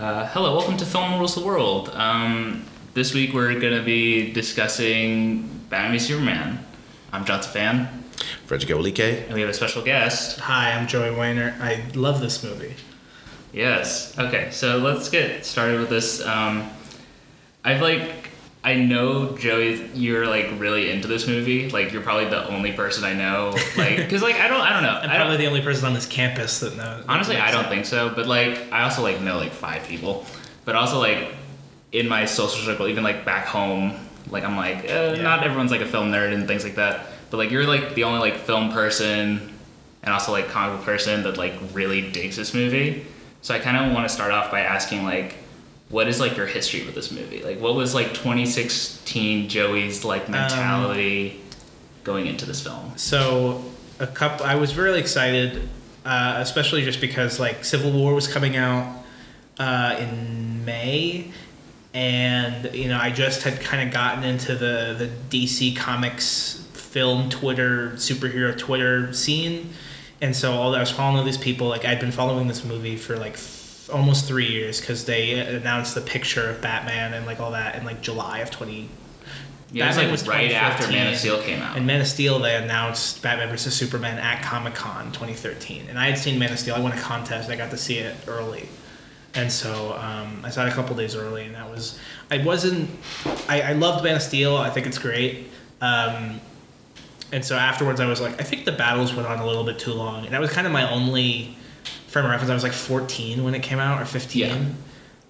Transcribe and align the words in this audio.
Uh, 0.00 0.26
hello, 0.28 0.56
welcome 0.56 0.78
to 0.78 0.86
Film 0.86 1.18
Rules 1.18 1.34
the 1.34 1.42
World. 1.42 1.90
Um, 1.90 2.64
this 2.94 3.12
week 3.12 3.34
we're 3.34 3.60
going 3.60 3.76
to 3.76 3.82
be 3.82 4.32
discussing 4.32 5.42
Batman 5.68 5.92
v 5.92 5.98
Superman. 5.98 6.64
I'm 7.12 7.26
Johnson 7.26 7.52
Fan, 7.52 8.04
Frederick 8.46 8.72
Olike. 8.72 9.26
and 9.26 9.34
we 9.34 9.42
have 9.42 9.50
a 9.50 9.52
special 9.52 9.82
guest. 9.82 10.40
Hi, 10.40 10.72
I'm 10.72 10.88
Joey 10.88 11.10
Wehnert. 11.10 11.60
I 11.60 11.84
love 11.94 12.22
this 12.22 12.42
movie. 12.42 12.76
Yes. 13.52 14.18
Okay, 14.18 14.48
so 14.50 14.78
let's 14.78 15.10
get 15.10 15.44
started 15.44 15.78
with 15.78 15.90
this. 15.90 16.24
Um, 16.24 16.70
I've 17.62 17.82
like, 17.82 18.19
I 18.62 18.74
know 18.74 19.36
Joey, 19.38 19.86
you're 19.94 20.26
like 20.26 20.50
really 20.58 20.90
into 20.90 21.08
this 21.08 21.26
movie. 21.26 21.70
Like, 21.70 21.92
you're 21.92 22.02
probably 22.02 22.26
the 22.26 22.46
only 22.48 22.72
person 22.72 23.04
I 23.04 23.14
know. 23.14 23.56
Like, 23.76 23.96
because 23.96 24.20
like 24.22 24.36
I 24.36 24.48
don't, 24.48 24.60
I 24.60 24.72
don't 24.74 24.82
know. 24.82 24.90
I'm 25.02 25.08
I 25.08 25.16
probably 25.16 25.38
the 25.38 25.46
only 25.46 25.62
person 25.62 25.86
on 25.86 25.94
this 25.94 26.04
campus 26.06 26.60
that 26.60 26.76
knows. 26.76 27.04
honestly, 27.08 27.36
I 27.36 27.50
don't 27.52 27.68
think 27.68 27.86
so. 27.86 28.10
But 28.14 28.26
like, 28.26 28.70
I 28.70 28.82
also 28.82 29.02
like 29.02 29.20
know 29.22 29.38
like 29.38 29.52
five 29.52 29.84
people. 29.84 30.26
But 30.66 30.76
also 30.76 30.98
like, 30.98 31.32
in 31.92 32.06
my 32.06 32.26
social 32.26 32.62
circle, 32.64 32.86
even 32.86 33.02
like 33.02 33.24
back 33.24 33.46
home, 33.46 33.94
like 34.30 34.44
I'm 34.44 34.56
like, 34.56 34.84
eh, 34.84 35.14
Yeah. 35.14 35.22
not 35.22 35.42
everyone's 35.42 35.70
like 35.70 35.80
a 35.80 35.86
film 35.86 36.12
nerd 36.12 36.34
and 36.34 36.46
things 36.46 36.62
like 36.62 36.74
that. 36.74 37.06
But 37.30 37.38
like, 37.38 37.50
you're 37.50 37.66
like 37.66 37.94
the 37.94 38.04
only 38.04 38.18
like 38.20 38.36
film 38.36 38.72
person 38.72 39.54
and 40.02 40.12
also 40.12 40.32
like 40.32 40.48
comic 40.48 40.76
book 40.78 40.84
person 40.84 41.22
that 41.22 41.38
like 41.38 41.54
really 41.72 42.10
digs 42.10 42.36
this 42.36 42.52
movie. 42.52 43.06
So 43.40 43.54
I 43.54 43.58
kind 43.58 43.76
of 43.78 43.94
want 43.94 44.06
to 44.06 44.14
start 44.14 44.32
off 44.32 44.50
by 44.50 44.60
asking 44.60 45.04
like, 45.04 45.34
what 45.90 46.06
is 46.06 46.20
like 46.20 46.36
your 46.36 46.46
history 46.46 46.84
with 46.84 46.94
this 46.94 47.10
movie? 47.10 47.42
Like, 47.42 47.60
what 47.60 47.74
was 47.74 47.94
like 47.94 48.08
2016 48.08 49.48
Joey's 49.48 50.04
like 50.04 50.28
mentality 50.28 51.40
going 52.04 52.26
into 52.26 52.46
this 52.46 52.62
film? 52.62 52.92
So, 52.96 53.64
a 53.98 54.06
couple. 54.06 54.46
I 54.46 54.54
was 54.54 54.76
really 54.76 55.00
excited, 55.00 55.68
uh, 56.04 56.36
especially 56.38 56.82
just 56.82 57.00
because 57.00 57.40
like 57.40 57.64
Civil 57.64 57.90
War 57.90 58.14
was 58.14 58.28
coming 58.28 58.56
out 58.56 59.04
uh, 59.58 59.96
in 59.98 60.64
May, 60.64 61.32
and 61.92 62.72
you 62.72 62.88
know 62.88 62.98
I 62.98 63.10
just 63.10 63.42
had 63.42 63.60
kind 63.60 63.86
of 63.86 63.92
gotten 63.92 64.22
into 64.22 64.54
the 64.54 64.94
the 64.96 65.10
DC 65.28 65.76
Comics 65.76 66.64
film 66.72 67.28
Twitter 67.30 67.90
superhero 67.96 68.56
Twitter 68.56 69.12
scene, 69.12 69.70
and 70.20 70.36
so 70.36 70.52
all 70.52 70.72
I 70.74 70.78
was 70.78 70.92
following 70.92 71.18
all 71.18 71.24
these 71.24 71.36
people. 71.36 71.66
Like 71.66 71.84
I'd 71.84 71.98
been 71.98 72.12
following 72.12 72.46
this 72.46 72.64
movie 72.64 72.96
for 72.96 73.18
like 73.18 73.36
almost 73.90 74.26
three 74.26 74.46
years 74.46 74.80
because 74.80 75.04
they 75.04 75.38
announced 75.38 75.94
the 75.94 76.00
picture 76.00 76.48
of 76.48 76.60
Batman 76.60 77.14
and 77.14 77.26
like 77.26 77.40
all 77.40 77.52
that 77.52 77.76
in 77.76 77.84
like 77.84 78.00
July 78.00 78.38
of 78.38 78.50
twenty. 78.50 78.88
Yeah, 79.72 79.84
it 79.84 79.88
was 79.88 79.96
like 79.96 80.10
was 80.10 80.28
right 80.28 80.50
after 80.52 80.90
Man 80.90 81.12
of 81.12 81.18
Steel 81.18 81.40
came 81.42 81.62
out. 81.62 81.76
And 81.76 81.86
Man 81.86 82.00
of 82.00 82.06
Steel, 82.08 82.40
they 82.40 82.56
announced 82.56 83.22
Batman 83.22 83.48
vs 83.50 83.72
Superman 83.72 84.18
at 84.18 84.42
Comic 84.42 84.74
Con 84.74 85.12
2013, 85.12 85.86
and 85.88 85.96
I 85.96 86.08
had 86.08 86.18
seen 86.18 86.38
Man 86.40 86.52
of 86.52 86.58
Steel. 86.58 86.74
I 86.74 86.80
won 86.80 86.92
a 86.92 87.00
contest. 87.00 87.50
I 87.50 87.56
got 87.56 87.70
to 87.70 87.76
see 87.76 87.98
it 87.98 88.16
early, 88.26 88.68
and 89.34 89.50
so 89.50 89.96
um, 89.96 90.40
I 90.44 90.50
saw 90.50 90.66
it 90.66 90.70
a 90.70 90.72
couple 90.72 90.96
days 90.96 91.14
early, 91.14 91.44
and 91.44 91.54
that 91.54 91.70
was 91.70 91.98
I 92.30 92.44
wasn't. 92.44 92.90
I, 93.48 93.62
I 93.62 93.72
loved 93.74 94.02
Man 94.02 94.16
of 94.16 94.22
Steel. 94.22 94.56
I 94.56 94.70
think 94.70 94.86
it's 94.86 94.98
great. 94.98 95.48
Um, 95.80 96.40
and 97.32 97.44
so 97.44 97.56
afterwards, 97.56 98.00
I 98.00 98.06
was 98.06 98.20
like, 98.20 98.40
I 98.40 98.44
think 98.44 98.64
the 98.64 98.72
battles 98.72 99.14
went 99.14 99.28
on 99.28 99.38
a 99.38 99.46
little 99.46 99.64
bit 99.64 99.78
too 99.78 99.92
long, 99.92 100.24
and 100.24 100.34
that 100.34 100.40
was 100.40 100.50
kind 100.50 100.66
of 100.66 100.72
my 100.72 100.90
only 100.90 101.56
frame 102.10 102.24
of 102.26 102.30
reference. 102.30 102.50
I 102.50 102.54
was 102.54 102.62
like 102.62 102.72
14 102.72 103.42
when 103.44 103.54
it 103.54 103.62
came 103.62 103.78
out, 103.78 104.02
or 104.02 104.04
15. 104.04 104.40
Yeah. 104.40 104.56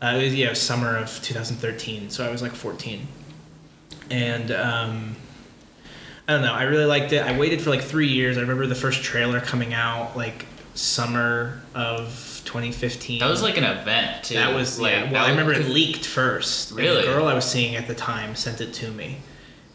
Uh, 0.02 0.16
it 0.16 0.24
was 0.24 0.34
yeah, 0.34 0.46
it 0.46 0.50
was 0.50 0.60
summer 0.60 0.96
of 0.96 1.20
2013, 1.22 2.10
so 2.10 2.26
I 2.26 2.30
was 2.30 2.40
like 2.42 2.52
14 2.52 3.06
and 4.10 4.50
um, 4.50 5.16
I 6.28 6.32
don't 6.32 6.42
know. 6.42 6.52
I 6.52 6.64
really 6.64 6.84
liked 6.84 7.12
it. 7.12 7.22
I 7.22 7.38
waited 7.38 7.62
for 7.62 7.70
like 7.70 7.82
three 7.82 8.08
years. 8.08 8.36
I 8.36 8.40
remember 8.40 8.66
the 8.66 8.74
first 8.74 9.02
trailer 9.02 9.40
coming 9.40 9.72
out 9.72 10.16
like 10.16 10.46
summer 10.74 11.60
of 11.74 12.42
2015. 12.44 13.20
that 13.20 13.28
was 13.28 13.42
like 13.42 13.56
an 13.56 13.64
event 13.64 14.24
too. 14.24 14.34
that 14.34 14.54
was 14.54 14.80
like 14.80 14.92
yeah. 14.92 15.12
Well, 15.12 15.24
I 15.24 15.30
remember 15.30 15.52
it 15.52 15.68
leaked 15.68 16.04
first. 16.04 16.72
Really? 16.72 17.02
the 17.02 17.12
girl 17.12 17.26
I 17.26 17.34
was 17.34 17.44
seeing 17.44 17.76
at 17.76 17.86
the 17.86 17.94
time 17.94 18.34
sent 18.34 18.60
it 18.60 18.72
to 18.74 18.90
me, 18.90 19.18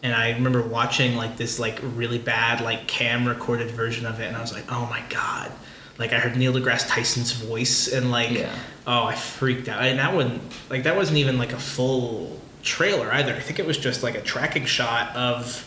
and 0.04 0.14
I 0.14 0.32
remember 0.32 0.62
watching 0.62 1.16
like 1.16 1.38
this 1.38 1.60
like 1.60 1.80
really 1.82 2.20
bad 2.20 2.62
like 2.62 2.88
cam 2.88 3.28
recorded 3.28 3.72
version 3.72 4.06
of 4.06 4.20
it, 4.20 4.26
and 4.28 4.36
I 4.36 4.42
was 4.42 4.54
like, 4.54 4.72
oh 4.72 4.86
my 4.88 5.02
god. 5.10 5.52
Like 5.98 6.12
I 6.14 6.20
heard 6.20 6.36
Neil 6.38 6.54
deGrasse 6.54 6.88
Tyson's 6.90 7.32
voice, 7.32 7.92
and 7.92 8.12
like, 8.12 8.32
Yeah. 8.32 8.54
oh, 8.86 9.04
I 9.04 9.16
freaked 9.16 9.70
out. 9.70 9.82
And 9.84 10.00
that 10.00 10.14
one, 10.14 10.42
like, 10.70 10.84
that 10.84 10.96
wasn't 10.96 11.18
even 11.20 11.38
like 11.38 11.54
a 11.54 11.58
full 11.60 12.40
trailer 12.64 13.12
either. 13.14 13.34
I 13.34 13.40
think 13.40 13.60
it 13.60 13.66
was 13.66 13.78
just 13.78 14.04
like 14.04 14.16
a 14.16 14.22
tracking 14.22 14.66
shot 14.66 15.16
of, 15.16 15.66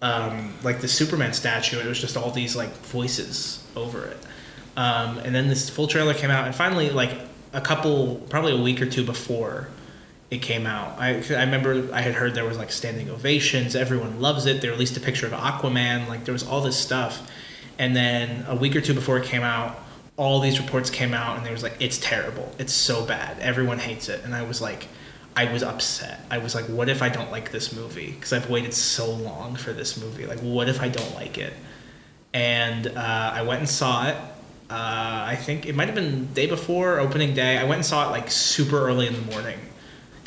um, 0.00 0.54
like 0.62 0.80
the 0.80 0.88
Superman 0.88 1.32
statue. 1.34 1.78
It 1.78 1.86
was 1.86 2.00
just 2.00 2.16
all 2.16 2.30
these 2.30 2.56
like 2.56 2.72
voices 2.78 3.62
over 3.76 4.06
it. 4.06 4.16
Um, 4.76 5.18
and 5.18 5.34
then 5.34 5.48
this 5.48 5.68
full 5.68 5.86
trailer 5.88 6.14
came 6.14 6.30
out, 6.30 6.46
and 6.46 6.54
finally, 6.54 6.88
like 6.90 7.12
a 7.52 7.60
couple, 7.60 8.16
probably 8.30 8.52
a 8.52 8.62
week 8.62 8.80
or 8.80 8.86
two 8.86 9.04
before 9.04 9.68
it 10.30 10.40
came 10.40 10.64
out, 10.66 10.96
I, 10.98 11.16
I 11.30 11.42
remember 11.44 11.92
I 11.92 12.00
had 12.00 12.14
heard 12.14 12.34
there 12.34 12.44
was 12.44 12.56
like 12.56 12.70
standing 12.72 13.10
ovations. 13.10 13.74
Everyone 13.76 14.20
loves 14.20 14.46
it. 14.46 14.60
They 14.62 14.68
released 14.68 14.96
a 14.96 15.00
picture 15.00 15.26
of 15.26 15.32
Aquaman. 15.32 16.08
Like 16.08 16.24
there 16.24 16.32
was 16.32 16.46
all 16.46 16.60
this 16.62 16.76
stuff. 16.78 17.28
And 17.80 17.96
then 17.96 18.44
a 18.46 18.54
week 18.54 18.76
or 18.76 18.82
two 18.82 18.92
before 18.92 19.16
it 19.16 19.24
came 19.24 19.42
out, 19.42 19.80
all 20.18 20.38
these 20.40 20.60
reports 20.60 20.90
came 20.90 21.14
out, 21.14 21.38
and 21.38 21.46
there 21.46 21.52
was 21.54 21.62
like, 21.62 21.76
it's 21.80 21.96
terrible. 21.96 22.54
It's 22.58 22.74
so 22.74 23.06
bad. 23.06 23.38
Everyone 23.38 23.78
hates 23.78 24.10
it. 24.10 24.22
And 24.22 24.34
I 24.34 24.42
was 24.42 24.60
like, 24.60 24.86
I 25.34 25.50
was 25.50 25.62
upset. 25.62 26.20
I 26.30 26.36
was 26.36 26.54
like, 26.54 26.66
what 26.66 26.90
if 26.90 27.00
I 27.00 27.08
don't 27.08 27.30
like 27.30 27.52
this 27.52 27.72
movie? 27.74 28.10
Because 28.10 28.34
I've 28.34 28.50
waited 28.50 28.74
so 28.74 29.10
long 29.10 29.56
for 29.56 29.72
this 29.72 29.98
movie. 29.98 30.26
Like, 30.26 30.40
what 30.40 30.68
if 30.68 30.82
I 30.82 30.90
don't 30.90 31.14
like 31.14 31.38
it? 31.38 31.54
And 32.34 32.86
uh, 32.86 33.30
I 33.34 33.40
went 33.42 33.60
and 33.60 33.68
saw 33.68 34.08
it. 34.08 34.16
Uh, 34.68 35.24
I 35.26 35.36
think 35.36 35.64
it 35.64 35.74
might 35.74 35.86
have 35.86 35.94
been 35.94 36.26
day 36.34 36.46
before 36.48 37.00
opening 37.00 37.32
day. 37.32 37.56
I 37.56 37.64
went 37.64 37.76
and 37.76 37.86
saw 37.86 38.06
it 38.06 38.10
like 38.10 38.30
super 38.30 38.78
early 38.78 39.06
in 39.06 39.14
the 39.14 39.32
morning 39.32 39.58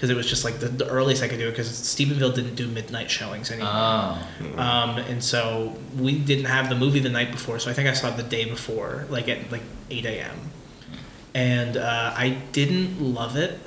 because 0.03 0.11
it 0.11 0.17
was 0.17 0.27
just 0.27 0.43
like 0.43 0.59
the, 0.59 0.67
the 0.67 0.85
earliest 0.89 1.23
I 1.23 1.29
could 1.29 1.39
do 1.39 1.47
it 1.47 1.51
because 1.51 1.69
Stephenville 1.69 2.35
didn't 2.35 2.55
do 2.55 2.67
midnight 2.67 3.09
showings 3.09 3.49
anymore. 3.49 3.71
Oh. 3.73 4.53
Um, 4.57 4.97
and 4.97 5.23
so 5.23 5.77
we 5.97 6.19
didn't 6.19 6.43
have 6.43 6.67
the 6.67 6.75
movie 6.75 6.99
the 6.99 7.07
night 7.07 7.31
before, 7.31 7.57
so 7.57 7.71
I 7.71 7.73
think 7.73 7.87
I 7.87 7.93
saw 7.93 8.09
it 8.09 8.17
the 8.17 8.23
day 8.23 8.43
before, 8.43 9.05
like 9.09 9.29
at 9.29 9.49
like 9.49 9.61
8 9.89 10.05
a.m. 10.05 10.37
And 11.33 11.77
uh, 11.77 12.13
I 12.17 12.31
didn't 12.51 12.99
love 12.99 13.37
it. 13.37 13.57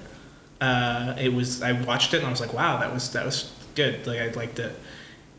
Uh, 0.61 1.17
it 1.19 1.33
was 1.33 1.63
I 1.63 1.73
watched 1.73 2.13
it 2.13 2.19
and 2.19 2.27
I 2.27 2.31
was 2.31 2.43
like, 2.43 2.53
wow, 2.53 2.81
that 2.81 2.93
was 2.93 3.11
that 3.13 3.25
was 3.25 3.51
good. 3.75 4.07
Like 4.07 4.21
I 4.21 4.29
liked 4.29 4.59
it, 4.59 4.79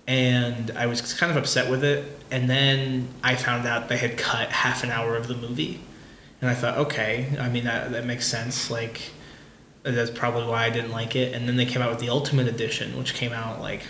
and 0.08 0.72
I 0.72 0.88
was 0.88 1.14
kind 1.14 1.30
of 1.30 1.38
upset 1.38 1.70
with 1.70 1.84
it. 1.84 2.06
And 2.32 2.50
then 2.50 3.08
I 3.22 3.36
found 3.36 3.68
out 3.68 3.88
they 3.88 3.98
had 3.98 4.18
cut 4.18 4.50
half 4.50 4.84
an 4.84 4.90
hour 4.90 5.16
of 5.16 5.28
the 5.28 5.36
movie, 5.36 5.80
and 6.42 6.50
I 6.50 6.56
thought, 6.56 6.76
okay, 6.80 7.38
I 7.40 7.50
mean 7.50 7.66
that 7.66 7.92
that 7.92 8.06
makes 8.08 8.26
sense. 8.26 8.72
Like 8.72 9.12
that's 9.96 10.12
probably 10.12 10.46
why 10.48 10.66
I 10.66 10.70
didn't 10.70 10.92
like 10.92 11.16
it. 11.16 11.34
And 11.34 11.48
then 11.48 11.56
they 11.58 11.66
came 11.66 11.82
out 11.82 11.90
with 11.90 12.00
the 12.00 12.10
Ultimate 12.10 12.48
Edition, 12.48 12.98
which 12.98 13.14
came 13.14 13.32
out 13.34 13.62
like 13.62 13.82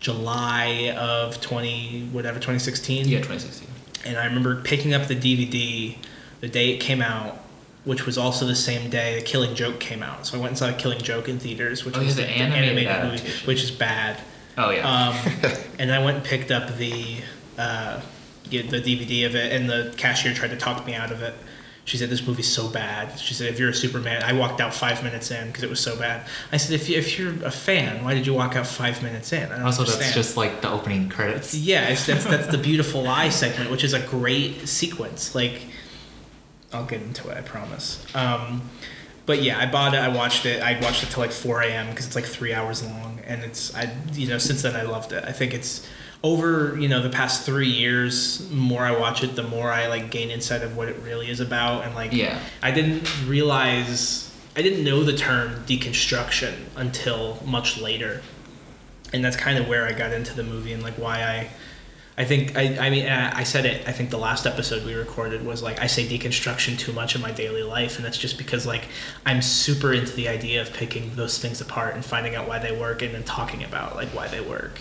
July 0.00 0.94
of 0.96 1.40
20 1.40 2.08
whatever 2.12 2.36
2016 2.38 3.08
Yeah, 3.08 3.18
2016. 3.18 3.68
and 4.06 4.16
I 4.16 4.26
remember 4.26 4.62
picking 4.62 4.94
up 4.94 5.08
the 5.08 5.16
DVD 5.16 5.96
the 6.40 6.48
day 6.48 6.70
it 6.70 6.78
came 6.78 7.02
out 7.02 7.36
which 7.84 8.06
was 8.06 8.16
also 8.16 8.46
the 8.46 8.54
same 8.54 8.90
day 8.90 9.18
the 9.18 9.24
Killing 9.24 9.56
Joke 9.56 9.80
came 9.80 10.02
out 10.04 10.24
so 10.24 10.36
I 10.38 10.40
went 10.40 10.50
and 10.50 10.58
saw 10.58 10.72
Killing 10.72 11.00
Joke 11.00 11.28
in 11.28 11.40
theaters 11.40 11.84
which 11.84 11.96
Oh, 11.96 12.00
was 12.04 12.16
yeah, 12.16 12.26
the 12.26 12.30
animated 12.30 12.86
adaptation. 12.86 13.46
which 13.48 13.62
is 13.64 13.72
bad 13.72 14.20
Oh 14.56 14.70
yeah. 14.70 14.88
um, 14.88 15.52
and 15.80 15.90
I 15.92 16.04
went 16.04 16.18
and 16.18 16.26
picked 16.26 16.52
up 16.52 16.76
the 16.76 17.16
uh, 17.58 18.00
the 18.50 18.62
DVD 18.62 19.26
of 19.26 19.34
it, 19.34 19.52
and 19.52 19.68
the 19.68 19.92
cashier 19.96 20.32
tried 20.32 20.50
to 20.50 20.56
talk 20.56 20.86
me 20.86 20.94
out 20.94 21.10
of 21.12 21.22
it. 21.22 21.34
She 21.88 21.96
said, 21.96 22.10
"This 22.10 22.26
movie's 22.26 22.52
so 22.52 22.68
bad." 22.68 23.18
She 23.18 23.32
said, 23.32 23.48
"If 23.48 23.58
you're 23.58 23.70
a 23.70 23.74
Superman," 23.74 24.22
I 24.22 24.34
walked 24.34 24.60
out 24.60 24.74
five 24.74 25.02
minutes 25.02 25.30
in 25.30 25.46
because 25.46 25.62
it 25.62 25.70
was 25.70 25.80
so 25.80 25.96
bad. 25.96 26.26
I 26.52 26.58
said, 26.58 26.78
"If, 26.78 26.90
you, 26.90 26.98
if 26.98 27.18
you're 27.18 27.32
a 27.42 27.50
fan, 27.50 28.04
why 28.04 28.12
did 28.12 28.26
you 28.26 28.34
walk 28.34 28.56
out 28.56 28.66
five 28.66 29.02
minutes 29.02 29.32
in?" 29.32 29.50
I 29.50 29.56
don't 29.56 29.64
Also, 29.64 29.84
that's 29.84 30.12
just 30.12 30.36
like 30.36 30.60
the 30.60 30.70
opening 30.70 31.08
credits. 31.08 31.54
Yeah, 31.54 31.88
that's 31.88 32.04
that's 32.04 32.48
the 32.48 32.58
beautiful 32.58 33.04
lie 33.04 33.30
segment, 33.30 33.70
which 33.70 33.84
is 33.84 33.94
a 33.94 34.00
great 34.00 34.68
sequence. 34.68 35.34
Like, 35.34 35.62
I'll 36.74 36.84
get 36.84 37.00
into 37.00 37.30
it, 37.30 37.38
I 37.38 37.40
promise. 37.40 38.04
Um, 38.14 38.68
but 39.24 39.42
yeah, 39.42 39.58
I 39.58 39.64
bought 39.64 39.94
it. 39.94 40.00
I 40.00 40.08
watched 40.08 40.44
it. 40.44 40.62
I 40.62 40.78
watched 40.80 41.04
it 41.04 41.10
till 41.10 41.22
like 41.22 41.32
4 41.32 41.62
a.m. 41.62 41.88
because 41.88 42.06
it's 42.06 42.16
like 42.16 42.26
three 42.26 42.52
hours 42.52 42.84
long, 42.84 43.20
and 43.26 43.42
it's 43.42 43.74
I 43.74 43.90
you 44.12 44.28
know 44.28 44.36
since 44.36 44.60
then 44.60 44.76
I 44.76 44.82
loved 44.82 45.12
it. 45.12 45.24
I 45.24 45.32
think 45.32 45.54
it's 45.54 45.86
over 46.22 46.76
you 46.78 46.88
know 46.88 47.02
the 47.02 47.10
past 47.10 47.44
three 47.44 47.70
years. 47.70 48.50
More 48.50 48.82
I 48.82 48.98
watch 48.98 49.22
it, 49.22 49.36
the 49.36 49.42
more 49.42 49.70
I 49.70 49.86
like 49.86 50.10
gain 50.10 50.30
insight 50.30 50.62
of 50.62 50.76
what 50.76 50.88
it 50.88 50.96
really 51.02 51.30
is 51.30 51.40
about, 51.40 51.84
and 51.84 51.94
like 51.94 52.12
Yeah. 52.12 52.40
I 52.62 52.70
didn't 52.70 53.26
realize 53.26 54.32
I 54.56 54.62
didn't 54.62 54.84
know 54.84 55.04
the 55.04 55.16
term 55.16 55.64
deconstruction 55.66 56.54
until 56.76 57.38
much 57.44 57.80
later 57.80 58.22
and 59.12 59.24
that's 59.24 59.36
kind 59.36 59.58
of 59.58 59.68
where 59.68 59.86
I 59.86 59.92
got 59.92 60.12
into 60.12 60.34
the 60.34 60.42
movie 60.44 60.72
and 60.72 60.82
like 60.82 60.94
why 60.94 61.22
I 61.22 61.50
I 62.20 62.24
think 62.24 62.56
I 62.56 62.86
I 62.86 62.90
mean 62.90 63.08
I 63.08 63.44
said 63.44 63.64
it 63.64 63.86
I 63.86 63.92
think 63.92 64.10
the 64.10 64.18
last 64.18 64.46
episode 64.46 64.84
we 64.84 64.94
recorded 64.94 65.46
was 65.46 65.62
like 65.62 65.80
I 65.80 65.86
say 65.86 66.04
deconstruction 66.04 66.78
too 66.78 66.92
much 66.92 67.14
in 67.14 67.22
my 67.22 67.30
daily 67.30 67.62
life 67.62 67.96
and 67.96 68.04
that's 68.04 68.18
just 68.18 68.36
because 68.38 68.66
like 68.66 68.86
I'm 69.24 69.40
super 69.40 69.92
into 69.92 70.12
the 70.14 70.28
idea 70.28 70.60
of 70.60 70.72
picking 70.72 71.14
those 71.14 71.38
things 71.38 71.60
apart 71.60 71.94
and 71.94 72.04
finding 72.04 72.34
out 72.34 72.48
why 72.48 72.58
they 72.58 72.76
work 72.76 73.02
and 73.02 73.14
then 73.14 73.22
talking 73.22 73.62
about 73.64 73.96
like 73.96 74.08
why 74.08 74.28
they 74.28 74.40
work. 74.40 74.80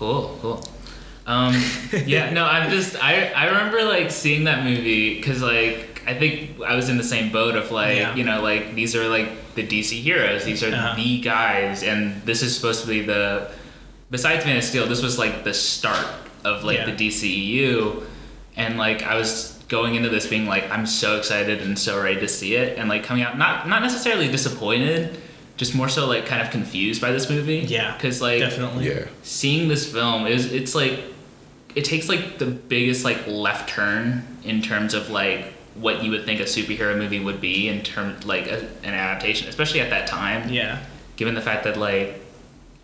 Cool, 0.00 0.36
cool. 0.40 0.64
Um, 1.26 1.54
yeah, 2.06 2.30
no, 2.30 2.44
I'm 2.44 2.70
just 2.70 2.96
I 3.04 3.26
I 3.36 3.46
remember 3.48 3.82
like 3.84 4.10
seeing 4.10 4.44
that 4.44 4.64
movie 4.64 5.16
because 5.16 5.42
like 5.42 6.02
I 6.06 6.14
think 6.18 6.58
I 6.62 6.74
was 6.74 6.88
in 6.88 6.96
the 6.96 7.04
same 7.04 7.30
boat 7.30 7.54
of 7.54 7.70
like, 7.70 7.98
Yeah. 7.98 8.14
you 8.16 8.24
know, 8.24 8.40
like 8.42 8.74
these 8.74 8.96
are 8.96 9.06
like 9.08 9.28
the 9.54 9.62
DC 9.64 10.00
heroes. 10.00 10.44
These 10.44 10.64
are 10.64 10.72
Uh-huh. 10.74 10.96
the 10.96 11.20
guys, 11.20 11.82
and 11.82 12.22
this 12.24 12.42
is 12.42 12.56
supposed 12.56 12.80
to 12.82 12.88
be 12.88 13.02
the. 13.02 13.50
Besides 14.10 14.44
Man 14.46 14.56
of 14.56 14.64
Steel, 14.64 14.86
this 14.88 15.02
was 15.02 15.18
like 15.18 15.44
the 15.44 15.52
start 15.54 16.04
of 16.44 16.64
like 16.64 16.78
Yeah. 16.78 16.90
the 16.90 16.96
DCEU, 17.08 18.02
and 18.56 18.78
like 18.78 19.02
I 19.04 19.16
was 19.16 19.56
going 19.68 19.94
into 19.94 20.08
this 20.08 20.26
being 20.26 20.46
like 20.46 20.68
I'm 20.70 20.86
so 20.86 21.16
excited 21.18 21.60
and 21.60 21.78
so 21.78 22.02
ready 22.02 22.18
to 22.20 22.26
see 22.28 22.54
it, 22.56 22.78
and 22.78 22.88
like 22.88 23.04
coming 23.04 23.22
out 23.22 23.36
not 23.36 23.68
not 23.68 23.82
necessarily 23.82 24.28
disappointed, 24.28 25.16
just 25.60 25.74
more 25.74 25.90
so 25.90 26.06
like 26.06 26.24
kind 26.24 26.40
of 26.40 26.50
confused 26.50 27.02
by 27.02 27.12
this 27.12 27.28
movie. 27.28 27.58
Yeah, 27.58 27.92
because 27.94 28.22
like 28.22 28.38
Definitely. 28.40 28.88
Yeah. 28.88 29.04
seeing 29.22 29.68
this 29.68 29.90
film 29.92 30.26
is 30.26 30.50
it's 30.52 30.74
like 30.74 30.98
it 31.74 31.84
takes 31.84 32.08
like 32.08 32.38
the 32.38 32.46
biggest 32.46 33.04
like 33.04 33.26
left 33.26 33.68
turn 33.68 34.24
in 34.42 34.62
terms 34.62 34.94
of 34.94 35.10
like 35.10 35.52
what 35.74 36.02
you 36.02 36.10
would 36.12 36.24
think 36.24 36.40
a 36.40 36.44
superhero 36.44 36.96
movie 36.96 37.20
would 37.20 37.40
be 37.42 37.68
in 37.68 37.82
terms 37.82 38.24
like 38.24 38.46
a, 38.46 38.58
an 38.82 38.94
adaptation 38.94 39.48
especially 39.48 39.80
at 39.80 39.90
that 39.90 40.06
time 40.08 40.48
Yeah. 40.50 40.78
given 41.16 41.34
the 41.34 41.42
fact 41.42 41.64
that 41.64 41.76
like 41.76 42.18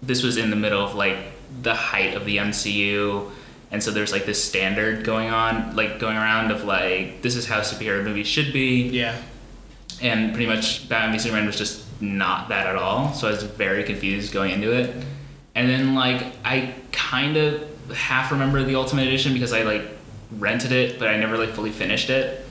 this 0.02 0.22
was 0.22 0.36
in 0.36 0.50
the 0.50 0.56
middle 0.56 0.84
of 0.84 0.94
like 0.94 1.16
the 1.62 1.74
height 1.74 2.12
of 2.14 2.26
the 2.26 2.36
MCU 2.36 3.30
and 3.70 3.82
so 3.82 3.90
there's 3.90 4.12
like 4.12 4.26
this 4.26 4.42
standard 4.44 5.02
going 5.02 5.30
on 5.30 5.74
like 5.74 5.98
going 5.98 6.16
around 6.18 6.50
of 6.50 6.62
like 6.64 7.22
this 7.22 7.36
is 7.36 7.46
how 7.46 7.60
superhero 7.60 8.04
movies 8.04 8.26
should 8.26 8.52
be 8.52 8.88
Yeah. 8.90 9.16
and 10.02 10.32
pretty 10.34 10.46
much 10.46 10.86
Batman 10.90 11.12
v 11.12 11.18
Superman 11.18 11.46
was 11.46 11.56
just 11.56 11.85
not 12.00 12.48
that 12.48 12.66
at 12.66 12.76
all. 12.76 13.12
So 13.12 13.28
I 13.28 13.30
was 13.30 13.42
very 13.42 13.84
confused 13.84 14.32
going 14.32 14.52
into 14.52 14.72
it. 14.72 14.94
And 15.54 15.68
then 15.68 15.94
like 15.94 16.22
I 16.44 16.74
kind 16.92 17.36
of 17.36 17.92
half 17.94 18.32
remember 18.32 18.62
the 18.62 18.74
Ultimate 18.74 19.06
Edition 19.06 19.32
because 19.32 19.52
I 19.52 19.62
like 19.62 19.82
rented 20.32 20.72
it, 20.72 20.98
but 20.98 21.08
I 21.08 21.16
never 21.16 21.38
like 21.38 21.50
fully 21.50 21.70
finished 21.70 22.10
it 22.10 22.44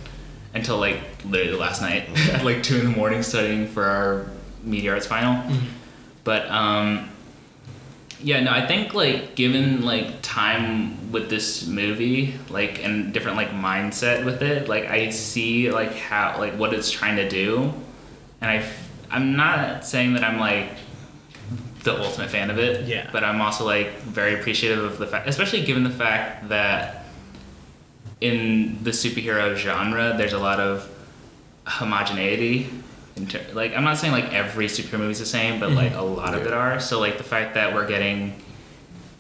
until 0.54 0.78
like 0.78 1.00
literally 1.26 1.58
last 1.58 1.82
night 1.82 2.10
at 2.34 2.44
like 2.46 2.64
two 2.64 2.78
in 2.78 2.86
the 2.86 2.98
morning 2.98 3.22
studying 3.22 3.68
for 3.68 3.84
our 3.84 4.28
media 4.64 4.94
arts 4.94 5.06
final. 5.06 5.44
But 6.24 6.50
um, 6.50 7.10
yeah, 8.22 8.40
no, 8.40 8.52
I 8.52 8.66
think 8.66 8.94
like 8.94 9.36
given 9.36 9.86
like 9.86 10.22
time 10.22 11.12
with 11.12 11.30
this 11.30 11.68
movie, 11.68 12.34
like 12.50 12.84
and 12.84 13.14
different 13.14 13.38
like 13.38 13.52
mindset 13.52 14.26
with 14.26 14.42
it, 14.42 14.68
like 14.68 14.86
I 14.86 15.10
see 15.12 15.72
like 15.72 15.94
how 15.94 16.40
like 16.40 16.54
what 16.54 16.74
it's 16.74 16.90
trying 16.90 17.18
to 17.18 17.30
do, 17.30 17.72
and 18.42 18.50
I 18.50 18.62
I'm 19.16 19.38
not 19.38 19.86
saying 19.86 20.14
that 20.14 20.24
I'm 20.24 20.40
like 20.40 20.72
the 21.84 21.98
ultimate 21.98 22.30
fan 22.30 22.50
of 22.50 22.60
it. 22.60 22.86
Yeah. 22.86 23.10
But 23.14 23.24
I'm 23.24 23.42
also 23.42 23.64
like 23.64 23.94
very 24.00 24.34
appreciative 24.34 24.84
of 24.84 24.98
the 24.98 25.08
fact, 25.08 25.30
especially 25.30 25.64
given 25.64 25.84
the 25.84 25.90
fact 25.90 26.50
that 26.50 27.06
in 28.20 28.84
the 28.84 28.92
superhero 28.92 29.56
genre, 29.56 30.16
there's 30.18 30.34
a 30.34 30.40
lot 30.40 30.60
of 30.60 30.90
homogeneity. 31.66 32.70
In 33.16 33.28
ter- 33.28 33.46
like 33.54 33.74
I'm 33.74 33.86
not 33.86 33.98
saying 33.98 34.12
like 34.12 34.34
every 34.34 34.68
superhero 34.68 35.00
movie 35.00 35.12
is 35.12 35.20
the 35.20 35.26
same, 35.26 35.62
but 35.62 35.72
like 35.72 35.92
mm-hmm. 35.92 36.00
a 36.00 36.06
lot 36.06 36.34
of 36.34 36.46
it 36.46 36.52
are. 36.52 36.82
So 36.82 37.00
like 37.00 37.18
the 37.18 37.24
fact 37.24 37.54
that 37.54 37.74
we're 37.74 37.88
getting 37.88 38.42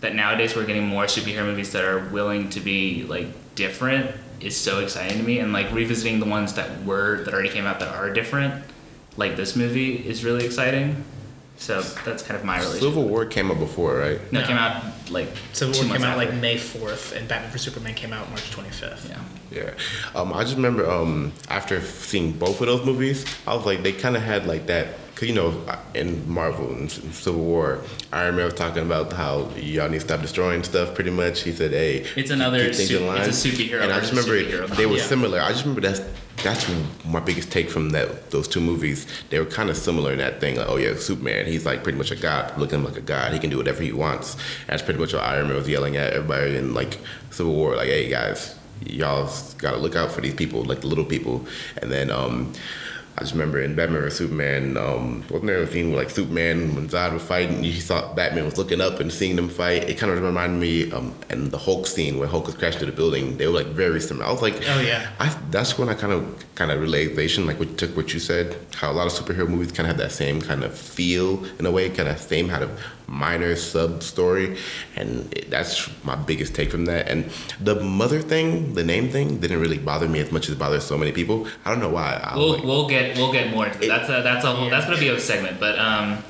that 0.02 0.14
nowadays 0.14 0.56
we're 0.56 0.66
getting 0.66 0.86
more 0.86 1.06
superhero 1.06 1.46
movies 1.46 1.72
that 1.72 1.86
are 1.86 2.10
willing 2.10 2.50
to 2.50 2.60
be 2.60 3.04
like 3.04 3.28
different 3.56 4.12
is 4.42 4.58
so 4.58 4.80
exciting 4.80 5.20
to 5.20 5.24
me. 5.24 5.40
And 5.40 5.54
like 5.54 5.72
revisiting 5.72 6.20
the 6.20 6.26
ones 6.26 6.56
that 6.56 6.84
were 6.84 7.24
that 7.24 7.34
already 7.34 7.50
came 7.50 7.66
out 7.66 7.80
that 7.80 7.96
are 7.96 8.10
different, 8.10 8.66
like 9.18 9.36
this 9.36 9.56
movie, 9.56 9.96
is 9.96 10.24
really 10.24 10.46
exciting. 10.46 11.04
So 11.58 11.82
that's 12.04 12.22
kind 12.22 12.38
of 12.38 12.44
my 12.46 12.58
relationship. 12.58 12.82
Civil 12.90 13.04
War 13.08 13.26
came 13.26 13.50
out 13.50 13.60
before, 13.60 13.96
right? 13.96 14.20
No, 14.34 14.42
it 14.42 14.46
came 14.48 14.58
out 14.58 14.84
like 15.10 15.30
Civil 15.54 15.74
two 15.74 15.88
War 15.88 15.96
came 15.96 16.04
out 16.06 16.18
after. 16.20 16.32
like 16.34 16.42
May 16.42 16.58
4th, 16.58 17.16
and 17.16 17.28
Batman 17.30 17.50
vs 17.52 17.62
Superman 17.62 17.94
came 17.94 18.12
out 18.12 18.28
March 18.30 18.52
25th. 18.52 19.08
yeah. 19.10 19.22
Yeah. 19.52 19.70
Um, 20.20 20.34
I 20.34 20.44
just 20.44 20.58
remember 20.58 20.90
um, 20.90 21.32
after 21.50 21.80
seeing 21.82 22.34
both 22.34 22.60
of 22.60 22.68
those 22.68 22.86
movies, 22.86 23.26
I 23.48 23.56
was 23.56 23.66
like, 23.66 23.84
they 23.84 23.94
kind 23.94 24.18
of 24.18 24.22
had 24.22 24.46
like 24.48 24.68
that. 24.68 24.88
Cause 25.16 25.30
you 25.30 25.34
know, 25.34 25.64
in 25.94 26.30
Marvel 26.30 26.70
and 26.74 26.92
Civil 26.92 27.42
War, 27.42 27.80
Iron 28.12 28.36
Man 28.36 28.44
was 28.44 28.54
talking 28.56 28.84
about 28.84 29.14
how 29.14 29.48
y'all 29.56 29.88
need 29.88 30.00
to 30.02 30.06
stop 30.06 30.20
destroying 30.20 30.62
stuff. 30.62 30.94
Pretty 30.94 31.10
much, 31.10 31.44
he 31.44 31.54
said, 31.54 31.72
"Hey, 31.72 32.06
It's 32.18 32.32
another 32.32 32.66
keep 32.66 32.74
su- 32.74 33.10
it's 33.12 33.46
a 33.46 33.50
superhero 33.50 33.82
And 33.82 33.94
I 33.94 34.02
just 34.02 34.12
remember 34.12 34.34
superhero 34.34 34.76
they 34.76 34.86
were 34.86 34.98
Yeah. 34.98 35.04
similar. 35.04 35.40
I 35.40 35.52
just 35.54 35.64
remember 35.64 35.80
that's 35.88 36.02
that's 36.44 36.70
my 37.06 37.20
biggest 37.20 37.52
take 37.52 37.70
from 37.70 37.92
that 37.92 38.32
those 38.32 38.48
two 38.48 38.60
movies. 38.60 39.08
They 39.30 39.40
were 39.40 39.46
kind 39.46 39.70
of 39.70 39.78
similar 39.78 40.12
in 40.12 40.18
that 40.20 40.40
thing. 40.40 40.58
Like, 40.58 40.68
oh 40.70 40.78
yeah, 40.78 40.96
Superman, 40.96 41.46
he's 41.46 41.66
like 41.66 41.84
pretty 41.84 41.98
much 41.98 42.12
a 42.12 42.16
god, 42.16 42.58
looking 42.58 42.84
like 42.84 42.98
a 42.98 43.02
god. 43.02 43.34
He 43.34 43.40
can 43.40 43.50
do 43.50 43.58
whatever 43.58 43.82
he 43.82 43.92
wants. 43.92 44.38
That's 44.68 44.82
pretty 44.82 45.00
much 45.00 45.14
what 45.14 45.24
Iron 45.24 45.48
Man 45.48 45.56
was 45.56 45.68
yelling 45.68 45.98
at 45.98 46.14
everybody 46.14 46.56
in 46.56 46.74
like 46.74 47.00
Civil 47.32 47.54
War. 47.54 47.76
Like, 47.76 47.88
hey 47.88 48.10
guys, 48.10 48.56
y'all 48.86 49.32
got 49.58 49.72
to 49.72 49.78
look 49.78 49.96
out 49.96 50.12
for 50.12 50.22
these 50.22 50.34
people, 50.34 50.64
like 50.64 50.82
the 50.82 50.88
little 50.88 51.06
people. 51.06 51.46
And 51.82 51.92
then 51.92 52.12
um, 52.12 52.54
I 53.18 53.22
just 53.22 53.32
remember 53.32 53.62
in 53.62 53.76
Batman 53.76 54.02
vs 54.02 54.18
Superman, 54.18 54.76
um, 54.76 55.24
wasn't 55.30 55.46
there 55.46 55.62
a 55.62 55.68
scene 55.72 55.92
where 55.92 56.00
like 56.00 56.10
Superman 56.10 56.76
when 56.76 56.90
Zod 56.90 57.14
was 57.14 57.24
fighting, 57.24 57.64
you 57.64 57.72
saw 57.72 58.14
Batman 58.14 58.44
was 58.44 58.58
looking 58.58 58.82
up 58.82 59.00
and 59.00 59.12
seeing 59.12 59.38
them 59.38 59.48
fight. 59.48 59.90
It 59.90 59.98
kind 59.98 60.12
of 60.12 60.22
reminded 60.22 60.60
me, 60.60 60.92
um, 60.92 61.16
and 61.30 61.50
the 61.50 61.58
Hulk 61.58 61.88
scene 61.88 62.18
where 62.18 62.28
Hulk 62.28 62.46
was 62.46 62.56
crashing 62.56 62.80
through 62.80 62.92
the 62.92 62.98
building. 62.98 63.38
They 63.38 63.48
were 63.48 63.54
like 63.54 63.68
very 63.68 64.02
similar. 64.02 64.26
I 64.26 64.32
was 64.32 64.42
like, 64.42 64.56
Oh, 64.68 64.82
yeah. 64.82 65.12
I, 65.20 65.30
that's 65.50 65.78
when 65.78 65.88
I 65.88 65.94
kind 65.94 66.12
of 66.12 66.46
kind 66.56 66.72
of 66.72 66.82
realization, 66.82 67.46
like 67.46 67.58
what 67.58 67.78
took 67.78 67.96
what 67.96 68.14
you 68.14 68.20
said, 68.20 68.58
how 68.74 68.92
a 68.92 68.94
lot 68.94 69.08
of 69.08 69.14
superhero 69.14 69.48
movies 69.48 69.72
kind 69.72 69.90
of 69.90 69.96
have 69.96 69.98
that 69.98 70.12
same 70.12 70.42
kind 70.42 70.64
of 70.66 70.78
feel 70.78 71.46
in 71.58 71.66
a 71.66 71.72
way, 71.72 71.90
kind 71.90 72.10
of 72.10 72.20
same 72.20 72.50
kind 72.50 72.64
of 72.66 72.82
minor 73.08 73.56
sub 73.56 74.02
story, 74.04 74.58
and 74.96 75.32
it, 75.34 75.50
that's 75.50 75.90
my 76.04 76.16
biggest 76.16 76.56
take 76.56 76.72
from 76.72 76.86
that. 76.86 77.08
And 77.10 77.30
the 77.60 77.76
mother 77.82 78.22
thing, 78.22 78.74
the 78.74 78.84
name 78.84 79.10
thing, 79.10 79.40
didn't 79.40 79.60
really 79.60 79.78
bother 79.78 80.08
me 80.08 80.20
as 80.20 80.32
much 80.32 80.48
as 80.50 80.56
it 80.56 80.60
bothers 80.60 80.84
so 80.84 80.98
many 80.98 81.12
people. 81.12 81.48
I 81.66 81.70
don't 81.72 81.80
know 81.80 81.90
why. 81.90 82.20
I 82.24 82.36
was 82.36 82.40
We'll, 82.46 82.54
like, 82.56 82.64
we'll 82.64 82.88
get 82.90 83.18
we'll 83.18 83.32
get 83.32 83.52
more 83.52 83.68
into 83.68 83.80
that. 83.80 83.88
That's 83.88 84.10
a 84.10 84.22
that's 84.24 84.46
a 84.46 84.52
whole 84.54 84.70
that's 84.70 84.86
gonna 84.86 84.98
be 85.00 85.10
a 85.10 85.20
segment. 85.20 85.60
But 85.60 85.78
um, 85.80 86.24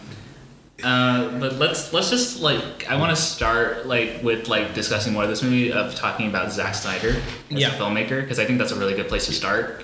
uh, 0.83 1.39
but 1.39 1.53
let's 1.53 1.93
let's 1.93 2.09
just 2.09 2.41
like 2.41 2.89
I 2.89 2.97
want 2.97 3.15
to 3.15 3.21
start 3.21 3.85
like 3.87 4.21
with 4.23 4.47
like 4.49 4.73
discussing 4.73 5.13
more 5.13 5.23
of 5.23 5.29
this 5.29 5.41
movie 5.41 5.71
of 5.71 5.95
talking 5.95 6.27
about 6.27 6.51
Zack 6.51 6.75
Snyder 6.75 7.09
as 7.09 7.21
Yeah. 7.49 7.69
a 7.73 7.79
filmmaker 7.79 8.21
because 8.21 8.39
I 8.39 8.45
think 8.45 8.59
that's 8.59 8.71
a 8.73 8.75
really 8.79 8.93
good 8.93 9.07
place 9.07 9.25
to 9.27 9.33
start 9.33 9.83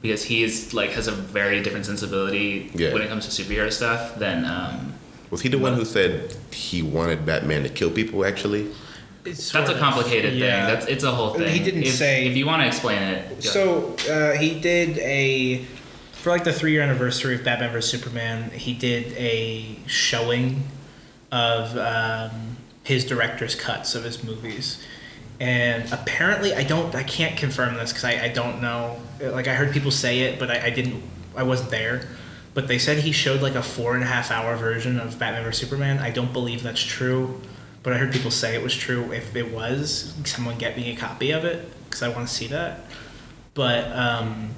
because 0.00 0.24
he 0.24 0.42
is 0.42 0.72
like 0.72 0.90
has 0.92 1.08
a 1.08 1.12
very 1.12 1.62
different 1.62 1.84
sensibility 1.84 2.70
Yeah. 2.74 2.94
when 2.94 3.02
it 3.02 3.08
comes 3.08 3.28
to 3.28 3.42
superhero 3.42 3.70
stuff 3.70 4.16
than 4.18 4.44
um. 4.46 4.94
Was 5.30 5.40
he 5.42 5.48
the 5.48 5.58
one 5.58 5.74
who 5.74 5.84
said 5.84 6.34
he 6.52 6.82
wanted 6.82 7.24
Batman 7.24 7.62
to 7.62 7.68
kill 7.68 7.90
people? 7.90 8.24
Actually, 8.24 8.68
It's 9.24 9.50
That's 9.52 9.66
sort 9.66 9.68
a 9.68 9.72
of- 9.74 9.78
complicated 9.78 10.34
yeah. 10.34 10.66
thing. 10.66 10.74
That's 10.74 10.86
it's 10.86 11.04
a 11.04 11.10
whole 11.12 11.34
thing. 11.34 11.48
He 11.52 11.62
didn't 11.62 11.82
if, 11.84 11.94
say- 11.94 12.26
if 12.26 12.36
you 12.36 12.46
want 12.46 12.62
to 12.62 12.66
explain 12.68 13.02
it. 13.02 13.28
go. 13.28 13.40
So 13.40 13.96
uh, 14.10 14.36
he 14.36 14.58
did 14.58 14.98
a 14.98 15.64
for 16.12 16.30
like 16.30 16.44
the 16.44 16.52
three 16.52 16.72
year 16.72 16.82
anniversary 16.82 17.34
of 17.34 17.44
Batman 17.44 17.70
vs 17.72 17.90
Superman. 17.90 18.50
He 18.50 18.74
did 18.74 19.12
a 19.16 19.76
showing 19.86 20.64
of 21.32 21.76
um, 21.78 22.56
his 22.82 23.04
director's 23.04 23.54
cuts 23.54 23.94
of 23.94 24.04
his 24.04 24.24
movies, 24.24 24.84
and 25.38 25.90
apparently 25.92 26.54
I 26.54 26.64
don't 26.64 26.94
I 26.94 27.02
can't 27.04 27.36
confirm 27.36 27.74
this 27.74 27.90
because 27.92 28.04
I, 28.04 28.24
I 28.24 28.28
don't 28.28 28.60
know. 28.60 29.00
Like 29.22 29.48
I 29.48 29.54
heard 29.54 29.72
people 29.72 29.90
say 29.90 30.20
it, 30.22 30.38
but 30.38 30.50
I, 30.50 30.66
I 30.66 30.70
didn't 30.70 31.02
I 31.36 31.42
wasn't 31.44 31.70
there. 31.70 32.08
But 32.52 32.68
they 32.68 32.78
said 32.78 32.98
he 32.98 33.12
showed 33.12 33.42
like 33.42 33.54
a 33.54 33.62
four 33.62 33.94
and 33.94 34.02
a 34.02 34.06
half 34.06 34.30
hour 34.30 34.56
version 34.56 34.98
of 34.98 35.18
Batman 35.18 35.44
vs 35.44 35.60
Superman. 35.60 35.98
I 35.98 36.10
don't 36.10 36.32
believe 36.32 36.62
that's 36.62 36.82
true, 36.82 37.40
but 37.82 37.92
I 37.92 37.98
heard 37.98 38.12
people 38.12 38.30
say 38.30 38.54
it 38.54 38.62
was 38.62 38.74
true. 38.74 39.12
If 39.12 39.36
it 39.36 39.52
was, 39.52 40.14
someone 40.24 40.58
get 40.58 40.76
me 40.76 40.90
a 40.92 40.96
copy 40.96 41.30
of 41.30 41.44
it 41.44 41.70
because 41.84 42.02
I 42.02 42.08
want 42.08 42.26
to 42.28 42.34
see 42.34 42.48
that 42.48 42.80
but 43.54 43.90
um, 43.92 44.50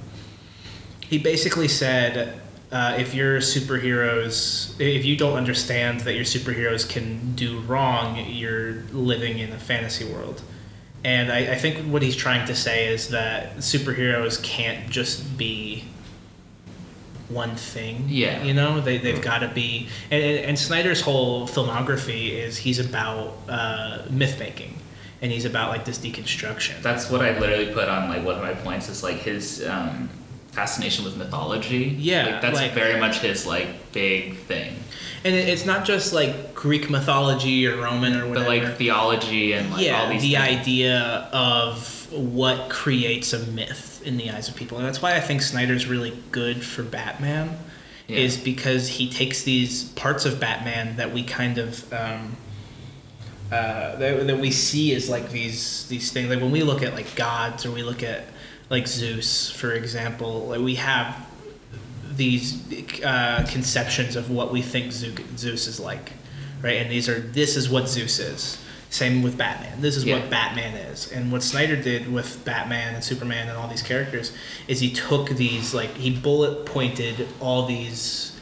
he 1.00 1.18
basically 1.18 1.68
said 1.68 2.40
uh, 2.70 2.96
if 2.98 3.14
your 3.14 3.38
superheroes 3.38 4.78
if 4.80 5.04
you 5.04 5.16
don't 5.16 5.36
understand 5.36 6.00
that 6.00 6.14
your 6.14 6.24
superheroes 6.24 6.88
can 6.88 7.34
do 7.34 7.60
wrong 7.60 8.16
you're 8.28 8.82
living 8.92 9.38
in 9.38 9.52
a 9.52 9.58
fantasy 9.58 10.04
world 10.04 10.42
and 11.04 11.32
I, 11.32 11.52
I 11.52 11.54
think 11.56 11.78
what 11.92 12.02
he's 12.02 12.16
trying 12.16 12.46
to 12.46 12.54
say 12.54 12.86
is 12.86 13.08
that 13.08 13.56
superheroes 13.56 14.42
can't 14.42 14.88
just 14.88 15.36
be 15.36 15.84
one 17.32 17.56
thing 17.56 18.04
Yeah. 18.08 18.42
you 18.42 18.54
know 18.54 18.80
they, 18.80 18.98
they've 18.98 19.20
got 19.22 19.38
to 19.38 19.48
be 19.48 19.88
and, 20.10 20.22
and, 20.22 20.38
and 20.46 20.58
snyder's 20.58 21.00
whole 21.00 21.46
filmography 21.48 22.30
is 22.30 22.56
he's 22.58 22.78
about 22.78 23.34
uh, 23.48 24.02
myth 24.10 24.38
making 24.38 24.76
and 25.22 25.30
he's 25.32 25.44
about 25.44 25.70
like 25.70 25.84
this 25.84 25.98
deconstruction 25.98 26.80
That's 26.82 27.08
what 27.10 27.22
I 27.22 27.38
literally 27.38 27.72
put 27.72 27.88
on 27.88 28.08
like 28.08 28.24
one 28.24 28.34
of 28.36 28.42
my 28.42 28.54
points 28.54 28.88
is 28.88 29.02
like 29.02 29.16
his 29.18 29.64
um, 29.66 30.08
fascination 30.50 31.04
with 31.04 31.16
mythology. 31.16 31.96
Yeah, 31.98 32.26
like, 32.26 32.42
that's 32.42 32.56
like- 32.58 32.72
very 32.72 32.98
much 33.00 33.20
his 33.20 33.46
like 33.46 33.92
big 33.92 34.36
thing. 34.38 34.74
And 35.24 35.34
it's 35.36 35.64
not 35.64 35.84
just 35.84 36.12
like 36.12 36.52
Greek 36.54 36.90
mythology 36.90 37.64
or 37.68 37.76
Roman 37.80 38.16
or 38.16 38.26
whatever, 38.28 38.46
But 38.46 38.48
like 38.66 38.76
theology 38.76 39.52
and 39.52 39.70
like 39.70 39.86
yeah, 39.86 40.02
all 40.02 40.08
these 40.10 40.22
the 40.22 40.34
things. 40.34 40.60
idea 40.60 41.28
of 41.32 42.01
what 42.12 42.68
creates 42.70 43.32
a 43.32 43.38
myth 43.38 44.02
in 44.04 44.16
the 44.16 44.30
eyes 44.30 44.48
of 44.48 44.56
people. 44.56 44.78
And 44.78 44.86
that's 44.86 45.00
why 45.02 45.16
I 45.16 45.20
think 45.20 45.42
Snyder's 45.42 45.86
really 45.86 46.12
good 46.30 46.64
for 46.64 46.82
Batman, 46.82 47.58
Yeah. 48.08 48.18
is 48.18 48.36
because 48.36 48.88
he 48.88 49.08
takes 49.10 49.42
these 49.42 49.84
parts 49.90 50.24
of 50.24 50.38
Batman 50.40 50.96
that 50.96 51.12
we 51.12 51.22
kind 51.24 51.58
of. 51.58 51.92
Um, 51.92 52.36
uh, 53.50 53.96
that, 53.96 54.26
that 54.26 54.38
we 54.38 54.50
see 54.50 54.94
as 54.94 55.10
like 55.10 55.30
these 55.30 55.86
these 55.88 56.10
things 56.10 56.30
like 56.30 56.40
when 56.40 56.50
we 56.50 56.62
look 56.62 56.82
at 56.82 56.94
like 56.94 57.14
gods 57.16 57.66
or 57.66 57.70
we 57.70 57.82
look 57.82 58.02
at 58.02 58.24
like 58.70 58.86
Zeus, 58.86 59.50
for 59.50 59.72
example. 59.72 60.46
Like 60.46 60.60
we 60.60 60.76
have 60.76 61.26
these 62.16 63.02
uh, 63.04 63.44
conceptions 63.50 64.16
of 64.16 64.30
what 64.30 64.52
we 64.52 64.62
think 64.62 64.90
Zeus 64.92 65.18
Zeus 65.36 65.66
is 65.66 65.78
like, 65.78 66.12
right? 66.62 66.76
And 66.76 66.90
these 66.90 67.10
are 67.10 67.20
this 67.20 67.56
is 67.56 67.68
what 67.68 67.88
Zeus 67.88 68.18
is. 68.18 68.58
Same 68.92 69.22
with 69.22 69.38
Batman. 69.38 69.80
This 69.80 69.96
is 69.96 70.04
Yeah. 70.04 70.16
what 70.18 70.28
Batman 70.28 70.74
is. 70.74 71.10
And 71.10 71.32
what 71.32 71.42
Snyder 71.42 71.76
did 71.76 72.12
with 72.12 72.44
Batman 72.44 72.94
and 72.94 73.02
Superman 73.02 73.48
and 73.48 73.56
all 73.56 73.66
these 73.66 73.80
characters 73.80 74.32
is 74.68 74.80
he 74.80 74.90
took 74.90 75.30
these 75.30 75.72
like 75.72 75.96
he 75.96 76.10
bullet 76.10 76.66
pointed 76.66 77.26
all 77.40 77.64
these 77.64 78.32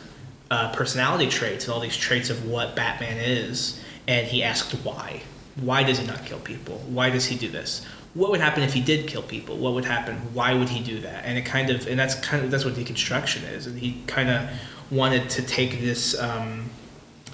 uh, 0.51 0.73
personality 0.73 1.29
traits 1.29 1.67
and 1.67 1.73
all 1.73 1.79
these 1.79 1.97
traits 1.97 2.31
of 2.31 2.45
what 2.45 2.75
Batman 2.75 3.19
is, 3.19 3.79
and 4.09 4.27
he 4.27 4.43
asked 4.43 4.73
why. 4.83 5.21
Why 5.55 5.85
does 5.85 5.99
he 6.01 6.07
not 6.09 6.27
kill 6.27 6.41
people? 6.41 6.83
Why 6.89 7.11
does 7.11 7.27
he 7.27 7.37
do 7.37 7.49
this? 7.49 7.83
What 8.15 8.33
would 8.33 8.41
happen 8.41 8.65
if 8.65 8.73
he 8.73 8.81
did 8.81 9.07
kill 9.07 9.23
people? 9.23 9.57
What 9.57 9.75
would 9.75 9.85
happen? 9.85 10.17
Why 10.35 10.53
would 10.55 10.71
he 10.71 10.83
do 10.83 10.99
that? 11.03 11.25
And 11.25 11.39
it 11.39 11.43
kind 11.43 11.71
of, 11.71 11.87
and 11.87 11.97
that's 11.97 12.17
kind 12.17 12.45
of 12.45 12.51
that's 12.51 12.65
what 12.65 12.75
deconstruction 12.75 13.49
is. 13.53 13.69
And 13.69 13.79
he 13.79 14.03
kind 14.09 14.29
of 14.29 14.49
wanted 14.91 15.31
to 15.31 15.43
take 15.43 15.81
this, 15.81 16.19
um, 16.19 16.71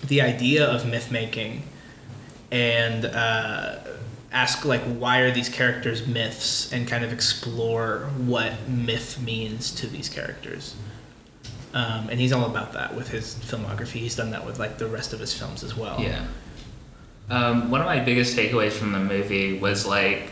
the 0.06 0.20
idea 0.20 0.66
of 0.66 0.84
myth 0.84 1.10
making, 1.10 1.62
and 2.50 3.04
uh, 3.04 3.78
ask 4.32 4.64
like 4.64 4.82
why 4.82 5.20
are 5.20 5.30
these 5.30 5.48
characters 5.48 6.06
myths, 6.06 6.72
and 6.72 6.86
kind 6.86 7.04
of 7.04 7.12
explore 7.12 8.10
what 8.18 8.68
myth 8.68 9.20
means 9.20 9.72
to 9.72 9.86
these 9.86 10.08
characters. 10.08 10.74
Um, 11.74 12.08
and 12.08 12.18
he's 12.18 12.32
all 12.32 12.46
about 12.46 12.72
that 12.72 12.94
with 12.94 13.08
his 13.08 13.34
filmography. 13.34 14.00
He's 14.00 14.16
done 14.16 14.30
that 14.30 14.46
with 14.46 14.58
like 14.58 14.78
the 14.78 14.86
rest 14.86 15.12
of 15.12 15.20
his 15.20 15.34
films 15.34 15.62
as 15.62 15.76
well. 15.76 16.00
Yeah. 16.00 16.26
Um, 17.28 17.70
one 17.70 17.80
of 17.80 17.86
my 17.86 18.00
biggest 18.00 18.36
takeaways 18.36 18.72
from 18.72 18.92
the 18.92 19.00
movie 19.00 19.58
was 19.58 19.84
like 19.84 20.30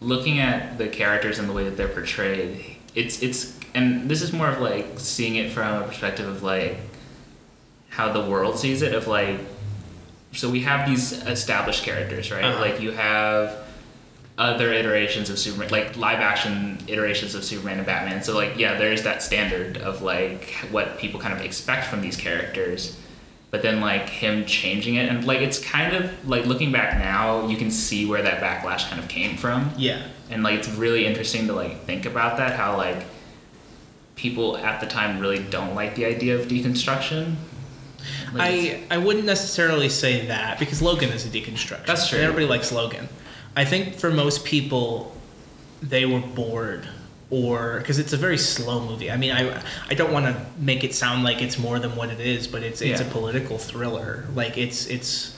looking 0.00 0.38
at 0.38 0.78
the 0.78 0.88
characters 0.88 1.38
and 1.38 1.48
the 1.48 1.52
way 1.52 1.64
that 1.64 1.76
they're 1.76 1.88
portrayed. 1.88 2.78
It's 2.94 3.22
it's 3.22 3.58
and 3.74 4.08
this 4.08 4.22
is 4.22 4.32
more 4.32 4.48
of 4.48 4.60
like 4.60 4.86
seeing 4.98 5.36
it 5.36 5.50
from 5.50 5.82
a 5.82 5.86
perspective 5.86 6.28
of 6.28 6.42
like 6.42 6.78
how 7.88 8.12
the 8.12 8.28
world 8.28 8.58
sees 8.58 8.82
it 8.82 8.94
of 8.94 9.06
like 9.06 9.40
so 10.34 10.50
we 10.50 10.60
have 10.60 10.88
these 10.88 11.12
established 11.12 11.84
characters, 11.84 12.30
right? 12.30 12.44
Uh-huh. 12.44 12.60
Like 12.60 12.80
you 12.80 12.90
have 12.92 13.64
other 14.36 14.72
iterations 14.72 15.30
of 15.30 15.38
Superman, 15.38 15.70
like 15.70 15.96
live 15.96 16.18
action 16.18 16.78
iterations 16.88 17.34
of 17.34 17.44
Superman 17.44 17.78
and 17.78 17.86
Batman. 17.86 18.22
So 18.22 18.34
like 18.34 18.58
yeah, 18.58 18.76
there's 18.76 19.02
that 19.04 19.22
standard 19.22 19.78
of 19.78 20.02
like 20.02 20.50
what 20.70 20.98
people 20.98 21.20
kind 21.20 21.32
of 21.32 21.40
expect 21.40 21.86
from 21.86 22.00
these 22.00 22.16
characters. 22.16 22.98
But 23.50 23.62
then 23.62 23.80
like 23.80 24.08
him 24.08 24.44
changing 24.46 24.96
it 24.96 25.08
and 25.08 25.24
like 25.24 25.38
it's 25.38 25.64
kind 25.64 25.94
of 25.94 26.28
like 26.28 26.44
looking 26.46 26.72
back 26.72 26.98
now, 26.98 27.46
you 27.46 27.56
can 27.56 27.70
see 27.70 28.04
where 28.04 28.20
that 28.22 28.40
backlash 28.40 28.88
kind 28.88 29.00
of 29.00 29.08
came 29.08 29.36
from. 29.36 29.70
Yeah. 29.76 30.02
And 30.30 30.42
like 30.42 30.58
it's 30.58 30.68
really 30.68 31.06
interesting 31.06 31.46
to 31.46 31.52
like 31.52 31.84
think 31.84 32.04
about 32.04 32.38
that, 32.38 32.56
how 32.56 32.76
like 32.76 33.04
people 34.16 34.56
at 34.56 34.80
the 34.80 34.86
time 34.86 35.20
really 35.20 35.38
don't 35.44 35.76
like 35.76 35.94
the 35.94 36.04
idea 36.04 36.36
of 36.36 36.46
deconstruction. 36.48 37.34
I, 38.42 38.82
I 38.90 38.98
wouldn't 38.98 39.24
necessarily 39.26 39.88
say 39.88 40.26
that 40.26 40.58
because 40.58 40.80
Logan 40.82 41.10
is 41.10 41.24
a 41.26 41.28
deconstruction. 41.28 41.86
That's 41.86 42.08
true. 42.08 42.18
Everybody 42.18 42.46
likes 42.46 42.72
Logan. 42.72 43.08
I 43.56 43.64
think 43.64 43.94
for 43.94 44.10
most 44.10 44.44
people, 44.44 45.14
they 45.82 46.06
were 46.06 46.20
bored 46.20 46.88
or 47.30 47.78
because 47.78 47.98
it's 47.98 48.12
a 48.12 48.16
very 48.16 48.38
slow 48.38 48.80
movie. 48.86 49.10
I 49.10 49.16
mean, 49.16 49.32
I 49.32 49.62
I 49.88 49.94
don't 49.94 50.12
want 50.12 50.26
to 50.26 50.46
make 50.58 50.84
it 50.84 50.94
sound 50.94 51.24
like 51.24 51.40
it's 51.42 51.58
more 51.58 51.78
than 51.78 51.94
what 51.96 52.10
it 52.10 52.20
is, 52.20 52.46
but 52.46 52.62
it's 52.62 52.80
it's 52.82 53.00
Yeah. 53.00 53.06
a 53.06 53.10
political 53.10 53.58
thriller. 53.58 54.24
Like 54.34 54.58
it's 54.58 54.86
it's 54.86 55.36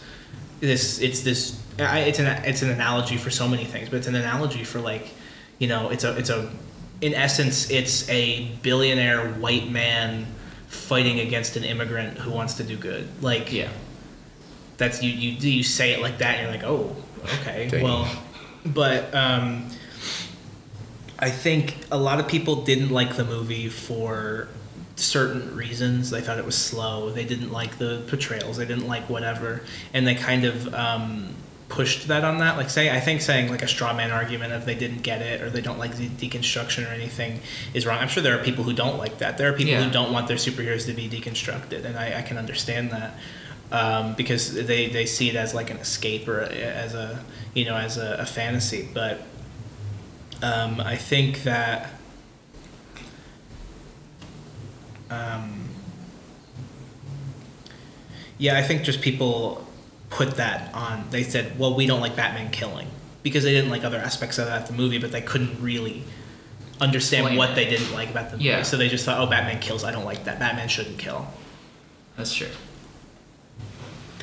this 0.61 1.01
it's 1.01 1.21
this 1.23 1.61
I- 1.79 2.01
it's 2.01 2.19
an 2.19 2.27
it's 2.45 2.63
an 2.63 2.71
analogy 2.71 3.17
for 3.19 3.31
so 3.31 3.47
many 3.49 3.65
things, 3.65 3.89
but 3.89 3.97
it's 3.97 4.07
an 4.07 4.15
analogy 4.15 4.65
for 4.65 4.81
like 4.81 5.09
you 5.59 5.69
know 5.69 5.91
it's 5.91 6.05
a 6.05 6.17
it's 6.17 6.31
a 6.31 6.51
in 7.03 7.13
essence 7.15 7.71
it's 7.71 8.09
a 8.09 8.47
billionaire 8.63 9.29
white 9.35 9.71
man 9.71 10.27
fighting 10.69 11.21
against 11.21 11.57
an 11.57 11.65
immigrant 11.65 12.19
who 12.19 12.31
wants 12.31 12.55
to 12.55 12.65
do 12.65 12.77
good. 12.77 13.09
Like 13.23 13.53
yeah. 13.53 13.71
that's 14.77 15.03
you 15.03 15.11
you 15.11 15.33
you 15.51 15.63
say 15.63 15.93
it 15.93 16.01
like 16.01 16.19
that 16.19 16.37
and 16.37 16.43
you're 16.43 16.57
like 16.57 16.65
oh 16.65 16.95
okay 17.41 17.69
Dang. 17.69 17.83
well 17.83 18.09
but 18.65 19.13
um 19.15 19.69
i 21.19 21.31
think 21.31 21.77
a 21.91 21.99
lot 21.99 22.21
of 22.21 22.29
people 22.29 22.63
didn't 22.63 22.91
like 22.91 23.17
the 23.17 23.25
movie 23.25 23.69
for 23.69 24.49
certain 24.97 25.55
reasons 25.57 26.11
they 26.11 26.21
thought 26.21 26.39
it 26.39 26.45
was 26.45 26.57
slow 26.57 27.11
they 27.11 27.25
didn't 27.25 27.53
like 27.53 27.79
the 27.79 28.03
portrayals 28.09 28.57
they 28.57 28.65
didn't 28.65 28.87
like 28.87 29.09
whatever 29.09 29.63
and 29.93 30.07
they 30.07 30.15
kind 30.15 30.45
of 30.45 30.73
um 30.75 31.35
pushed 31.69 32.07
that 32.07 32.23
on 32.23 32.39
that 32.39 32.57
like 32.57 32.71
say 32.71 32.95
i 32.97 33.01
think 33.01 33.21
saying 33.21 33.51
like 33.51 33.63
a 33.63 33.67
straw 33.67 33.93
man 33.93 34.13
argument 34.13 34.53
if 34.53 34.65
they 34.65 34.75
didn't 34.75 35.03
get 35.03 35.21
it 35.21 35.41
or 35.43 35.51
they 35.51 35.61
don't 35.61 35.79
like 35.81 35.97
the 35.97 36.09
deconstruction 36.09 36.89
or 36.89 36.95
anything 36.95 37.41
is 37.75 37.85
wrong 37.85 37.99
i'm 37.99 38.07
sure 38.07 38.23
there 38.23 38.39
are 38.39 38.43
people 38.45 38.63
who 38.63 38.73
don't 38.73 38.99
like 38.99 39.19
that 39.19 39.37
there 39.37 39.49
are 39.49 39.53
people 39.53 39.73
Yeah. 39.73 39.83
who 39.83 39.91
don't 39.91 40.13
want 40.13 40.29
their 40.29 40.37
superheroes 40.37 40.87
to 40.87 40.93
be 40.93 41.09
deconstructed 41.09 41.85
and 41.85 41.97
i, 41.99 42.19
I 42.19 42.23
can 42.23 42.39
understand 42.39 42.93
that 42.93 43.15
um, 43.73 44.15
because 44.15 44.55
they, 44.55 44.87
they 44.87 45.07
see 45.07 45.29
it 45.29 45.35
as 45.35 45.53
like 45.53 45.71
an 45.71 45.79
escape 45.79 46.29
or 46.29 46.43
as 46.43 46.95
a 46.95 47.19
you 47.53 47.65
know 47.65 47.75
as 47.77 47.97
a, 47.99 48.19
a 48.21 48.25
fantasy. 48.25 48.89
But 48.95 49.23
um, 50.41 50.81
I 50.81 50.95
think 50.95 51.43
that 51.43 51.91
um, 55.11 55.69
yeah, 58.39 58.57
I 58.57 58.63
think 58.63 58.83
just 58.83 59.01
people 59.01 59.66
put 60.17 60.37
that 60.37 60.73
on. 60.75 61.05
They 61.11 61.23
said, 61.23 61.59
well, 61.59 61.75
we 61.75 61.87
don't 61.87 62.01
like 62.01 62.17
Batman 62.17 62.51
killing 62.51 62.89
because 63.23 63.45
they 63.45 63.53
didn't 63.53 63.71
like 63.71 63.85
other 63.85 63.99
aspects 63.99 64.39
of 64.39 64.47
that 64.47 64.67
the 64.67 64.73
movie, 64.73 64.99
but 64.99 65.13
they 65.13 65.21
couldn't 65.21 65.61
really 65.61 66.03
understand 66.81 67.27
Explain 67.27 67.39
what 67.39 67.51
it. 67.51 67.55
they 67.55 67.65
didn't 67.69 67.93
like 67.93 68.11
about 68.11 68.31
the 68.31 68.37
movie. 68.37 68.49
Yeah. 68.49 68.63
So 68.63 68.77
they 68.77 68.89
just 68.89 69.05
thought, 69.05 69.21
oh, 69.21 69.27
Batman 69.27 69.61
kills. 69.61 69.85
I 69.85 69.93
don't 69.93 70.05
like 70.05 70.25
that. 70.25 70.39
Batman 70.39 70.69
shouldn't 70.69 70.99
kill. 70.99 71.27
That's 72.17 72.33
true. 72.35 72.49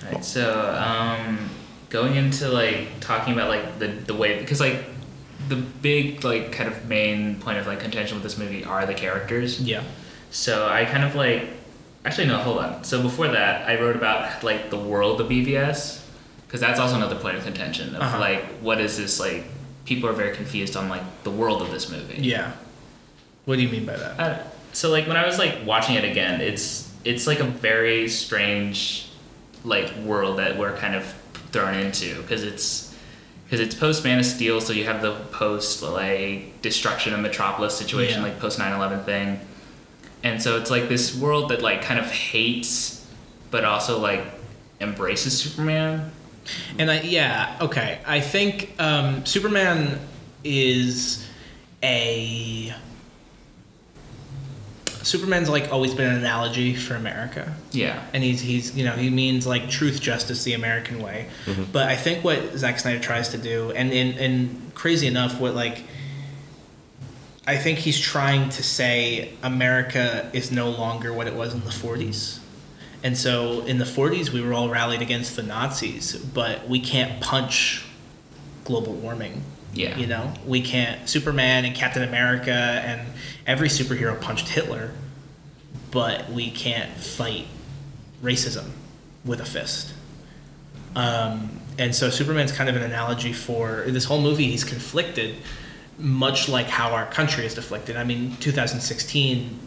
Right. 0.04 0.24
So, 0.26 0.76
um, 0.76 1.50
going 1.90 2.16
into 2.16 2.50
like 2.50 3.00
talking 3.00 3.34
about 3.34 3.50
like 3.50 3.80
the 3.80 3.88
the 3.88 4.14
way 4.16 4.40
because 4.40 4.60
like 4.60 4.84
the 5.48 5.56
big 5.56 6.24
like 6.24 6.52
kind 6.52 6.70
of 6.70 6.88
main 6.88 7.40
point 7.40 7.58
of 7.60 7.68
like 7.68 7.80
contention 7.80 8.16
with 8.16 8.24
this 8.24 8.38
movie 8.38 8.64
are 8.66 8.86
the 8.86 8.94
characters. 8.96 9.62
Yeah. 9.62 9.84
So 10.32 10.68
I 10.68 10.86
kind 10.86 11.04
of 11.04 11.14
like 11.16 11.50
actually 12.06 12.28
no, 12.28 12.38
hold 12.38 12.60
on. 12.60 12.84
So 12.84 13.02
before 13.02 13.28
that, 13.30 13.68
I 13.70 13.80
wrote 13.80 13.96
about 13.96 14.44
like 14.44 14.70
the 14.70 14.78
world 14.78 15.22
of 15.22 15.28
BVS 15.30 16.02
because 16.48 16.60
that's 16.62 16.80
also 16.80 16.96
another 16.96 17.16
point 17.16 17.38
of 17.38 17.44
contention 17.44 17.96
of 17.96 18.02
Uh-huh. 18.02 18.20
like 18.20 18.44
what 18.62 18.80
is 18.80 18.98
this 18.98 19.20
like 19.20 19.46
people 19.86 20.08
are 20.10 20.14
very 20.14 20.36
confused 20.36 20.76
on 20.78 20.88
like 20.90 21.02
the 21.24 21.32
world 21.32 21.62
of 21.62 21.72
this 21.72 21.90
movie. 21.90 22.22
Yeah. 22.22 22.52
What 23.46 23.58
do 23.58 23.62
you 23.64 23.70
mean 23.70 23.86
by 23.86 23.98
that? 23.98 24.20
Uh, 24.20 24.40
so 24.72 24.90
like 24.90 25.08
when 25.08 25.18
I 25.18 25.26
was 25.26 25.38
like 25.38 25.66
watching 25.66 25.96
it 25.96 26.04
again, 26.06 26.42
it's 26.42 26.90
it's 27.04 27.28
like 27.28 27.40
a 27.40 27.46
very 27.46 28.08
strange 28.08 29.10
like 29.66 29.94
world 29.98 30.40
that 30.40 30.58
we're 30.58 30.76
kind 30.78 30.96
of 30.96 31.04
thrown 31.52 31.74
into 31.76 32.22
because 32.22 32.44
it's 32.44 32.94
because 33.46 33.60
it's 33.60 33.76
post 33.76 34.04
Man 34.04 34.20
of 34.20 34.26
Steel, 34.26 34.62
so 34.62 34.74
you 34.74 34.86
have 34.86 35.02
the 35.02 35.14
post 35.32 35.84
like 35.84 36.62
destruction 36.62 37.14
of 37.14 37.20
Metropolis 37.20 37.76
situation, 37.78 38.22
Yeah. 38.22 38.28
like 38.30 38.40
post 38.40 38.58
9/11 38.58 39.04
thing, 39.06 39.40
and 40.24 40.42
so 40.42 40.58
it's 40.58 40.72
like 40.72 40.88
this 40.90 41.16
world 41.16 41.50
that 41.50 41.62
like 41.62 41.82
kind 41.82 42.00
of 42.00 42.10
hates, 42.10 43.06
but 43.52 43.66
also 43.66 44.00
like 44.00 44.24
embraces 44.80 45.38
Superman. 45.38 46.12
And 46.78 46.90
I 46.90 47.02
yeah, 47.02 47.58
okay. 47.62 48.00
I 48.06 48.20
think 48.22 48.74
um, 48.80 49.26
Superman 49.26 50.00
is 50.44 51.28
a 51.82 52.74
Superman's 55.04 55.50
like 55.50 55.72
always 55.72 55.94
been 55.94 56.10
an 56.10 56.18
analogy 56.18 56.76
for 56.76 56.96
America. 56.96 57.54
Yeah, 57.72 58.02
And 58.14 58.24
he's 58.24 58.40
he's 58.40 58.76
you 58.76 58.86
know, 58.86 58.94
he 58.94 59.10
means 59.10 59.46
like 59.46 59.70
truth, 59.70 60.00
justice, 60.02 60.44
the 60.46 60.54
American 60.54 61.02
way. 61.02 61.28
But 61.72 61.90
I 61.90 61.98
think 61.98 62.24
what 62.24 62.58
Zack 62.58 62.80
Snyder 62.80 63.00
tries 63.00 63.30
to 63.30 63.38
do 63.38 63.72
and, 63.72 63.92
and 63.92 64.18
and 64.18 64.74
crazy 64.74 65.08
enough 65.08 65.40
what 65.40 65.54
like 65.56 65.84
I 67.46 67.58
think 67.58 67.80
he's 67.80 68.00
trying 68.00 68.50
to 68.50 68.64
say 68.64 69.34
America 69.44 70.30
is 70.34 70.52
no 70.52 70.70
longer 70.70 71.12
what 71.12 71.28
it 71.28 71.34
was 71.34 71.54
in 71.54 71.62
the 71.62 71.70
40s. 71.70 72.40
And 73.04 73.18
so 73.18 73.62
in 73.66 73.80
the 73.80 73.86
40s, 73.86 74.30
we 74.30 74.42
were 74.42 74.54
all 74.54 74.70
rallied 74.70 75.02
against 75.02 75.36
the 75.36 75.44
Nazis, 75.44 76.16
but 76.16 76.70
we 76.70 76.80
can't 76.80 77.22
punch 77.22 77.84
global 78.64 78.94
warming. 78.94 79.44
yeah, 79.74 79.98
You 79.98 80.08
know, 80.08 80.34
we 80.46 80.62
can't. 80.62 81.10
Superman 81.10 81.66
and 81.66 81.76
Captain 81.76 82.04
America 82.04 82.52
and 82.52 83.02
every 83.46 83.68
superhero 83.68 84.20
punched 84.22 84.48
Hitler, 84.48 84.92
but 85.92 86.30
we 86.32 86.50
can't 86.50 86.92
fight 86.98 87.48
racism 88.24 88.70
with 89.26 89.42
a 89.42 89.46
fist. 89.46 89.94
Um, 90.96 91.60
and 91.78 91.94
so 91.94 92.10
Superman's 92.10 92.52
kind 92.52 92.70
of 92.70 92.76
an 92.76 92.84
analogy 92.84 93.34
for 93.34 93.84
this 93.88 94.06
whole 94.06 94.22
movie. 94.22 94.50
He's 94.50 94.64
conflicted, 94.64 95.36
much 96.00 96.50
like 96.50 96.68
how 96.68 96.92
our 96.92 97.06
country 97.06 97.46
is 97.46 97.54
deflected. 97.54 97.96
I 97.98 98.04
mean, 98.04 98.36
2016 98.38 99.60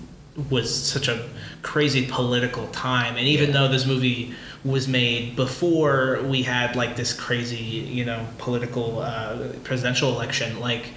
was 0.50 0.72
such 0.74 1.08
a 1.08 1.28
crazy 1.62 2.06
political 2.06 2.66
time, 2.68 3.16
and 3.16 3.26
even 3.26 3.48
Yeah. 3.50 3.60
though 3.60 3.68
this 3.68 3.86
movie 3.86 4.34
was 4.64 4.86
made 4.88 5.36
before 5.36 6.20
we 6.24 6.42
had 6.42 6.76
like 6.76 6.96
this 6.96 7.12
crazy, 7.12 7.56
you 7.56 8.04
know, 8.04 8.26
political 8.38 8.98
uh, 9.00 9.36
presidential 9.64 10.10
election, 10.10 10.60
like 10.60 10.88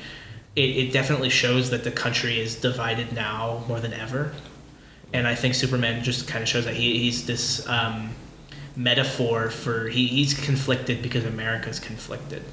it, 0.56 0.62
it 0.78 0.92
definitely 0.92 1.30
shows 1.30 1.70
that 1.70 1.84
the 1.84 1.92
country 1.92 2.40
is 2.40 2.56
divided 2.56 3.14
now 3.14 3.64
more 3.68 3.80
than 3.80 3.94
ever. 3.94 4.34
And 5.14 5.28
I 5.28 5.36
think 5.36 5.56
Superman 5.56 6.04
just 6.04 6.28
kind 6.28 6.42
of 6.44 6.50
shows 6.50 6.66
that 6.66 6.76
he, 6.76 7.00
he's 7.00 7.26
this 7.26 7.68
um, 7.68 8.10
metaphor 8.76 9.50
for 9.50 9.88
he, 9.90 10.08
he's 10.08 10.34
conflicted 10.34 11.02
because 11.02 11.24
America's 11.26 11.80
conflicted. 11.80 12.44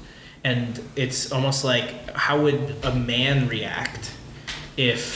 And 0.47 0.79
it's 0.95 1.31
almost 1.31 1.63
like 1.65 1.87
how 2.15 2.41
would 2.43 2.75
a 2.83 2.93
man 2.95 3.47
react 3.47 4.11
if 4.77 5.07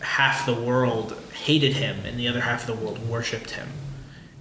half 0.00 0.46
the 0.46 0.54
world 0.54 1.20
hated 1.34 1.74
him 1.74 1.96
and 2.06 2.18
the 2.18 2.28
other 2.28 2.40
half 2.40 2.68
of 2.68 2.78
the 2.78 2.82
world 2.84 2.98
worshipped 3.08 3.50
him? 3.50 3.68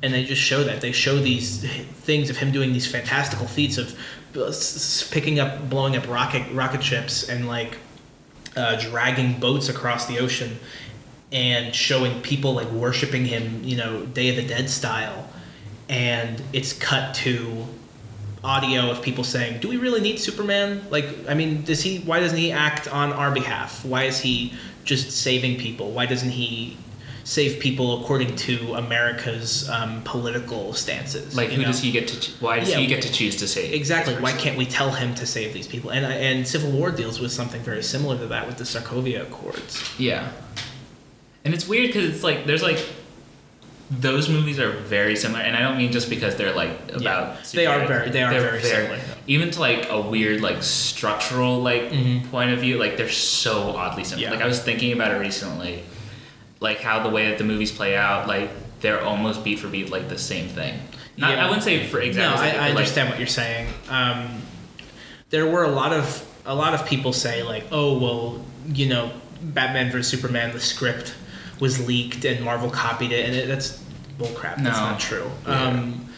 and 0.02 0.14
they 0.14 0.24
just 0.24 0.42
show 0.42 0.64
that 0.64 0.80
they 0.82 0.92
show 0.92 1.18
these 1.18 1.62
things 2.08 2.30
of 2.30 2.38
him 2.38 2.52
doing 2.52 2.72
these 2.72 2.90
fantastical 2.90 3.48
feats 3.48 3.78
of 3.78 4.00
s- 4.36 5.08
picking 5.12 5.40
up 5.40 5.70
blowing 5.70 5.96
up 5.98 6.08
rocket 6.08 6.50
rocket 6.54 6.82
ships 6.82 7.28
and 7.28 7.48
like 7.48 7.78
uh, 8.56 8.76
dragging 8.78 9.40
boats 9.40 9.70
across 9.70 10.06
the 10.08 10.20
ocean 10.20 10.58
and 11.32 11.76
showing 11.76 12.22
people 12.22 12.54
like 12.54 12.70
worshiping 12.72 13.26
him 13.26 13.62
you 13.64 13.76
know 13.76 14.06
day 14.06 14.30
of 14.30 14.36
the 14.38 14.48
dead 14.48 14.70
style 14.70 15.28
and 15.90 16.42
it's 16.54 16.74
cut 16.74 17.14
to 17.14 17.66
audio 18.44 18.90
of 18.90 19.02
people 19.02 19.24
saying 19.24 19.60
do 19.60 19.68
we 19.68 19.76
really 19.78 20.00
need 20.02 20.18
superman 20.18 20.82
like 20.90 21.06
i 21.28 21.34
mean 21.34 21.62
does 21.64 21.82
he 21.82 22.00
why 22.00 22.20
doesn't 22.20 22.38
he 22.38 22.52
act 22.52 22.88
on 22.88 23.12
our 23.12 23.32
behalf 23.32 23.84
why 23.84 24.04
is 24.04 24.20
he 24.22 24.54
just 24.86 25.12
saving 25.12 25.58
people 25.58 25.92
why 25.92 26.06
doesn't 26.06 26.30
he 26.32 26.78
save 27.26 27.60
people 27.60 28.02
according 28.02 28.34
to 28.38 28.74
america's 28.76 29.70
um, 29.70 30.02
political 30.04 30.72
stances 30.74 31.36
Like, 31.36 31.50
who 31.50 31.62
know? 31.62 31.68
does 31.68 31.82
he 31.82 31.92
get 31.92 32.08
to? 32.08 32.32
Why 32.40 32.60
does 32.60 32.70
Yeah. 32.70 32.78
he 32.78 32.88
get 32.88 33.02
to 33.04 33.12
choose 33.12 33.36
to 33.36 33.48
say 33.48 33.72
Exactly. 33.74 34.16
Why 34.16 34.32
can't 34.32 34.58
we 34.58 34.66
tell 34.66 34.92
him 34.92 35.14
to 35.16 35.26
save 35.28 35.54
these 35.54 35.68
people? 35.68 35.92
And 35.92 36.06
and 36.06 36.48
Civil 36.48 36.72
War 36.72 36.90
deals 36.92 37.20
with 37.20 37.32
something 37.32 37.62
very 37.62 37.84
similar 37.84 38.18
to 38.18 38.26
that 38.28 38.48
with 38.48 38.58
the 38.58 38.64
Sokovia 38.64 39.22
Accords. 39.22 39.84
Yeah, 40.00 40.32
and 41.46 41.54
it's 41.54 41.68
weird 41.68 41.88
because 41.88 42.06
it's 42.10 42.24
like 42.24 42.46
there's 42.48 42.64
like 42.64 42.80
those 43.92 44.30
movies 44.30 44.60
are 44.60 44.72
very 44.72 45.16
similar, 45.16 45.42
and 45.42 45.56
I 45.56 45.62
don't 45.62 45.78
mean 45.78 45.92
just 45.92 46.10
because 46.10 46.36
they're 46.36 46.54
like 46.54 46.70
about. 46.94 47.44
They 47.46 47.66
are 47.66 47.88
very- 47.88 48.10
they 48.12 48.22
are 48.22 48.30
They're 48.32 48.42
very 48.42 48.62
similar. 48.62 49.00
Even 49.26 49.50
to 49.52 49.60
like 49.60 49.88
a 49.90 50.00
weird 50.00 50.42
like 50.42 50.62
structural 50.62 51.62
like 51.62 51.92
Mhm. 51.92 52.30
point 52.30 52.52
of 52.52 52.60
view, 52.60 52.78
like 52.78 52.98
they're 52.98 53.10
so 53.10 53.76
oddly 53.76 54.04
similar. 54.04 54.28
Yeah. 54.28 54.34
Like 54.34 54.44
I 54.44 54.48
was 54.48 54.60
thinking 54.60 54.92
about 54.94 55.12
it 55.12 55.18
recently, 55.20 55.84
like 56.60 56.82
how 56.82 57.02
the 57.02 57.10
way 57.10 57.30
that 57.30 57.38
the 57.40 57.44
movies 57.44 57.72
play 57.72 57.96
out, 57.96 58.28
like 58.28 58.50
they're 58.82 59.02
almost 59.04 59.44
beat 59.44 59.60
for 59.60 59.68
beat 59.68 59.90
like 59.92 60.08
the 60.08 60.18
same 60.20 60.48
thing. 60.50 60.80
Not, 61.18 61.32
Yeah. 61.32 61.42
I 61.44 61.46
wouldn't 61.48 61.64
say 61.64 61.86
for 61.88 62.00
exactly. 62.00 62.38
no, 62.38 62.44
I, 62.44 62.56
I 62.56 62.60
like, 62.70 62.78
understand 62.78 63.10
what 63.10 63.18
you're 63.18 63.28
saying. 63.28 63.68
Um, 63.90 64.42
there 65.32 65.48
were 65.48 65.64
a 65.64 65.72
lot 65.72 65.94
of 65.94 66.24
a 66.46 66.54
lot 66.56 66.74
of 66.76 66.86
people 66.86 67.12
say 67.14 67.42
like, 67.44 67.64
oh 67.72 67.98
well, 67.98 68.46
you 68.72 68.88
know, 68.88 69.12
Batman 69.42 69.92
vs 69.92 70.08
Superman, 70.08 70.52
the 70.54 70.60
script 70.60 71.14
was 71.60 71.86
leaked 71.86 72.26
and 72.26 72.44
Marvel 72.44 72.70
copied 72.70 73.12
it, 73.12 73.26
and 73.26 73.36
it, 73.36 73.48
that's 73.48 73.82
bullcrap. 74.18 74.56
That's 74.64 74.78
No. 74.78 74.92
not 74.92 75.00
true. 75.00 75.30
Yeah. 75.48 75.64
Um, 75.68 76.10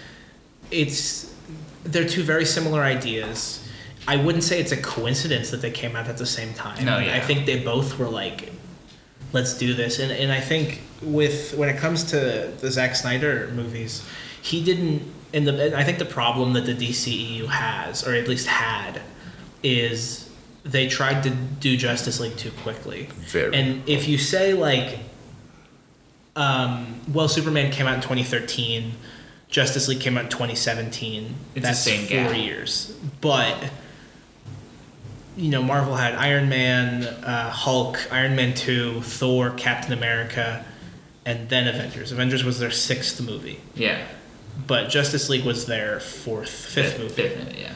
it's 0.70 1.34
they're 1.84 2.08
two 2.08 2.24
very 2.24 2.46
similar 2.46 2.82
ideas. 2.82 3.68
I 4.08 4.16
wouldn't 4.18 4.44
say 4.44 4.60
it's 4.60 4.72
a 4.72 4.78
coincidence 4.82 5.52
that 5.52 5.62
they 5.62 5.72
came 5.72 5.96
out 5.96 6.08
at 6.08 6.18
the 6.18 6.26
same 6.26 6.54
time. 6.54 6.84
No, 6.86 6.98
yeah. 7.00 7.16
I 7.16 7.20
think 7.20 7.46
they 7.46 7.60
both 7.64 7.98
were 8.00 8.10
like, 8.10 8.52
let's 9.34 9.58
do 9.58 9.74
this. 9.74 10.00
And 10.00 10.12
and 10.12 10.32
I 10.32 10.40
think 10.40 10.82
with 11.02 11.56
when 11.56 11.70
it 11.70 11.78
comes 11.78 12.04
to 12.06 12.52
the 12.60 12.72
Zack 12.72 12.96
Snyder 12.96 13.50
movies, 13.54 14.04
he 14.42 14.64
didn't. 14.64 15.04
And 15.34 15.48
the 15.48 15.66
and 15.68 15.76
I 15.76 15.84
think 15.84 15.98
the 15.98 16.06
problem 16.06 16.54
that 16.54 16.66
the 16.66 16.76
DCEU 16.76 17.48
has, 17.48 18.06
or 18.06 18.14
at 18.14 18.28
least 18.28 18.48
had, 18.48 19.02
is 19.64 20.30
they 20.64 20.88
tried 20.88 21.24
to 21.24 21.30
do 21.30 21.76
Justice 21.78 22.20
League 22.20 22.38
too 22.38 22.52
quickly. 22.64 23.08
Very. 23.28 23.56
And 23.56 23.88
if 23.90 24.08
you 24.08 24.18
say 24.18 24.54
like, 24.54 25.00
um, 26.36 27.02
well, 27.12 27.28
Superman 27.28 27.72
came 27.72 27.88
out 27.88 27.96
in 27.96 28.02
2013, 28.02 28.94
Justice 29.50 29.88
League 29.88 30.00
came 30.00 30.18
out 30.18 30.26
in 30.26 30.30
2017. 30.30 31.24
It's 31.26 31.54
the 31.56 31.60
that's 31.62 31.80
same 31.80 32.06
four 32.08 32.32
gap. 32.34 32.38
years, 32.38 32.96
but 33.20 33.58
you 35.38 35.50
know, 35.50 35.64
Marvel 35.64 35.96
had 35.96 36.14
Iron 36.16 36.50
Man, 36.50 37.04
uh, 37.04 37.50
Hulk, 37.50 37.98
Iron 38.12 38.36
Man 38.36 38.54
2, 38.54 39.02
Thor, 39.02 39.52
Captain 39.52 39.94
America, 39.94 40.64
and 41.26 41.50
then 41.50 41.68
Avengers. 41.68 42.12
Avengers 42.12 42.44
was 42.44 42.60
their 42.60 42.72
sixth 42.72 43.22
movie, 43.22 43.60
yeah, 43.76 44.06
but 44.68 44.90
Justice 44.90 45.30
League 45.30 45.46
was 45.46 45.66
their 45.66 46.00
fourth, 46.00 46.50
fifth 46.50 46.98
movie. 47.00 47.14
Fifth 47.14 47.38
movie, 47.46 47.60
yeah. 47.62 47.74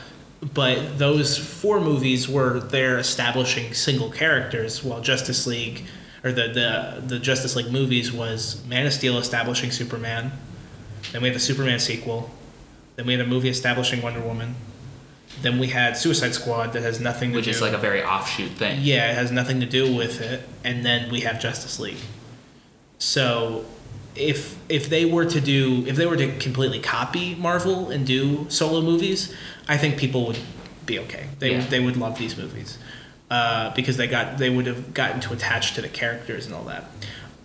But 0.54 1.00
those 1.00 1.38
four 1.38 1.80
movies 1.82 2.30
were 2.30 2.60
there 2.60 3.00
establishing 3.00 3.74
single 3.74 4.12
characters, 4.12 4.84
while 4.84 5.02
Justice 5.02 5.48
League, 5.48 5.86
or 6.26 6.32
the, 6.32 6.48
the, 6.48 7.04
the 7.06 7.20
Justice 7.20 7.56
League 7.56 7.72
movies 7.72 8.12
was 8.12 8.66
Man 8.66 8.88
of 8.88 8.94
Steel 8.94 9.18
establishing 9.20 9.70
Superman, 9.72 10.32
then 11.12 11.22
we 11.22 11.28
had 11.28 11.36
the 11.36 11.40
Superman 11.40 11.80
sequel, 11.80 12.32
then 12.96 13.06
we 13.06 13.14
had 13.14 13.22
a 13.22 13.28
movie 13.28 13.48
establishing 13.50 14.02
Wonder 14.02 14.22
Woman, 14.22 14.56
then 15.44 15.60
we 15.60 15.68
had 15.68 15.96
Suicide 15.96 16.34
Squad 16.34 16.74
that 16.74 16.82
has 16.82 17.00
nothing 17.00 17.30
to 17.30 17.34
do 17.34 17.38
Which 17.38 17.46
do 17.46 17.52
is 17.52 17.62
like 17.62 17.74
a 17.74 17.78
very 17.78 18.04
offshoot 18.04 18.52
thing. 18.54 18.80
yeah, 18.82 19.12
it 19.12 19.16
has 19.16 19.32
nothing 19.32 19.60
to 19.60 19.68
do 19.68 19.96
with 19.96 20.20
it, 20.20 20.42
and 20.64 20.84
then 20.84 21.12
we 21.12 21.22
have 21.22 21.40
Justice 21.40 21.80
League. 21.80 21.98
So, 22.98 23.66
if 24.16 24.58
if 24.70 24.90
they 24.90 25.04
were 25.06 25.26
to 25.26 25.42
do 25.42 25.84
if 25.88 25.98
they 25.98 26.06
were 26.06 26.16
to 26.16 26.38
completely 26.38 26.80
copy 26.80 27.36
Marvel 27.36 27.90
and 27.92 28.08
do 28.08 28.46
solo 28.50 28.82
movies, 28.82 29.36
I 29.68 29.78
think 29.78 29.98
people 29.98 30.26
would 30.28 30.40
be 30.86 30.98
okay. 31.00 31.28
They 31.40 31.52
Yeah. 31.52 31.66
they 31.66 31.82
would 31.82 31.98
love 31.98 32.18
these 32.18 32.38
movies 32.38 32.78
uh, 33.30 33.74
because 33.76 33.98
they 33.98 34.08
got 34.08 34.38
they 34.38 34.50
would 34.50 34.68
have 34.68 34.94
gotten 34.94 35.20
to 35.22 35.34
attach 35.34 35.74
to 35.76 35.82
the 35.82 35.90
characters 35.90 36.46
and 36.46 36.54
all 36.56 36.64
that. 36.66 36.86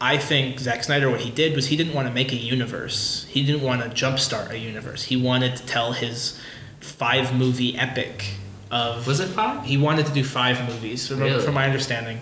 I 0.03 0.17
think 0.17 0.59
Zack 0.59 0.83
Snyder, 0.85 1.11
what 1.11 1.21
he 1.21 1.31
did 1.31 1.55
was 1.55 1.67
he 1.67 1.77
didn't 1.77 1.93
want 1.95 2.09
to 2.09 2.15
make 2.15 2.33
a 2.33 2.37
universe. 2.37 3.27
He 3.29 3.45
didn't 3.45 3.61
want 3.63 3.83
to 3.83 3.89
jumpstart 3.91 4.51
a 4.51 4.59
universe. 4.59 5.05
He 5.05 5.17
wanted 5.17 5.57
to 5.57 5.67
tell 5.67 5.93
his 5.93 6.41
five 6.81 7.35
movie 7.37 7.77
epic 7.77 8.35
of 8.71 9.07
Was 9.07 9.21
it 9.21 9.27
five? 9.29 9.65
he 9.67 9.77
wanted 9.77 10.07
to 10.07 10.13
do 10.13 10.25
five 10.25 10.67
movies, 10.69 11.07
from, 11.07 11.21
Really? 11.21 11.45
from 11.45 11.53
my 11.55 11.67
understanding. 11.67 12.21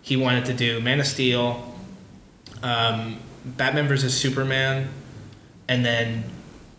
He 0.00 0.16
wanted 0.16 0.46
to 0.46 0.54
do 0.54 0.80
Man 0.80 0.98
of 0.98 1.06
Steel, 1.06 1.74
um, 2.62 3.18
Batman 3.44 3.86
vs 3.88 4.16
Superman, 4.16 4.88
and 5.68 5.84
then 5.84 6.24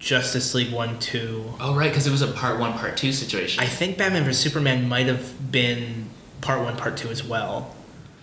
Justice 0.01 0.53
League 0.55 0.73
One, 0.73 0.99
Two. 0.99 1.53
Oh 1.59 1.75
right, 1.75 1.89
because 1.89 2.07
it 2.07 2.11
was 2.11 2.21
a 2.21 2.27
part 2.27 2.59
one, 2.59 2.73
part 2.73 2.97
two 2.97 3.13
situation. 3.13 3.63
I 3.63 3.67
think 3.67 3.97
Batman 3.97 4.23
vs 4.23 4.41
Superman 4.41 4.89
might 4.89 5.05
have 5.05 5.51
been 5.51 6.09
Part 6.41 6.63
One, 6.63 6.75
Part 6.75 6.97
Two 6.97 7.09
as 7.09 7.23
well, 7.23 7.75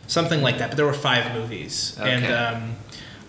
something 0.08 0.42
like 0.42 0.58
that. 0.58 0.70
But 0.70 0.76
there 0.76 0.86
were 0.86 0.92
five 0.92 1.32
movies, 1.34 1.96
and 2.00 2.26
um, 2.26 2.76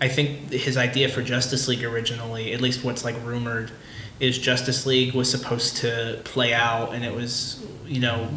I 0.01 0.07
think 0.07 0.51
his 0.51 0.77
idea 0.77 1.09
for 1.09 1.21
Justice 1.21 1.67
League 1.67 1.83
originally, 1.83 2.51
at 2.51 2.59
least 2.59 2.83
what's 2.83 3.05
like 3.05 3.15
rumored, 3.23 3.71
is 4.19 4.37
Justice 4.39 4.85
League 4.85 5.13
was 5.13 5.29
supposed 5.29 5.77
to 5.77 6.19
play 6.23 6.51
out, 6.51 6.93
and 6.93 7.05
it 7.05 7.13
was 7.13 7.63
you 7.85 7.99
know 7.99 8.29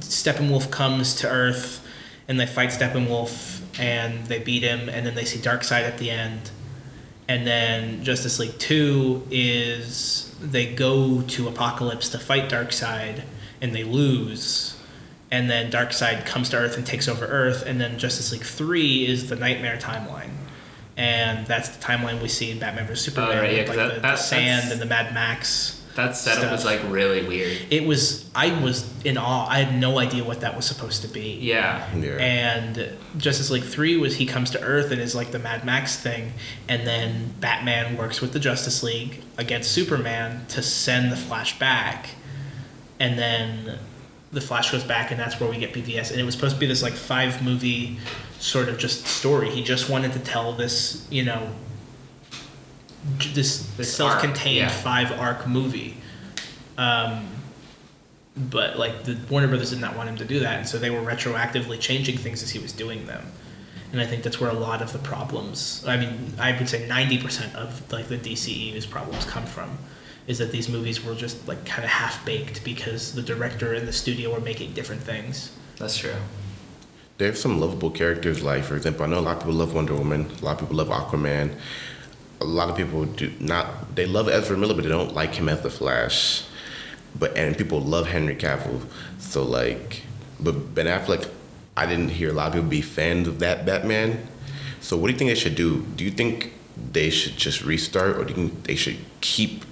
Steppenwolf 0.00 0.70
comes 0.70 1.14
to 1.16 1.28
Earth 1.28 1.86
and 2.28 2.38
they 2.38 2.46
fight 2.46 2.70
Steppenwolf 2.70 3.60
and 3.78 4.26
they 4.26 4.38
beat 4.38 4.62
him 4.62 4.88
and 4.88 5.06
then 5.06 5.14
they 5.14 5.24
see 5.24 5.38
Darkseid 5.38 5.82
at 5.82 5.98
the 5.98 6.10
end. 6.10 6.50
And 7.28 7.46
then 7.46 8.04
Justice 8.04 8.38
League 8.38 8.58
2 8.58 9.28
is 9.30 10.34
they 10.42 10.74
go 10.74 11.22
to 11.22 11.44
Apokolips 11.46 12.10
to 12.12 12.18
fight 12.18 12.50
Darkseid 12.50 13.22
and 13.62 13.74
they 13.74 13.82
lose. 13.84 14.78
And 15.30 15.48
then 15.50 15.70
Darkseid 15.70 16.26
comes 16.26 16.50
to 16.50 16.58
Earth 16.58 16.76
and 16.76 16.86
takes 16.86 17.08
over 17.08 17.24
Earth. 17.26 17.64
And 17.66 17.80
then 17.80 17.98
Justice 17.98 18.30
League 18.30 18.42
3 18.42 19.06
is 19.06 19.28
the 19.30 19.36
Nightmare 19.36 19.78
timeline. 19.78 20.30
And 20.96 21.46
that's 21.46 21.70
the 21.70 21.82
timeline 21.82 22.20
we 22.22 22.28
see 22.28 22.50
in 22.50 22.58
Batman 22.58 22.86
vs. 22.86 23.04
Superman. 23.06 23.38
Oh, 23.38 23.40
right, 23.40 23.52
yeah, 23.52 23.58
with, 23.60 23.68
like 23.70 23.76
that- 23.78 23.94
the, 23.94 24.00
that- 24.00 24.10
the 24.12 24.16
sand 24.16 24.70
and 24.70 24.80
the 24.80 24.86
Mad 24.86 25.12
Max. 25.14 25.80
That 25.96 26.16
setup 26.16 26.50
was 26.50 26.64
like 26.64 26.80
really 26.88 27.26
weird. 27.26 27.56
It 27.70 27.84
was, 27.86 28.28
I 28.34 28.60
was 28.62 28.90
in 29.04 29.16
awe. 29.16 29.46
I 29.48 29.60
had 29.60 29.78
no 29.78 29.98
idea 29.98 30.24
what 30.24 30.40
that 30.40 30.56
was 30.56 30.64
supposed 30.66 31.02
to 31.02 31.08
be. 31.08 31.38
Yeah. 31.40 31.88
Yeah. 31.94 32.16
And 32.16 32.90
Justice 33.16 33.50
League 33.50 33.62
3 33.64 33.96
was 33.98 34.16
he 34.16 34.26
comes 34.26 34.50
to 34.50 34.60
Earth 34.60 34.90
and 34.90 35.00
is 35.00 35.14
like 35.14 35.30
the 35.30 35.38
Mad 35.38 35.64
Max 35.64 35.96
thing. 35.98 36.32
And 36.68 36.86
then 36.86 37.34
Batman 37.40 37.96
works 37.96 38.20
with 38.20 38.32
the 38.32 38.40
Justice 38.40 38.82
League 38.82 39.22
against 39.38 39.70
Superman 39.72 40.46
to 40.48 40.62
send 40.62 41.12
the 41.12 41.16
Flash 41.16 41.58
back. 41.58 42.08
And 42.98 43.18
then 43.18 43.78
the 44.32 44.40
Flash 44.40 44.72
goes 44.72 44.82
back, 44.84 45.10
and 45.12 45.20
that's 45.20 45.38
where 45.38 45.48
we 45.48 45.58
get 45.58 45.72
BVS. 45.72 46.10
And 46.10 46.20
it 46.20 46.24
was 46.24 46.34
supposed 46.34 46.54
to 46.56 46.60
be 46.60 46.66
this 46.66 46.82
like 46.82 46.92
five 46.94 47.42
movie 47.42 47.98
sort 48.40 48.68
of 48.68 48.78
just 48.78 49.06
story. 49.06 49.48
He 49.50 49.62
just 49.62 49.88
wanted 49.88 50.12
to 50.14 50.18
tell 50.18 50.52
this, 50.52 51.06
you 51.10 51.24
know, 51.24 51.40
j- 51.40 51.50
this, 53.32 53.66
This 53.76 53.94
self 53.94 54.20
contained 54.20 54.64
arc, 54.64 54.72
yeah. 54.72 54.82
five 54.82 55.12
arc 55.12 55.46
movie. 55.46 55.96
Um, 56.78 57.28
but 58.36 58.78
like 58.78 59.04
the 59.04 59.16
Warner 59.30 59.46
Brothers 59.48 59.70
did 59.70 59.80
not 59.80 59.96
want 59.96 60.08
him 60.08 60.16
to 60.16 60.24
do 60.24 60.40
that, 60.40 60.58
and 60.58 60.68
so 60.68 60.78
they 60.78 60.90
were 60.90 61.00
retroactively 61.00 61.78
changing 61.78 62.18
things 62.18 62.42
as 62.42 62.50
he 62.50 62.58
was 62.58 62.72
doing 62.72 63.06
them. 63.06 63.24
And 63.92 64.00
I 64.00 64.06
think 64.06 64.24
that's 64.24 64.40
where 64.40 64.50
a 64.50 64.54
lot 64.54 64.82
of 64.82 64.92
the 64.92 64.98
problems. 64.98 65.84
I 65.86 65.96
mean, 65.96 66.32
I 66.38 66.50
would 66.56 66.68
say 66.68 66.86
ninety 66.88 67.18
percent 67.18 67.54
of 67.54 67.80
like 67.92 68.08
the 68.08 68.18
DCEU's 68.18 68.86
problems 68.86 69.24
come 69.24 69.46
from, 69.46 69.78
is 70.26 70.38
that 70.38 70.50
these 70.50 70.68
movies 70.68 71.04
were 71.04 71.14
just 71.14 71.46
like 71.46 71.64
kind 71.64 71.84
of 71.84 71.90
half 71.90 72.24
baked 72.26 72.64
because 72.64 73.14
the 73.14 73.22
director 73.22 73.74
and 73.74 73.86
the 73.86 73.92
studio 73.92 74.32
were 74.32 74.40
making 74.40 74.72
different 74.72 75.02
things. 75.02 75.52
That's 75.78 75.96
true. 75.96 76.14
There's 77.18 77.40
some 77.40 77.60
lovable 77.60 77.90
characters. 77.92 78.42
Like 78.42 78.64
for 78.64 78.74
example, 78.74 79.04
I 79.04 79.08
know 79.08 79.20
a 79.20 79.20
lot 79.20 79.36
of 79.36 79.42
people 79.42 79.54
love 79.54 79.74
Wonder 79.74 79.94
Woman. 79.94 80.28
A 80.40 80.44
lot 80.44 80.54
of 80.54 80.58
people 80.68 80.76
love 80.76 80.88
Aquaman. 80.88 81.54
A 82.40 82.44
lot 82.44 82.68
of 82.68 82.76
people 82.76 83.04
do 83.04 83.32
not. 83.40 83.94
They 83.94 84.06
love 84.06 84.28
Ezra 84.28 84.56
Miller, 84.56 84.74
but 84.74 84.82
they 84.82 84.90
don't 84.90 85.14
like 85.14 85.34
him 85.34 85.48
as 85.48 85.62
the 85.62 85.70
Flash. 85.70 86.44
But 87.18 87.36
and 87.36 87.56
people 87.56 87.80
love 87.80 88.06
Henry 88.06 88.36
Cavill. 88.36 88.82
So 89.18 89.42
like, 89.44 90.02
but 90.40 90.74
Ben 90.74 90.86
Affleck, 90.86 91.28
I 91.76 91.86
didn't 91.86 92.10
hear 92.10 92.30
a 92.30 92.32
lot 92.32 92.48
of 92.48 92.54
people 92.54 92.68
be 92.68 92.82
fans 92.82 93.28
of 93.28 93.38
that 93.38 93.64
Batman. 93.64 94.26
So 94.80 94.96
what 94.96 95.06
do 95.06 95.12
you 95.12 95.18
think 95.18 95.30
they 95.30 95.34
should 95.34 95.54
do? 95.54 95.82
Do 95.96 96.04
you 96.04 96.10
think 96.10 96.52
they 96.92 97.10
should 97.10 97.36
just 97.36 97.64
restart, 97.64 98.16
or 98.18 98.24
do 98.24 98.34
you 98.34 98.48
think 98.48 98.64
they 98.64 98.76
should 98.76 98.98
keep 99.20 99.64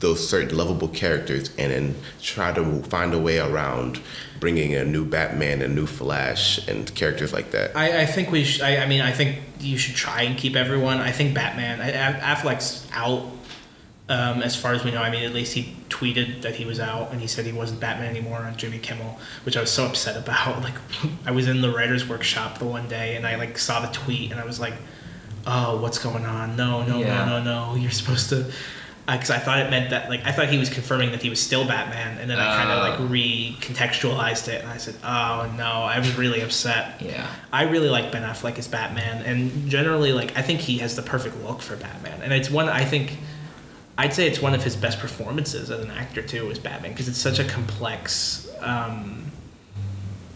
those 0.00 0.26
certain 0.26 0.56
lovable 0.56 0.88
characters 0.88 1.50
and 1.58 1.72
then 1.72 1.94
try 2.22 2.52
to 2.52 2.82
find 2.84 3.12
a 3.12 3.18
way 3.18 3.38
around 3.38 4.00
bringing 4.40 4.74
a 4.74 4.84
new 4.84 5.04
Batman, 5.04 5.62
a 5.62 5.68
new 5.68 5.86
Flash, 5.86 6.66
and 6.68 6.92
characters 6.94 7.32
like 7.32 7.50
that? 7.52 7.76
I, 7.76 8.02
I 8.02 8.06
think 8.06 8.30
we 8.30 8.44
should. 8.44 8.62
I, 8.62 8.78
I 8.82 8.86
mean, 8.86 9.00
I 9.00 9.12
think 9.12 9.38
you 9.60 9.76
should 9.78 9.94
try 9.94 10.22
and 10.22 10.36
keep 10.38 10.56
everyone. 10.56 10.98
I 10.98 11.10
think 11.12 11.34
Batman. 11.34 11.80
I, 11.80 12.34
Affleck's 12.34 12.86
out. 12.92 13.24
Um, 14.10 14.42
as 14.42 14.56
far 14.56 14.72
as 14.72 14.84
we 14.84 14.90
know, 14.90 15.02
I 15.02 15.10
mean, 15.10 15.22
at 15.24 15.34
least 15.34 15.52
he 15.52 15.76
tweeted 15.90 16.40
that 16.40 16.54
he 16.54 16.64
was 16.64 16.80
out, 16.80 17.12
and 17.12 17.20
he 17.20 17.26
said 17.26 17.44
he 17.44 17.52
wasn't 17.52 17.80
Batman 17.80 18.08
anymore 18.08 18.38
on 18.38 18.56
Jimmy 18.56 18.78
Kimmel, 18.78 19.18
which 19.44 19.54
I 19.54 19.60
was 19.60 19.70
so 19.70 19.84
upset 19.84 20.16
about. 20.16 20.62
Like, 20.62 20.74
I 21.26 21.30
was 21.30 21.46
in 21.46 21.60
the 21.60 21.70
writers' 21.70 22.08
workshop 22.08 22.58
the 22.58 22.64
one 22.64 22.88
day, 22.88 23.16
and 23.16 23.26
I 23.26 23.36
like 23.36 23.58
saw 23.58 23.80
the 23.84 23.92
tweet, 23.92 24.30
and 24.30 24.40
I 24.40 24.46
was 24.46 24.58
like, 24.58 24.72
"Oh, 25.46 25.78
what's 25.82 25.98
going 25.98 26.24
on? 26.24 26.56
No, 26.56 26.82
no, 26.84 27.00
Yeah. 27.00 27.26
no, 27.26 27.42
no, 27.42 27.72
no! 27.72 27.74
You're 27.76 27.90
supposed 27.90 28.30
to." 28.30 28.50
Because 29.10 29.30
I 29.30 29.38
thought 29.38 29.60
it 29.60 29.70
meant 29.70 29.88
that, 29.90 30.10
like, 30.10 30.26
I 30.26 30.32
thought 30.32 30.48
he 30.48 30.58
was 30.58 30.68
confirming 30.68 31.12
that 31.12 31.22
he 31.22 31.30
was 31.30 31.40
still 31.40 31.66
Batman, 31.66 32.18
and 32.18 32.28
then 32.28 32.38
I 32.38 32.56
kind 32.58 32.70
of 32.70 32.78
Oh. 33.00 33.06
like 33.06 33.10
recontextualized 33.10 34.48
it, 34.48 34.60
and 34.62 34.70
I 34.70 34.76
said, 34.76 34.96
"Oh 35.02 35.50
no!" 35.56 35.64
I 35.64 35.98
was 35.98 36.14
really 36.18 36.42
upset. 36.42 37.00
Yeah. 37.00 37.26
I 37.52 37.62
really 37.62 37.88
like 37.88 38.12
Ben 38.12 38.22
Affleck 38.22 38.58
as 38.58 38.68
Batman, 38.68 39.22
and 39.24 39.70
generally, 39.70 40.12
like 40.12 40.36
I 40.36 40.42
think 40.42 40.60
he 40.60 40.78
has 40.78 40.94
the 40.94 41.02
perfect 41.02 41.42
look 41.42 41.62
for 41.62 41.76
Batman, 41.76 42.20
and 42.22 42.32
it's 42.34 42.50
one 42.50 42.68
I 42.68 42.84
think 42.84 43.16
I'd 43.96 44.12
say 44.12 44.26
it's 44.28 44.42
one 44.42 44.54
of 44.54 44.62
his 44.62 44.76
best 44.76 44.98
performances 45.00 45.70
as 45.70 45.80
an 45.80 45.90
actor 45.90 46.20
too, 46.22 46.50
as 46.50 46.58
Batman, 46.58 46.92
because 46.92 47.08
it's 47.08 47.18
such 47.18 47.38
a 47.38 47.44
complex 47.44 48.46
um, 48.60 49.30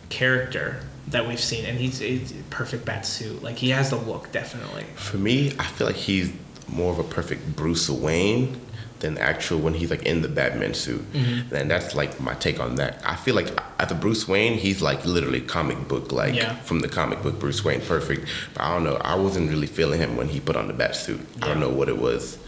character 0.08 0.80
that 1.08 1.26
we've 1.28 1.40
seen, 1.40 1.64
and 1.66 1.78
he's 1.78 2.00
a 2.02 2.20
perfect 2.50 2.85
bat 2.85 3.04
suit. 3.04 3.42
Like 3.42 3.56
he 3.56 3.70
has 3.70 3.90
the 3.90 3.96
look, 3.96 4.32
definitely. 4.32 4.85
For 4.94 5.18
me, 5.18 5.52
I 5.58 5.64
feel 5.66 5.87
like 5.87 5.96
he's 5.96 6.30
more 6.72 6.92
of 6.92 6.98
a 6.98 7.04
perfect 7.04 7.54
Bruce 7.56 7.88
Wayne 7.90 8.61
than 9.00 9.18
actual 9.18 9.58
when 9.58 9.74
he's 9.74 9.90
like 9.90 10.04
in 10.04 10.22
the 10.22 10.28
Batman 10.28 10.74
suit. 10.74 11.00
Mm-hmm. 11.12 11.54
And 11.54 11.70
that's 11.70 11.94
like 11.94 12.20
my 12.20 12.35
take 12.35 12.61
on 12.61 12.76
that. 12.76 13.02
I 13.04 13.16
feel 13.16 13.35
like 13.35 13.48
as 13.80 13.90
a 13.90 13.94
Bruce 13.96 14.28
Wayne, 14.28 14.54
he's 14.58 14.80
like 14.80 15.04
literally 15.04 15.40
comic 15.40 15.88
book, 15.88 16.12
like 16.12 16.35
Yeah. 16.35 16.54
from 16.56 16.80
the 16.80 16.88
comic 16.88 17.20
book 17.22 17.38
Bruce 17.40 17.64
Wayne, 17.64 17.80
perfect. 17.80 18.28
But 18.54 18.62
I 18.62 18.72
don't 18.74 18.85
know. 18.85 18.96
I 18.96 19.16
wasn't 19.16 19.50
really 19.50 19.66
feeling 19.66 19.98
him 20.00 20.16
when 20.16 20.28
he 20.28 20.38
put 20.40 20.54
on 20.56 20.68
the 20.68 20.72
bat 20.72 20.94
suit. 20.94 21.20
I 21.42 21.48
don't 21.48 21.58
know 21.61 21.68
what 21.68 21.88
it 21.88 21.98
was. 21.98 22.38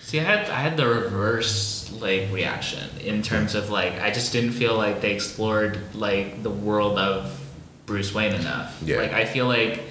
See, 0.00 0.18
I 0.18 0.22
had 0.24 0.48
I 0.48 0.60
had 0.60 0.78
the 0.78 0.86
reverse 0.86 1.92
like 2.00 2.32
reaction 2.32 2.88
in 3.00 3.22
terms 3.22 3.54
of 3.54 3.68
like 3.68 4.00
I 4.00 4.10
just 4.10 4.32
didn't 4.32 4.52
feel 4.52 4.74
like 4.76 5.02
they 5.02 5.12
explored 5.12 5.78
like 5.94 6.42
the 6.42 6.50
world 6.50 6.98
of 6.98 7.38
Bruce 7.84 8.14
Wayne 8.14 8.32
enough. 8.34 8.80
Yeah. 8.82 8.96
Like 8.98 9.12
I 9.12 9.26
feel 9.26 9.46
like 9.46 9.82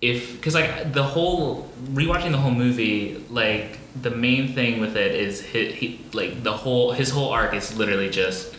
if 0.00 0.36
because 0.36 0.54
like 0.54 0.92
the 0.92 1.02
whole 1.02 1.68
rewatching 1.90 2.30
the 2.30 2.38
whole 2.38 2.52
movie 2.52 3.24
like 3.30 3.78
the 4.00 4.10
main 4.10 4.54
thing 4.54 4.80
with 4.80 4.96
it 4.96 5.14
is 5.14 5.42
he, 5.42 5.72
he 5.72 6.00
like 6.12 6.42
the 6.42 6.52
whole 6.52 6.92
his 6.92 7.10
whole 7.10 7.30
arc 7.30 7.54
is 7.54 7.76
literally 7.76 8.08
just 8.08 8.54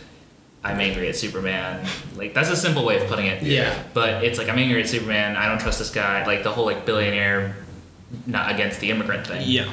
I'm 0.62 0.78
angry 0.78 1.08
at 1.08 1.16
Superman. 1.16 1.86
Like 2.16 2.34
that's 2.34 2.50
a 2.50 2.56
simple 2.56 2.84
way 2.84 3.00
of 3.00 3.08
putting 3.08 3.26
it. 3.26 3.42
Yeah. 3.42 3.82
But 3.94 4.24
it's 4.24 4.38
like 4.38 4.48
I'm 4.50 4.58
angry 4.58 4.82
at 4.82 4.88
Superman. 4.88 5.36
I 5.36 5.48
don't 5.48 5.58
trust 5.58 5.78
this 5.78 5.90
guy. 5.90 6.26
Like 6.26 6.42
the 6.42 6.50
whole 6.50 6.66
like 6.66 6.84
billionaire 6.84 7.56
not 8.26 8.52
against 8.52 8.80
the 8.80 8.90
immigrant 8.90 9.26
thing. 9.26 9.42
Yeah, 9.46 9.70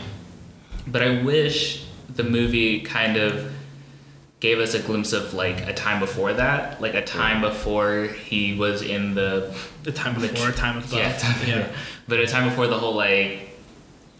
But 0.85 1.01
I 1.01 1.23
wish 1.23 1.85
the 2.07 2.23
movie 2.23 2.81
kind 2.81 3.17
of 3.17 3.51
gave 4.39 4.59
us 4.59 4.73
a 4.75 4.79
glimpse 4.79 5.13
of 5.13 5.33
like 5.33 5.67
a 5.67 5.73
time 5.73 5.99
before 5.99 6.33
that, 6.33 6.79
like 6.81 6.93
a 6.93 7.03
time 7.03 7.41
before 7.41 8.03
he 8.25 8.53
was 8.57 8.81
in 8.81 9.15
the 9.15 9.55
the 9.83 9.91
time 9.91 10.13
before, 10.19 10.51
time 10.51 10.77
above. 10.77 10.93
yeah, 10.93 11.17
time- 11.17 11.47
yeah. 11.47 11.67
but 12.07 12.19
a 12.19 12.27
time 12.27 12.47
before 12.49 12.67
the 12.67 12.77
whole 12.77 12.95
like 12.95 13.49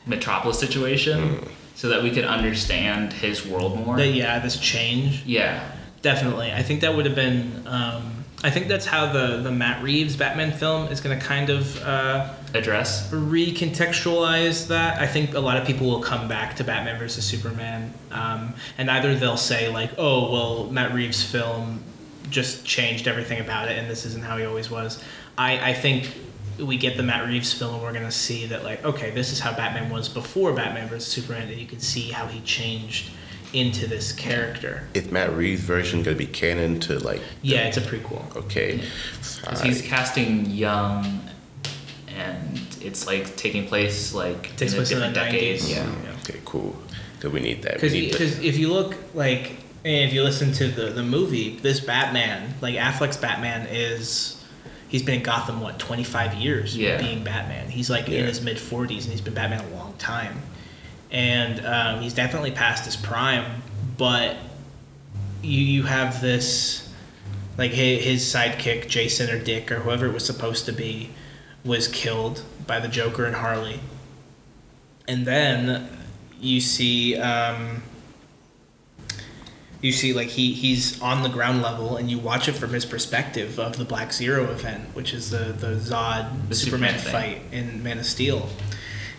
metropolis 0.06 0.60
situation, 0.60 1.47
so 1.75 1.89
that 1.89 2.01
we 2.01 2.10
could 2.12 2.25
understand 2.25 3.13
his 3.13 3.45
world 3.45 3.77
more. 3.86 3.95
But 3.97 4.13
yeah, 4.13 4.39
this 4.39 4.60
change. 4.60 5.23
yeah, 5.25 5.63
Definitely. 6.01 6.51
I 6.51 6.63
think 6.63 6.82
that 6.82 6.95
would 6.95 7.06
have 7.06 7.15
been. 7.15 7.63
Um, 7.67 8.16
I 8.43 8.52
think 8.52 8.67
that's 8.67 8.86
how 8.86 9.12
the, 9.12 9.38
the 9.38 9.52
Matt 9.52 9.82
Reeves 9.82 10.15
Batman 10.15 10.52
film 10.52 10.91
is 10.91 11.02
going 11.02 11.17
to 11.19 11.26
kind 11.26 11.50
of 11.50 11.82
uh, 11.82 12.34
address. 12.54 13.12
recontextualize 13.12 14.67
that. 14.67 15.02
I 15.02 15.08
think 15.08 15.34
a 15.34 15.39
lot 15.39 15.58
of 15.58 15.65
people 15.65 15.88
will 15.88 16.02
come 16.02 16.28
back 16.28 16.56
to 16.58 16.63
Batman 16.63 17.00
versus 17.00 17.26
Superman, 17.26 17.93
um, 18.12 18.54
and 18.78 18.91
either 18.91 19.15
they'll 19.15 19.38
say 19.38 19.69
like, 19.69 19.91
"Oh, 19.97 20.32
well, 20.32 20.71
Matt 20.71 20.93
Reeves' 20.93 21.23
film 21.23 21.84
just 22.30 22.63
changed 22.63 23.08
everything 23.08 23.39
about 23.39 23.69
it, 23.69 23.80
and 23.80 23.89
this 23.89 24.06
isn't 24.06 24.23
how 24.23 24.38
he 24.38 24.45
always 24.45 24.69
was." 24.69 25.04
I, 25.36 25.71
I 25.71 25.73
think 25.73 26.08
we 26.60 26.78
get 26.78 26.95
the 26.95 27.04
Matt 27.04 27.28
Reeves 27.28 27.52
film, 27.54 27.73
and 27.73 27.82
we're 27.84 27.93
gonna 27.93 28.12
see 28.12 28.45
that 28.47 28.63
like, 28.63 28.86
okay, 28.86 29.10
this 29.10 29.32
is 29.32 29.39
how 29.39 29.52
Batman 29.52 29.89
was 29.89 30.10
before 30.10 30.54
Batman 30.54 30.88
versus 30.89 31.12
Superman, 31.12 31.50
and 31.50 31.60
you 31.60 31.65
can 31.65 31.80
see 31.80 32.12
how 32.12 32.28
he 32.28 32.41
changed 32.41 33.10
into 33.53 33.88
this 33.88 34.12
character. 34.12 34.88
Is 34.93 35.10
Matt 35.12 35.33
Reeves' 35.33 35.62
version 35.62 36.03
gonna 36.03 36.17
be 36.17 36.25
canon 36.25 36.79
to 36.81 36.99
like? 36.99 37.21
Yeah, 37.41 37.67
it's 37.67 37.77
a 37.77 37.81
prequel. 37.81 38.36
Okay. 38.36 38.81
'Cause 39.43 39.62
he's 39.62 39.81
casting 39.81 40.45
young, 40.49 41.21
and 42.15 42.60
it's 42.81 43.07
like 43.07 43.36
taking 43.36 43.67
place 43.67 44.13
like 44.13 44.55
Takes 44.57 44.73
in 44.73 44.79
a 44.79 44.81
place 44.81 44.91
in 44.91 44.99
the 44.99 45.07
different 45.07 45.13
decade. 45.15 45.60
90s. 45.62 45.69
Yeah. 45.71 45.89
Okay, 46.23 46.39
cool. 46.45 46.75
Cause 47.19 47.31
we 47.31 47.39
need 47.39 47.63
that. 47.63 47.75
Because 47.75 47.91
the- 47.93 48.47
if 48.47 48.57
you 48.57 48.71
look 48.71 48.95
like 49.13 49.51
if 49.83 50.12
you 50.13 50.23
listen 50.23 50.51
to 50.53 50.67
the 50.67 50.88
the 50.91 51.03
movie, 51.03 51.57
this 51.62 51.79
Batman, 51.79 52.53
like 52.62 52.75
Affleck's 52.75 53.17
Batman, 53.17 53.67
is 53.71 54.36
he's 54.89 55.01
been 55.03 55.15
in 55.15 55.23
Gotham 55.23 55.62
what 55.62 55.79
twenty 55.79 56.03
five 56.03 56.33
years 56.36 56.75
Yeah. 56.75 56.97
being 57.01 57.23
Batman. 57.23 57.69
He's 57.69 57.89
like 57.89 58.10
in 58.10 58.25
his 58.25 58.41
mid 58.41 58.60
forties 58.60 59.05
and 59.05 59.13
he's 59.13 59.21
been 59.21 59.33
Batman 59.33 59.62
a 59.71 59.75
long 59.75 59.93
time, 59.97 60.41
and 61.12 61.65
um, 61.65 62.02
he's 62.02 62.13
definitely 62.13 62.52
past 62.52 62.86
his 62.86 62.96
prime. 62.96 63.62
But 63.98 64.38
you 65.41 65.60
you 65.60 65.84
have 65.84 66.22
this 66.22 66.93
like 67.58 67.72
his, 67.72 68.04
his 68.04 68.24
sidekick 68.24 68.88
Jason 68.88 69.30
or 69.30 69.43
Dick 69.43 69.72
or 69.72 69.80
whoever 69.80 70.06
it 70.06 70.13
was 70.13 70.26
supposed 70.26 70.65
to 70.65 70.72
be 70.72 71.12
was 71.63 71.88
killed 71.88 72.43
by 72.65 72.80
the 72.80 72.88
Joker 72.88 73.26
and 73.26 73.36
Harley, 73.36 73.80
and 75.08 75.26
then 75.26 75.89
you 76.39 76.62
see 76.62 77.17
um, 77.17 77.82
you 79.82 79.91
see 79.91 80.13
like 80.13 80.30
he 80.30 80.54
he's 80.54 81.02
on 81.02 81.24
the 81.24 81.30
ground 81.30 81.62
level 81.62 81.98
and 81.98 82.10
you 82.10 82.17
watch 82.17 82.48
it 82.48 82.54
from 82.54 82.74
his 82.74 82.86
perspective 82.86 83.60
of 83.60 83.78
the 83.78 83.86
Black 83.86 84.12
Zero 84.12 84.46
event, 84.46 84.96
which 84.96 85.13
is 85.13 85.30
the 85.30 85.54
the 85.54 85.76
Zod 85.76 86.50
The 86.50 86.56
Superman, 86.56 87.00
Superman 87.00 87.39
fight 87.39 87.41
in 87.52 87.84
Man 87.84 88.00
of 88.00 88.06
Steel, 88.06 88.50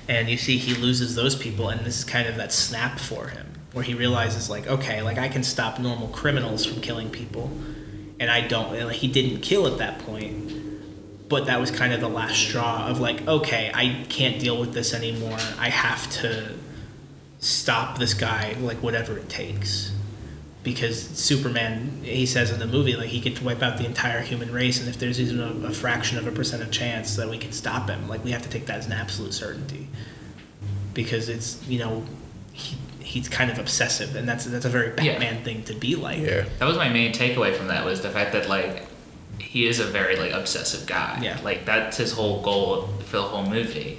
and 0.09 0.29
you 0.29 0.37
see 0.37 0.57
he 0.57 0.75
loses 0.75 1.15
those 1.15 1.37
people, 1.37 1.69
and 1.69 1.85
this 1.85 1.99
is 1.99 2.05
kind 2.05 2.27
of 2.29 2.37
that 2.37 2.53
snap 2.53 2.99
for 2.99 3.29
him 3.29 3.47
where 3.73 3.85
he 3.85 3.95
realizes 3.95 4.49
like 4.49 4.67
okay, 4.67 5.03
like 5.03 5.19
I 5.19 5.29
can 5.29 5.43
stop 5.43 5.79
normal 5.79 6.09
criminals 6.09 6.65
from 6.65 6.81
killing 6.81 7.11
people, 7.11 7.51
and 8.19 8.31
I 8.31 8.47
don't. 8.47 8.75
And, 8.75 8.87
like, 8.87 8.97
he 8.97 9.09
didn't 9.09 9.41
kill 9.41 9.67
at 9.67 9.79
that 9.79 9.99
point. 10.01 10.47
But 11.29 11.45
that 11.45 11.61
was 11.61 11.71
kind 11.71 11.93
of 11.93 12.01
the 12.01 12.09
last 12.09 12.37
straw 12.37 12.87
of 12.87 13.01
like, 13.01 13.29
okay, 13.29 13.71
I 13.75 14.07
can't 14.09 14.41
deal 14.41 14.59
with 14.59 14.73
this 14.73 14.95
anymore. 14.95 15.37
I 15.59 15.69
have 15.69 16.11
to 16.23 16.55
stop 17.39 17.99
this 17.99 18.15
guy 18.15 18.57
like 18.61 18.79
whatever 18.79 19.19
it 19.19 19.29
takes 19.29 19.93
because 20.65 21.01
superman 21.11 22.01
he 22.03 22.27
says 22.27 22.51
in 22.51 22.59
the 22.59 22.67
movie 22.67 22.95
like 22.97 23.09
he 23.09 23.21
could 23.21 23.39
wipe 23.45 23.63
out 23.63 23.79
the 23.79 23.87
entire 23.87 24.21
human 24.21 24.53
race 24.53 24.81
and 24.81 24.89
if 24.89 24.99
there's 24.99 25.21
even 25.21 25.41
a, 25.41 25.69
a 25.69 25.71
fraction 25.71 26.19
of 26.19 26.27
a 26.27 26.33
percent 26.33 26.63
of 26.63 26.71
chance 26.71 27.17
that 27.17 27.29
we 27.29 27.39
can 27.39 27.53
stop 27.53 27.89
him 27.89 28.09
like 28.09 28.23
we 28.25 28.31
have 28.33 28.43
to 28.43 28.49
take 28.51 28.67
that 28.67 28.79
as 28.79 28.87
an 28.87 28.93
absolute 28.93 29.33
certainty 29.33 29.87
because 30.95 31.29
it's 31.29 31.65
you 31.69 31.79
know 31.79 32.05
he, 32.53 32.77
he's 33.01 33.29
kind 33.29 33.51
of 33.51 33.59
obsessive 33.59 34.17
and 34.17 34.29
that's 34.29 34.45
that's 34.47 34.65
a 34.65 34.69
very 34.69 34.89
Yeah. 35.03 35.13
batman 35.13 35.45
thing 35.45 35.63
to 35.65 35.75
be 35.75 35.95
like 35.97 36.19
yeah. 36.19 36.45
That 36.59 36.67
was 36.67 36.77
my 36.77 36.89
main 36.89 37.13
takeaway 37.13 37.55
from 37.55 37.69
that 37.69 37.85
was 37.85 38.01
the 38.03 38.11
fact 38.11 38.33
that 38.33 38.49
like 38.49 38.87
he 39.41 39.67
is 39.67 39.79
a 39.81 39.85
very 39.85 40.17
like 40.17 40.33
obsessive 40.33 40.87
guy. 40.87 41.21
Yeah. 41.23 41.39
Like 41.43 41.65
that's 41.65 41.97
his 41.97 42.13
whole 42.13 42.43
goal 42.43 42.89
for 43.07 43.17
the 43.19 43.23
whole 43.23 43.47
movie. 43.47 43.99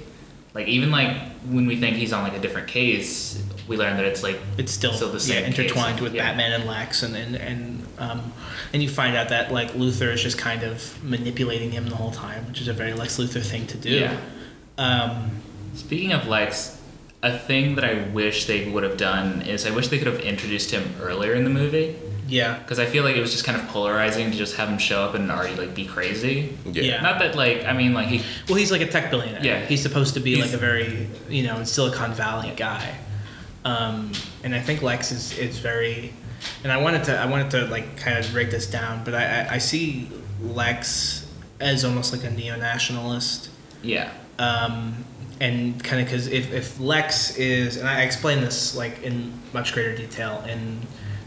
Like 0.54 0.66
even 0.66 0.90
like 0.90 1.16
when 1.48 1.66
we 1.66 1.76
think 1.76 1.96
he's 1.96 2.12
on 2.12 2.24
like 2.24 2.34
a 2.34 2.40
different 2.40 2.68
case, 2.68 3.42
we 3.68 3.76
learn 3.76 3.96
that 3.96 4.04
it's 4.04 4.22
like 4.22 4.38
it's 4.58 4.72
still, 4.72 4.92
Still 4.92 5.12
the 5.12 5.20
same 5.20 5.42
yeah, 5.42 5.48
intertwined 5.48 5.98
case, 5.98 6.02
with 6.02 6.14
yeah. 6.14 6.28
Batman 6.28 6.52
and 6.52 6.66
Lex, 6.66 7.02
and 7.02 7.14
and 7.14 7.36
and, 7.36 7.86
um, 7.98 8.32
and 8.72 8.82
you 8.82 8.88
find 8.88 9.16
out 9.16 9.28
that 9.28 9.52
like 9.52 9.72
Luthor 9.72 10.12
is 10.12 10.22
just 10.22 10.38
kind 10.38 10.64
of 10.64 11.02
manipulating 11.04 11.70
him 11.70 11.88
the 11.88 11.96
whole 11.96 12.10
time, 12.10 12.46
which 12.48 12.60
is 12.60 12.66
a 12.66 12.72
very 12.72 12.92
Lex 12.92 13.16
Luthor 13.18 13.44
thing 13.44 13.66
to 13.68 13.76
do. 13.76 13.90
Yeah. 13.90 14.20
Um, 14.76 15.30
Speaking 15.74 16.12
of 16.12 16.26
Lex, 16.26 16.80
a 17.22 17.38
thing 17.38 17.76
that 17.76 17.84
I 17.84 18.08
wish 18.08 18.46
they 18.46 18.68
would 18.68 18.82
have 18.82 18.96
done 18.96 19.42
is 19.42 19.66
I 19.66 19.70
wish 19.70 19.86
they 19.88 19.98
could 19.98 20.08
have 20.08 20.20
introduced 20.20 20.72
him 20.72 20.96
earlier 21.00 21.34
in 21.34 21.44
the 21.44 21.50
movie 21.50 21.96
Yeah. 22.30 22.58
because 22.58 22.78
I 22.78 22.86
feel 22.86 23.04
like 23.04 23.16
it 23.16 23.20
was 23.20 23.32
just 23.32 23.44
kind 23.44 23.60
of 23.60 23.66
polarizing 23.68 24.30
to 24.30 24.36
just 24.36 24.56
have 24.56 24.68
him 24.68 24.78
show 24.78 25.02
up 25.02 25.14
and 25.14 25.30
already 25.30 25.54
like 25.56 25.74
be 25.74 25.84
crazy. 25.84 26.56
Yeah. 26.64 26.82
Yeah. 26.82 27.00
Not 27.02 27.18
that 27.18 27.34
like 27.36 27.64
I 27.66 27.72
mean 27.74 27.92
like 27.92 28.08
he 28.08 28.22
Well, 28.48 28.56
he's 28.56 28.70
like 28.72 28.80
a 28.80 28.86
tech 28.86 29.10
billionaire. 29.10 29.44
Yeah. 29.44 29.66
He's 29.66 29.82
supposed 29.82 30.14
to 30.14 30.20
be 30.20 30.36
He's- 30.36 30.46
like 30.46 30.54
a 30.54 30.58
very, 30.58 31.08
you 31.28 31.42
know, 31.42 31.62
Silicon 31.64 32.12
Valley 32.14 32.52
guy. 32.56 32.96
Um, 33.64 34.12
and 34.42 34.54
I 34.54 34.60
think 34.60 34.80
Lex 34.80 35.12
is, 35.12 35.36
is 35.36 35.58
very, 35.58 36.14
and 36.64 36.72
I 36.72 36.78
wanted 36.78 37.04
to, 37.04 37.18
I 37.18 37.26
wanted 37.26 37.50
to 37.50 37.66
like 37.66 37.98
kind 37.98 38.16
of 38.18 38.32
break 38.32 38.50
this 38.50 38.66
down, 38.66 39.04
but 39.04 39.12
I, 39.14 39.24
I, 39.42 39.54
I 39.54 39.58
see 39.58 40.08
Lex 40.40 41.30
as 41.60 41.84
almost 41.84 42.12
like 42.14 42.24
a 42.24 42.30
neo-nationalist. 42.30 43.50
yeah 43.82 44.10
Um, 44.38 45.04
and 45.42 45.82
kind 45.84 46.00
of 46.00 46.06
because 46.08 46.26
if, 46.28 46.52
if 46.54 46.80
Lex 46.80 47.36
is, 47.36 47.76
and 47.76 47.86
I 47.88 48.02
explained 48.02 48.42
this 48.42 48.74
like 48.74 49.02
in 49.02 49.32
much 49.52 49.72
greater 49.74 49.94
detail 49.94 50.42
in 50.48 50.80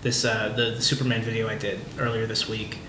this 0.04 0.26
uh, 0.26 0.50
the, 0.56 0.72
the 0.72 0.82
Superman 0.82 1.22
video 1.22 1.48
I 1.48 1.58
did 1.58 1.80
earlier 1.98 2.26
this 2.26 2.48
week, 2.48 2.80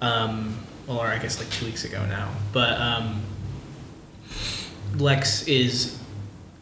um, 0.00 0.56
or 0.86 1.06
I 1.06 1.18
guess 1.18 1.38
like 1.38 1.50
two 1.50 1.64
weeks 1.64 1.84
ago 1.84 2.04
now. 2.06 2.30
But 2.52 2.80
um, 2.80 3.22
Lex 4.96 5.48
is 5.48 5.98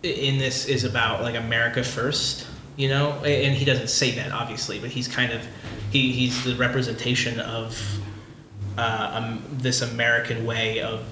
in 0.03 0.39
this 0.39 0.67
is 0.67 0.85
about 0.85 1.23
like 1.23 1.35
America 1.35 1.83
first, 1.83 2.47
you 2.77 2.89
know, 2.89 3.13
and 3.25 3.55
he 3.55 3.65
doesn't 3.65 3.89
say 3.89 4.13
that 4.13 4.33
obviously, 4.33 4.79
but 4.79 4.91
he's 4.91 5.09
kind 5.09 5.33
of 5.33 5.47
he, 5.91 6.13
he's 6.13 6.45
the 6.45 6.55
representation 6.55 7.41
of 7.41 8.01
uh, 8.79 9.11
um, 9.15 9.43
this 9.51 9.83
American 9.83 10.47
way 10.47 10.81
of 10.81 11.05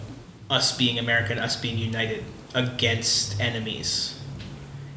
us 0.51 0.77
being 0.77 0.99
American, 0.99 1.39
us 1.39 1.57
being 1.57 1.79
united 1.79 2.25
against 2.55 3.41
enemies, 3.41 4.21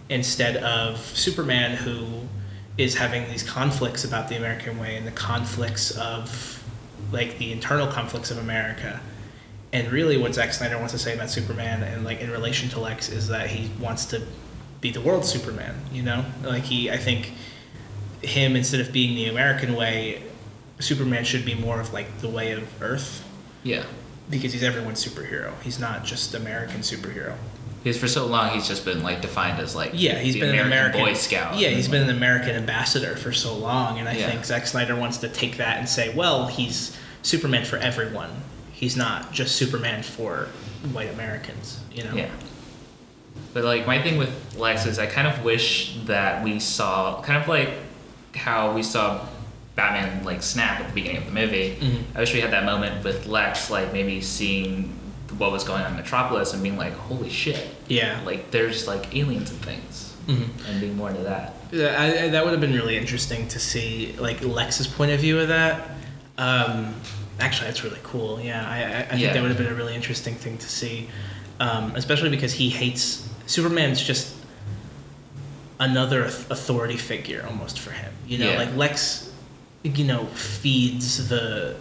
instead 0.09 0.57
of 0.57 0.99
Superman, 0.99 1.77
who 1.77 2.26
is 2.77 2.95
having 2.95 3.27
these 3.29 3.43
conflicts 3.43 4.03
about 4.03 4.29
the 4.29 4.37
American 4.37 4.77
way 4.77 4.95
and 4.95 5.07
the 5.07 5.11
conflicts 5.11 5.91
of 5.91 6.63
like 7.11 7.37
the 7.37 7.51
internal 7.51 7.87
conflicts 7.87 8.31
of 8.31 8.37
America. 8.37 8.99
And 9.73 9.91
really, 9.91 10.17
what 10.17 10.33
Zack 10.33 10.53
Snyder 10.53 10.77
wants 10.77 10.93
to 10.93 10.99
say 10.99 11.13
about 11.13 11.29
Superman 11.29 11.83
and 11.83 12.03
like 12.05 12.21
in 12.21 12.31
relation 12.31 12.69
to 12.69 12.79
Lex 12.79 13.09
is 13.09 13.27
that 13.27 13.49
he 13.49 13.71
wants 13.79 14.05
to 14.07 14.25
be 14.79 14.91
the 14.91 15.01
world's 15.01 15.27
Superman. 15.27 15.75
You 15.91 16.03
know, 16.03 16.25
like 16.43 16.63
he, 16.63 16.89
I 16.89 16.97
think 16.97 17.33
him 18.21 18.55
instead 18.55 18.79
of 18.79 18.91
being 18.91 19.15
the 19.15 19.27
American 19.27 19.75
way, 19.75 20.23
Superman 20.79 21.23
should 21.25 21.45
be 21.45 21.55
more 21.55 21.79
of 21.79 21.93
like 21.93 22.19
the 22.19 22.29
way 22.29 22.51
of 22.51 22.81
Earth 22.81 23.23
yeah 23.63 23.83
because 24.29 24.53
he's 24.53 24.63
everyone's 24.63 25.03
superhero. 25.03 25.53
He's 25.61 25.79
not 25.79 26.03
just 26.03 26.33
American 26.33 26.81
superhero. 26.81 27.35
Because 27.87 27.99
for 27.99 28.07
so 28.07 28.25
long 28.25 28.49
he's 28.51 28.67
just 28.67 28.83
been 28.85 29.01
like 29.01 29.21
defined 29.21 29.59
as 29.59 29.75
like 29.75 29.91
Yeah, 29.93 30.19
he's 30.19 30.33
the 30.33 30.41
been 30.41 30.49
American 30.49 30.67
an 30.71 30.73
American 30.73 31.01
Boy 31.05 31.13
Scout 31.13 31.57
Yeah, 31.57 31.69
he's 31.69 31.85
like, 31.87 31.91
been 31.93 32.09
an 32.09 32.15
American 32.15 32.55
ambassador 32.55 33.15
for 33.15 33.31
so 33.31 33.55
long, 33.55 33.97
and 33.99 34.09
I 34.09 34.13
Yeah. 34.13 34.29
think 34.29 34.45
Zack 34.45 34.67
Snyder 34.67 34.95
wants 34.95 35.17
to 35.19 35.29
take 35.29 35.57
that 35.57 35.77
and 35.77 35.87
say, 35.87 36.13
well, 36.13 36.47
he's 36.47 36.95
Superman 37.23 37.65
for 37.65 37.77
everyone. 37.77 38.29
He's 38.73 38.95
not 38.97 39.31
just 39.31 39.55
Superman 39.55 40.03
for 40.03 40.47
white 40.91 41.11
Americans. 41.13 41.79
You 41.93 42.03
know. 42.03 42.13
Yeah. 42.13 42.29
But 43.53 43.63
like 43.63 43.87
my 43.87 44.01
thing 44.01 44.17
with 44.17 44.29
Lex 44.57 44.85
is 44.85 44.99
I 44.99 45.05
kind 45.07 45.27
of 45.27 45.43
wish 45.43 45.97
that 46.05 46.43
we 46.43 46.59
saw 46.59 47.21
kind 47.21 47.41
of 47.41 47.47
like 47.47 47.69
how 48.35 48.73
we 48.73 48.83
saw 48.83 49.25
Batman 49.75 50.23
like 50.25 50.43
snap 50.43 50.79
at 50.81 50.87
the 50.89 50.93
beginning 50.93 51.17
of 51.17 51.25
the 51.25 51.31
movie. 51.31 51.77
Mhm. 51.79 52.01
I 52.15 52.19
wish 52.19 52.33
we 52.33 52.41
had 52.41 52.51
that 52.51 52.65
moment 52.65 53.03
with 53.03 53.25
Lex, 53.27 53.69
like 53.69 53.93
maybe 53.93 54.21
seeing 54.21 54.93
what 55.37 55.51
was 55.51 55.63
going 55.63 55.81
on 55.83 55.91
in 55.91 55.97
Metropolis 55.97 56.53
and 56.53 56.61
being 56.63 56.77
like, 56.77 56.93
"Holy 56.93 57.29
shit!" 57.29 57.67
Yeah. 57.87 58.19
Like 58.25 58.51
there's 58.51 58.87
like 58.87 59.15
aliens 59.15 59.51
and 59.51 59.59
things, 59.61 60.13
Mhm. 60.27 60.47
and 60.69 60.81
being 60.81 60.95
more 60.97 61.09
into 61.09 61.23
that. 61.23 61.53
Yeah, 61.71 61.95
I, 61.99 62.23
I, 62.23 62.27
that 62.29 62.43
would 62.43 62.51
have 62.51 62.61
been 62.61 62.73
really 62.73 62.97
interesting 62.97 63.47
to 63.49 63.59
see 63.59 64.15
like 64.19 64.41
Lex's 64.43 64.87
point 64.87 65.11
of 65.11 65.19
view 65.19 65.39
of 65.39 65.47
that. 65.49 65.89
Um, 66.37 66.95
actually, 67.39 67.67
that's 67.67 67.83
really 67.83 67.99
cool. 68.03 68.39
Yeah, 68.41 68.67
I, 68.67 68.77
I, 68.83 68.99
I 68.99 69.03
think 69.09 69.21
Yeah. 69.21 69.33
that 69.33 69.41
would 69.41 69.49
have 69.49 69.57
been 69.57 69.67
a 69.71 69.75
really 69.75 69.95
interesting 69.95 70.35
thing 70.35 70.57
to 70.59 70.67
see, 70.69 71.09
um, 71.59 71.93
especially 71.95 72.29
because 72.29 72.53
he 72.53 72.69
hates 72.69 73.27
Superman's 73.47 74.01
just 74.01 74.33
another 75.79 76.23
authority 76.25 76.97
figure 76.97 77.45
almost 77.47 77.79
for 77.79 77.91
him. 77.91 78.11
You 78.27 78.39
know, 78.39 78.51
Yeah. 78.51 78.57
like 78.57 78.75
Lex, 78.75 79.29
you 79.83 80.03
know, 80.05 80.25
feeds 80.27 81.27
the 81.29 81.75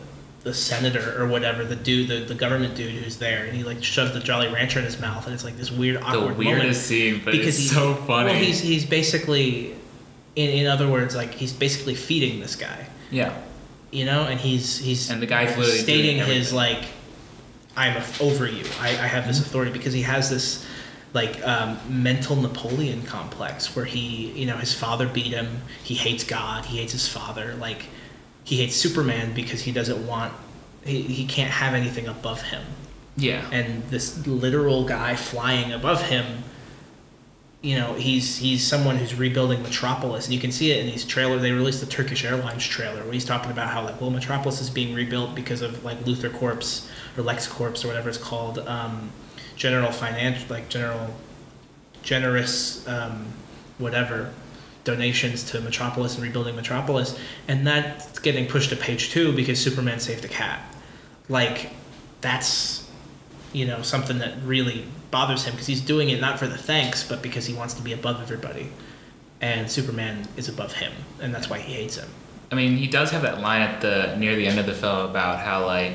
the 0.46 0.54
senator 0.54 1.20
or 1.20 1.26
whatever 1.26 1.64
the 1.64 1.74
dude, 1.74 2.06
the, 2.06 2.20
the 2.20 2.34
government 2.34 2.76
dude 2.76 2.92
who's 2.92 3.18
there, 3.18 3.46
and 3.46 3.56
he 3.56 3.64
like 3.64 3.82
shoves 3.82 4.12
the 4.12 4.20
Jolly 4.20 4.46
Rancher 4.46 4.78
in 4.78 4.84
his 4.84 5.00
mouth, 5.00 5.26
and 5.26 5.34
it's 5.34 5.42
like 5.42 5.56
this 5.56 5.72
weird 5.72 5.96
awkward. 5.96 6.34
The 6.34 6.38
weirdest 6.38 6.62
moment 6.62 6.76
scene, 6.76 7.20
but 7.24 7.32
because 7.32 7.58
he's 7.58 7.72
so 7.72 7.94
funny. 7.94 8.30
Well, 8.30 8.38
he's 8.38 8.60
he's 8.60 8.86
basically, 8.86 9.72
in 10.36 10.50
in 10.50 10.66
other 10.68 10.88
words, 10.88 11.16
like 11.16 11.34
he's 11.34 11.52
basically 11.52 11.96
feeding 11.96 12.38
this 12.38 12.54
guy, 12.54 12.86
yeah, 13.10 13.36
you 13.90 14.04
know, 14.04 14.22
and 14.22 14.38
he's 14.38 14.78
he's 14.78 15.10
And 15.10 15.20
the 15.20 15.26
guy's 15.26 15.56
literally 15.56 15.78
stating 15.78 16.18
his 16.18 16.52
like, 16.52 16.84
I'm 17.76 17.96
a- 17.96 18.22
over 18.22 18.46
you. 18.46 18.64
I, 18.80 18.90
I 18.90 19.08
have 19.08 19.26
this 19.26 19.40
authority 19.40 19.72
because 19.72 19.94
he 19.94 20.02
has 20.02 20.30
this 20.30 20.64
like 21.12 21.44
um, 21.44 21.76
mental 21.88 22.36
Napoleon 22.36 23.02
complex 23.02 23.74
where 23.74 23.84
he, 23.84 24.30
you 24.30 24.46
know, 24.46 24.58
his 24.58 24.72
father 24.72 25.08
beat 25.08 25.32
him. 25.32 25.62
He 25.82 25.94
hates 25.94 26.22
God. 26.22 26.66
He 26.66 26.78
hates 26.78 26.92
his 26.92 27.08
father. 27.08 27.56
Like 27.56 27.86
he 28.46 28.56
hates 28.56 28.74
Superman 28.74 29.34
because 29.34 29.60
he 29.60 29.72
doesn't 29.72 30.06
want. 30.06 30.32
He, 30.84 31.02
he 31.02 31.26
can't 31.26 31.50
have 31.50 31.74
anything 31.74 32.06
above 32.06 32.40
him. 32.40 32.62
Yeah, 33.18 33.46
and 33.52 33.82
this 33.90 34.26
literal 34.26 34.84
guy 34.84 35.16
flying 35.16 35.72
above 35.72 36.02
him 36.02 36.44
you 37.66 37.76
know 37.76 37.94
he's 37.94 38.36
he's 38.36 38.64
someone 38.64 38.96
who's 38.96 39.14
rebuilding 39.16 39.60
metropolis. 39.60 40.26
And 40.26 40.34
you 40.34 40.40
can 40.40 40.52
see 40.52 40.70
it 40.70 40.78
in 40.78 40.86
these 40.86 41.04
trailer 41.04 41.38
they 41.38 41.50
released 41.50 41.80
the 41.80 41.86
turkish 41.86 42.24
airlines 42.24 42.64
trailer 42.64 43.02
where 43.02 43.12
he's 43.12 43.24
talking 43.24 43.50
about 43.50 43.70
how 43.70 43.82
like 43.82 44.00
well 44.00 44.10
metropolis 44.10 44.60
is 44.60 44.70
being 44.70 44.94
rebuilt 44.94 45.34
because 45.34 45.62
of 45.62 45.84
like 45.84 45.98
LuthorCorp 46.04 46.88
or 47.18 47.22
LexCorp 47.22 47.84
or 47.84 47.88
whatever 47.88 48.08
it's 48.08 48.18
called 48.18 48.60
um, 48.60 49.10
general 49.56 49.90
financial 49.90 50.46
like 50.48 50.68
general 50.68 51.12
generous 52.02 52.86
um, 52.86 53.26
whatever 53.78 54.32
donations 54.96 55.42
to 55.50 55.60
metropolis 55.60 56.14
and 56.14 56.22
rebuilding 56.22 56.54
metropolis 56.56 57.18
and 57.48 57.66
that's 57.66 58.18
getting 58.20 58.46
pushed 58.46 58.70
to 58.70 58.76
page 58.76 59.10
two 59.10 59.32
because 59.34 59.60
superman 59.60 59.98
saved 60.00 60.24
a 60.24 60.28
cat. 60.28 60.60
Like 61.28 61.70
that's 62.22 62.88
you 63.52 63.66
know 63.66 63.82
something 63.82 64.18
that 64.20 64.34
really 64.44 64.86
bothers 65.10 65.44
him 65.44 65.52
because 65.52 65.66
he's 65.66 65.80
doing 65.82 66.08
it 66.10 66.20
not 66.20 66.38
for 66.38 66.46
the 66.46 66.56
thanks 66.56 67.06
but 67.06 67.20
because 67.20 67.44
he 67.46 67.52
wants 67.54 67.74
to 67.74 67.82
be 67.82 67.92
above 67.92 68.22
everybody. 68.22 68.68
And 69.40 69.70
superman 69.70 70.26
is 70.36 70.48
above 70.48 70.72
him 70.74 70.92
and 71.20 71.34
that's 71.34 71.50
why 71.50 71.58
he 71.58 71.74
hates 71.74 71.96
him. 71.96 72.08
I 72.50 72.54
mean, 72.54 72.76
he 72.76 72.86
does 72.86 73.10
have 73.10 73.22
that 73.22 73.40
line 73.40 73.60
at 73.62 73.80
the 73.80 74.14
near 74.16 74.36
the 74.36 74.46
end 74.46 74.60
of 74.60 74.66
the 74.66 74.72
film 74.74 75.10
about 75.10 75.40
how 75.40 75.66
like 75.66 75.94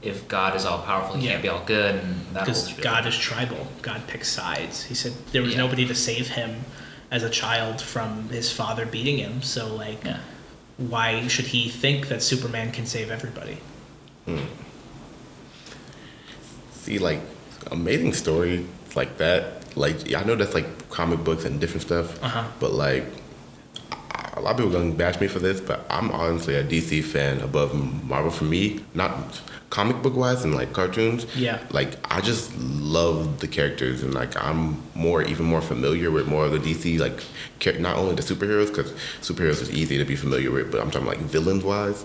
if 0.00 0.26
God 0.28 0.56
is 0.56 0.64
all 0.64 0.78
powerful, 0.82 1.16
he 1.16 1.26
Yeah. 1.26 1.32
can't 1.32 1.42
be 1.42 1.48
all 1.50 1.62
good, 1.66 1.96
and 1.96 2.24
that 2.32 2.46
because 2.46 2.72
god 2.74 3.06
is 3.06 3.18
tribal. 3.18 3.66
God 3.82 4.00
picks 4.06 4.28
sides. 4.28 4.84
He 4.84 4.94
said 4.94 5.12
there 5.32 5.42
was 5.42 5.52
Yeah. 5.52 5.58
nobody 5.58 5.86
to 5.86 5.94
save 5.94 6.28
him 6.28 6.64
as 7.10 7.22
a 7.22 7.30
child 7.30 7.80
from 7.80 8.28
his 8.28 8.52
father 8.52 8.86
beating 8.86 9.18
him 9.18 9.42
so 9.42 9.74
like 9.74 10.02
Yeah. 10.04 10.18
why 10.78 11.26
should 11.28 11.46
he 11.46 11.68
think 11.68 12.08
that 12.08 12.22
superman 12.22 12.70
can 12.72 12.86
save 12.86 13.10
everybody 13.10 13.58
See, 16.72 16.98
like 16.98 17.20
amazing 17.70 18.12
story 18.14 18.66
like 18.96 19.18
that. 19.18 19.76
Like 19.76 20.08
yeah, 20.08 20.20
I 20.20 20.24
know 20.24 20.34
that's 20.34 20.54
like 20.54 20.88
comic 20.90 21.22
books 21.24 21.44
and 21.44 21.60
different 21.60 21.82
stuff, 21.82 22.22
Uh-huh. 22.22 22.44
but 22.58 22.72
like 22.72 23.04
a 24.34 24.40
lot 24.40 24.52
of 24.52 24.56
people 24.56 24.76
are 24.76 24.80
gonna 24.80 24.94
bash 24.94 25.20
me 25.20 25.26
for 25.28 25.38
this, 25.40 25.60
but 25.60 25.84
I'm 25.90 26.10
honestly 26.10 26.54
a 26.54 26.64
DC 26.64 27.02
fan 27.04 27.40
above 27.40 27.74
Marvel 28.04 28.30
for 28.30 28.44
me. 28.44 28.80
Not 28.94 29.12
comic 29.70 30.02
book 30.02 30.16
wise 30.16 30.42
and 30.44 30.54
like 30.54 30.72
cartoons. 30.72 31.24
Yeah. 31.36 31.60
Like 31.70 31.96
I 32.10 32.20
just 32.20 32.56
love 32.58 33.38
the 33.38 33.46
characters 33.46 34.02
and 34.02 34.12
like 34.12 34.36
I'm 34.36 34.82
more 34.94 35.22
even 35.22 35.46
more 35.46 35.60
familiar 35.60 36.10
with 36.10 36.26
more 36.26 36.44
of 36.46 36.52
the 36.52 36.58
DC 36.58 36.98
like 36.98 37.22
not 37.80 37.96
only 37.96 38.14
the 38.16 38.22
superheroes 38.22 38.66
because 38.66 38.90
superheroes 39.20 39.62
is 39.62 39.70
easy 39.70 39.96
to 39.96 40.04
be 40.04 40.16
familiar 40.16 40.50
with, 40.50 40.72
but 40.72 40.80
I'm 40.80 40.90
talking 40.90 41.06
like 41.06 41.18
villains 41.18 41.62
wise, 41.62 42.04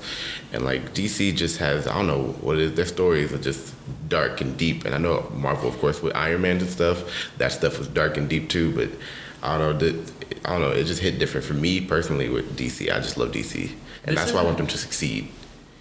and 0.54 0.63
like 0.63 0.93
DC 0.93 1.36
just 1.36 1.58
has 1.58 1.88
I 1.88 1.95
don't 1.95 2.08
know 2.08 2.23
what 2.41 2.58
is. 2.58 2.73
Their 2.73 2.86
stories 2.86 3.34
are 3.34 3.39
just 3.39 3.73
dark 4.08 4.41
and 4.41 4.56
deep, 4.56 4.86
and 4.86 4.93
I 4.93 4.99
know 4.99 5.30
Marvel 5.36 5.67
of 5.67 5.80
course 5.80 6.01
with 6.01 6.15
Iron 6.15 6.41
Man 6.41 6.58
and 6.58 6.69
stuff 6.69 7.32
that 7.38 7.51
stuff 7.51 7.80
was 7.80 7.88
dark 7.88 8.17
and 8.17 8.30
deep 8.30 8.49
too, 8.49 8.73
but. 8.73 8.89
I 9.43 9.60
don't 9.60 9.80
know. 9.80 10.04
I 10.43 10.49
don't 10.54 10.62
know. 10.62 10.71
It 10.71 10.86
just 10.86 11.04
hit 11.04 11.19
different 11.19 11.45
for 11.45 11.54
me 11.54 11.80
personally 11.80 12.30
with 12.30 12.58
DC. 12.58 12.91
I 12.91 12.99
just 12.99 13.15
love 13.15 13.32
DC, 13.32 13.69
and 14.04 14.15
This 14.15 14.15
that's 14.15 14.32
why 14.32 14.41
I 14.41 14.43
want 14.43 14.58
them 14.58 14.65
to 14.65 14.78
succeed. 14.78 15.28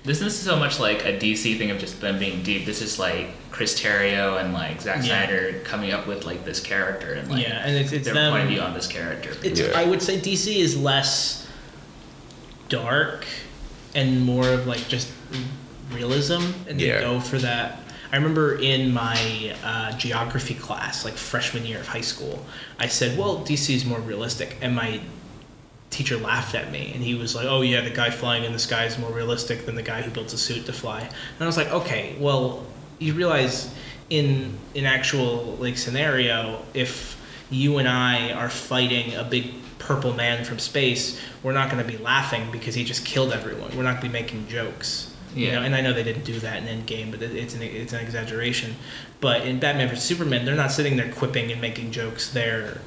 This 0.04 0.20
isn't 0.20 0.32
so 0.32 0.56
much 0.56 0.78
like 0.78 1.04
a 1.06 1.18
DC 1.18 1.56
thing 1.56 1.70
of 1.70 1.78
just 1.78 2.00
them 2.00 2.18
being 2.18 2.42
deep. 2.42 2.66
This 2.66 2.82
is 2.82 2.98
like 2.98 3.28
Chris 3.50 3.80
Terrio 3.80 4.38
and 4.38 4.52
like 4.52 4.82
Zack 4.82 4.96
Yeah. 4.96 5.02
Snyder 5.26 5.60
coming 5.64 5.92
up 5.92 6.06
with 6.06 6.26
like 6.26 6.44
this 6.44 6.60
character 6.60 7.14
and 7.14 7.30
like 7.30 7.42
yeah 7.42 7.62
and 7.64 7.74
it's, 7.76 7.90
it's 7.92 8.04
their 8.04 8.14
them 8.14 8.32
point 8.32 8.44
of 8.44 8.50
view 8.50 8.60
on 8.60 8.74
this 8.74 8.86
character. 8.86 9.30
It's, 9.42 9.58
Yeah. 9.60 9.72
I 9.74 9.84
would 9.84 10.02
say 10.02 10.18
DC 10.20 10.56
is 10.56 10.78
less 10.78 11.46
dark 12.68 13.24
and 13.94 14.20
more 14.24 14.48
of 14.48 14.66
like 14.66 14.86
just 14.88 15.10
realism, 15.92 16.42
and 16.68 16.78
they 16.80 16.88
Yeah. 16.88 17.00
go 17.00 17.20
for 17.20 17.38
that. 17.38 17.80
I 18.12 18.16
remember 18.16 18.58
in 18.58 18.92
my 18.92 19.54
uh, 19.64 19.92
geography 19.96 20.54
class, 20.54 21.04
like 21.04 21.14
freshman 21.14 21.64
year 21.66 21.78
of 21.80 21.88
high 21.88 22.00
school, 22.00 22.44
I 22.78 22.88
said, 22.88 23.16
"Well, 23.18 23.38
DC 23.44 23.74
is 23.74 23.84
more 23.84 24.00
realistic," 24.00 24.56
and 24.60 24.74
my 24.74 25.00
teacher 25.94 26.16
laughed 26.16 26.54
at 26.54 26.72
me, 26.72 26.90
and 26.94 27.02
he 27.02 27.14
was 27.14 27.34
like, 27.34 27.46
"Oh 27.46 27.62
yeah, 27.62 27.80
the 27.80 27.90
guy 27.90 28.10
flying 28.10 28.44
in 28.44 28.52
the 28.52 28.58
sky 28.58 28.84
is 28.84 28.98
more 28.98 29.10
realistic 29.12 29.64
than 29.66 29.74
the 29.76 29.82
guy 29.82 30.02
who 30.02 30.10
built 30.10 30.32
a 30.32 30.36
suit 30.38 30.66
to 30.66 30.72
fly." 30.72 31.00
And 31.00 31.40
I 31.40 31.46
was 31.46 31.56
like, 31.56 31.70
"Okay, 31.70 32.16
well, 32.18 32.66
you 32.98 33.14
realize 33.14 33.72
in 34.10 34.58
an 34.74 34.86
actual 34.86 35.56
like 35.60 35.78
scenario, 35.78 36.62
if 36.74 37.16
you 37.50 37.78
and 37.78 37.88
I 37.88 38.32
are 38.32 38.50
fighting 38.50 39.14
a 39.14 39.24
big 39.24 39.52
purple 39.78 40.12
man 40.14 40.44
from 40.44 40.58
space, 40.58 41.20
we're 41.42 41.52
not 41.52 41.70
going 41.70 41.84
to 41.84 41.90
be 41.90 41.98
laughing 41.98 42.48
because 42.50 42.74
he 42.74 42.84
just 42.84 43.04
killed 43.04 43.32
everyone. 43.32 43.76
We're 43.76 43.82
not 43.84 44.00
going 44.00 44.12
to 44.12 44.18
be 44.18 44.22
making 44.22 44.48
jokes." 44.48 45.10
You 45.36 45.46
Yeah. 45.46 45.54
know, 45.56 45.62
and 45.62 45.74
I 45.74 45.80
know 45.80 45.92
they 45.92 46.04
didn't 46.04 46.24
do 46.24 46.38
that 46.40 46.62
in 46.62 46.66
Endgame, 46.68 47.10
but 47.10 47.20
it- 47.20 47.34
it's 47.34 47.54
an 47.54 47.62
it's 47.62 47.92
an 47.92 48.00
exaggeration. 48.00 48.76
But 49.20 49.42
in 49.42 49.58
Batman 49.58 49.88
vs 49.88 50.04
Superman, 50.04 50.44
they're 50.44 50.54
not 50.64 50.70
sitting 50.72 50.96
there 50.96 51.08
quipping 51.10 51.50
and 51.52 51.60
making 51.60 51.90
jokes. 51.92 52.28
They're 52.28 52.78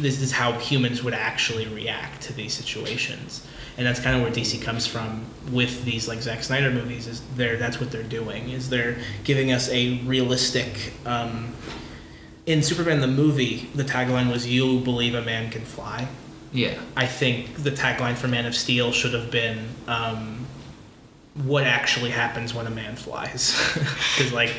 this 0.00 0.20
is 0.20 0.32
how 0.32 0.52
humans 0.52 1.02
would 1.02 1.14
actually 1.14 1.66
react 1.68 2.22
to 2.22 2.32
these 2.32 2.52
situations, 2.54 3.46
and 3.76 3.86
that's 3.86 4.00
kind 4.00 4.16
of 4.16 4.22
where 4.22 4.30
DC 4.30 4.60
comes 4.62 4.86
from 4.86 5.26
with 5.50 5.84
these 5.84 6.08
like 6.08 6.20
Zack 6.22 6.42
Snyder 6.42 6.70
movies. 6.70 7.06
Is 7.06 7.22
they're 7.36 7.56
that's 7.56 7.80
what 7.80 7.90
they're 7.90 8.02
doing 8.02 8.50
is 8.50 8.68
they're 8.70 8.96
giving 9.24 9.52
us 9.52 9.68
a 9.70 9.98
realistic. 10.04 10.92
Um, 11.06 11.54
in 12.44 12.62
Superman 12.62 13.00
the 13.00 13.06
movie, 13.06 13.70
the 13.74 13.84
tagline 13.84 14.30
was 14.30 14.46
"You 14.46 14.80
believe 14.80 15.14
a 15.14 15.22
man 15.22 15.50
can 15.50 15.62
fly." 15.62 16.08
Yeah. 16.52 16.78
I 16.96 17.06
think 17.06 17.62
the 17.62 17.70
tagline 17.70 18.14
for 18.16 18.28
Man 18.28 18.44
of 18.46 18.54
Steel 18.54 18.92
should 18.92 19.14
have 19.14 19.30
been 19.30 19.68
um, 19.86 20.44
"What 21.34 21.64
actually 21.64 22.10
happens 22.10 22.52
when 22.52 22.66
a 22.66 22.70
man 22.70 22.96
flies," 22.96 23.56
because 23.74 24.32
like 24.32 24.52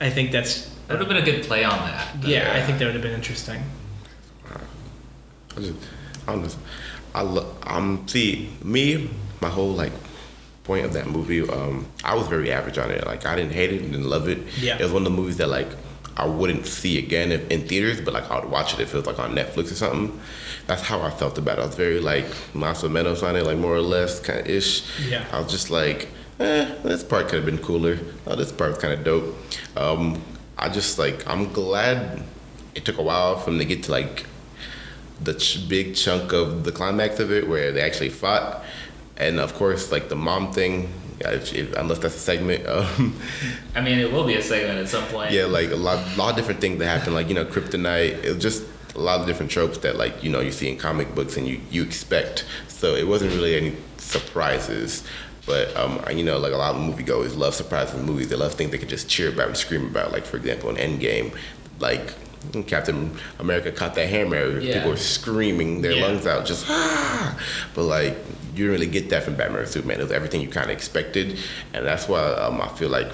I 0.00 0.10
think 0.10 0.30
that's 0.32 0.68
That 0.88 0.98
would 0.98 1.00
have 1.00 1.08
been 1.08 1.16
a 1.16 1.24
good 1.24 1.44
play 1.44 1.64
on 1.64 1.78
that. 1.78 2.24
yeah, 2.24 2.52
I 2.54 2.60
think 2.62 2.78
that 2.78 2.84
would 2.86 2.94
have 2.94 3.02
been 3.02 3.14
interesting. 3.14 3.62
I 5.56 5.60
just, 5.60 5.74
I 6.26 6.32
don't 6.32 6.42
know. 6.42 6.48
I 7.14 7.22
lo- 7.22 7.54
um 7.62 8.06
see 8.06 8.50
me 8.62 9.08
my 9.40 9.48
whole 9.48 9.72
like 9.72 9.92
point 10.64 10.84
of 10.84 10.92
that 10.94 11.06
movie. 11.06 11.48
Um, 11.48 11.86
I 12.04 12.14
was 12.14 12.26
very 12.28 12.52
average 12.52 12.78
on 12.78 12.90
it. 12.90 13.06
Like 13.06 13.24
I 13.26 13.36
didn't 13.36 13.52
hate 13.52 13.72
it, 13.72 13.82
and 13.82 13.92
didn't 13.92 14.08
love 14.08 14.28
it. 14.28 14.38
Yeah. 14.60 14.76
It 14.78 14.82
was 14.82 14.92
one 14.92 15.06
of 15.06 15.12
the 15.12 15.16
movies 15.16 15.36
that 15.38 15.48
like 15.48 15.68
I 16.16 16.26
wouldn't 16.26 16.66
see 16.66 16.98
again 16.98 17.30
if, 17.32 17.48
in 17.50 17.66
theaters, 17.68 18.00
but 18.00 18.12
like 18.14 18.30
I 18.30 18.40
would 18.40 18.50
watch 18.50 18.74
it 18.74 18.80
if 18.80 18.94
it 18.94 18.96
was 18.98 19.06
like 19.06 19.18
on 19.18 19.34
Netflix 19.34 19.70
or 19.72 19.74
something. 19.76 20.20
That's 20.66 20.82
how 20.82 21.00
I 21.00 21.10
felt 21.10 21.38
about 21.38 21.58
it. 21.58 21.62
I 21.62 21.66
was 21.66 21.74
very 21.76 22.00
like 22.00 22.26
Mas 22.54 22.82
o 22.84 22.88
menos 22.88 23.22
on 23.22 23.36
it, 23.36 23.44
like 23.44 23.58
more 23.58 23.74
or 23.74 23.80
less 23.82 24.20
kind 24.20 24.40
of 24.40 24.46
ish. 24.48 24.82
Yeah. 25.08 25.24
I 25.32 25.40
was 25.40 25.50
just 25.50 25.70
like, 25.70 26.08
eh, 26.40 26.74
this 26.82 27.04
part 27.04 27.28
could 27.28 27.36
have 27.36 27.46
been 27.46 27.58
cooler. 27.58 27.98
Oh, 28.26 28.34
this 28.34 28.50
part's 28.52 28.78
kind 28.78 28.92
of 28.92 29.04
dope. 29.04 29.36
Um, 29.76 30.20
I 30.58 30.68
just 30.68 30.98
like 30.98 31.26
I'm 31.28 31.52
glad 31.52 32.22
it 32.74 32.84
took 32.84 32.98
a 32.98 33.02
while 33.02 33.38
for 33.38 33.50
them 33.50 33.58
to 33.58 33.64
get 33.64 33.84
to 33.84 33.92
like 33.92 34.26
the 35.20 35.34
ch- 35.34 35.68
big 35.68 35.94
chunk 35.94 36.32
of 36.32 36.64
the 36.64 36.72
climax 36.72 37.20
of 37.20 37.32
it 37.32 37.48
where 37.48 37.72
they 37.72 37.80
actually 37.80 38.10
fought, 38.10 38.64
and 39.16 39.40
of 39.40 39.54
course 39.54 39.92
like 39.92 40.08
the 40.08 40.16
mom 40.16 40.52
thing. 40.52 40.92
If, 41.18 41.54
if, 41.54 41.72
unless 41.72 41.98
that's 41.98 42.14
a 42.14 42.18
segment, 42.18 42.66
um, 42.68 43.18
I 43.74 43.80
mean, 43.80 43.98
it 43.98 44.12
will 44.12 44.26
be 44.26 44.34
a 44.34 44.42
segment 44.42 44.78
at 44.78 44.88
some 44.88 45.04
point. 45.06 45.32
yeah, 45.32 45.46
like 45.46 45.70
a 45.70 45.76
lot, 45.76 46.16
lot 46.18 46.30
of 46.30 46.36
different 46.36 46.60
things 46.60 46.78
that 46.78 46.86
happen. 46.86 47.14
Like 47.14 47.28
you 47.28 47.34
know, 47.34 47.44
kryptonite. 47.44 48.24
It 48.24 48.38
just 48.38 48.64
a 48.94 49.00
lot 49.00 49.20
of 49.20 49.26
different 49.26 49.50
tropes 49.50 49.78
that 49.78 49.96
like 49.96 50.22
you 50.22 50.30
know 50.30 50.40
you 50.40 50.52
see 50.52 50.70
in 50.70 50.78
comic 50.78 51.14
books 51.14 51.36
and 51.36 51.46
you 51.46 51.60
you 51.70 51.82
expect. 51.82 52.44
So 52.68 52.94
it 52.94 53.06
wasn't 53.06 53.32
really 53.32 53.56
any 53.56 53.76
surprises. 53.98 55.04
But 55.46 55.74
um, 55.76 56.02
you 56.12 56.24
know, 56.24 56.38
like 56.38 56.52
a 56.52 56.56
lot 56.56 56.74
of 56.74 56.80
moviegoers 56.80 57.36
love 57.36 57.54
surprises 57.54 57.94
in 57.94 58.04
movies. 58.04 58.28
They 58.28 58.36
love 58.36 58.54
things 58.54 58.72
they 58.72 58.78
could 58.78 58.88
just 58.88 59.08
cheer 59.08 59.28
about 59.28 59.48
and 59.48 59.56
scream 59.56 59.86
about. 59.86 60.12
Like 60.12 60.24
for 60.24 60.36
example, 60.36 60.70
in 60.70 60.76
Endgame, 60.76 61.36
like 61.78 62.14
Captain 62.66 63.10
America 63.38 63.72
caught 63.72 63.94
that 63.96 64.08
hammer. 64.08 64.58
Yeah. 64.60 64.74
People 64.74 64.90
were 64.90 64.96
screaming 64.96 65.82
their 65.82 65.92
Yeah. 65.92 66.06
lungs 66.06 66.26
out, 66.26 66.46
just 66.46 66.66
ah. 66.68 67.38
But 67.74 67.84
like 67.84 68.14
you 68.54 68.64
didn't 68.64 68.70
really 68.72 68.86
get 68.86 69.10
that 69.10 69.22
from 69.24 69.34
Batman 69.36 69.60
or 69.62 69.66
Superman. 69.66 70.00
It 70.00 70.04
was 70.04 70.12
everything 70.12 70.40
you 70.40 70.48
kind 70.48 70.70
of 70.70 70.76
expected, 70.76 71.38
and 71.74 71.84
that's 71.86 72.08
why 72.08 72.22
um, 72.22 72.60
I 72.60 72.68
feel 72.68 72.88
like 72.88 73.08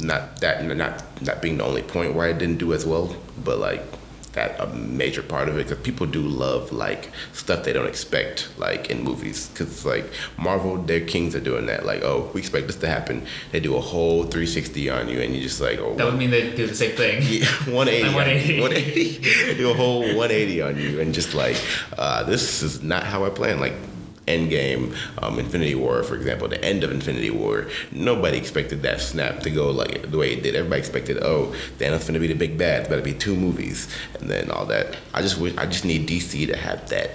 not 0.00 0.40
that 0.40 0.64
not 0.64 1.02
not 1.22 1.42
being 1.42 1.58
the 1.58 1.64
only 1.64 1.82
point 1.82 2.14
why 2.14 2.28
it 2.28 2.38
didn't 2.38 2.58
do 2.58 2.72
as 2.72 2.84
well, 2.86 3.14
but 3.44 3.58
like 3.58 3.82
that 4.30 4.58
a 4.60 4.66
major 4.66 5.22
part 5.22 5.48
of 5.48 5.56
it 5.58 5.68
because 5.68 5.82
people 5.82 6.06
do 6.06 6.22
love 6.22 6.72
like 6.72 7.10
stuff 7.32 7.64
they 7.64 7.72
don't 7.72 7.86
expect 7.86 8.48
like 8.58 8.90
in 8.90 9.02
movies. 9.02 9.48
Because 9.48 9.84
like 9.84 10.06
Marvel 10.36 10.76
their 10.76 11.00
kings 11.00 11.34
are 11.34 11.40
doing 11.40 11.66
that. 11.66 11.84
Like 11.86 12.02
oh 12.02 12.30
we 12.34 12.40
expect 12.40 12.66
this 12.66 12.76
to 12.76 12.88
happen. 12.88 13.26
They 13.52 13.60
do 13.60 13.76
a 13.76 13.80
whole 13.80 14.22
360 14.22 14.90
on 14.90 15.08
you 15.08 15.20
and 15.20 15.34
you 15.34 15.42
just 15.42 15.60
like 15.60 15.78
oh 15.78 15.94
That 15.94 16.06
would 16.06 16.16
mean 16.16 16.30
they 16.30 16.54
do 16.54 16.66
the 16.66 16.74
same 16.74 16.96
thing. 16.96 17.22
yeah, 17.26 17.46
180, 17.72 18.02
Like 18.04 18.14
180. 18.14 18.60
180 18.60 19.54
do 19.56 19.70
a 19.70 19.74
whole 19.74 20.00
180 20.00 20.62
on 20.62 20.78
you 20.78 21.00
and 21.00 21.14
just 21.14 21.34
like 21.34 21.56
uh, 21.96 22.22
this 22.24 22.62
is 22.62 22.82
not 22.82 23.04
how 23.04 23.24
I 23.24 23.30
planned 23.30 23.60
like 23.60 23.74
Endgame, 24.28 24.94
um, 25.22 25.38
Infinity 25.38 25.74
War, 25.74 26.02
for 26.02 26.14
example, 26.14 26.48
the 26.48 26.62
end 26.62 26.84
of 26.84 26.92
Infinity 26.92 27.30
War, 27.30 27.66
nobody 27.90 28.36
expected 28.36 28.82
that 28.82 29.00
snap 29.00 29.40
to 29.40 29.50
go 29.50 29.70
like 29.70 30.10
the 30.10 30.18
way 30.18 30.34
it 30.34 30.42
did. 30.42 30.54
Everybody 30.54 30.80
expected, 30.80 31.18
oh, 31.22 31.54
Thanos 31.78 32.06
gonna 32.06 32.20
be 32.20 32.26
the 32.28 32.34
big 32.34 32.58
bad. 32.58 32.80
It's 32.80 32.88
better 32.88 33.02
be 33.02 33.14
two 33.14 33.34
movies, 33.34 33.88
and 34.20 34.28
then 34.30 34.50
all 34.50 34.66
that. 34.66 34.96
I 35.14 35.22
just 35.22 35.38
wish, 35.38 35.56
I 35.56 35.66
just 35.66 35.84
need 35.84 36.08
DC 36.08 36.46
to 36.46 36.56
have 36.56 36.88
that 36.90 37.10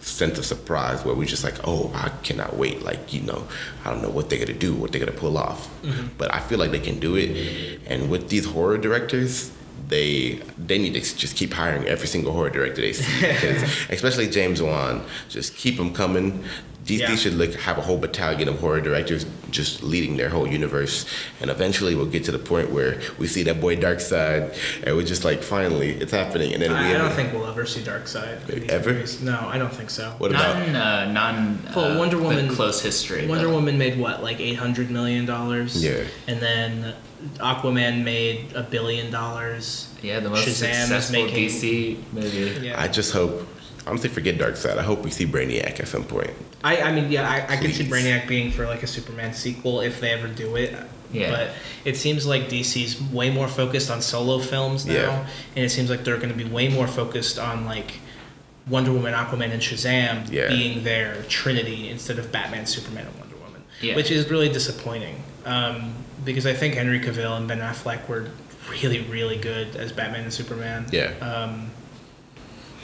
sense 0.00 0.38
of 0.38 0.44
surprise 0.44 1.04
where 1.04 1.14
we're 1.14 1.26
just 1.26 1.44
like, 1.44 1.56
oh, 1.64 1.90
I 1.94 2.10
cannot 2.22 2.56
wait. 2.56 2.82
Like 2.82 3.12
you 3.12 3.20
know, 3.22 3.46
I 3.84 3.90
don't 3.90 4.02
know 4.02 4.10
what 4.10 4.30
they're 4.30 4.38
gonna 4.38 4.58
do, 4.58 4.74
what 4.74 4.92
they're 4.92 5.04
gonna 5.04 5.18
pull 5.18 5.36
off, 5.38 5.68
but 6.18 6.32
I 6.34 6.40
feel 6.40 6.58
like 6.58 6.70
they 6.70 6.80
can 6.80 6.98
do 6.98 7.16
it. 7.16 7.80
And 7.86 8.10
with 8.10 8.28
these 8.28 8.46
horror 8.46 8.78
directors, 8.78 9.50
they 9.94 10.40
they 10.70 10.78
need 10.82 10.94
to 10.98 11.02
just 11.24 11.34
keep 11.40 11.52
hiring 11.60 11.84
every 11.94 12.08
single 12.14 12.32
horror 12.36 12.50
director 12.56 12.80
they 12.86 12.92
see, 12.92 13.12
because 13.34 13.62
especially 13.96 14.26
James 14.38 14.60
Wan, 14.68 14.94
just 15.28 15.48
keep 15.62 15.76
them 15.76 15.92
coming. 16.02 16.28
DC 16.84 16.98
Yeah. 17.00 17.16
should 17.16 17.36
like 17.42 17.54
have 17.68 17.78
a 17.78 17.80
whole 17.88 17.96
battalion 18.06 18.46
of 18.52 18.56
horror 18.60 18.82
directors 18.88 19.24
just 19.50 19.82
leading 19.82 20.18
their 20.18 20.28
whole 20.28 20.46
universe, 20.60 21.06
and 21.40 21.48
eventually 21.56 21.94
we'll 21.96 22.12
get 22.16 22.24
to 22.28 22.32
the 22.38 22.44
point 22.52 22.68
where 22.76 22.92
we 23.20 23.26
see 23.26 23.42
that 23.48 23.58
boy 23.58 23.74
Darkseid, 23.86 24.42
and 24.84 24.90
we're 24.96 25.06
just 25.14 25.24
like, 25.24 25.40
finally, 25.42 25.90
it's 26.02 26.12
happening. 26.12 26.52
And 26.52 26.60
then 26.62 26.72
we 26.72 26.76
I, 26.76 26.90
I 26.90 26.98
don't 27.02 27.14
think 27.18 27.32
we'll 27.32 27.46
ever 27.54 27.64
see 27.64 27.80
Darkseid. 27.80 28.36
in 28.50 28.60
these 28.60 28.70
Ever? 28.78 28.92
movies. 28.92 29.22
No, 29.22 29.38
I 29.54 29.56
don't 29.56 29.72
think 29.78 29.88
so. 29.88 30.04
What 30.18 30.32
Not 30.32 30.40
about 30.44 30.68
in, 30.68 30.76
uh, 30.76 31.10
not 31.20 31.30
in, 31.38 31.46
Well, 31.74 31.92
uh, 31.92 31.98
Wonder 31.98 32.18
the 32.18 32.22
Woman- 32.24 32.48
close 32.58 32.82
history. 32.82 33.26
Wonder 33.26 33.46
but- 33.48 33.54
Woman 33.54 33.78
made 33.78 33.96
what, 33.98 34.16
like 34.28 34.38
eight 34.48 34.58
hundred 34.64 34.90
million 34.90 35.24
dollars? 35.24 35.70
Yeah. 35.82 36.04
And 36.28 36.38
then 36.48 36.94
Aquaman 37.36 38.02
made 38.04 38.52
a 38.54 38.62
billion 38.62 39.10
dollars. 39.10 39.88
Yeah, 40.02 40.20
the 40.20 40.30
most 40.30 40.46
Shazam 40.46 40.48
is 40.48 40.78
successful 40.78 41.24
making- 41.24 41.48
DC 41.48 42.12
movie. 42.12 42.66
Yeah. 42.66 42.80
I 42.80 42.88
just 42.88 43.12
hope. 43.12 43.48
Honestly, 43.86 44.08
forget 44.08 44.38
Darkseid. 44.38 44.78
I 44.78 44.82
hope 44.82 45.02
we 45.04 45.10
see 45.10 45.26
Brainiac 45.26 45.78
at 45.78 45.88
some 45.88 46.04
point. 46.04 46.30
I, 46.62 46.80
I 46.80 46.92
mean, 46.92 47.12
yeah, 47.12 47.28
I, 47.28 47.54
I 47.54 47.56
could 47.58 47.74
see 47.74 47.86
Please. 47.86 47.92
Brainiac 48.04 48.26
being 48.26 48.50
for 48.50 48.64
like 48.66 48.82
a 48.82 48.86
Superman 48.86 49.34
sequel 49.34 49.80
if 49.82 50.00
they 50.00 50.10
ever 50.12 50.26
do 50.28 50.56
it. 50.56 50.74
Yeah. 51.12 51.30
But 51.30 51.50
it 51.84 51.96
seems 51.96 52.26
like 52.26 52.48
DC's 52.48 53.00
way 53.12 53.30
more 53.30 53.46
focused 53.46 53.90
on 53.90 54.00
solo 54.00 54.38
films 54.38 54.86
now, 54.86 54.94
Yeah. 54.94 55.26
and 55.54 55.64
it 55.64 55.68
seems 55.70 55.90
like 55.90 56.02
they're 56.02 56.16
going 56.16 56.30
to 56.30 56.34
be 56.34 56.44
way 56.44 56.68
more 56.68 56.86
focused 56.88 57.38
on 57.38 57.66
like 57.66 57.92
Wonder 58.68 58.90
Woman, 58.92 59.12
Aquaman, 59.12 59.50
and 59.52 59.60
Shazam 59.60 60.30
Yeah. 60.32 60.48
being 60.48 60.82
their 60.82 61.22
trinity 61.28 61.88
instead 61.90 62.18
of 62.18 62.32
Batman, 62.32 62.64
Superman, 62.66 63.06
and 63.06 63.18
Wonder 63.20 63.36
Woman, 63.36 63.62
Yeah. 63.82 63.94
which 63.96 64.10
is 64.10 64.28
really 64.30 64.48
disappointing. 64.48 65.22
Um, 65.44 65.94
because 66.24 66.46
I 66.46 66.54
think 66.54 66.74
Henry 66.74 67.00
Cavill 67.00 67.36
and 67.36 67.46
Ben 67.46 67.58
Affleck 67.60 68.08
were 68.08 68.30
really, 68.70 69.00
really 69.02 69.36
good 69.36 69.76
as 69.76 69.92
Batman 69.92 70.22
and 70.22 70.32
Superman. 70.32 70.86
Yeah. 70.90 71.12
Um, 71.20 71.70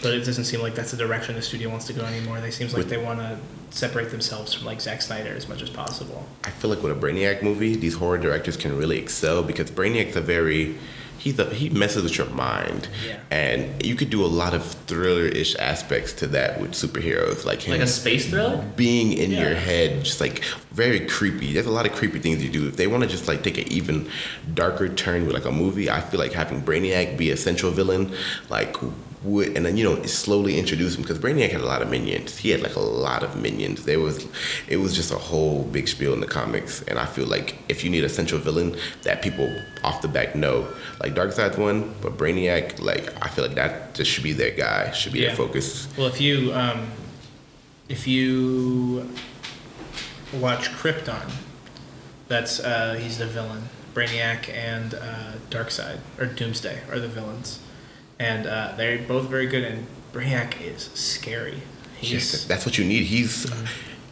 but 0.03 0.15
it 0.15 0.25
doesn't 0.25 0.45
seem 0.45 0.61
like 0.61 0.75
that's 0.75 0.91
the 0.91 0.97
direction 0.97 1.35
the 1.35 1.43
studio 1.43 1.69
wants 1.69 1.87
to 1.87 1.93
go 1.93 2.05
anymore. 2.05 2.41
They 2.41 2.51
seems 2.51 2.73
like 2.73 2.81
With- 2.81 2.91
they 2.91 2.97
want 2.99 3.21
to 3.21 3.39
separate 3.71 4.11
themselves 4.11 4.53
from 4.53 4.67
like 4.67 4.81
Zack 4.81 5.01
Snyder 5.03 5.33
as 5.35 5.49
much 5.49 5.63
as 5.63 5.71
possible. 5.71 6.27
I 6.45 6.51
feel 6.51 6.71
like 6.71 6.83
with 6.83 6.93
a 6.93 7.01
Brainiac 7.01 7.43
movie, 7.43 7.77
these 7.77 7.95
horror 7.95 8.19
directors 8.19 8.57
can 8.57 8.77
really 8.77 8.99
excel 8.99 9.43
because 9.43 9.71
Brainiac's 9.71 10.17
a 10.17 10.21
very 10.21 10.77
he's 11.21 11.39
a, 11.39 11.45
he 11.55 11.69
messes 11.69 12.03
with 12.03 12.17
your 12.19 12.27
mind, 12.31 12.89
Yeah. 13.07 13.19
and 13.31 13.85
you 13.85 13.95
could 13.95 14.09
do 14.11 14.25
a 14.25 14.33
lot 14.43 14.55
of 14.55 14.65
thriller-ish 14.89 15.55
aspects 15.57 16.13
to 16.15 16.27
that 16.29 16.61
with 16.61 16.73
superheroes, 16.73 17.45
like 17.45 17.61
him 17.63 17.73
Like 17.73 17.83
a 17.83 17.87
space 17.87 18.29
thriller? 18.31 18.65
being 18.77 19.13
in 19.13 19.31
your 19.31 19.55
head, 19.55 20.03
just 20.05 20.21
like 20.21 20.43
very 20.73 21.01
creepy. 21.07 21.53
There's 21.53 21.67
a 21.67 21.71
lot 21.71 21.85
of 21.87 21.93
creepy 21.93 22.19
things 22.21 22.43
you 22.43 22.51
do. 22.51 22.67
If 22.69 22.77
they 22.77 22.87
want 22.87 23.03
to 23.05 23.09
just 23.09 23.29
like 23.29 23.43
take 23.43 23.59
an 23.59 23.69
even 23.71 24.09
darker 24.55 24.89
turn 24.89 25.27
with 25.27 25.35
like 25.35 25.45
a 25.45 25.53
movie, 25.53 25.91
I 25.91 26.01
feel 26.01 26.19
like 26.19 26.33
having 26.33 26.63
Brainiac 26.63 27.19
be 27.19 27.31
a 27.31 27.37
central 27.37 27.71
villain, 27.71 28.13
like 28.49 28.75
would 29.23 29.55
and 29.57 29.67
then 29.67 29.77
you 29.77 29.85
know 29.85 30.03
slowly 30.05 30.59
introduce 30.59 30.95
him 30.97 31.03
because 31.03 31.19
Brainiac 31.19 31.51
had 31.51 31.61
a 31.61 31.67
lot 31.67 31.83
of 31.83 31.91
minions. 31.91 32.39
He 32.39 32.51
had 32.51 32.63
like 32.63 32.75
a 32.77 32.81
lot 32.81 33.23
of 33.23 33.37
minions. 33.37 33.85
There 33.85 34.01
was 34.01 34.27
it 34.67 34.79
was 34.79 34.95
just 34.97 35.13
a 35.13 35.19
whole 35.19 35.65
big 35.65 35.89
spiel 35.89 36.15
in 36.15 36.21
the 36.21 36.27
comics, 36.27 36.83
and 36.83 36.99
I 36.99 37.07
feel 37.07 37.27
like 37.27 37.59
if 37.69 37.85
you 37.85 37.91
need 37.91 38.05
a 38.05 38.09
central 38.09 38.41
villain 38.41 38.77
that 39.03 39.21
people 39.23 39.55
off 39.85 40.01
the 40.03 40.09
back 40.09 40.35
know, 40.35 40.67
like 41.03 41.15
Darkseid's 41.15 41.59
one, 41.59 41.95
but 42.01 42.17
Brainiac, 42.17 42.81
like 42.81 43.13
I 43.25 43.29
feel 43.29 43.45
like 43.47 43.57
that 43.57 43.95
just 43.95 44.11
should 44.11 44.25
be 44.25 44.33
their 44.33 44.53
guy, 44.53 44.91
should 44.93 45.13
be 45.13 45.21
Yeah. 45.21 45.29
their 45.29 45.37
focus. 45.37 45.87
Well, 45.99 46.07
if 46.07 46.21
you 46.21 46.53
um, 46.55 46.89
if 47.91 48.07
you 48.07 49.07
watch 50.33 50.71
Krypton, 50.71 51.31
that's 52.29 52.61
uh, 52.61 52.95
he's 52.95 53.19
the 53.19 53.27
villain 53.27 53.65
Brainiac 53.95 54.49
and 54.55 54.95
uh, 54.95 55.33
Darkseid 55.51 55.99
or 56.19 56.27
Doomsday 56.27 56.81
are 56.91 57.01
the 57.01 57.09
villains, 57.09 57.59
and 58.21 58.47
uh, 58.47 58.75
they're 58.77 58.99
both 58.99 59.29
very 59.29 59.47
good. 59.49 59.65
And 59.65 59.87
Brainiac 60.13 60.61
is 60.63 60.85
scary. 60.95 61.63
Yes, 62.01 62.11
He's 62.11 62.47
that's 62.47 62.65
what 62.65 62.79
you 62.79 62.85
need. 62.85 63.05
He's 63.05 63.51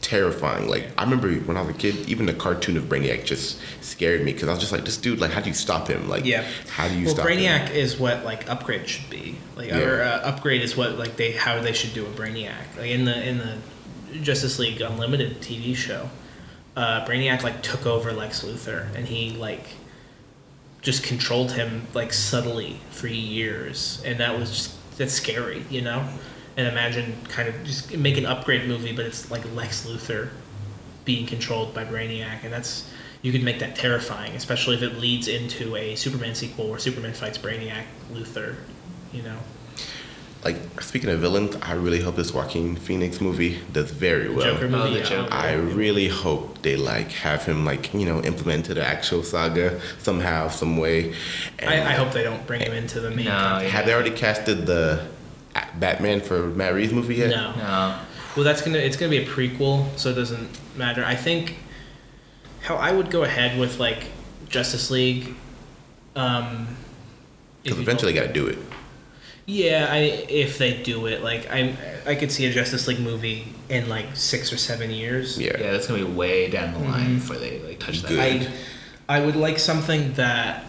terrifying. 0.00 0.68
Like 0.68 0.88
I 0.98 1.04
remember 1.04 1.32
when 1.32 1.56
I 1.56 1.60
was 1.62 1.74
a 1.74 1.78
kid, 1.78 2.08
even 2.08 2.26
the 2.26 2.34
cartoon 2.34 2.76
of 2.76 2.84
Brainiac 2.84 3.24
just 3.24 3.60
scared 3.80 4.22
me 4.24 4.32
because 4.32 4.48
I 4.48 4.52
was 4.52 4.60
just 4.60 4.72
like, 4.72 4.84
this 4.84 4.96
dude, 4.96 5.20
like, 5.20 5.30
how 5.32 5.40
do 5.40 5.48
you 5.48 5.54
stop 5.54 5.88
him? 5.88 6.08
Like, 6.08 6.24
Yeah. 6.24 6.44
how 6.68 6.88
do 6.88 6.98
you 6.98 7.06
stop? 7.08 7.24
well, 7.24 7.26
stop 7.26 7.38
Brainiac 7.38 7.68
him? 7.68 7.76
is 7.76 7.98
what 7.98 8.24
like 8.24 8.48
upgrade 8.50 8.88
should 8.88 9.08
be. 9.10 9.36
Like 9.56 9.68
Yeah. 9.68 9.78
or 9.78 10.02
uh, 10.02 10.20
upgrade 10.24 10.62
is 10.62 10.76
what 10.76 10.98
like 10.98 11.16
they 11.16 11.32
how 11.32 11.60
they 11.60 11.72
should 11.72 11.94
do 11.94 12.04
a 12.06 12.10
Brainiac. 12.10 12.76
Like 12.78 12.90
in 12.90 13.04
the 13.04 13.28
in 13.28 13.38
the 13.38 13.56
Justice 14.22 14.58
League 14.58 14.80
Unlimited 14.80 15.40
TV 15.40 15.74
show, 15.76 16.08
uh, 16.76 17.04
Brainiac 17.06 17.42
like 17.42 17.62
took 17.62 17.84
over 17.86 18.12
Lex 18.12 18.42
Luthor 18.44 18.94
and 18.94 19.06
he 19.06 19.30
like 19.30 19.66
just 20.88 21.02
controlled 21.02 21.52
him 21.52 21.86
like 21.92 22.14
subtly 22.14 22.80
for 22.90 23.08
years, 23.08 24.02
and 24.06 24.20
that 24.20 24.38
was 24.38 24.48
just 24.48 24.96
that's 24.96 25.12
scary, 25.12 25.62
you 25.68 25.82
know. 25.82 26.08
And 26.56 26.66
imagine 26.66 27.14
kind 27.28 27.46
of 27.46 27.62
just 27.62 27.94
make 27.94 28.16
an 28.16 28.24
upgrade 28.24 28.66
movie, 28.66 28.92
but 28.92 29.04
it's 29.04 29.30
like 29.30 29.44
Lex 29.54 29.84
Luthor 29.86 30.30
being 31.04 31.26
controlled 31.26 31.74
by 31.74 31.84
Brainiac, 31.84 32.42
and 32.42 32.50
that's 32.50 32.90
you 33.20 33.32
could 33.32 33.42
make 33.42 33.58
that 33.58 33.76
terrifying, 33.76 34.32
especially 34.32 34.76
if 34.76 34.82
it 34.82 34.96
leads 34.96 35.28
into 35.28 35.76
a 35.76 35.94
Superman 35.94 36.34
sequel 36.34 36.70
where 36.70 36.78
Superman 36.78 37.12
fights 37.12 37.36
Brainiac, 37.36 37.84
Luthor, 38.10 38.56
you 39.12 39.20
know. 39.20 39.36
Like 40.44 40.80
speaking 40.80 41.10
of 41.10 41.18
villains, 41.18 41.56
I 41.62 41.72
really 41.72 42.00
hope 42.00 42.14
this 42.16 42.32
Joaquin 42.32 42.76
Phoenix 42.76 43.20
movie 43.20 43.58
does 43.72 43.90
very 43.90 44.28
well. 44.28 44.44
Joker 44.54 44.68
movie. 44.68 44.82
Oh, 44.82 44.90
the 44.92 44.98
yeah. 45.00 45.04
Joker. 45.04 45.32
I 45.32 45.52
really 45.54 46.08
hope 46.08 46.62
they 46.62 46.76
like 46.76 47.10
have 47.10 47.44
him 47.44 47.64
like 47.64 47.92
you 47.92 48.06
know 48.06 48.22
implement 48.22 48.66
to 48.66 48.74
the 48.74 48.84
actual 48.86 49.22
saga 49.24 49.80
somehow, 49.98 50.48
some 50.48 50.76
way. 50.76 51.12
And 51.58 51.68
I, 51.70 51.90
I 51.90 51.94
hope 51.94 52.12
they 52.12 52.22
don't 52.22 52.46
bring 52.46 52.60
him 52.60 52.72
into 52.72 53.00
the 53.00 53.10
main. 53.10 53.24
No, 53.26 53.30
yeah. 53.32 53.60
Have 53.62 53.86
they 53.86 53.92
already 53.92 54.12
casted 54.12 54.64
the 54.66 55.04
Batman 55.80 56.20
for 56.20 56.46
Matt 56.46 56.72
Reeves 56.74 56.92
movie 56.92 57.16
yet? 57.16 57.30
No. 57.30 57.52
No. 57.56 57.98
Well, 58.36 58.44
that's 58.44 58.62
gonna 58.62 58.78
it's 58.78 58.96
gonna 58.96 59.10
be 59.10 59.18
a 59.18 59.26
prequel, 59.26 59.88
so 59.98 60.10
it 60.10 60.14
doesn't 60.14 60.48
matter. 60.76 61.04
I 61.04 61.16
think 61.16 61.56
how 62.60 62.76
I 62.76 62.92
would 62.92 63.10
go 63.10 63.24
ahead 63.24 63.58
with 63.58 63.80
like 63.80 64.04
Justice 64.48 64.88
League. 64.90 65.34
Um, 66.14 66.76
Because 67.64 67.78
you 67.78 67.82
eventually, 67.82 68.12
don't- 68.12 68.26
got 68.26 68.34
to 68.34 68.40
do 68.40 68.46
it. 68.46 68.58
Yeah, 69.50 69.86
I 69.90 69.96
if 70.28 70.58
they 70.58 70.82
do 70.82 71.06
it, 71.06 71.22
like 71.24 71.50
I 71.50 71.74
I 72.06 72.16
could 72.16 72.30
see 72.30 72.44
a 72.44 72.52
Justice 72.52 72.86
League 72.86 73.00
movie 73.00 73.48
in 73.70 73.88
like 73.88 74.14
six 74.14 74.52
or 74.52 74.58
seven 74.58 74.90
years. 74.90 75.38
Yeah. 75.38 75.56
Yeah, 75.58 75.72
that's 75.72 75.86
gonna 75.86 76.04
be 76.04 76.10
way 76.10 76.50
down 76.50 76.74
the 76.74 76.80
line 76.80 77.06
Mhm. 77.06 77.20
before 77.20 77.36
they 77.36 77.58
like 77.60 77.80
touch 77.80 78.02
that. 78.02 78.12
I 78.12 78.46
I 79.08 79.24
would 79.24 79.36
like 79.36 79.58
something 79.58 80.12
that 80.14 80.66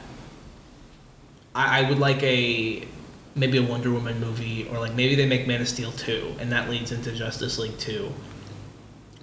I, 1.53 1.81
I 1.81 1.89
would 1.89 1.99
like 1.99 2.23
a 2.23 2.87
maybe 3.35 3.57
a 3.57 3.63
Wonder 3.63 3.91
Woman 3.91 4.17
movie 4.21 4.65
or 4.71 4.79
like 4.79 4.93
maybe 4.95 5.13
they 5.15 5.25
make 5.25 5.45
Man 5.45 5.59
of 5.59 5.67
Steel 5.67 5.91
two 5.91 6.33
and 6.39 6.49
that 6.53 6.69
leads 6.69 6.93
into 6.93 7.11
Justice 7.11 7.59
League 7.59 7.77
two. 7.79 8.13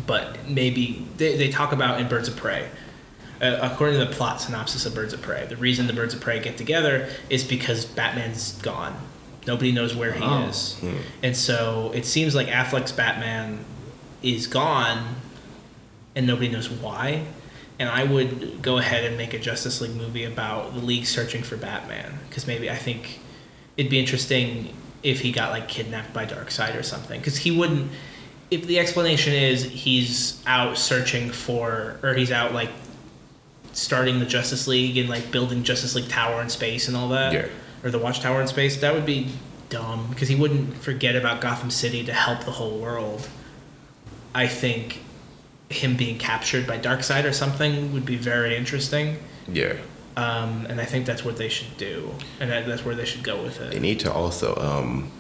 But 0.07 0.47
maybe 0.51 1.07
they, 1.17 1.39
they 1.39 1.49
talk 1.49 1.73
about 1.73 1.99
in 1.99 2.09
Birds 2.09 2.29
of 2.29 2.37
Prey. 2.37 2.69
Uh, 3.41 3.59
according 3.63 3.99
to 3.99 4.05
the 4.05 4.13
plot 4.13 4.43
synopsis 4.43 4.85
of 4.85 4.95
Birds 4.95 5.15
of 5.15 5.23
Prey, 5.23 5.47
the 5.47 5.57
reason 5.57 5.87
the 5.87 5.93
Birds 5.95 6.13
of 6.13 6.21
Prey 6.21 6.41
get 6.41 6.59
together 6.59 7.09
is 7.31 7.43
because 7.43 7.87
Batman's 7.87 8.53
gone. 8.61 8.95
Nobody 9.47 9.73
knows 9.73 9.95
where 9.95 10.13
he 10.13 10.23
Oh. 10.25 10.45
is. 10.49 10.75
Hmm. 10.81 10.97
And 11.23 11.37
so 11.37 11.93
it 11.95 12.05
seems 12.07 12.35
like 12.35 12.49
Affleck's 12.49 12.93
Batman 12.93 13.65
is 14.23 14.47
gone 14.47 15.17
and 16.15 16.27
nobody 16.27 16.49
knows 16.49 16.69
why. 16.69 17.25
And 17.79 17.89
I 17.89 18.05
would 18.05 18.63
go 18.63 18.79
ahead 18.79 19.05
and 19.05 19.17
make 19.19 19.35
a 19.35 19.39
Justice 19.39 19.81
League 19.81 19.95
movie 19.95 20.25
about 20.25 20.75
the 20.75 20.81
League 20.81 21.07
searching 21.07 21.43
for 21.43 21.57
Batman 21.57 22.19
because 22.29 22.47
maybe 22.47 22.71
I 22.71 22.77
think 22.77 23.21
it'd 23.77 23.91
be 23.91 23.99
interesting 24.01 24.75
if 25.03 25.21
he 25.21 25.31
got 25.31 25.51
like 25.53 25.69
kidnapped 25.69 26.13
by 26.15 26.25
Darkseid 26.27 26.77
or 26.79 26.83
something 26.83 27.21
because 27.21 27.37
he 27.37 27.51
wouldn't. 27.51 27.91
If 28.51 28.67
the 28.67 28.79
explanation 28.79 29.35
is 29.35 29.65
he's 29.65 30.41
out 30.47 30.79
searching 30.79 31.31
for, 31.31 31.97
or 32.03 32.15
he's 32.15 32.31
out 32.33 32.55
like 32.55 32.71
starting 33.73 34.21
the 34.21 34.27
Justice 34.27 34.67
League 34.67 34.97
and 34.97 35.09
like 35.09 35.31
building 35.31 35.63
Justice 35.63 35.95
League 35.95 36.09
Tower 36.09 36.41
in 36.41 36.49
space 36.49 36.89
and 36.89 36.97
all 36.97 37.09
that, 37.11 37.33
Yeah. 37.33 37.47
Or 37.87 37.91
the 37.91 37.99
Watchtower 38.01 38.41
in 38.41 38.49
space, 38.49 38.77
that 38.81 38.93
would 38.93 39.07
be 39.07 39.29
dumb 39.69 40.09
because 40.11 40.29
he 40.29 40.35
wouldn't 40.35 40.77
forget 40.77 41.15
about 41.15 41.41
Gotham 41.41 41.71
City 41.71 42.05
to 42.05 42.13
help 42.13 42.45
the 42.45 42.51
whole 42.51 42.79
world. 42.79 43.29
I 44.35 44.49
think 44.49 45.01
him 45.71 45.97
being 45.97 46.19
captured 46.19 46.67
by 46.67 46.79
Darkseid 46.79 47.25
or 47.25 47.33
something 47.33 47.93
would 47.93 48.05
be 48.05 48.17
very 48.17 48.57
interesting. 48.57 49.19
Yeah. 49.47 49.77
Um, 50.17 50.67
and 50.69 50.81
I 50.81 50.85
think 50.85 51.07
that's 51.07 51.25
what 51.25 51.37
they 51.37 51.49
should 51.49 51.77
do, 51.77 52.11
and 52.41 52.51
that, 52.51 52.67
that's 52.67 52.85
where 52.85 52.95
they 52.95 53.05
should 53.05 53.23
go 53.23 53.43
with 53.43 53.61
it. 53.61 53.73
They 53.73 53.79
need 53.79 54.01
to 54.01 54.13
also 54.13 54.57
um, 54.57 55.11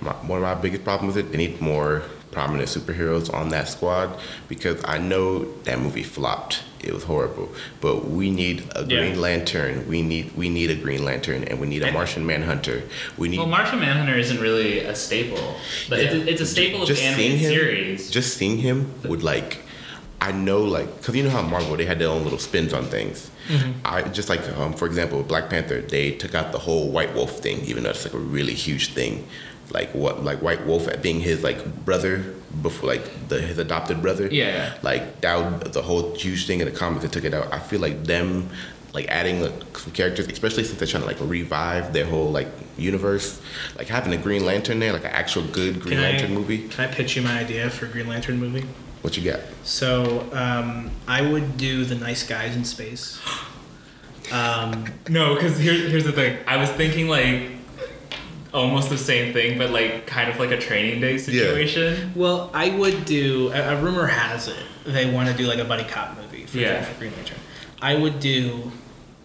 my, 0.00 0.12
one 0.12 0.38
of 0.38 0.42
my 0.42 0.54
biggest 0.54 0.84
problems 0.84 1.14
with 1.14 1.26
it. 1.26 1.32
They 1.32 1.38
need 1.38 1.60
more 1.60 2.02
prominent 2.30 2.68
superheroes 2.68 3.32
on 3.32 3.48
that 3.50 3.68
squad 3.68 4.18
because 4.48 4.80
I 4.84 4.98
know 4.98 5.44
that 5.64 5.78
movie 5.80 6.02
flopped. 6.02 6.62
It 6.82 6.94
was 6.94 7.04
horrible, 7.04 7.50
but 7.82 8.08
we 8.08 8.30
need 8.30 8.62
a 8.74 8.80
Yeah. 8.80 9.00
Green 9.00 9.20
Lantern. 9.20 9.86
We 9.86 10.00
need 10.00 10.32
we 10.34 10.48
need 10.48 10.70
a 10.70 10.74
Green 10.74 11.04
Lantern, 11.04 11.44
and 11.44 11.60
we 11.60 11.66
need 11.66 11.82
a 11.82 11.92
Martian 11.92 12.24
Manhunter. 12.24 12.82
We 13.18 13.28
need 13.28 13.38
Well, 13.38 13.46
Martian 13.48 13.80
Manhunter 13.80 14.16
isn't 14.18 14.40
really 14.40 14.78
a 14.80 14.94
staple, 14.94 15.56
but 15.90 15.98
it's, 15.98 16.14
Yeah. 16.14 16.20
a, 16.22 16.26
it's 16.26 16.40
a 16.40 16.46
staple 16.46 16.82
of 16.82 16.88
just 16.88 17.02
the 17.02 17.08
seeing 17.14 17.32
animated 17.32 17.40
him. 17.40 17.52
series. 17.52 18.10
Just 18.10 18.36
seeing 18.38 18.58
him 18.58 18.92
would 19.04 19.22
like. 19.22 19.58
I 20.22 20.32
know, 20.32 20.60
like, 20.62 20.98
because 20.98 21.14
you 21.16 21.22
know 21.22 21.30
how 21.30 21.40
Marvel 21.42 21.76
they 21.76 21.86
had 21.86 21.98
their 21.98 22.08
own 22.08 22.24
little 22.24 22.38
spins 22.38 22.72
on 22.74 22.84
things. 22.86 23.29
Mm-hmm. 23.48 23.80
I 23.84 24.02
just 24.02 24.28
like, 24.28 24.46
um, 24.56 24.72
for 24.74 24.86
example, 24.86 25.22
Black 25.22 25.48
Panther. 25.50 25.80
They 25.80 26.12
took 26.12 26.34
out 26.34 26.52
the 26.52 26.58
whole 26.58 26.90
White 26.90 27.14
Wolf 27.14 27.38
thing, 27.38 27.60
even 27.62 27.82
though 27.82 27.90
it's 27.90 28.04
like 28.04 28.14
a 28.14 28.18
really 28.18 28.54
huge 28.54 28.92
thing. 28.94 29.26
Like 29.72 29.94
what, 29.94 30.24
like 30.24 30.42
White 30.42 30.66
Wolf 30.66 30.88
at 30.88 31.00
being 31.02 31.20
his 31.20 31.42
like 31.44 31.84
brother 31.84 32.34
before, 32.62 32.88
like 32.88 33.28
the 33.28 33.40
his 33.40 33.58
adopted 33.58 34.02
brother. 34.02 34.26
Yeah. 34.26 34.74
Like 34.82 35.20
that, 35.20 35.72
the 35.72 35.82
whole 35.82 36.14
huge 36.14 36.46
thing 36.46 36.60
in 36.60 36.66
the 36.66 36.72
comics. 36.72 37.02
They 37.04 37.10
took 37.10 37.24
it 37.24 37.34
out. 37.34 37.52
I 37.52 37.60
feel 37.60 37.80
like 37.80 38.04
them, 38.04 38.50
like 38.92 39.06
adding 39.08 39.40
like, 39.42 39.78
some 39.78 39.92
characters, 39.92 40.26
especially 40.26 40.64
since 40.64 40.78
they're 40.78 40.88
trying 40.88 41.02
to 41.02 41.06
like 41.08 41.20
revive 41.20 41.92
their 41.92 42.04
whole 42.04 42.30
like 42.30 42.48
universe. 42.76 43.40
Like 43.78 43.86
having 43.86 44.12
a 44.12 44.16
Green 44.16 44.44
Lantern 44.44 44.80
there, 44.80 44.92
like 44.92 45.04
an 45.04 45.12
actual 45.12 45.44
good 45.44 45.80
Green 45.80 45.94
Can 45.96 46.04
I- 46.04 46.10
Lantern 46.10 46.34
movie. 46.34 46.68
Can 46.68 46.88
I 46.88 46.92
pitch 46.92 47.14
you 47.16 47.22
my 47.22 47.38
idea 47.38 47.70
for 47.70 47.86
a 47.86 47.88
Green 47.88 48.08
Lantern 48.08 48.38
movie? 48.38 48.66
What 49.02 49.16
you 49.16 49.30
got? 49.30 49.40
So 49.64 50.28
um, 50.32 50.90
I 51.08 51.22
would 51.22 51.56
do 51.56 51.84
the 51.84 51.94
nice 51.94 52.22
guys 52.26 52.56
in 52.56 52.64
space. 52.64 53.20
Um, 54.32 54.84
No, 55.08 55.34
because 55.34 55.58
here's 55.58 55.90
here's 55.90 56.04
the 56.04 56.12
thing. 56.12 56.38
I 56.46 56.56
was 56.56 56.70
thinking 56.70 57.08
like 57.08 57.50
almost 58.54 58.88
the 58.88 58.96
same 58.98 59.32
thing, 59.32 59.58
but 59.58 59.70
like 59.70 60.06
kind 60.06 60.30
of 60.30 60.38
like 60.38 60.52
a 60.52 60.56
training 60.56 61.00
day 61.00 61.18
situation. 61.18 61.94
Yeah. 61.96 62.08
well, 62.14 62.50
I 62.54 62.70
would 62.70 63.04
do. 63.06 63.50
A, 63.52 63.76
a 63.76 63.82
rumor 63.82 64.06
has 64.06 64.46
it 64.46 64.62
they 64.86 65.10
want 65.10 65.28
to 65.28 65.34
do 65.36 65.46
like 65.48 65.58
a 65.58 65.64
buddy 65.64 65.82
cop 65.84 66.16
movie 66.16 66.46
for, 66.46 66.58
Yeah. 66.58 66.82
for 66.84 66.98
Green 66.98 67.12
Lantern. 67.16 67.38
I 67.82 67.96
would 67.96 68.20
do 68.20 68.70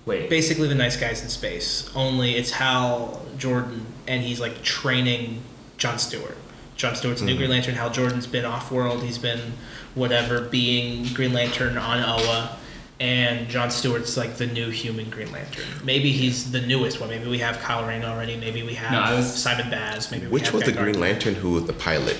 Wait. 0.05 0.29
basically 0.29 0.67
the 0.67 0.75
nice 0.75 0.97
guys 0.97 1.21
in 1.21 1.29
space. 1.29 1.89
Only 1.95 2.35
it's 2.35 2.51
Hal 2.51 3.23
Jordan, 3.37 3.85
and 4.07 4.23
he's 4.23 4.39
like 4.39 4.63
training 4.63 5.41
John 5.77 5.99
Stewart. 5.99 6.37
John 6.75 6.95
Stewart's 6.95 7.21
a 7.21 7.25
new 7.25 7.31
mm-hmm. 7.31 7.39
Green 7.39 7.49
Lantern. 7.49 7.75
Hal 7.75 7.89
Jordan's 7.89 8.27
been 8.27 8.45
off 8.45 8.71
world. 8.71 9.03
He's 9.03 9.17
been 9.17 9.53
whatever 9.95 10.41
being 10.41 11.05
Green 11.13 11.33
Lantern 11.33 11.77
on 11.77 11.99
Oa, 12.03 12.57
and 12.99 13.47
John 13.47 13.71
Stewart's 13.71 14.17
like 14.17 14.35
the 14.35 14.47
new 14.47 14.69
human 14.69 15.09
Green 15.09 15.31
Lantern. 15.31 15.65
Maybe 15.83 16.11
he's 16.11 16.51
the 16.51 16.61
newest 16.61 16.99
one. 16.99 17.09
Maybe 17.09 17.29
we 17.29 17.39
have 17.39 17.59
Kyle 17.59 17.87
Rayner 17.87 18.07
already. 18.07 18.35
Maybe 18.37 18.63
we 18.63 18.73
have 18.75 18.91
No, 18.91 19.17
was- 19.17 19.33
Simon 19.33 19.69
Baz. 19.69 20.11
Maybe 20.11 20.25
we 20.25 20.31
Which 20.33 20.45
have 20.45 20.53
was 20.55 20.63
the 20.63 20.71
Guy 20.71 20.83
Green 20.83 20.99
Lantern 20.99 21.35
who 21.35 21.51
was 21.51 21.65
the 21.65 21.73
pilot? 21.73 22.17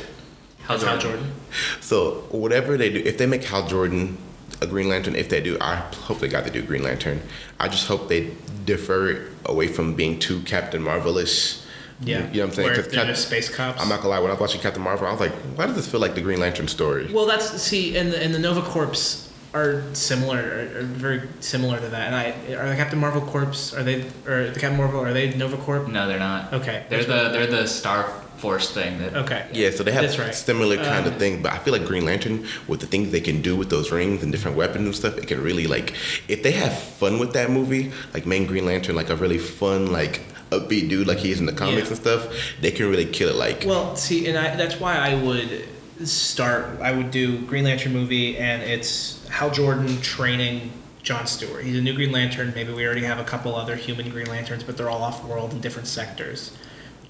Hal 0.64 0.78
That's 0.78 0.84
Hal 0.90 0.98
Jordan. 1.00 1.20
Jordan. 1.20 1.36
So 1.82 2.12
whatever 2.32 2.78
they 2.78 2.90
do, 2.90 3.00
if 3.00 3.18
they 3.18 3.26
make 3.26 3.44
Hal 3.44 3.68
Jordan 3.68 4.18
a 4.62 4.68
Green 4.68 4.88
Lantern, 4.88 5.16
if 5.16 5.30
they 5.30 5.42
do, 5.42 5.58
I 5.60 5.76
hope 5.76 6.20
they 6.20 6.28
got 6.28 6.46
to 6.46 6.50
do 6.50 6.62
Green 6.62 6.84
Lantern. 6.84 7.22
I 7.60 7.68
just 7.68 7.88
hope 7.88 8.08
they 8.10 8.32
defer 8.66 9.28
away 9.46 9.68
from 9.68 9.94
being 9.96 10.18
too 10.18 10.42
Captain 10.42 10.82
Marvelish. 10.82 11.62
Yeah, 12.02 12.20
you 12.20 12.24
know 12.24 12.28
what 12.28 12.50
I'm 12.50 12.52
saying? 12.56 12.66
Where 12.68 12.76
'Cause 12.76 12.86
they're 12.88 13.00
Cap- 13.06 13.08
just 13.08 13.28
space 13.28 13.50
cops. 13.50 13.82
I'm 13.82 13.88
not 13.90 13.98
gonna 14.00 14.10
lie. 14.10 14.20
When 14.20 14.30
I 14.30 14.34
was 14.34 14.42
watching 14.42 14.62
Captain 14.62 14.82
Marvel, 14.84 15.08
I 15.08 15.12
was 15.12 15.20
like, 15.22 15.32
why 15.56 15.66
does 15.66 15.76
this 15.76 15.88
feel 15.88 16.00
like 16.02 16.14
the 16.16 16.22
Green 16.22 16.40
Lantern 16.40 16.68
story? 16.68 17.10
Well, 17.12 17.26
that's 17.26 17.62
see, 17.62 17.96
and 17.98 18.12
the, 18.12 18.22
and 18.22 18.34
the 18.34 18.40
Nova 18.40 18.62
Corps 18.62 19.22
are 19.54 19.82
similar, 19.94 20.38
are, 20.40 20.80
are 20.80 20.84
very 20.84 21.22
similar 21.40 21.80
to 21.80 21.88
that. 21.88 22.08
And 22.12 22.16
I 22.16 22.34
are 22.56 22.68
the 22.70 22.76
Captain 22.76 23.00
Marvel 23.00 23.22
Corps 23.22 23.74
are 23.78 23.84
they 23.84 24.04
or 24.28 24.50
the 24.50 24.60
Captain 24.60 24.76
Marvel 24.78 25.00
are 25.00 25.14
they 25.14 25.34
Nova 25.36 25.56
Corp? 25.58 25.88
No, 25.88 26.08
they're 26.08 26.20
not. 26.20 26.52
Okay, 26.54 26.84
They're 26.90 27.04
that's 27.06 27.08
the 27.08 27.30
they're 27.30 27.48
the 27.48 27.66
Star 27.68 28.12
Force 28.40 28.72
thing 28.72 29.00
that. 29.00 29.16
Okay, 29.16 29.46
Yeah, 29.54 29.70
so 29.70 29.82
they 29.84 29.94
have 29.94 30.02
That's 30.04 30.20
right. 30.20 30.36
similar 30.36 30.76
kind 30.76 31.08
Um, 31.08 31.14
of 31.14 31.18
thing, 31.18 31.42
but 31.42 31.54
I 31.54 31.58
feel 31.60 31.72
like 31.72 31.86
Green 31.86 32.04
Lantern 32.04 32.46
with 32.68 32.82
the 32.82 32.86
things 32.86 33.14
they 33.14 33.22
can 33.22 33.42
do 33.42 33.56
with 33.56 33.70
those 33.70 33.92
rings 33.94 34.22
and 34.24 34.32
different 34.34 34.58
weapons 34.58 34.86
and 34.86 34.94
stuff, 34.94 35.18
it 35.18 35.28
can 35.28 35.42
really 35.42 35.68
like 35.68 35.94
if 36.28 36.44
they 36.44 36.52
have 36.52 36.78
fun 36.78 37.18
with 37.18 37.32
that 37.32 37.50
movie, 37.50 37.94
like 38.14 38.26
main 38.26 38.46
Green 38.46 38.66
Lantern, 38.66 38.98
like 38.98 39.10
a 39.10 39.16
really 39.16 39.38
fun, 39.38 39.94
like 39.94 40.20
upbeat 40.60 40.90
dude 40.90 41.08
like 41.08 41.18
he 41.20 41.32
is 41.32 41.40
in 41.40 41.46
the 41.46 41.54
comics 41.54 41.84
Yeah. 41.84 41.88
and 41.90 41.98
stuff, 41.98 42.28
they 42.62 42.72
can 42.72 42.90
really 42.90 43.06
kill 43.06 43.30
it. 43.30 43.36
Like 43.36 43.64
Well, 43.66 43.96
see, 43.96 44.28
and 44.28 44.38
I, 44.38 44.56
that's 44.56 44.80
why 44.80 44.96
I 44.96 45.16
would 45.16 45.68
start. 46.04 46.80
I 46.82 46.92
would 46.92 47.12
do 47.12 47.40
Green 47.42 47.64
Lantern 47.64 47.94
movie, 47.94 48.38
and 48.38 48.62
it's 48.62 49.26
Hal 49.30 49.52
Jordan 49.52 50.02
training 50.02 50.72
John 51.04 51.28
Stewart. 51.28 51.64
He's 51.64 51.78
a 51.78 51.82
new 51.82 51.94
Green 51.94 52.12
Lantern. 52.12 52.52
Maybe 52.56 52.74
we 52.74 52.86
already 52.86 53.04
have 53.04 53.20
a 53.20 53.24
couple 53.24 53.56
other 53.56 53.76
human 53.76 54.10
Green 54.10 54.28
Lanterns, 54.28 54.64
but 54.64 54.76
they're 54.78 54.90
all 54.90 55.04
off 55.04 55.24
world 55.24 55.54
in 55.54 55.62
different 55.62 55.88
sectors. 55.88 56.56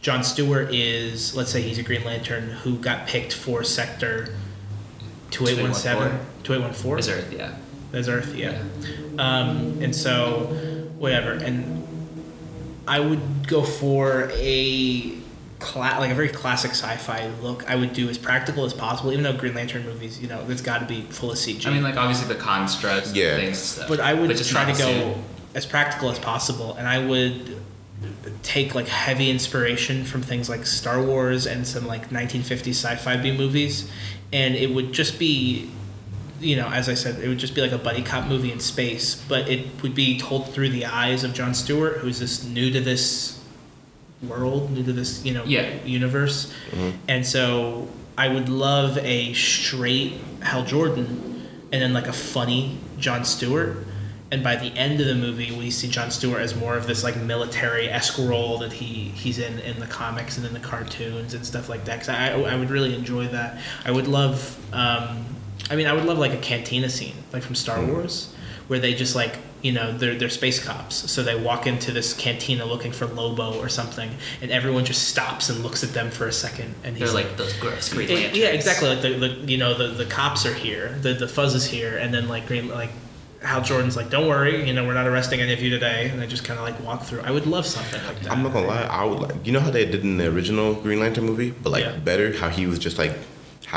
John 0.02 0.24
Stewart 0.24 0.74
is, 0.74 1.36
let's 1.36 1.50
say 1.52 1.62
he's 1.62 1.80
a 1.80 1.84
Green 1.84 2.04
Lantern 2.04 2.50
who 2.50 2.78
got 2.78 3.08
picked 3.08 3.34
for 3.34 3.64
Sector 3.64 4.36
2817. 5.32 6.20
2814? 6.44 7.00
Is 7.00 7.10
Earth, 7.10 7.34
yeah. 7.34 7.56
There's 7.92 8.10
Earth, 8.10 8.36
yeah. 8.36 8.62
Um, 9.18 9.82
and 9.82 9.96
so, 9.96 10.48
whatever. 10.98 11.32
And 11.32 11.85
I 12.88 13.00
would 13.00 13.48
go 13.48 13.64
for 13.64 14.30
a 14.34 15.14
cla- 15.60 15.98
like 16.00 16.12
a 16.12 16.16
very 16.16 16.30
classic 16.30 16.72
sci-fi 16.72 17.28
look. 17.42 17.70
I 17.70 17.76
would 17.76 17.94
do 17.94 18.08
as 18.10 18.18
practical 18.18 18.66
as 18.66 18.74
possible, 18.74 19.12
even 19.12 19.24
though 19.24 19.34
Green 19.34 19.56
Lantern 19.56 19.86
movies, 19.86 20.20
you 20.22 20.28
know, 20.28 20.46
it's 20.50 20.62
got 20.62 20.80
to 20.80 20.86
be 20.86 21.02
full 21.02 21.32
of 21.32 21.38
CG. 21.38 21.66
I 21.66 21.72
mean, 21.72 21.84
like 21.84 21.98
obviously 21.98 22.28
the 22.28 22.40
constructs, 22.40 23.10
and 23.10 23.18
Yeah. 23.18 23.36
things. 23.38 23.58
Stuff, 23.58 23.88
but 23.88 24.00
I 24.00 24.14
would 24.14 24.30
just 24.36 24.50
try 24.52 24.72
to 24.72 24.78
go 24.78 25.14
suit. 25.14 25.18
as 25.56 25.66
practical 25.66 26.10
as 26.12 26.20
possible, 26.20 26.76
and 26.78 26.88
I 26.88 27.00
would 27.06 27.56
take 28.44 28.76
like 28.76 28.88
heavy 28.88 29.30
inspiration 29.32 30.04
from 30.04 30.22
things 30.22 30.50
like 30.50 30.66
Star 30.66 31.02
Wars 31.02 31.48
and 31.48 31.66
some 31.66 31.88
like 31.88 32.12
1950s 32.12 32.76
sci-fi 32.76 33.18
B 33.18 33.32
movies, 33.36 33.90
and 34.32 34.56
it 34.56 34.72
would 34.72 34.92
just 34.92 35.18
be, 35.18 35.70
you 36.46 36.56
know, 36.56 36.70
as 36.70 36.88
I 36.88 36.94
said, 36.94 37.20
it 37.24 37.28
would 37.28 37.40
just 37.40 37.56
be 37.56 37.62
like 37.62 37.72
a 37.72 37.78
buddy 37.78 38.04
cop 38.04 38.28
movie 38.28 38.52
in 38.52 38.60
space, 38.60 39.16
but 39.28 39.50
it 39.50 39.82
would 39.82 39.96
be 39.96 40.20
told 40.20 40.54
through 40.54 40.70
the 40.70 40.86
eyes 40.86 41.24
of 41.24 41.34
John 41.34 41.54
Stewart, 41.56 41.98
who's 41.98 42.20
this 42.20 42.46
new 42.46 42.70
to 42.72 42.80
this 42.80 43.44
world, 44.22 44.72
new 44.72 44.84
to 44.84 44.94
this 44.94 45.26
you 45.26 45.34
know 45.34 45.44
Yeah. 45.46 45.68
universe, 45.86 46.52
and 47.08 47.26
so 47.26 47.88
I 48.18 48.28
would 48.30 48.48
love 48.50 48.98
a 49.00 49.34
straight 49.34 50.14
Hal 50.42 50.64
Jordan, 50.64 51.48
and 51.72 51.82
then 51.82 51.94
like 51.94 52.08
a 52.08 52.14
funny 52.14 52.78
John 53.00 53.26
Stewart. 53.26 53.86
And 54.32 54.44
by 54.44 54.56
the 54.56 54.68
end 54.76 55.00
of 55.00 55.08
the 55.08 55.16
movie, 55.16 55.52
we 55.52 55.70
see 55.70 55.88
John 55.88 56.10
Stewart 56.12 56.42
as 56.42 56.56
more 56.56 56.76
of 56.76 56.88
this 56.88 57.04
like 57.04 57.16
military 57.18 57.88
esque 57.90 58.18
role 58.18 58.58
that 58.60 58.74
he 58.74 58.86
he's 59.16 59.38
in 59.40 59.60
in 59.60 59.80
the 59.80 59.86
comics 59.88 60.38
and 60.38 60.46
in 60.46 60.54
the 60.54 60.60
cartoons 60.60 61.34
and 61.34 61.46
stuff 61.46 61.70
like 61.70 61.86
that. 61.86 61.94
Because 62.00 62.10
I 62.10 62.32
I 62.54 62.56
would 62.56 62.70
really 62.70 62.94
enjoy 62.96 63.28
that. 63.30 63.60
I 63.86 63.92
would 63.92 64.08
love. 64.08 64.58
Um, 64.74 65.26
I 65.70 65.76
mean, 65.76 65.88
I 65.88 65.94
would 65.94 66.06
love 66.06 66.18
like 66.20 66.34
a 66.34 66.38
cantina 66.38 66.90
scene, 66.90 67.16
like 67.34 67.44
from 67.44 67.56
Star 67.56 67.78
mm. 67.80 67.92
Wars, 67.92 68.34
where 68.68 68.80
they 68.80 68.94
just 68.94 69.16
like 69.16 69.38
you 69.62 69.72
know 69.72 69.98
they're 69.98 70.16
they're 70.16 70.30
space 70.30 70.64
cops, 70.64 71.10
so 71.12 71.24
they 71.24 71.40
walk 71.40 71.66
into 71.66 71.92
this 71.92 72.14
cantina 72.14 72.66
looking 72.66 72.92
for 72.92 73.08
Lobo 73.08 73.58
or 73.60 73.68
something, 73.70 74.10
and 74.42 74.52
everyone 74.52 74.86
just 74.86 75.08
stops 75.08 75.50
and 75.50 75.64
looks 75.64 75.84
at 75.84 75.90
them 75.92 76.12
for 76.12 76.28
a 76.28 76.32
second, 76.32 76.76
and 76.84 76.96
he's 76.96 77.12
They're 77.12 77.24
like 77.24 77.36
those 77.38 77.54
gross 77.54 77.92
Green 77.92 78.10
it- 78.10 78.14
Lanterns. 78.14 78.38
yeah, 78.38 78.48
exactly. 78.50 78.90
Like 78.90 79.02
the, 79.02 79.18
the 79.18 79.28
you 79.52 79.58
know 79.58 79.74
the, 79.74 79.88
the 79.88 80.06
cops 80.06 80.46
are 80.46 80.54
here, 80.54 80.90
the 81.02 81.14
the 81.14 81.28
fuzz 81.28 81.56
is 81.56 81.66
here, 81.66 81.98
and 81.98 82.14
then 82.14 82.28
like 82.28 82.46
green 82.48 82.68
like 82.70 82.92
Hal 83.42 83.62
Jordan's 83.62 83.96
like, 83.96 84.10
don't 84.12 84.28
worry, 84.28 84.68
you 84.68 84.74
know 84.74 84.86
we're 84.86 84.94
not 84.94 85.08
arresting 85.08 85.40
any 85.42 85.54
of 85.54 85.62
you 85.62 85.72
today, 85.72 86.10
and 86.10 86.22
they 86.22 86.28
just 86.28 86.44
kind 86.44 86.60
of 86.60 86.66
like 86.66 86.80
walk 86.84 87.02
through. 87.04 87.22
I 87.22 87.32
would 87.32 87.48
love 87.48 87.66
something 87.66 88.04
like 88.06 88.20
that. 88.22 88.32
I'm 88.32 88.44
not 88.44 88.54
gonna 88.54 88.68
lie, 88.68 88.84
I 88.84 89.04
would 89.04 89.20
like 89.20 89.48
you 89.48 89.52
know 89.52 89.62
how 89.62 89.72
they 89.72 89.86
did 89.86 90.04
in 90.04 90.18
the 90.18 90.28
original 90.28 90.76
Green 90.76 91.00
Lantern 91.00 91.26
movie, 91.26 91.50
but 91.50 91.72
like 91.72 91.84
Yeah. 91.84 91.96
better 91.98 92.38
how 92.38 92.50
he 92.50 92.68
was 92.68 92.78
just 92.78 93.00
like 93.00 93.14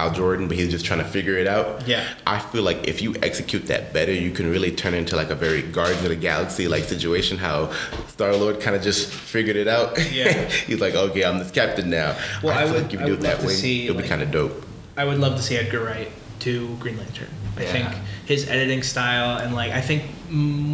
Jordan, 0.09 0.46
but 0.49 0.57
he's 0.57 0.70
just 0.70 0.84
trying 0.84 1.01
to 1.01 1.05
figure 1.05 1.36
it 1.36 1.46
out. 1.49 1.86
Yeah. 1.86 2.07
I 2.26 2.38
feel 2.38 2.62
like 2.62 2.86
if 2.86 3.03
you 3.03 3.14
execute 3.22 3.66
that 3.66 3.92
better, 3.92 4.12
you 4.12 4.30
can 4.30 4.49
really 4.51 4.70
turn 4.70 4.94
it 4.94 4.99
into 4.99 5.16
like 5.16 5.30
a 5.30 5.34
very 5.34 5.62
Guardians 5.62 6.03
of 6.05 6.11
the 6.11 6.16
Galaxy 6.16 6.68
like 6.68 6.84
situation. 6.84 7.36
How 7.38 7.72
Star 8.07 8.34
Lord 8.36 8.61
kind 8.61 8.76
of 8.76 8.82
just 8.82 9.11
figured 9.12 9.57
it 9.57 9.66
out. 9.68 9.99
Yeah. 10.12 10.32
he's 10.66 10.80
like, 10.80 10.94
okay, 10.94 11.24
I'm 11.24 11.38
this 11.38 11.51
captain 11.51 11.90
now. 11.90 12.16
Well, 12.42 12.57
I 12.57 12.64
feel 12.64 12.74
would- 12.74 12.82
like 12.84 12.94
if 12.94 13.01
I 13.01 13.03
you 13.03 13.09
do 13.09 13.14
it 13.14 13.20
that 13.22 13.30
love 13.32 13.40
to 13.40 13.46
way, 13.49 13.53
see, 13.55 13.84
it'll 13.84 13.96
like- 13.96 14.05
be 14.05 14.09
kind 14.09 14.22
of 14.22 14.30
dope. 14.30 14.64
I 14.96 15.05
would 15.05 15.18
love 15.18 15.36
to 15.36 15.42
see 15.42 15.57
Edgar 15.57 15.84
Wright 15.84 16.11
do 16.38 16.74
Green 16.76 16.96
Lantern. 16.99 17.28
I 17.57 17.62
Yeah. 17.62 17.72
think 17.72 17.88
his 18.26 18.49
editing 18.49 18.82
style 18.82 19.38
and 19.38 19.55
like 19.55 19.72
I 19.72 19.80
think 19.80 20.03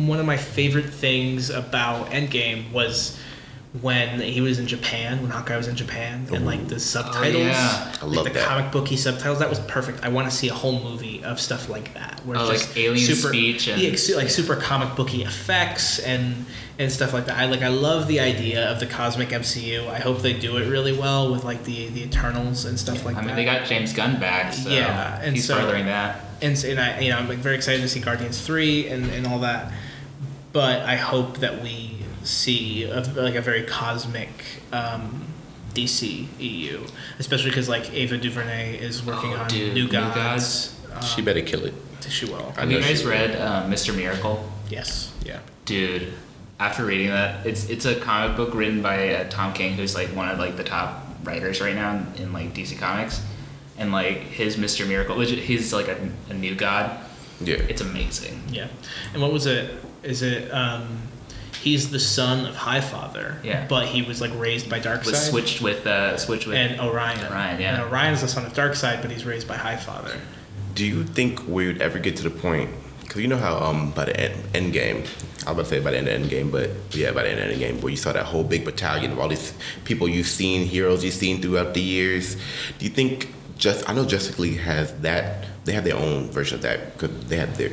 one 0.08 0.18
of 0.18 0.26
my 0.26 0.36
favorite 0.36 0.90
things 0.90 1.48
about 1.48 2.10
Endgame 2.10 2.70
was 2.72 3.18
when 3.80 4.20
he 4.20 4.40
was 4.40 4.60
in 4.60 4.68
Japan, 4.68 5.20
when 5.20 5.30
Hawkeye 5.32 5.56
was 5.56 5.66
in 5.66 5.74
Japan, 5.74 6.28
and 6.32 6.46
like 6.46 6.68
the 6.68 6.76
oh, 6.76 6.78
subtitles, 6.78 7.42
yeah. 7.42 7.92
I 8.00 8.06
like 8.06 8.16
love 8.16 8.24
the 8.26 8.30
that. 8.34 8.46
comic 8.46 8.70
booky 8.72 8.96
subtitles. 8.96 9.40
That 9.40 9.50
was 9.50 9.58
perfect. 9.60 10.04
I 10.04 10.10
want 10.10 10.30
to 10.30 10.36
see 10.36 10.48
a 10.48 10.54
whole 10.54 10.78
movie 10.80 11.24
of 11.24 11.40
stuff 11.40 11.68
like 11.68 11.92
that, 11.94 12.20
where 12.24 12.38
Oh, 12.38 12.42
it's 12.42 12.50
like 12.50 12.58
just 12.60 12.76
alien 12.76 13.14
super, 13.16 13.28
speech 13.32 13.66
and- 13.66 13.82
yeah, 13.82 14.16
like 14.16 14.30
super 14.30 14.54
comic 14.54 14.94
booky 14.94 15.22
effects 15.24 15.98
and 15.98 16.46
and 16.78 16.90
stuff 16.90 17.12
like 17.12 17.26
that. 17.26 17.36
I 17.36 17.46
like 17.46 17.62
I 17.62 17.68
love 17.68 18.06
the 18.06 18.20
idea 18.20 18.70
of 18.70 18.78
the 18.78 18.86
cosmic 18.86 19.30
MCU. 19.30 19.88
I 19.88 19.98
hope 19.98 20.22
they 20.22 20.32
do 20.34 20.56
it 20.58 20.68
really 20.68 20.96
well 20.96 21.32
with 21.32 21.42
like 21.42 21.64
the 21.64 21.88
the 21.88 22.04
Eternals 22.04 22.66
and 22.66 22.78
stuff 22.78 23.04
like 23.04 23.16
that. 23.16 23.22
I 23.24 23.26
that. 23.26 23.26
mean, 23.26 23.36
they 23.36 23.44
got 23.44 23.66
James 23.66 23.92
Gunn 23.92 24.20
back, 24.20 24.52
so 24.52 24.70
Yeah, 24.70 25.20
and 25.20 25.34
he's 25.34 25.46
so- 25.48 25.56
furthering 25.56 25.86
that. 25.86 26.20
and, 26.42 26.62
and 26.64 26.78
I, 26.78 27.00
you 27.00 27.10
know, 27.10 27.16
I'm 27.18 27.28
like 27.28 27.38
very 27.38 27.56
excited 27.56 27.80
to 27.82 27.88
see 27.88 27.98
Guardians 28.00 28.40
three 28.40 28.86
and, 28.86 29.06
and 29.10 29.26
all 29.26 29.40
that. 29.40 29.72
But 30.52 30.82
I 30.82 30.94
hope 30.94 31.38
that 31.38 31.62
we 31.64 31.93
see 32.24 32.84
a, 32.84 33.00
like 33.00 33.34
a 33.34 33.40
very 33.40 33.62
cosmic 33.64 34.30
um, 34.72 35.26
DC 35.74 36.26
EU, 36.38 36.84
especially 37.18 37.50
because 37.50 37.68
like 37.68 37.92
Ava 37.92 38.16
DuVernay 38.16 38.78
is 38.78 39.04
working 39.04 39.32
Oh, 39.34 39.38
on 39.38 39.48
dude, 39.48 39.74
New 39.74 39.84
New 39.84 39.90
Gods. 39.90 40.78
Um, 40.92 41.02
she 41.02 41.22
better 41.22 41.42
kill 41.42 41.64
it. 41.66 41.74
she 42.08 42.26
will. 42.26 42.52
I 42.56 42.60
Have 42.60 42.72
you 42.72 42.80
guys 42.80 43.04
read 43.04 43.34
uh, 43.36 43.64
Mr. 43.66 43.94
Miracle? 43.94 44.48
Yes. 44.68 45.12
Yeah. 45.24 45.40
Dude, 45.64 46.12
after 46.60 46.84
reading 46.84 47.08
that, 47.08 47.44
it's 47.46 47.68
it's 47.68 47.84
a 47.84 47.96
comic 47.98 48.36
book 48.36 48.54
written 48.54 48.82
by 48.82 49.14
uh, 49.14 49.28
Tom 49.28 49.52
King, 49.52 49.72
who's 49.74 49.94
like 49.94 50.08
one 50.08 50.28
of 50.28 50.38
like 50.38 50.56
the 50.56 50.64
top 50.64 51.06
writers 51.24 51.60
right 51.60 51.74
now 51.74 51.94
in, 52.16 52.22
in 52.24 52.32
like 52.32 52.54
DC 52.54 52.78
Comics, 52.78 53.22
and 53.78 53.90
like 53.92 54.18
his 54.18 54.56
Mr. 54.56 54.86
Miracle, 54.86 55.16
which 55.16 55.30
he's 55.30 55.72
like 55.72 55.88
a, 55.88 55.96
a 56.30 56.34
new 56.34 56.54
god. 56.54 57.00
Yeah. 57.40 57.56
It's 57.56 57.80
amazing. 57.80 58.40
Yeah. 58.50 58.68
And 59.12 59.20
what 59.20 59.32
was 59.32 59.46
it? 59.46 59.74
Is 60.04 60.22
it? 60.22 60.48
Um, 60.52 60.98
he's 61.64 61.90
the 61.90 61.98
son 61.98 62.44
of 62.44 62.54
Highfather. 62.54 63.42
Yeah. 63.42 63.66
But 63.66 63.86
he 63.86 64.02
was 64.02 64.20
like 64.20 64.32
raised 64.36 64.68
by 64.68 64.80
Darkseid. 64.80 65.06
Was 65.06 65.30
switched 65.30 65.62
with 65.62 65.86
uh, 65.86 66.18
switched 66.18 66.46
with 66.46 66.56
and 66.56 66.78
Orion. 66.78 67.18
Orion, 67.24 67.60
yeah. 67.60 67.74
And 67.74 67.90
Orion's 67.90 68.20
the 68.20 68.28
son 68.28 68.44
of 68.44 68.52
Darkseid, 68.52 69.00
but 69.00 69.10
he's 69.10 69.24
raised 69.24 69.48
by 69.48 69.56
Highfather. 69.56 70.14
Do 70.74 70.84
you 70.84 71.04
think 71.04 71.48
we 71.48 71.66
would 71.66 71.80
ever 71.80 71.98
get 71.98 72.16
to 72.16 72.22
the 72.22 72.30
point? 72.30 72.70
Because 73.00 73.22
you 73.22 73.28
know 73.28 73.38
how 73.38 73.56
um 73.58 73.92
by 73.92 74.04
the 74.04 74.20
end, 74.20 74.34
end 74.54 74.72
game, 74.74 74.96
I 74.96 74.98
was 74.98 75.44
about 75.44 75.56
to 75.56 75.64
say 75.64 75.80
by 75.80 75.92
the 75.92 75.98
end 75.98 76.08
of 76.08 76.14
end 76.14 76.28
game, 76.28 76.50
but 76.50 76.70
yeah, 76.90 77.12
by 77.12 77.22
the 77.22 77.30
end 77.30 77.40
of 77.40 77.50
end 77.50 77.58
game, 77.58 77.80
where 77.80 77.90
you 77.90 77.96
saw 77.96 78.12
that 78.12 78.26
whole 78.26 78.44
big 78.44 78.64
battalion 78.64 79.12
of 79.12 79.18
all 79.18 79.28
these 79.28 79.54
people 79.84 80.06
you've 80.06 80.26
seen, 80.26 80.66
heroes 80.66 81.02
you've 81.02 81.14
seen 81.14 81.40
throughout 81.40 81.72
the 81.72 81.80
years. 81.80 82.36
Do 82.78 82.84
you 82.84 82.90
think 82.90 83.32
just 83.56 83.88
I 83.88 83.94
know 83.94 84.04
Justice 84.04 84.38
League 84.38 84.58
has 84.58 84.92
that? 85.00 85.46
They 85.64 85.72
have 85.72 85.84
their 85.84 85.96
own 85.96 86.30
version 86.30 86.56
of 86.56 86.62
that 86.62 86.92
because 86.92 87.24
they 87.24 87.38
have 87.38 87.56
their 87.56 87.70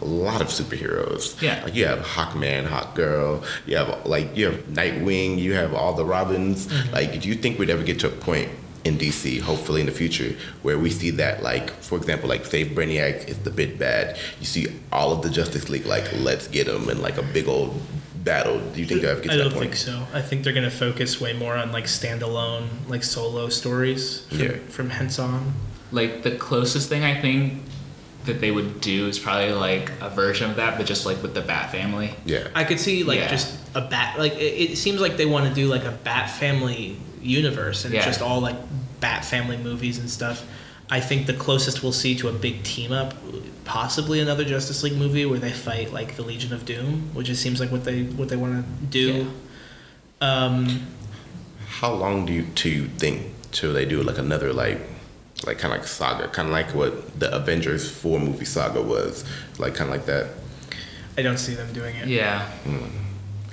a 0.00 0.04
lot 0.04 0.40
of 0.40 0.48
superheroes. 0.48 1.40
Yeah. 1.42 1.62
like 1.64 1.74
you 1.74 1.86
have 1.86 2.00
Hawkman, 2.00 2.66
Hawkgirl. 2.66 3.44
You 3.66 3.76
have 3.78 4.06
like 4.06 4.36
you 4.36 4.46
have 4.46 4.60
Nightwing. 4.66 5.38
You 5.38 5.54
have 5.54 5.74
all 5.74 5.94
the 5.94 6.04
Robins. 6.04 6.66
Mm-hmm. 6.66 6.92
Like, 6.94 7.20
do 7.20 7.28
you 7.28 7.34
think 7.34 7.58
we'd 7.58 7.70
ever 7.70 7.82
get 7.82 7.98
to 8.00 8.06
a 8.08 8.10
point 8.10 8.50
in 8.84 8.96
DC, 8.96 9.40
hopefully 9.40 9.80
in 9.80 9.86
the 9.86 9.92
future, 9.92 10.34
where 10.62 10.78
we 10.78 10.88
see 10.88 11.10
that, 11.10 11.42
like, 11.42 11.68
for 11.82 11.98
example, 11.98 12.28
like 12.28 12.44
say 12.46 12.64
Brainiac 12.64 13.28
is 13.28 13.36
the 13.40 13.50
big 13.50 13.78
bad. 13.78 14.16
You 14.38 14.46
see 14.46 14.68
all 14.92 15.12
of 15.12 15.22
the 15.22 15.30
Justice 15.30 15.68
League 15.68 15.84
like, 15.84 16.04
let's 16.20 16.46
get 16.46 16.68
them 16.68 16.88
and 16.88 17.00
like 17.00 17.18
a 17.18 17.22
big 17.22 17.48
old 17.48 17.78
battle. 18.22 18.60
Do 18.72 18.80
you 18.80 18.86
think 18.86 19.00
they'll 19.02 19.10
ever 19.10 19.20
get 19.20 19.32
I 19.32 19.36
to 19.36 19.42
don't 19.42 19.48
that 19.52 19.58
point? 19.58 19.70
think 19.70 19.76
so. 19.76 20.06
I 20.14 20.22
think 20.22 20.44
they're 20.44 20.52
going 20.52 20.64
to 20.64 20.70
focus 20.70 21.20
way 21.20 21.32
more 21.32 21.56
on 21.56 21.72
like 21.72 21.84
standalone, 21.84 22.68
like 22.88 23.02
solo 23.02 23.48
stories 23.48 24.20
from, 24.26 24.38
Yeah. 24.38 24.56
from 24.68 24.90
hence 24.90 25.18
on. 25.18 25.54
like 25.90 26.22
the 26.22 26.32
closest 26.36 26.88
thing 26.88 27.02
I 27.02 27.20
think 27.20 27.62
that 28.28 28.40
they 28.40 28.50
would 28.50 28.80
do 28.80 29.08
is 29.08 29.18
probably 29.18 29.52
like 29.52 29.90
a 30.00 30.08
version 30.08 30.48
of 30.50 30.56
that, 30.56 30.78
but 30.78 30.86
just 30.86 31.04
like 31.04 31.20
with 31.22 31.34
the 31.34 31.40
Bat 31.42 31.72
family. 31.72 32.14
Yeah. 32.24 32.48
I 32.54 32.64
could 32.64 32.78
see 32.80 33.02
like 33.04 33.18
Yeah. 33.18 33.28
just 33.28 33.54
a 33.74 33.80
bat. 33.82 34.18
Like 34.18 34.34
it, 34.36 34.70
it 34.72 34.78
seems 34.78 35.00
like 35.00 35.16
they 35.16 35.26
want 35.26 35.48
to 35.48 35.54
do 35.54 35.66
like 35.66 35.84
a 35.84 35.90
Bat 35.90 36.30
Family 36.30 36.96
universe, 37.20 37.84
and 37.84 37.92
Yeah. 37.92 38.04
just 38.04 38.22
all 38.22 38.40
like 38.40 38.56
Bat 39.00 39.24
Family 39.24 39.56
movies 39.56 39.98
and 39.98 40.08
stuff. 40.08 40.44
I 40.90 41.00
think 41.00 41.26
the 41.26 41.34
closest 41.34 41.82
we'll 41.82 41.92
see 41.92 42.14
to 42.16 42.28
a 42.28 42.32
big 42.32 42.62
team 42.62 42.92
up, 42.92 43.12
possibly 43.64 44.20
another 44.20 44.44
Justice 44.44 44.82
League 44.82 44.96
movie 44.96 45.26
where 45.26 45.38
they 45.38 45.52
fight 45.52 45.92
like 45.92 46.16
the 46.16 46.22
Legion 46.22 46.52
of 46.54 46.64
Doom, 46.64 47.10
which 47.12 47.28
it 47.28 47.36
seems 47.36 47.60
like 47.60 47.70
what 47.70 47.84
they 47.84 48.04
what 48.04 48.28
they 48.30 48.36
want 48.36 48.64
to 48.64 48.86
do. 48.86 49.30
Um, 50.20 50.86
How 51.80 51.92
long 51.92 52.24
do 52.26 52.32
you 52.32 52.42
do 52.54 52.68
you 52.70 52.86
think 52.88 53.26
till 53.52 53.72
they 53.72 53.84
do 53.84 54.02
like 54.02 54.18
another 54.18 54.52
like 54.52 54.80
like 55.46 55.58
kind 55.58 55.72
of 55.74 55.80
like 55.80 55.88
saga, 55.88 56.28
kind 56.28 56.48
of 56.48 56.52
like 56.52 56.74
what 56.74 57.18
the 57.18 57.34
Avengers 57.34 57.90
four 57.90 58.18
movie 58.18 58.44
saga 58.44 58.82
was, 58.82 59.24
like 59.58 59.74
kind 59.74 59.90
of 59.90 59.96
like 59.96 60.06
that. 60.06 60.26
I 61.16 61.22
don't 61.22 61.38
see 61.38 61.54
them 61.54 61.72
doing 61.72 61.96
it. 61.96 62.08
Yeah. 62.08 62.48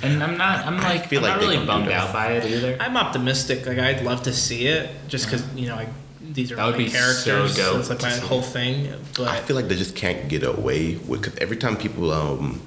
And 0.03 0.21
I'm 0.23 0.37
not. 0.37 0.65
I'm 0.65 0.75
I 0.79 0.95
like. 0.95 1.07
feel 1.07 1.19
I'm 1.19 1.23
like 1.31 1.41
not 1.41 1.41
really 1.41 1.65
bummed 1.65 1.89
out 1.89 2.11
by 2.13 2.33
it 2.33 2.45
either. 2.45 2.77
I'm 2.79 2.97
optimistic. 2.97 3.65
Like 3.65 3.79
I'd 3.79 4.03
love 4.03 4.23
to 4.23 4.33
see 4.33 4.67
it, 4.67 4.89
just 5.07 5.25
because 5.25 5.43
you 5.55 5.67
know, 5.69 5.75
I, 5.75 5.87
these 6.21 6.51
are 6.51 6.57
That 6.57 6.65
would 6.65 6.73
my 6.73 6.77
be 6.79 6.89
so 6.89 6.97
characters. 6.99 7.55
dope 7.55 7.79
it's 7.79 7.89
like 7.89 7.99
to 7.99 8.05
my 8.07 8.11
whole 8.17 8.41
thing. 8.41 8.91
But 9.17 9.29
I 9.29 9.39
feel 9.39 9.55
like 9.55 9.67
they 9.67 9.75
just 9.75 9.95
can't 9.95 10.27
get 10.27 10.43
away 10.43 10.95
with 10.97 11.21
because 11.23 11.37
every 11.39 11.57
time 11.57 11.77
people 11.77 12.11
um 12.11 12.61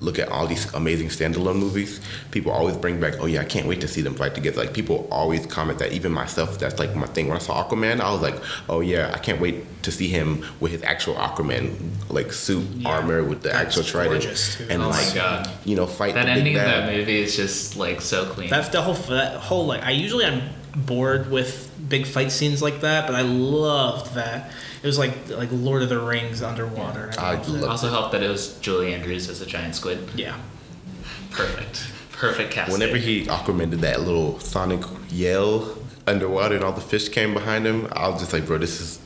look 0.00 0.18
at 0.18 0.28
all 0.28 0.46
these 0.46 0.72
amazing 0.74 1.08
standalone 1.08 1.56
movies, 1.56 2.00
people 2.30 2.52
always 2.52 2.76
bring 2.76 3.00
back, 3.00 3.14
oh 3.20 3.26
yeah, 3.26 3.40
I 3.40 3.44
can't 3.44 3.66
wait 3.66 3.80
to 3.80 3.88
see 3.88 4.02
them 4.02 4.14
fight 4.14 4.34
together. 4.34 4.62
Like 4.64 4.74
people 4.74 5.08
always 5.10 5.46
comment 5.46 5.78
that. 5.78 5.92
Even 5.92 6.12
myself, 6.12 6.58
that's 6.58 6.78
like 6.78 6.94
my 6.94 7.06
thing. 7.06 7.28
When 7.28 7.36
I 7.36 7.40
saw 7.40 7.66
Aquaman, 7.66 8.00
I 8.00 8.12
was 8.12 8.20
like, 8.20 8.36
oh 8.68 8.80
yeah, 8.80 9.12
I 9.14 9.18
can't 9.18 9.40
wait 9.40 9.82
to 9.84 9.92
see 9.92 10.08
him 10.08 10.44
with 10.60 10.72
his 10.72 10.82
actual 10.82 11.14
Aquaman 11.14 11.74
like 12.10 12.32
suit 12.32 12.66
Yeah. 12.76 12.88
armor 12.90 13.22
with 13.24 13.42
the 13.42 13.50
That's 13.50 13.76
actual 13.78 13.84
trident 13.84 14.24
and 14.70 14.82
Oh 14.82 14.88
my 14.90 15.04
like 15.04 15.14
God. 15.14 15.50
you 15.64 15.76
know 15.76 15.86
fight 15.86 16.14
That 16.14 16.24
the 16.26 16.32
ending 16.32 16.56
of 16.56 16.62
that 16.62 16.90
movie 16.92 17.18
is 17.18 17.36
just 17.36 17.76
like 17.76 18.00
so 18.00 18.24
clean. 18.26 18.50
That's 18.50 18.68
the 18.68 18.82
whole 18.82 18.94
that 18.94 19.36
whole 19.40 19.66
like 19.66 19.82
I 19.82 19.90
usually 19.90 20.24
I'm 20.24 20.42
bored 20.74 21.30
with 21.30 21.70
big 21.88 22.06
fight 22.06 22.32
scenes 22.32 22.60
like 22.62 22.80
that, 22.80 23.06
but 23.06 23.14
I 23.14 23.22
loved 23.22 24.14
that. 24.14 24.50
It 24.84 24.86
was 24.86 24.98
like 24.98 25.14
like 25.30 25.48
Lord 25.50 25.82
of 25.82 25.88
the 25.88 25.98
Rings 25.98 26.42
underwater. 26.42 27.10
I 27.18 27.36
loved 27.36 27.48
love- 27.48 27.70
also 27.70 27.88
helped 27.88 28.12
that 28.12 28.22
it 28.22 28.28
was 28.28 28.58
Julie 28.58 28.92
Andrews 28.92 29.30
as 29.30 29.40
a 29.40 29.46
giant 29.46 29.74
squid. 29.74 29.98
yeah. 30.14 30.36
Perfect. 31.30 31.90
Perfect 32.12 32.50
casting. 32.52 32.74
Whenever 32.74 32.98
he 32.98 33.24
Aquaman 33.24 33.70
did 33.70 33.80
that 33.80 34.02
little 34.02 34.38
sonic 34.40 34.82
yell 35.10 35.78
underwater 36.06 36.54
and 36.56 36.62
all 36.64 36.72
the 36.72 36.82
fish 36.82 37.08
came 37.08 37.32
behind 37.32 37.66
him, 37.66 37.88
I 37.92 38.08
was 38.08 38.20
just 38.20 38.32
like, 38.34 38.46
bro, 38.46 38.58
this 38.58 38.78
is 38.80 39.00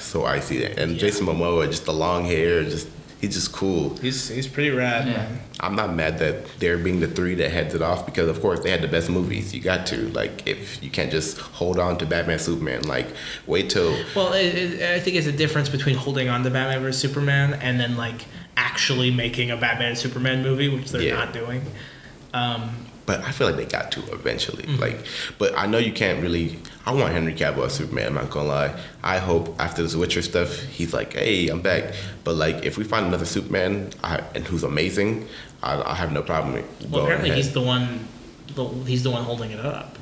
so 0.00 0.24
icy. 0.26 0.64
And 0.66 0.92
Yeah. 0.92 0.98
Jason 0.98 1.26
Momoa, 1.26 1.66
just 1.68 1.84
the 1.86 1.92
long 1.94 2.24
hair, 2.24 2.64
just 2.64 2.88
he's 3.22 3.32
just 3.34 3.52
cool. 3.52 3.96
He's 3.96 4.28
he's 4.28 4.46
pretty 4.46 4.68
rad, 4.70 5.06
Yeah. 5.06 5.14
man. 5.14 5.40
I'm 5.60 5.74
not 5.76 5.94
mad 5.94 6.18
that 6.18 6.58
they're 6.58 6.76
being 6.76 7.00
the 7.00 7.06
three 7.06 7.34
that 7.36 7.50
heads 7.50 7.74
it 7.74 7.80
off 7.80 8.04
because 8.04 8.28
of 8.28 8.40
course 8.42 8.60
they 8.60 8.70
had 8.70 8.82
the 8.82 8.88
best 8.88 9.08
movies. 9.08 9.54
You 9.54 9.60
got 9.62 9.86
to 9.86 10.08
like 10.10 10.46
if 10.46 10.82
you 10.82 10.90
can't 10.90 11.10
just 11.10 11.38
hold 11.38 11.78
on 11.78 11.96
to 11.98 12.06
Batman 12.06 12.38
Superman, 12.40 12.82
like 12.82 13.06
wait 13.46 13.70
till 13.70 13.96
Well, 14.14 14.34
it, 14.34 14.54
it, 14.54 14.90
I 14.90 15.00
think 15.00 15.16
it's 15.16 15.26
a 15.28 15.32
difference 15.32 15.70
between 15.70 15.94
holding 15.96 16.28
on 16.28 16.42
to 16.44 16.50
Batman 16.50 16.82
vs 16.82 17.00
Superman 17.00 17.54
and 17.54 17.80
then 17.80 17.96
like 17.96 18.26
actually 18.58 19.10
making 19.10 19.50
a 19.50 19.56
Batman 19.56 19.96
Superman 19.96 20.42
movie, 20.42 20.68
which 20.68 20.90
they're 20.90 21.00
Yeah. 21.02 21.14
not 21.14 21.32
doing. 21.32 21.62
Um, 22.34 22.70
But 23.04 23.20
I 23.20 23.32
feel 23.32 23.48
like 23.48 23.56
they 23.56 23.64
got 23.64 23.90
to 23.92 24.12
eventually. 24.12 24.62
Mm-hmm. 24.64 24.80
Like, 24.80 25.06
but 25.38 25.56
I 25.56 25.66
know 25.66 25.78
you 25.78 25.92
can't 25.92 26.22
really. 26.22 26.58
I 26.86 26.92
want 26.92 27.12
Henry 27.12 27.34
Cavill 27.34 27.66
as 27.66 27.74
Superman. 27.74 28.08
I'm 28.08 28.14
not 28.14 28.30
gonna 28.30 28.48
lie. 28.48 28.80
I 29.02 29.18
hope 29.18 29.60
after 29.60 29.82
this 29.82 29.96
Witcher 29.96 30.22
stuff, 30.22 30.56
he's 30.56 30.92
like, 30.94 31.14
"Hey, 31.14 31.48
I'm 31.48 31.62
back." 31.62 31.94
But 32.24 32.36
like, 32.36 32.64
if 32.64 32.78
we 32.78 32.84
find 32.84 33.06
another 33.06 33.24
Superman 33.24 33.90
I, 34.04 34.22
and 34.34 34.44
who's 34.46 34.62
amazing, 34.62 35.26
I, 35.62 35.82
I 35.82 35.94
have 35.94 36.12
no 36.12 36.22
problem. 36.22 36.54
with 36.54 36.90
well, 36.90 37.04
apparently 37.04 37.30
ahead. 37.30 37.42
he's 37.42 37.52
the 37.52 37.60
one. 37.60 38.06
The, 38.54 38.64
he's 38.86 39.02
the 39.02 39.10
one 39.10 39.24
holding 39.24 39.50
it 39.50 39.60
up. 39.60 39.98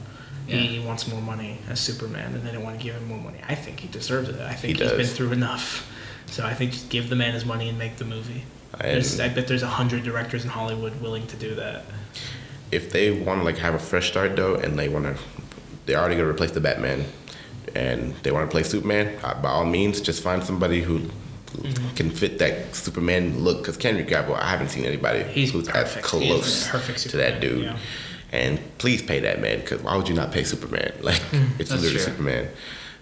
He 0.47 0.81
wants 0.81 1.07
more 1.07 1.23
money 1.23 1.59
as 1.69 1.79
Superman, 1.79 2.35
and 2.35 2.43
they 2.43 2.51
don't 2.51 2.65
want 2.65 2.77
to 2.77 2.83
give 2.83 2.97
him 2.97 3.07
more 3.07 3.19
money. 3.21 3.39
I 3.49 3.55
think 3.55 3.79
he 3.79 3.87
deserves 3.87 4.29
it. 4.29 4.41
I 4.41 4.53
think 4.55 4.79
He 4.79 4.83
has 4.83 4.93
been 4.93 5.07
through 5.07 5.31
enough. 5.31 5.89
So 6.27 6.45
I 6.45 6.55
think 6.55 6.73
just 6.73 6.89
give 6.89 7.09
the 7.09 7.17
man 7.17 7.35
his 7.35 7.45
money 7.45 7.69
and 7.69 7.79
make 7.79 7.97
the 7.97 8.05
movie. 8.05 8.45
I 8.75 9.29
bet 9.29 9.47
there's 9.47 9.63
a 9.63 9.69
hundred 9.69 10.05
directors 10.05 10.45
in 10.45 10.51
Hollywood 10.51 11.01
willing 11.01 11.27
to 11.29 11.37
do 11.37 11.55
that. 11.57 11.85
If 12.73 12.91
they 12.93 13.11
want 13.11 13.41
to 13.41 13.45
like 13.45 13.59
have 13.59 13.75
a 13.75 13.79
fresh 13.79 14.11
start 14.11 14.37
though, 14.37 14.55
and 14.55 14.79
they 14.79 14.89
want 14.89 15.05
to, 15.07 15.23
they're 15.87 15.99
already 15.99 16.17
gonna 16.17 16.29
replace 16.29 16.53
the 16.53 16.61
Batman, 16.61 17.05
and 17.75 18.15
they 18.23 18.31
want 18.31 18.49
to 18.49 18.53
play 18.53 18.63
Superman. 18.63 19.19
By 19.21 19.49
all 19.51 19.65
means, 19.65 20.01
just 20.01 20.23
find 20.23 20.43
somebody 20.43 20.83
who. 20.83 21.01
Mm-hmm. 21.51 21.97
Can 21.97 22.11
fit 22.11 22.39
that 22.39 22.77
Superman 22.77 23.43
look 23.43 23.59
because 23.59 23.77
Henry 23.83 24.05
Cavill. 24.05 24.39
I 24.39 24.49
haven't 24.49 24.69
seen 24.69 24.85
anybody 24.85 25.25
He's 25.25 25.51
who's 25.51 25.67
perfect. 25.67 25.97
as 25.97 26.11
close 26.11 26.69
perfect 26.69 27.11
to 27.11 27.17
that 27.17 27.41
dude. 27.41 27.65
yeah. 27.65 27.77
And 28.31 28.61
please 28.79 29.03
pay 29.03 29.19
that 29.19 29.41
man 29.41 29.59
because 29.59 29.83
why 29.83 29.97
would 29.97 30.09
you 30.09 30.15
not 30.15 30.31
pay 30.31 30.45
Superman? 30.45 30.93
Like 31.03 31.21
it's 31.59 31.73
literally 31.73 31.91
true. 31.91 31.99
Superman. 31.99 32.49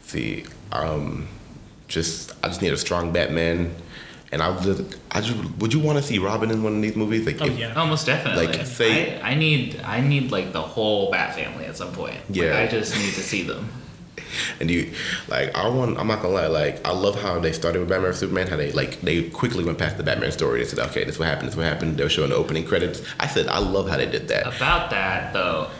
See, 0.00 0.44
um, 0.72 1.28
just 1.88 2.32
I 2.42 2.48
just 2.48 2.62
need 2.62 2.72
a 2.72 2.78
strong 2.78 3.12
Batman, 3.12 3.74
and 4.32 4.42
I 4.42 4.50
would 4.50 4.62
just, 4.62 4.98
I 5.10 5.20
just 5.20 5.36
would 5.58 5.72
you 5.72 5.80
want 5.80 5.98
to 5.98 6.04
see 6.04 6.18
Robin 6.18 6.50
in 6.50 6.62
one 6.62 6.76
of 6.76 6.82
these 6.82 6.96
movies? 6.96 7.26
Like 7.26 7.40
Oh 7.40 7.46
if- 7.46 7.58
yeah. 7.58 7.72
Oh, 7.76 7.80
Almost 7.80 8.06
definitely. 8.06 8.46
Like, 8.46 8.66
say- 8.66 9.20
I, 9.20 9.30
I 9.30 9.34
need 9.34 9.80
I 9.84 10.00
need 10.00 10.30
like 10.30 10.52
the 10.52 10.62
whole 10.62 11.10
Bat 11.10 11.34
family 11.34 11.64
at 11.66 11.76
some 11.76 11.92
point. 11.92 12.16
Like, 12.28 12.36
Yeah. 12.36 12.58
I 12.58 12.66
just 12.66 12.94
need 12.96 13.14
to 13.14 13.22
see 13.22 13.42
them. 13.42 13.68
And 14.60 14.70
you 14.70 14.92
like 15.28 15.54
I 15.56 15.68
want 15.68 15.98
I'm 15.98 16.06
not 16.06 16.20
gonna 16.20 16.34
lie, 16.34 16.48
like 16.48 16.86
I 16.86 16.92
love 16.92 17.20
how 17.20 17.38
they 17.38 17.52
started 17.52 17.78
with 17.78 17.88
Batman 17.88 18.08
vs 18.10 18.20
Superman, 18.20 18.46
how 18.46 18.56
they 18.56 18.72
like 18.72 19.00
they 19.00 19.30
quickly 19.30 19.64
went 19.64 19.78
past 19.78 19.96
the 19.96 20.02
Batman 20.02 20.32
story. 20.32 20.60
They 20.60 20.66
said, 20.66 20.80
Okay, 20.90 21.04
this 21.04 21.14
is 21.14 21.18
what 21.18 21.28
happened, 21.28 21.46
this 21.48 21.54
is 21.54 21.58
what 21.58 21.66
happened. 21.66 21.96
They 21.96 22.02
were 22.04 22.10
showing 22.10 22.28
the 22.30 22.36
opening 22.36 22.66
credits. 22.66 23.00
I 23.18 23.26
said 23.26 23.46
I 23.48 23.58
love 23.58 23.88
how 23.88 23.96
they 23.96 24.04
did 24.10 24.28
that. 24.28 24.42
About 24.56 24.90
that 24.90 25.32
though, 25.32 25.70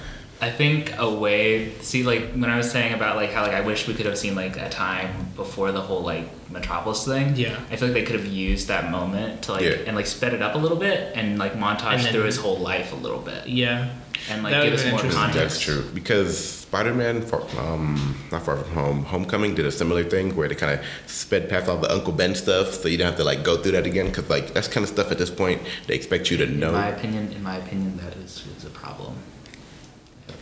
I 0.41 0.51
think 0.51 0.93
a 0.99 1.13
way 1.13 1.73
see 1.81 2.05
like 2.05 2.31
when 2.33 2.45
I 2.49 2.57
was 2.57 2.71
saying 2.71 2.95
about 2.95 3.17
like 3.17 3.33
how 3.33 3.43
like 3.43 3.53
I 3.55 3.61
wish 3.61 3.89
we 3.89 3.95
could 3.95 4.07
have 4.07 4.17
seen 4.17 4.35
like 4.37 4.57
a 4.57 4.69
time 4.69 5.31
before 5.35 5.73
the 5.73 5.81
whole 5.81 6.03
like 6.03 6.29
Metropolis 6.51 7.05
thing. 7.05 7.35
Yeah. 7.35 7.59
I 7.71 7.77
feel 7.77 7.89
like 7.89 7.95
they 7.95 8.05
could 8.05 8.15
have 8.17 8.27
used 8.27 8.69
that 8.69 8.91
moment 8.91 9.43
to 9.43 9.53
like 9.53 9.63
Yeah. 9.63 9.77
and 9.87 9.97
like 9.97 10.07
sped 10.07 10.35
it 10.35 10.41
up 10.43 10.55
a 10.55 10.59
little 10.59 10.77
bit 10.79 11.13
and 11.17 11.39
like 11.39 11.55
montage 11.55 11.95
And 11.97 12.03
then- 12.05 12.13
through 12.13 12.25
his 12.25 12.37
whole 12.37 12.59
life 12.59 12.93
a 12.93 12.97
little 12.97 13.19
bit 13.19 13.49
Yeah. 13.49 13.89
and 14.31 14.43
like 14.45 14.53
That 14.53 14.63
give 14.65 14.75
us 14.75 14.85
more 14.89 15.01
context. 15.01 15.35
That's 15.35 15.61
true. 15.61 15.83
Because 15.93 16.39
Spider 16.69 16.95
Man 16.95 17.25
um 17.59 18.17
not 18.31 18.45
far 18.45 18.59
from 18.59 18.71
home, 18.75 19.05
Homecoming 19.05 19.55
did 19.57 19.67
a 19.67 19.73
similar 19.73 20.05
thing 20.05 20.37
where 20.37 20.49
they 20.49 20.55
kinda 20.55 20.81
sped 21.07 21.49
past 21.49 21.69
all 21.69 21.79
the 21.79 21.93
Uncle 21.93 22.13
Ben 22.13 22.37
stuff 22.37 22.75
so 22.75 22.87
you 22.89 22.97
don't 22.97 23.09
have 23.09 23.17
to 23.17 23.25
like 23.25 23.43
go 23.43 23.57
through 23.57 23.73
that 23.73 23.87
again 23.87 24.07
because 24.07 24.31
like 24.31 24.55
that's 24.55 24.69
kind 24.69 24.85
of 24.85 24.91
stuff 24.91 25.11
at 25.11 25.19
this 25.19 25.31
point 25.31 25.61
they 25.89 25.95
expect 25.97 26.31
you 26.31 26.37
to 26.37 26.47
know. 26.47 26.69
In 26.69 26.75
my 26.75 26.89
opinion, 26.91 27.33
in 27.33 27.43
my 27.43 27.57
opinion, 27.57 27.97
that 28.05 28.15
is, 28.25 28.45
is 28.57 28.65
a 28.65 28.71
problem. 28.71 29.15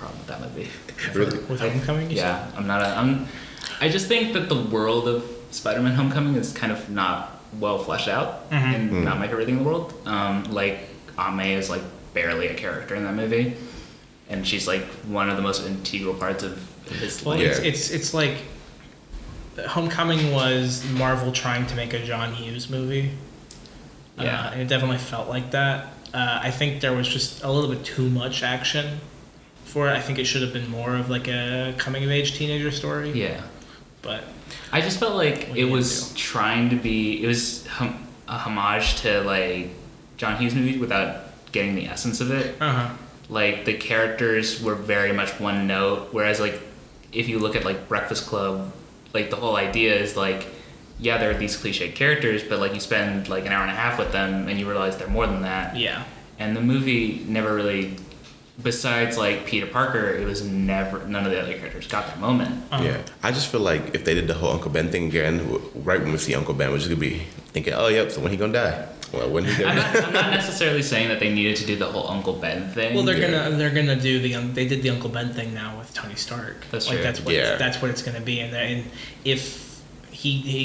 I 0.07 0.11
have 0.11 0.21
a 0.21 0.25
problem 0.25 0.27
with 0.27 0.27
that 0.29 0.41
movie. 0.41 0.71
Really? 1.19 1.39
With 1.49 1.61
Homecoming, 1.61 2.11
you 2.11 2.17
Yeah, 2.17 2.51
I'm 2.57 2.67
not. 2.67 2.83
A, 2.83 2.97
I'm. 2.99 3.27
I 3.81 3.89
just 3.89 4.07
think 4.09 4.33
that 4.35 4.49
the 4.49 4.61
world 4.61 5.07
of 5.09 5.25
Spider-Man: 5.51 5.95
Homecoming 5.95 6.35
is 6.37 6.53
kind 6.53 6.73
of 6.73 6.89
not 6.91 7.41
well 7.61 7.79
fleshed 7.79 8.09
out, 8.09 8.51
Mhm. 8.51 8.75
and 8.75 9.05
not 9.05 9.19
my 9.19 9.27
favorite 9.29 9.47
thing 9.47 9.59
in 9.59 9.63
the 9.65 9.69
world. 9.69 9.93
Um, 10.07 10.45
like 10.45 10.89
Ame 11.19 11.41
is 11.59 11.69
like 11.71 11.83
barely 12.15 12.49
a 12.49 12.55
character 12.55 12.95
in 12.95 13.05
that 13.05 13.15
movie, 13.15 13.57
and 14.29 14.47
she's 14.47 14.67
like 14.67 14.85
one 15.07 15.29
of 15.31 15.37
the 15.37 15.43
most 15.43 15.67
integral 15.67 16.15
parts 16.15 16.43
of 16.43 16.59
his 17.01 17.23
Well, 17.25 17.37
life. 17.39 17.47
it's, 17.47 17.59
Yeah. 17.61 17.67
it's 17.71 17.91
it's 17.91 18.15
like 18.15 18.39
Homecoming 19.69 20.33
was 20.33 20.85
Marvel 20.93 21.33
trying 21.33 21.67
to 21.67 21.75
make 21.75 21.93
a 21.95 22.05
John 22.05 22.33
Hughes 22.35 22.69
movie. 22.69 23.11
Yeah. 24.19 24.47
uh, 24.47 24.51
and 24.53 24.63
it 24.63 24.69
definitely 24.69 24.99
felt 24.99 25.29
like 25.29 25.51
that. 25.53 25.89
Uh, 26.15 26.41
I 26.43 26.51
think 26.51 26.81
there 26.81 26.93
was 26.95 27.07
just 27.09 27.43
a 27.43 27.51
little 27.51 27.69
bit 27.71 27.85
too 27.85 28.09
much 28.09 28.43
action 28.43 29.01
for 29.77 29.89
it. 29.89 29.93
I 29.93 30.01
think 30.01 30.19
it 30.19 30.25
should 30.25 30.41
have 30.47 30.55
been 30.59 30.71
more 30.71 30.95
of 30.97 31.11
like 31.11 31.29
a 31.29 31.75
coming 31.77 32.03
of 32.05 32.11
age 32.11 32.31
teenager 32.39 32.71
story. 32.71 33.11
yeah. 33.13 33.43
But 34.01 34.23
I 34.73 34.81
just 34.81 34.99
felt 34.99 35.17
like 35.17 35.39
it 35.55 35.67
was 35.77 36.15
trying 36.15 36.71
to 36.71 36.77
be. 36.77 37.23
It 37.23 37.27
was 37.27 37.67
hum, 37.67 37.91
a 38.29 38.39
homage 38.39 38.89
to 39.03 39.21
like 39.23 39.69
John 40.17 40.37
Hughes 40.41 40.55
movies 40.55 40.79
without 40.79 41.11
getting 41.53 41.75
the 41.75 41.87
essence 41.95 42.21
of 42.21 42.31
it. 42.31 42.47
uh 42.61 42.73
huh. 42.73 42.89
like 43.29 43.65
the 43.65 43.75
characters 43.75 44.63
were 44.63 44.75
very 44.95 45.13
much 45.13 45.31
one 45.41 45.67
note 45.67 46.09
whereas 46.13 46.39
like 46.41 46.57
if 47.13 47.29
you 47.29 47.39
look 47.39 47.55
at 47.57 47.65
like 47.65 47.89
breakfast 47.89 48.27
club 48.27 48.73
like 49.15 49.31
the 49.31 49.37
whole 49.43 49.57
idea 49.57 49.93
is 50.05 50.17
like 50.17 50.47
yeah 51.07 51.17
there 51.19 51.31
are 51.31 51.39
these 51.45 51.57
cliche 51.57 51.89
characters 51.91 52.41
but 52.49 52.59
like 52.65 52.73
you 52.75 52.81
spend 52.81 53.29
like 53.29 53.45
an 53.47 53.53
hour 53.53 53.63
and 53.63 53.71
a 53.71 53.75
half 53.85 53.99
with 53.99 54.11
them 54.13 54.49
and 54.49 54.59
you 54.61 54.67
realize 54.69 54.97
they're 54.99 55.15
more 55.19 55.27
than 55.27 55.43
that 55.43 55.77
Yeah. 55.77 56.05
and 56.39 56.55
the 56.59 56.61
movie 56.73 57.25
never 57.27 57.55
really 57.55 57.83
besides 58.63 59.19
like 59.19 59.45
peter 59.47 59.67
parker 59.67 60.09
it 60.11 60.25
was 60.25 60.43
never 60.43 61.05
none 61.07 61.25
of 61.27 61.31
the 61.31 61.41
other 61.41 61.55
characters 61.59 61.87
got 61.87 62.07
their 62.09 62.17
moment 62.17 62.63
Uh-huh. 62.73 62.83
Yeah, 62.85 63.03
I 63.23 63.31
just 63.33 63.49
feel 63.49 63.61
like 63.61 63.95
if 63.95 64.05
they 64.05 64.15
did 64.15 64.27
the 64.29 64.35
whole 64.35 64.51
Uncle 64.53 64.71
Ben 64.71 64.91
thing 64.91 65.07
again, 65.07 65.61
right 65.75 66.01
when 66.01 66.11
we 66.13 66.19
see 66.19 66.35
Uncle 66.35 66.55
Ben, 66.55 66.71
we're 66.71 66.79
just 66.79 66.89
gonna 66.89 67.01
be 67.01 67.23
thinking, 67.53 67.75
"Oh, 67.75 67.89
yep, 67.89 68.11
so 68.11 68.21
when 68.21 68.31
he 68.33 68.37
gonna 68.39 68.53
die? 68.53 68.89
Well, 69.13 69.31
when 69.31 69.45
he 69.45 69.53
I'm, 69.65 69.77
gonna?" 69.77 69.93
not, 69.93 70.05
I'm 70.09 70.13
not 70.13 70.31
necessarily 70.31 70.83
saying 70.83 71.09
that 71.09 71.21
they 71.21 71.33
needed 71.33 71.57
to 71.59 71.67
do 71.67 71.77
the 71.77 71.87
whole 71.87 72.09
uncle 72.11 72.33
ben 72.35 72.69
thing 72.71 72.95
Well, 72.95 73.05
they're 73.05 73.19
Yeah. 73.19 73.45
gonna 73.45 73.57
they're 73.57 73.71
gonna 73.75 74.01
do 74.01 74.19
the 74.21 74.35
un- 74.35 74.53
they 74.55 74.67
did 74.67 74.83
the 74.83 74.91
Uncle 74.91 75.11
Ben 75.11 75.33
thing 75.33 75.55
now 75.55 75.79
with 75.79 75.93
Tony 75.95 76.17
Stark. 76.17 76.67
That's 76.71 76.87
like 76.89 76.97
true. 76.97 77.05
that's 77.05 77.21
what 77.21 77.35
Yeah. 77.35 77.57
that's 77.57 77.81
what 77.83 77.91
it's 77.91 78.03
gonna 78.03 78.21
be. 78.21 78.41
And, 78.41 78.55
and 78.57 78.85
if 79.25 79.66
he, 80.33 80.65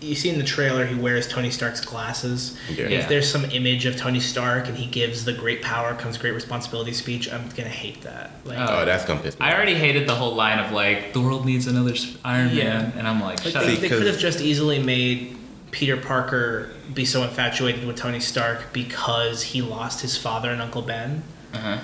he 0.00 0.08
you 0.08 0.14
see 0.14 0.28
in 0.28 0.38
the 0.38 0.44
trailer 0.44 0.84
he 0.86 0.94
wears 0.94 1.26
Tony 1.26 1.50
Stark's 1.50 1.80
glasses. 1.84 2.56
Yeah. 2.68 2.88
Yeah. 2.88 2.98
If 3.00 3.08
there's 3.08 3.30
some 3.30 3.44
image 3.46 3.86
of 3.86 3.96
Tony 3.96 4.20
Stark 4.20 4.68
and 4.68 4.76
he 4.76 4.86
gives 4.86 5.24
the 5.24 5.32
great 5.32 5.62
power 5.62 5.94
comes 5.94 6.18
great 6.18 6.32
responsibility 6.34 6.92
speech, 6.92 7.32
I'm 7.32 7.48
gonna 7.50 7.68
hate 7.70 8.02
that. 8.02 8.32
Like, 8.44 8.58
Oh. 8.58 8.80
oh, 8.80 8.84
that's 8.84 9.04
gonna 9.04 9.20
piss 9.20 9.38
me. 9.38 9.44
I 9.46 9.50
off. 9.50 9.56
already 9.56 9.74
hated 9.74 10.06
the 10.08 10.14
whole 10.14 10.34
line 10.34 10.58
of 10.58 10.72
like 10.72 11.12
the 11.12 11.20
world 11.20 11.46
needs 11.46 11.66
another 11.66 11.94
Iron 12.24 12.54
Yeah. 12.54 12.64
Man, 12.64 12.92
and 12.98 13.08
I'm 13.08 13.20
like, 13.20 13.42
Like 13.44 13.52
shut 13.54 13.64
they, 13.66 13.74
up. 13.74 13.80
they 13.80 13.88
'cause- 13.88 13.98
could 13.98 14.06
have 14.06 14.18
just 14.18 14.40
easily 14.40 14.78
made 14.78 15.36
Peter 15.70 15.96
Parker 15.96 16.70
be 16.92 17.04
so 17.04 17.22
infatuated 17.22 17.84
with 17.86 17.96
Tony 17.96 18.20
Stark 18.20 18.72
because 18.72 19.42
he 19.42 19.62
lost 19.62 20.02
his 20.02 20.16
father 20.16 20.50
and 20.50 20.60
Uncle 20.62 20.82
Ben, 20.82 21.22
Uh-huh. 21.54 21.78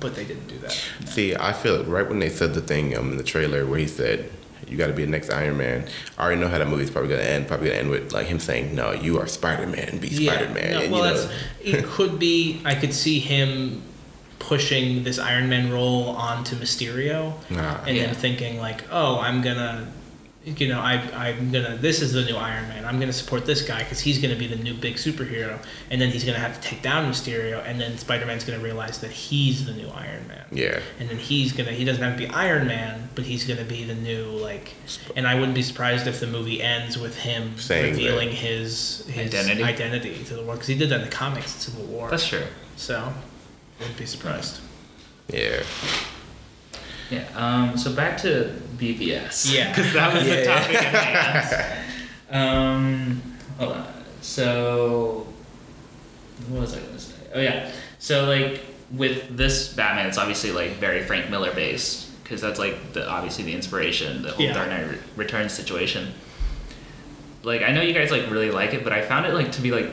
but 0.00 0.14
they 0.16 0.24
didn't 0.24 0.48
do 0.48 0.58
that. 0.58 0.72
See, 1.06 1.34
I 1.36 1.52
feel 1.52 1.78
like 1.78 1.86
right 1.86 2.08
when 2.08 2.18
they 2.18 2.28
said 2.28 2.54
the 2.54 2.60
thing 2.60 2.96
um, 2.98 3.12
in 3.12 3.16
the 3.16 3.22
trailer 3.22 3.64
where 3.64 3.78
he 3.78 3.86
said, 3.86 4.30
"You 4.68 4.76
got 4.76 4.86
to 4.88 4.92
be 4.92 5.04
the 5.04 5.10
next 5.10 5.30
Iron 5.30 5.56
Man," 5.56 5.86
I 6.18 6.22
already 6.24 6.40
know 6.40 6.48
how 6.48 6.58
that 6.58 6.68
movie's 6.68 6.90
probably 6.90 7.10
gonna 7.10 7.22
end. 7.22 7.48
Probably 7.48 7.68
gonna 7.68 7.80
end 7.80 7.90
with 7.90 8.12
like 8.12 8.26
him 8.26 8.38
saying, 8.40 8.74
"No, 8.74 8.92
you 8.92 9.18
are 9.18 9.26
Spider 9.26 9.66
Man. 9.66 9.98
Be 9.98 10.10
Spider 10.26 10.48
Man." 10.48 10.72
no, 10.72 10.80
and 10.80 10.92
well, 10.92 11.06
you 11.06 11.10
know, 11.14 11.20
that's, 11.26 11.32
it 11.64 11.84
could 11.90 12.18
be. 12.18 12.60
I 12.64 12.74
could 12.74 12.92
see 12.94 13.18
him 13.18 13.82
pushing 14.38 15.04
this 15.04 15.18
Iron 15.18 15.48
Man 15.48 15.70
role 15.70 16.08
onto 16.10 16.56
Mysterio, 16.56 17.34
Nah. 17.50 17.76
and 17.86 17.96
Yeah. 17.96 18.06
then 18.06 18.14
thinking 18.14 18.58
like, 18.58 18.82
"Oh, 18.90 19.18
I'm 19.18 19.42
gonna 19.42 19.86
you 20.44 20.68
know, 20.68 20.80
I, 20.80 20.94
I'm 21.14 21.52
gonna. 21.52 21.76
This 21.76 22.00
is 22.00 22.12
the 22.12 22.24
new 22.24 22.34
Iron 22.36 22.66
Man. 22.68 22.84
I'm 22.86 22.98
gonna 22.98 23.12
support 23.12 23.44
this 23.44 23.60
guy 23.60 23.80
because 23.82 24.00
he's 24.00 24.20
gonna 24.22 24.36
be 24.36 24.46
the 24.46 24.56
new 24.56 24.72
big 24.74 24.94
superhero, 24.94 25.58
and 25.90 26.00
then 26.00 26.08
he's 26.10 26.24
gonna 26.24 26.38
have 26.38 26.58
to 26.58 26.66
take 26.66 26.80
down 26.80 27.10
Mysterio, 27.10 27.62
and 27.66 27.78
then 27.78 27.98
Spider 27.98 28.24
Man's 28.24 28.44
gonna 28.44 28.58
realize 28.62 29.00
that 29.00 29.10
he's 29.10 29.66
the 29.66 29.72
new 29.74 29.88
Iron 29.88 30.26
Man. 30.28 30.44
Yeah. 30.50 30.80
And 30.98 31.10
then 31.10 31.18
he's 31.18 31.52
gonna. 31.52 31.72
He 31.72 31.84
doesn't 31.84 32.02
have 32.02 32.18
to 32.18 32.26
be 32.26 32.32
Iron 32.32 32.66
Man, 32.66 33.10
but 33.14 33.24
he's 33.24 33.44
gonna 33.46 33.64
be 33.64 33.84
the 33.84 33.94
new 33.94 34.24
like. 34.30 34.72
And 35.14 35.26
I 35.28 35.34
wouldn't 35.34 35.54
be 35.54 35.62
surprised 35.62 36.06
if 36.06 36.20
the 36.20 36.26
movie 36.26 36.62
ends 36.62 36.96
with 36.96 37.16
him 37.18 37.58
Saying 37.58 37.92
revealing 37.92 38.30
that. 38.30 38.34
his 38.36 39.04
his 39.08 39.34
Identity? 39.34 39.62
identity 39.62 40.24
to 40.24 40.34
the 40.34 40.42
world 40.42 40.54
because 40.54 40.68
he 40.68 40.74
did 40.78 40.88
that 40.88 41.00
in 41.00 41.04
the 41.04 41.12
comics 41.12 41.54
in 41.54 41.60
Civil 41.72 41.84
War. 41.84 42.08
That's 42.08 42.26
true. 42.26 42.44
so, 42.76 43.12
wouldn't 43.78 43.98
be 43.98 44.06
surprised. 44.06 44.60
Yeah. 45.28 45.62
Yeah. 47.10 47.24
Um, 47.34 47.76
so 47.76 47.92
back 47.94 48.16
to 48.18 48.54
BVS. 48.76 49.52
Yeah. 49.52 49.68
Because 49.74 49.92
that 49.94 50.14
was 50.14 50.24
the 50.24 50.36
Yeah. 50.36 50.44
topic 50.60 50.76
at 50.76 50.94
hand. 50.94 51.86
Um, 52.30 53.22
hold 53.58 53.72
on. 53.72 53.86
So, 54.20 55.26
what 56.48 56.60
was 56.60 56.74
I 56.74 56.78
going 56.80 56.92
to 56.92 56.98
say? 57.00 57.14
Oh 57.34 57.40
yeah. 57.40 57.70
So 57.98 58.24
like 58.26 58.62
with 58.92 59.36
this 59.36 59.72
Batman, 59.74 60.06
it's 60.06 60.18
obviously 60.18 60.52
like 60.52 60.72
very 60.72 61.02
Frank 61.02 61.30
Miller 61.30 61.52
based 61.54 62.06
because 62.22 62.40
that's 62.40 62.58
like 62.58 62.92
the 62.92 63.08
obviously 63.08 63.44
the 63.44 63.52
inspiration, 63.54 64.22
the 64.22 64.30
whole 64.32 64.44
Yeah. 64.46 64.52
Dark 64.54 64.68
Knight 64.68 64.98
Returns 65.16 65.52
situation. 65.52 66.12
Like 67.42 67.62
I 67.62 67.72
know 67.72 67.82
you 67.82 67.92
guys 67.94 68.10
like 68.10 68.30
really 68.30 68.50
like 68.50 68.72
it, 68.74 68.84
but 68.84 68.92
I 68.92 69.02
found 69.02 69.26
it 69.26 69.34
like 69.34 69.52
to 69.52 69.60
be 69.62 69.70
like 69.70 69.90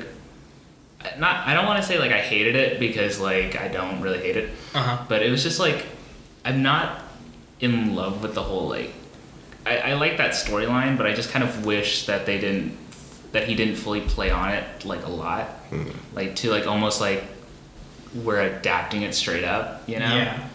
not. 1.18 1.47
I 1.47 1.53
don't 1.53 1.65
want 1.65 1.82
to 1.82 1.88
say 1.88 1.97
like 1.99 2.11
I 2.11 2.20
hated 2.20 2.55
it 2.55 2.80
because 2.80 3.20
like 3.20 3.55
I 3.59 3.68
don't 3.70 4.01
really 4.01 4.20
hate 4.20 4.38
it 4.38 4.49
Uh 4.74 4.82
huh. 4.84 5.05
but 5.09 5.22
it 5.24 5.32
was 5.32 5.43
just 5.43 5.59
like 5.59 5.86
I'm 6.45 6.61
not 6.61 7.01
in 7.60 7.95
love 7.95 8.22
with 8.22 8.36
the 8.36 8.43
whole 8.43 8.68
like 8.68 8.93
I, 9.66 9.78
I 9.78 9.93
like 9.95 10.18
that 10.18 10.32
storyline, 10.32 10.97
but 10.97 11.05
I 11.05 11.14
just 11.14 11.32
kind 11.32 11.43
of 11.43 11.66
wish 11.66 12.05
that 12.05 12.26
they 12.26 12.39
didn't 12.39 12.78
that 13.34 13.47
he 13.47 13.55
didn't 13.55 13.76
fully 13.76 14.01
play 14.01 14.32
on 14.32 14.51
it 14.51 14.86
like 14.86 15.05
a 15.05 15.10
lot, 15.10 15.47
hmm. 15.70 15.89
like 16.14 16.36
to 16.38 16.49
like 16.49 16.66
almost 16.66 17.01
like 17.01 17.24
we're 18.16 18.39
adapting 18.39 19.01
it 19.01 19.14
straight 19.14 19.43
up, 19.43 19.88
you 19.88 19.99
know? 19.99 20.16
Yeah. 20.16 20.47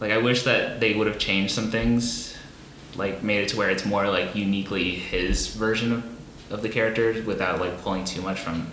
Like 0.00 0.10
I 0.10 0.18
wish 0.18 0.44
that 0.44 0.80
they 0.80 0.94
would 0.94 1.06
have 1.06 1.18
changed 1.18 1.54
some 1.54 1.70
things, 1.70 2.36
like 2.96 3.22
made 3.22 3.42
it 3.42 3.48
to 3.50 3.56
where 3.56 3.70
it's 3.70 3.84
more 3.84 4.08
like 4.08 4.34
uniquely 4.34 4.90
his 4.90 5.48
version 5.48 5.92
of, 5.92 6.04
of 6.50 6.62
the 6.62 6.68
characters 6.68 7.24
without 7.26 7.60
like 7.60 7.82
pulling 7.82 8.04
too 8.04 8.22
much 8.22 8.40
from 8.40 8.66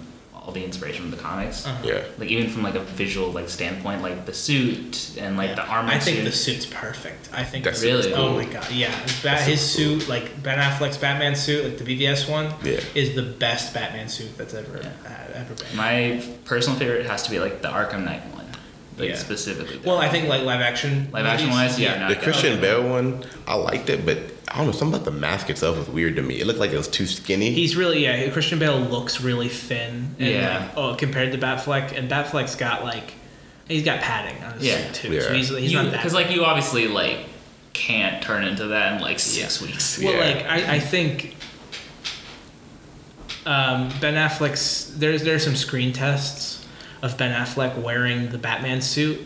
all 0.43 0.51
the 0.51 0.63
inspiration 0.65 1.03
from 1.03 1.11
the 1.11 1.17
comics 1.17 1.67
Uh-huh. 1.67 1.77
Yeah. 1.85 2.01
like 2.17 2.29
even 2.29 2.49
from 2.49 2.63
like 2.63 2.73
a 2.73 2.79
visual 2.79 3.31
like 3.31 3.47
standpoint, 3.47 4.01
like 4.01 4.25
the 4.25 4.33
suit 4.33 5.11
and 5.19 5.37
like 5.37 5.55
the 5.55 5.63
armor 5.63 5.91
I 5.91 5.99
think 5.99 6.17
suit. 6.17 6.23
the 6.25 6.31
suit's 6.31 6.65
perfect. 6.65 7.29
I 7.31 7.43
think 7.43 7.63
That's 7.63 7.79
the 7.79 7.91
suit's- 7.91 8.07
Really? 8.07 8.17
Oh 8.17 8.33
my 8.35 8.45
god, 8.45 8.71
yeah. 8.71 8.91
Bat, 9.23 9.41
his 9.47 9.61
suit, 9.61 10.09
like 10.09 10.41
Ben 10.41 10.57
Affleck's 10.57 10.97
Batman 10.97 11.35
suit, 11.35 11.63
like 11.63 11.77
the 11.77 11.83
BVS 11.83 12.27
one, 12.27 12.51
Yeah. 12.63 12.79
is 12.95 13.13
the 13.15 13.21
best 13.21 13.73
Batman 13.75 14.09
suit 14.09 14.35
that's 14.35 14.55
ever 14.55 14.79
Yeah. 14.81 14.89
uh, 15.05 15.37
ever 15.41 15.53
been. 15.53 15.77
My 15.77 16.23
personal 16.45 16.77
favorite 16.79 17.05
has 17.05 17.21
to 17.23 17.29
be 17.29 17.39
like 17.39 17.61
the 17.61 17.67
Arkham 17.69 18.03
Knight 18.03 18.23
one, 18.33 18.47
like 18.97 19.09
Yeah. 19.09 19.17
specifically. 19.17 19.79
Well, 19.85 19.99
I 19.99 20.09
think 20.09 20.27
like 20.27 20.41
live 20.41 20.61
action. 20.61 21.09
live 21.13 21.27
action 21.27 21.49
movies, 21.49 21.71
wise, 21.73 21.79
yeah, 21.79 21.99
no, 21.99 22.07
The 22.07 22.15
yeah. 22.15 22.19
Christian 22.21 22.59
Bale 22.59 22.81
one, 22.89 23.23
I 23.47 23.53
liked 23.55 23.91
it, 23.91 24.07
but 24.07 24.17
I 24.53 24.57
don't 24.57 24.65
know, 24.65 24.71
something 24.73 24.95
about 24.95 25.05
the 25.05 25.17
mask 25.17 25.49
itself 25.49 25.77
was 25.77 25.87
weird 25.87 26.17
to 26.17 26.21
me. 26.21 26.41
It 26.41 26.45
looked 26.45 26.59
like 26.59 26.71
it 26.71 26.77
was 26.77 26.89
too 26.89 27.05
skinny. 27.07 27.51
He's 27.51 27.75
really 27.77 28.03
yeah. 28.03 28.29
Christian 28.31 28.59
Bale 28.59 28.77
looks 28.79 29.21
really 29.21 29.47
thin. 29.47 30.13
And, 30.19 30.27
Yeah. 30.27 30.59
Like, 30.59 30.77
oh, 30.77 30.95
compared 30.95 31.31
to 31.31 31.37
Batfleck, 31.37 31.97
and 31.97 32.11
Batfleck's 32.11 32.55
got 32.55 32.83
like, 32.83 33.13
he's 33.67 33.85
got 33.85 34.01
padding 34.01 34.43
on 34.43 34.53
his 34.55 34.63
Yeah. 34.67 34.83
suit 34.87 34.93
too. 34.93 35.21
So 35.21 35.29
Yeah. 35.29 35.35
he's 35.37 35.49
he's 35.49 35.73
not 35.73 35.85
that. 35.85 35.91
because 35.93 36.13
like 36.13 36.31
you 36.31 36.43
obviously 36.43 36.87
like 36.89 37.19
can't 37.71 38.21
turn 38.21 38.43
into 38.43 38.67
that 38.67 38.97
in 38.97 39.01
like 39.01 39.19
six 39.19 39.61
weeks. 39.61 39.97
Well, 39.97 40.13
Yeah. 40.13 40.19
like 40.35 40.45
I, 40.45 40.75
I 40.75 40.79
think 40.79 41.37
um, 43.45 43.89
Ben 43.99 44.15
Affleck's 44.15 44.93
there's 44.97 45.23
there's 45.23 45.43
some 45.43 45.55
screen 45.55 45.93
tests 45.93 46.65
of 47.01 47.17
Ben 47.17 47.33
Affleck 47.33 47.77
wearing 47.81 48.29
the 48.29 48.37
Batman 48.37 48.81
suit, 48.81 49.19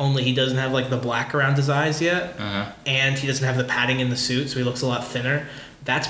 only 0.00 0.24
he 0.24 0.32
doesn't 0.34 0.58
have 0.58 0.72
like 0.72 0.90
the 0.90 0.96
black 0.96 1.32
around 1.34 1.56
his 1.56 1.68
eyes 1.70 2.00
yet, 2.02 2.34
Uh-huh. 2.40 2.72
and 2.86 3.16
he 3.16 3.26
doesn't 3.28 3.44
have 3.46 3.56
the 3.56 3.64
padding 3.64 4.00
in 4.00 4.10
the 4.10 4.16
suit, 4.16 4.48
so 4.50 4.58
he 4.58 4.64
looks 4.64 4.82
a 4.82 4.86
lot 4.86 5.06
thinner. 5.06 5.46
That's 5.84 6.08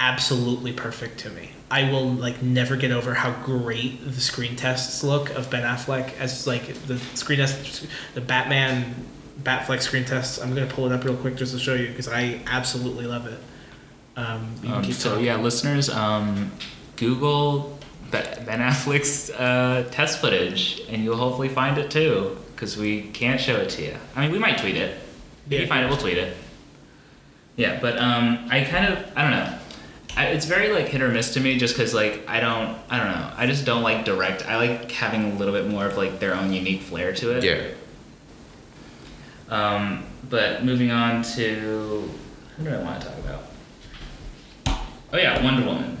absolutely 0.00 0.72
perfect 0.72 1.18
to 1.20 1.30
me. 1.30 1.50
I 1.70 1.90
will 1.90 2.08
like 2.08 2.42
never 2.42 2.76
get 2.76 2.92
over 2.92 3.12
how 3.14 3.32
great 3.44 4.04
the 4.04 4.20
screen 4.20 4.54
tests 4.56 5.02
look 5.02 5.30
of 5.30 5.50
Ben 5.50 5.62
Affleck 5.64 6.16
as 6.18 6.46
like 6.46 6.72
the 6.86 6.98
screen 7.14 7.38
tests, 7.38 7.86
the 8.14 8.20
Batman 8.20 8.94
Batfleck 9.42 9.82
screen 9.82 10.04
tests. 10.04 10.38
I'm 10.40 10.54
gonna 10.54 10.66
pull 10.66 10.86
it 10.86 10.92
up 10.92 11.04
real 11.04 11.16
quick 11.16 11.34
just 11.36 11.52
to 11.52 11.58
show 11.58 11.74
you 11.74 11.88
because 11.88 12.08
I 12.08 12.40
absolutely 12.46 13.06
love 13.06 13.26
it. 13.26 13.38
Um, 14.16 14.54
Um, 14.66 14.92
so 14.92 15.10
talking. 15.10 15.24
yeah, 15.26 15.36
listeners, 15.36 15.90
um, 15.90 16.52
Google 16.96 17.78
Ben 18.10 18.60
Affleck's 18.60 19.30
uh, 19.30 19.86
test 19.90 20.20
footage, 20.20 20.80
and 20.88 21.02
you'll 21.02 21.16
hopefully 21.18 21.48
find 21.48 21.76
it 21.78 21.90
too, 21.90 22.38
because 22.56 22.76
we 22.76 23.02
can't 23.02 23.40
show 23.40 23.56
it 23.56 23.68
to 23.70 23.82
you. 23.82 23.94
I 24.16 24.22
mean, 24.22 24.32
we 24.32 24.38
might 24.38 24.56
tweet 24.58 24.76
it. 24.76 24.96
If 25.46 25.52
Yeah. 25.52 25.60
you 25.60 25.66
find 25.66 25.84
it, 25.84 25.88
we'll 25.88 25.98
tweet 25.98 26.16
it. 26.18 26.34
Yeah, 27.56 27.78
but 27.80 27.98
um, 27.98 28.48
I 28.50 28.64
kind 28.64 28.92
of 28.92 29.06
I 29.16 29.22
don't 29.22 29.30
know. 29.30 29.58
I, 30.16 30.26
it's 30.28 30.46
very 30.46 30.72
like 30.72 30.86
hit 30.88 31.02
or 31.02 31.08
miss 31.08 31.34
to 31.34 31.40
me, 31.40 31.58
just 31.58 31.74
because 31.74 31.92
like 31.94 32.24
I 32.26 32.40
don't 32.40 32.76
I 32.90 32.98
don't 32.98 33.08
know. 33.12 33.30
I 33.36 33.46
just 33.46 33.64
don't 33.66 33.82
like 33.82 34.04
direct. 34.06 34.46
I 34.46 34.56
like 34.56 34.90
having 34.90 35.32
a 35.32 35.34
little 35.36 35.52
bit 35.54 35.66
more 35.68 35.86
of 35.86 35.96
like 35.96 36.18
their 36.18 36.34
own 36.34 36.52
unique 36.52 36.80
flair 36.82 37.12
to 37.14 37.36
it. 37.36 37.44
yeah. 37.44 37.62
Um, 39.48 40.04
but 40.28 40.64
moving 40.64 40.90
on 40.90 41.22
to 41.22 42.10
who 42.56 42.64
do 42.64 42.70
I 42.74 42.78
want 42.78 43.00
to 43.02 43.08
talk 43.08 43.18
about? 43.18 44.80
Oh 45.12 45.16
yeah, 45.18 45.42
Wonder 45.44 45.64
Woman, 45.66 45.96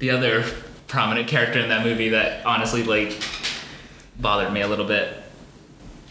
the 0.00 0.10
other 0.10 0.44
prominent 0.88 1.28
character 1.28 1.60
in 1.60 1.68
that 1.68 1.84
movie 1.84 2.08
that 2.10 2.44
honestly 2.44 2.82
like 2.82 3.22
bothered 4.18 4.52
me 4.52 4.62
a 4.62 4.68
little 4.68 4.86
bit. 4.86 5.16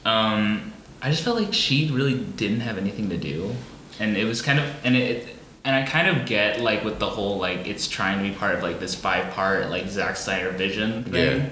Um, 0.06 0.74
I 1.02 1.10
just 1.10 1.24
felt 1.24 1.40
like 1.40 1.54
she 1.54 1.90
really 1.92 2.16
didn't 2.20 2.62
have 2.62 2.78
anything 2.78 3.10
to 3.10 3.18
do, 3.18 3.56
and 4.00 4.18
it 4.18 4.26
was 4.26 4.42
kind 4.42 4.60
of 4.60 4.66
and 4.84 4.96
it. 4.96 5.36
And 5.66 5.76
I 5.76 5.84
kind 5.86 6.08
of 6.08 6.26
get 6.26 6.62
like 6.62 6.84
with 6.86 7.00
the 7.00 7.10
whole 7.10 7.38
like 7.38 7.68
it's 7.68 7.88
trying 7.88 8.24
to 8.24 8.30
be 8.30 8.34
part 8.36 8.56
of 8.56 8.64
like 8.64 8.80
this 8.80 8.96
five 8.96 9.34
part 9.34 9.70
like 9.70 9.88
Zack 9.90 10.16
Snyder 10.16 10.52
vision 10.52 11.04
thing, 11.04 11.42
Yeah. 11.42 11.50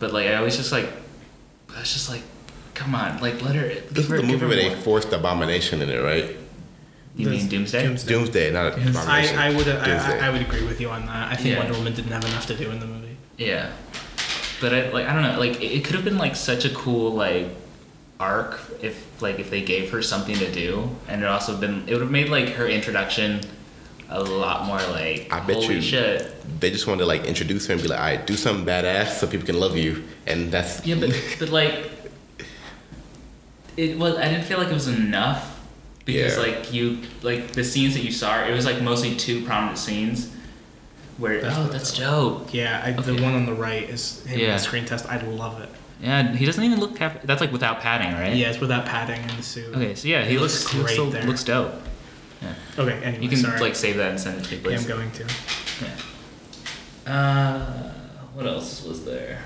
but 0.00 0.12
like 0.12 0.26
I 0.26 0.40
was 0.40 0.56
just 0.56 0.72
like, 0.72 0.88
I 1.74 1.78
was 1.78 1.92
just 1.92 2.10
like, 2.10 2.22
come 2.74 2.94
on, 2.94 3.20
like 3.20 3.40
let 3.42 3.54
her. 3.54 3.68
This 3.68 3.82
give 3.90 3.98
is 3.98 4.08
the 4.08 4.22
movie 4.24 4.38
her 4.38 4.48
where 4.48 4.56
they 4.56 4.74
forced 4.82 5.12
Abomination 5.12 5.80
in 5.80 5.88
it, 5.90 5.98
right? 6.02 6.36
You 7.16 7.28
mean 7.28 7.48
Doomsday? 7.48 7.82
Doomsday. 7.84 8.08
Doomsday, 8.12 8.52
not 8.52 8.72
Abomination. 8.74 9.38
I, 9.38 9.48
I 9.48 9.56
would 9.56 9.68
I, 9.68 9.84
Doomsday. 9.84 10.20
I, 10.20 10.26
I 10.26 10.30
would 10.30 10.42
agree 10.42 10.64
with 10.66 10.80
you 10.80 10.90
on 10.90 11.06
that. 11.06 11.32
I 11.32 11.36
think 11.36 11.50
Yeah. 11.54 11.58
Wonder 11.58 11.74
Woman 11.74 11.94
didn't 11.94 12.10
have 12.12 12.24
enough 12.24 12.46
to 12.46 12.56
do 12.56 12.70
in 12.70 12.80
the 12.80 12.86
movie. 12.86 13.16
Yeah, 13.38 13.70
but 14.60 14.74
I 14.74 14.90
like 14.90 15.06
I 15.06 15.12
don't 15.14 15.22
know. 15.22 15.38
Like 15.38 15.60
it, 15.62 15.72
it 15.72 15.84
could 15.84 15.94
have 15.94 16.04
been 16.04 16.18
like 16.18 16.36
such 16.36 16.64
a 16.64 16.70
cool 16.70 17.12
like 17.12 17.48
arc 18.18 18.60
if 18.82 19.20
like 19.22 19.38
if 19.38 19.50
they 19.50 19.62
gave 19.62 19.90
her 19.90 20.02
something 20.02 20.36
to 20.36 20.50
do, 20.52 20.90
and 21.08 21.22
it 21.22 21.26
also 21.26 21.56
been 21.56 21.84
it 21.88 21.92
would 21.92 22.02
have 22.02 22.10
made 22.10 22.28
like 22.28 22.50
her 22.50 22.66
introduction 22.68 23.40
a 24.12 24.22
lot 24.22 24.66
more 24.66 24.78
like 24.92 25.28
I 25.32 25.38
bet 25.40 25.56
holy 25.56 25.76
you- 25.76 25.80
shit. 25.80 26.34
they 26.60 26.70
just 26.70 26.86
wanted 26.86 27.00
to 27.00 27.06
like 27.06 27.24
introduce 27.26 27.66
her 27.68 27.74
and 27.74 27.82
be 27.82 27.88
like, 27.88 27.98
all 28.00 28.04
right, 28.06 28.26
do 28.26 28.36
something 28.36 28.66
badass 28.66 29.18
so 29.18 29.26
people 29.28 29.46
can 29.46 29.58
love 29.60 29.76
you. 29.76 30.02
And 30.26 30.50
that's 30.50 30.84
Yeah, 30.84 30.96
but 30.98 31.10
but 31.38 31.48
like 31.50 31.90
it 33.76 33.98
was. 33.98 34.16
I 34.16 34.28
didn't 34.28 34.44
feel 34.44 34.58
like 34.58 34.68
it 34.68 34.74
was 34.74 34.88
enough 34.88 35.58
because 36.04 36.36
Yeah. 36.36 36.42
like 36.42 36.72
you 36.72 36.98
like 37.22 37.52
the 37.52 37.64
scenes 37.64 37.94
that 37.94 38.02
you 38.02 38.12
saw. 38.12 38.44
It 38.44 38.52
was 38.52 38.66
like 38.66 38.82
mostly 38.82 39.14
two 39.16 39.44
prominent 39.44 39.78
scenes 39.78 40.34
where 41.20 41.40
That's 41.40 41.56
oh 41.56 41.62
what- 41.62 41.72
that's 41.72 41.96
dope. 41.96 42.52
Yeah, 42.52 42.82
I, 42.84 42.92
Okay. 42.94 43.14
the 43.14 43.22
one 43.22 43.34
on 43.34 43.46
the 43.46 43.52
right 43.54 43.88
is 43.88 44.22
him 44.24 44.34
in 44.40 44.46
Yeah. 44.46 44.52
the 44.56 44.62
screen 44.62 44.84
test. 44.86 45.06
I 45.06 45.20
love 45.20 45.60
it. 45.60 45.68
Yeah, 46.02 46.34
he 46.34 46.46
doesn't 46.46 46.64
even 46.64 46.80
look. 46.80 46.96
Cap- 46.96 47.20
that's 47.24 47.40
like 47.42 47.52
without 47.52 47.80
padding, 47.80 48.12
right? 48.14 48.34
Yeah, 48.34 48.48
it's 48.50 48.58
without 48.60 48.86
padding 48.86 49.20
in 49.28 49.36
the 49.36 49.42
suit. 49.42 49.74
Okay, 49.76 49.94
so 49.94 50.08
yeah, 50.08 50.24
he 50.24 50.36
It 50.36 50.40
looks, 50.40 50.62
looks 50.64 50.72
he 50.72 50.78
looks, 50.78 50.88
great 50.92 50.96
so- 50.96 51.10
there. 51.10 51.22
looks 51.24 51.44
dope. 51.44 51.74
Okay, 52.78 52.98
anyway, 53.04 53.22
You 53.22 53.28
can 53.28 53.38
sorry. 53.38 53.60
like 53.60 53.76
save 53.76 53.96
that 53.98 54.10
and 54.12 54.18
send 54.20 54.38
it 54.40 54.44
to 54.48 54.56
me, 54.56 54.72
yeah. 54.72 54.78
I'm 54.78 54.86
going 54.86 55.10
to. 55.12 55.24
Yeah. 57.06 57.12
Uh, 57.12 57.92
what 58.32 58.46
else 58.46 58.82
was 58.82 59.04
there? 59.04 59.40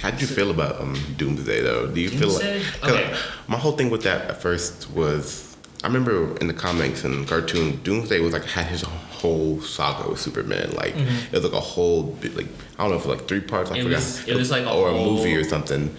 How 0.00 0.10
did 0.10 0.20
you 0.22 0.26
feel 0.28 0.50
about 0.50 0.80
um, 0.80 0.96
Doomsday 1.18 1.60
though? 1.62 1.86
Do 1.88 2.00
you 2.00 2.08
feel 2.08 2.30
Doomsday? 2.30 2.58
like 2.60 2.80
'cause 2.80 2.90
Okay. 2.92 3.14
my 3.48 3.58
whole 3.58 3.72
thing 3.76 3.90
with 3.90 4.02
that 4.04 4.30
at 4.30 4.40
first 4.40 4.88
was 4.90 5.49
I 5.82 5.86
remember 5.86 6.36
in 6.38 6.46
the 6.46 6.52
comics 6.54 7.04
and 7.04 7.26
cartoon 7.26 7.80
Doomsday 7.82 8.20
was 8.20 8.32
like 8.34 8.44
had 8.44 8.66
his 8.66 8.82
whole 8.82 9.60
saga 9.62 10.10
with 10.10 10.20
Superman. 10.20 10.72
Like 10.72 10.94
it 10.96 11.32
was 11.32 11.44
like 11.44 11.52
a 11.52 11.60
whole 11.60 12.02
bit, 12.04 12.36
like 12.36 12.48
I 12.78 12.82
don't 12.82 12.90
know 12.90 12.96
if 12.96 13.04
it 13.04 13.08
was 13.08 13.18
like 13.18 13.28
three 13.28 13.40
parts. 13.40 13.70
I 13.70 13.78
Mm-hmm. 13.78 13.80
It 13.80 13.84
forgot. 13.84 13.96
was- 13.96 14.28
it 14.28 14.34
was 14.36 14.50
like 14.50 14.64
a 14.64 14.72
or 14.72 14.88
a 14.90 14.92
movie 14.92 15.34
or 15.36 15.44
something. 15.44 15.94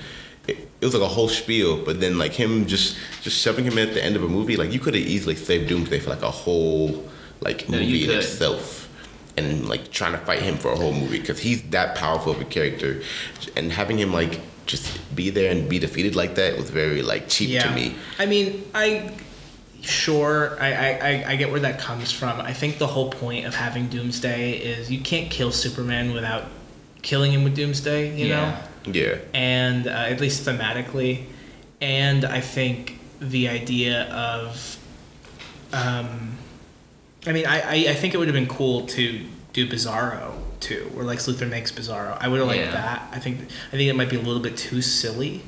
It, 0.47 0.69
it 0.81 0.85
was 0.85 0.93
like 0.93 1.03
a 1.03 1.07
whole 1.07 1.29
spiel, 1.29 1.83
but 1.83 1.99
then 1.99 2.17
like 2.17 2.33
him 2.33 2.65
just 2.67 2.95
just 3.21 3.39
shoving 3.39 3.65
him 3.65 3.77
in 3.77 3.87
at 3.89 3.93
the 3.93 4.03
end 4.03 4.15
of 4.15 4.23
a 4.23 4.27
movie, 4.27 4.55
like 4.57 4.71
you 4.71 4.79
could 4.79 4.93
have 4.93 5.03
easily 5.03 5.35
saved 5.35 5.67
Doomsday 5.69 5.99
for 5.99 6.09
like 6.11 6.21
a 6.23 6.31
whole 6.31 7.03
like 7.41 7.67
No, 7.69 7.77
movie 7.79 8.03
in 8.03 8.11
itself 8.11 8.87
and 9.37 9.67
like 9.69 9.91
trying 9.91 10.11
to 10.11 10.17
fight 10.19 10.41
him 10.41 10.57
for 10.57 10.71
a 10.71 10.75
whole 10.75 10.93
movie 10.93 11.19
because 11.19 11.39
he's 11.39 11.61
that 11.69 11.95
powerful 11.95 12.33
of 12.33 12.41
a 12.41 12.45
character, 12.45 13.01
and 13.55 13.71
having 13.71 13.97
him 13.97 14.11
like 14.13 14.39
just 14.67 14.99
be 15.15 15.29
there 15.31 15.51
and 15.51 15.67
be 15.67 15.79
defeated 15.79 16.15
like 16.15 16.35
that 16.35 16.55
was 16.57 16.69
very 16.69 17.01
like 17.01 17.27
cheap 17.29 17.49
Yeah. 17.49 17.63
to 17.63 17.71
me. 17.75 17.95
I 18.19 18.25
mean, 18.27 18.63
I 18.75 19.11
sure, 19.81 20.57
I, 20.59 20.73
I, 20.73 21.23
I- 21.31 21.35
get 21.35 21.51
where 21.51 21.59
that 21.61 21.79
comes 21.79 22.11
from. 22.11 22.39
I 22.41 22.53
think 22.53 22.77
the 22.77 22.87
whole 22.87 23.09
point 23.09 23.45
of 23.45 23.55
having 23.55 23.87
Doomsday 23.89 24.53
is 24.57 24.91
you 24.91 24.99
can't 25.01 25.29
kill 25.29 25.51
Superman 25.51 26.13
without 26.13 26.45
killing 27.01 27.31
him 27.31 27.43
with 27.43 27.55
Doomsday, 27.55 28.15
you 28.17 28.29
know? 28.29 28.41
Yeah. 28.41 28.67
Yeah. 28.93 29.17
and 29.33 29.85
uh, 29.87 29.91
at 29.91 30.19
least 30.19 30.43
thematically, 30.45 31.25
and 31.81 32.25
I 32.25 32.41
think 32.41 32.99
the 33.19 33.47
idea 33.49 34.03
of, 34.11 34.77
um, 35.71 36.37
I 37.27 37.31
mean, 37.31 37.45
I, 37.45 37.61
I, 37.61 37.73
I 37.91 37.93
think 37.93 38.13
it 38.13 38.17
would 38.17 38.27
have 38.27 38.33
been 38.33 38.47
cool 38.47 38.87
to 38.87 39.23
do 39.53 39.67
Bizarro 39.67 40.33
too, 40.59 40.89
where 40.93 41.05
Lex 41.05 41.27
Luthor 41.27 41.47
makes 41.49 41.71
Bizarro. 41.71 42.17
I 42.19 42.27
would 42.27 42.39
have 42.39 42.47
liked 42.47 42.61
Yeah. 42.63 42.71
that. 42.71 43.09
I 43.11 43.19
think 43.19 43.41
I 43.67 43.71
think 43.71 43.89
it 43.89 43.95
might 43.95 44.09
be 44.09 44.15
a 44.15 44.21
little 44.21 44.41
bit 44.41 44.57
too 44.57 44.81
silly. 44.81 45.41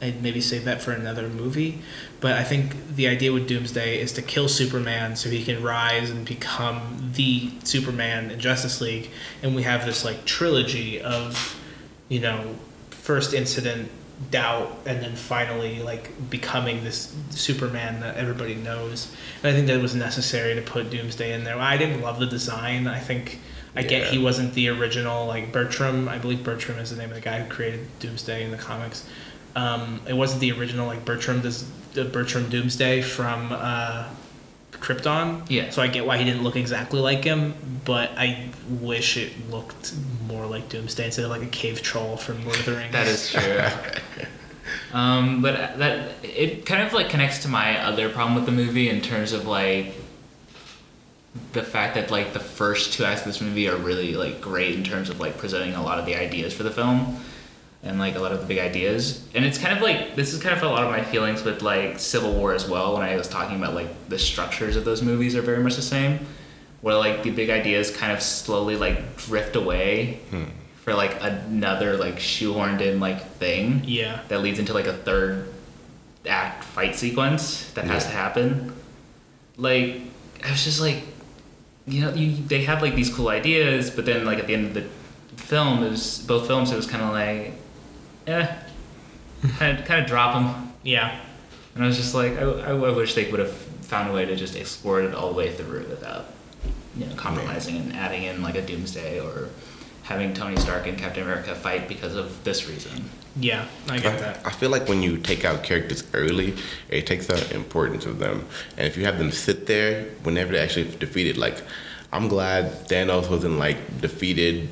I'd 0.00 0.22
maybe 0.22 0.40
save 0.40 0.64
that 0.64 0.82
for 0.82 0.92
another 0.92 1.28
movie. 1.28 1.80
But 2.20 2.32
I 2.32 2.44
think 2.44 2.96
the 2.96 3.08
idea 3.08 3.32
with 3.32 3.48
Doomsday 3.48 3.98
is 4.00 4.12
to 4.12 4.22
kill 4.22 4.48
Superman 4.48 5.16
so 5.16 5.30
he 5.30 5.44
can 5.44 5.62
rise 5.62 6.10
and 6.10 6.26
become 6.26 7.12
the 7.14 7.50
Superman 7.64 8.30
in 8.30 8.38
Justice 8.38 8.80
League. 8.80 9.10
And 9.42 9.54
we 9.54 9.62
have 9.62 9.86
this 9.86 10.04
like 10.04 10.24
trilogy 10.24 11.00
of, 11.00 11.58
you 12.08 12.20
know, 12.20 12.56
first 12.90 13.32
incident, 13.32 13.90
doubt, 14.30 14.78
and 14.86 15.00
then 15.02 15.14
finally 15.14 15.80
like 15.80 16.30
becoming 16.30 16.84
this 16.84 17.14
Superman 17.30 18.00
that 18.00 18.16
everybody 18.16 18.54
knows. 18.54 19.14
And 19.42 19.52
I 19.52 19.54
think 19.54 19.66
that 19.68 19.80
was 19.80 19.94
necessary 19.94 20.54
to 20.54 20.62
put 20.62 20.90
Doomsday 20.90 21.32
in 21.32 21.44
there. 21.44 21.58
I 21.58 21.76
didn't 21.76 22.02
love 22.02 22.18
the 22.18 22.26
design. 22.26 22.86
I 22.86 22.98
think 22.98 23.38
I 23.76 23.82
get 23.82 24.06
he 24.08 24.18
wasn't 24.18 24.54
the 24.54 24.68
original 24.70 25.26
like 25.26 25.52
Bertram. 25.52 26.08
I 26.08 26.16
believe 26.18 26.42
Bertram 26.42 26.78
is 26.78 26.90
the 26.90 26.96
name 26.96 27.10
of 27.10 27.14
the 27.14 27.20
guy 27.20 27.42
who 27.42 27.50
created 27.50 27.86
Doomsday 27.98 28.42
in 28.42 28.50
the 28.50 28.56
comics. 28.56 29.06
Um, 29.56 30.02
it 30.06 30.12
wasn't 30.12 30.42
the 30.42 30.52
original 30.52 30.86
like 30.86 31.04
Bertram 31.04 31.40
this 31.40 31.68
the 31.94 32.04
Bertram 32.04 32.48
Doomsday 32.50 33.00
from 33.00 33.48
uh, 33.50 34.06
Krypton. 34.70 35.48
Yeah. 35.48 35.70
So 35.70 35.80
I 35.80 35.88
get 35.88 36.06
why 36.06 36.18
he 36.18 36.24
didn't 36.24 36.44
look 36.44 36.56
exactly 36.56 37.00
like 37.00 37.24
him, 37.24 37.54
but 37.86 38.10
I 38.18 38.50
wish 38.68 39.16
it 39.16 39.32
looked 39.50 39.94
more 40.28 40.46
like 40.46 40.68
Doomsday 40.68 41.06
instead 41.06 41.24
of 41.24 41.30
like 41.30 41.42
a 41.42 41.46
cave 41.46 41.80
troll 41.82 42.18
from 42.18 42.44
Lord 42.44 42.58
of 42.58 42.66
the 42.66 42.72
Rings. 42.72 42.92
That 42.92 43.06
is 43.06 43.32
true. 43.32 44.26
um, 44.92 45.40
but 45.40 45.78
that 45.78 46.12
it 46.22 46.66
kind 46.66 46.86
of 46.86 46.92
like 46.92 47.08
connects 47.08 47.38
to 47.40 47.48
my 47.48 47.82
other 47.82 48.10
problem 48.10 48.34
with 48.34 48.44
the 48.44 48.52
movie 48.52 48.90
in 48.90 49.00
terms 49.00 49.32
of 49.32 49.46
like 49.46 49.94
the 51.54 51.62
fact 51.62 51.94
that 51.94 52.10
like 52.10 52.34
the 52.34 52.40
first 52.40 52.92
two 52.92 53.04
acts 53.04 53.22
of 53.22 53.26
this 53.26 53.40
movie 53.40 53.68
are 53.70 53.76
really 53.76 54.14
like 54.14 54.42
great 54.42 54.74
in 54.74 54.84
terms 54.84 55.08
of 55.08 55.18
like 55.18 55.38
presenting 55.38 55.74
a 55.74 55.82
lot 55.82 55.98
of 55.98 56.04
the 56.04 56.14
ideas 56.14 56.52
for 56.52 56.62
the 56.62 56.70
film 56.70 57.18
and 57.86 57.98
like 57.98 58.16
a 58.16 58.18
lot 58.18 58.32
of 58.32 58.40
the 58.40 58.46
big 58.46 58.58
ideas 58.58 59.26
and 59.34 59.44
it's 59.44 59.58
kind 59.58 59.76
of 59.76 59.82
like 59.82 60.16
this 60.16 60.32
is 60.34 60.42
kind 60.42 60.56
of 60.56 60.62
a 60.62 60.68
lot 60.68 60.82
of 60.84 60.90
my 60.90 61.02
feelings 61.02 61.42
with 61.44 61.62
like 61.62 61.98
civil 61.98 62.32
war 62.34 62.52
as 62.52 62.68
well 62.68 62.94
when 62.94 63.02
i 63.02 63.16
was 63.16 63.28
talking 63.28 63.56
about 63.56 63.74
like 63.74 63.88
the 64.08 64.18
structures 64.18 64.76
of 64.76 64.84
those 64.84 65.02
movies 65.02 65.34
are 65.36 65.42
very 65.42 65.62
much 65.62 65.76
the 65.76 65.82
same 65.82 66.18
where 66.82 66.96
like 66.96 67.22
the 67.22 67.30
big 67.30 67.50
ideas 67.50 67.90
kind 67.90 68.12
of 68.12 68.22
slowly 68.22 68.76
like 68.76 69.16
drift 69.16 69.56
away 69.56 70.20
hmm. 70.30 70.44
for 70.76 70.94
like 70.94 71.16
another 71.20 71.96
like 71.96 72.16
shoehorned 72.16 72.80
in 72.80 73.00
like 73.00 73.26
thing 73.32 73.82
Yeah. 73.84 74.20
that 74.28 74.40
leads 74.40 74.58
into 74.58 74.72
like 74.72 74.86
a 74.86 74.92
third 74.92 75.52
act 76.28 76.64
fight 76.64 76.94
sequence 76.96 77.70
that 77.72 77.84
has 77.84 78.04
to 78.04 78.10
happen. 78.10 78.72
Like 79.56 80.00
I 80.44 80.50
was 80.50 80.64
just 80.64 80.80
like, 80.80 81.02
you 81.86 82.02
know, 82.02 82.12
you, 82.12 82.36
they 82.36 82.64
had 82.64 82.82
like 82.82 82.94
these 82.94 83.12
cool 83.12 83.28
ideas, 83.28 83.90
but 83.90 84.04
then 84.06 84.24
like 84.24 84.38
at 84.38 84.46
the 84.46 84.54
end 84.54 84.66
of 84.66 84.74
the 84.74 84.82
film, 85.40 85.82
it 85.82 85.90
was 85.90 86.18
both 86.26 86.46
films. 86.46 86.70
It 86.72 86.76
was 86.76 86.86
kind 86.86 87.02
of 87.02 87.12
like, 87.12 87.54
eh, 88.26 88.56
kind 89.58 89.78
of 89.78 89.84
kind 89.84 90.00
of 90.00 90.06
drop 90.06 90.34
them. 90.34 90.72
Yeah. 90.82 91.20
And 91.74 91.84
I 91.84 91.86
was 91.86 91.96
just 91.96 92.14
like, 92.14 92.32
I, 92.38 92.42
I, 92.42 92.70
I 92.70 92.90
wish 92.90 93.14
they 93.14 93.30
would 93.30 93.40
have 93.40 93.52
found 93.52 94.10
a 94.10 94.12
way 94.12 94.24
to 94.24 94.34
just 94.34 94.56
explore 94.56 95.02
it 95.02 95.14
all 95.14 95.28
the 95.28 95.36
way 95.36 95.52
through 95.52 95.86
without, 95.88 96.26
you 96.96 97.06
know, 97.06 97.14
compromising 97.14 97.76
and 97.76 97.94
adding 97.94 98.24
in 98.24 98.42
like 98.42 98.54
a 98.54 98.62
Doomsday 98.62 99.20
or 99.20 99.50
having 100.02 100.32
Tony 100.32 100.56
Stark 100.56 100.86
and 100.86 100.96
Captain 100.96 101.22
America 101.22 101.54
fight 101.54 101.88
because 101.88 102.14
of 102.14 102.42
this 102.44 102.68
reason. 102.68 103.10
Yeah. 103.38 103.66
I 103.88 103.98
get 103.98 104.18
that. 104.20 104.46
I 104.46 104.50
feel 104.50 104.70
like 104.70 104.88
when 104.88 105.02
you 105.02 105.18
take 105.18 105.44
out 105.44 105.62
characters 105.62 106.04
early, 106.14 106.54
it 106.88 107.06
takes 107.06 107.28
out 107.28 107.52
importance 107.52 108.06
of 108.06 108.18
them. 108.18 108.46
And 108.76 108.86
if 108.86 108.96
you 108.96 109.04
have 109.04 109.18
them 109.18 109.30
sit 109.30 109.66
there 109.66 110.04
whenever 110.22 110.52
they're 110.52 110.62
actually 110.62 110.96
defeated, 110.96 111.36
like 111.36 111.62
I'm 112.12 112.28
glad 112.28 112.88
Thanos 112.88 113.28
wasn't 113.28 113.58
like 113.58 114.00
defeated. 114.00 114.68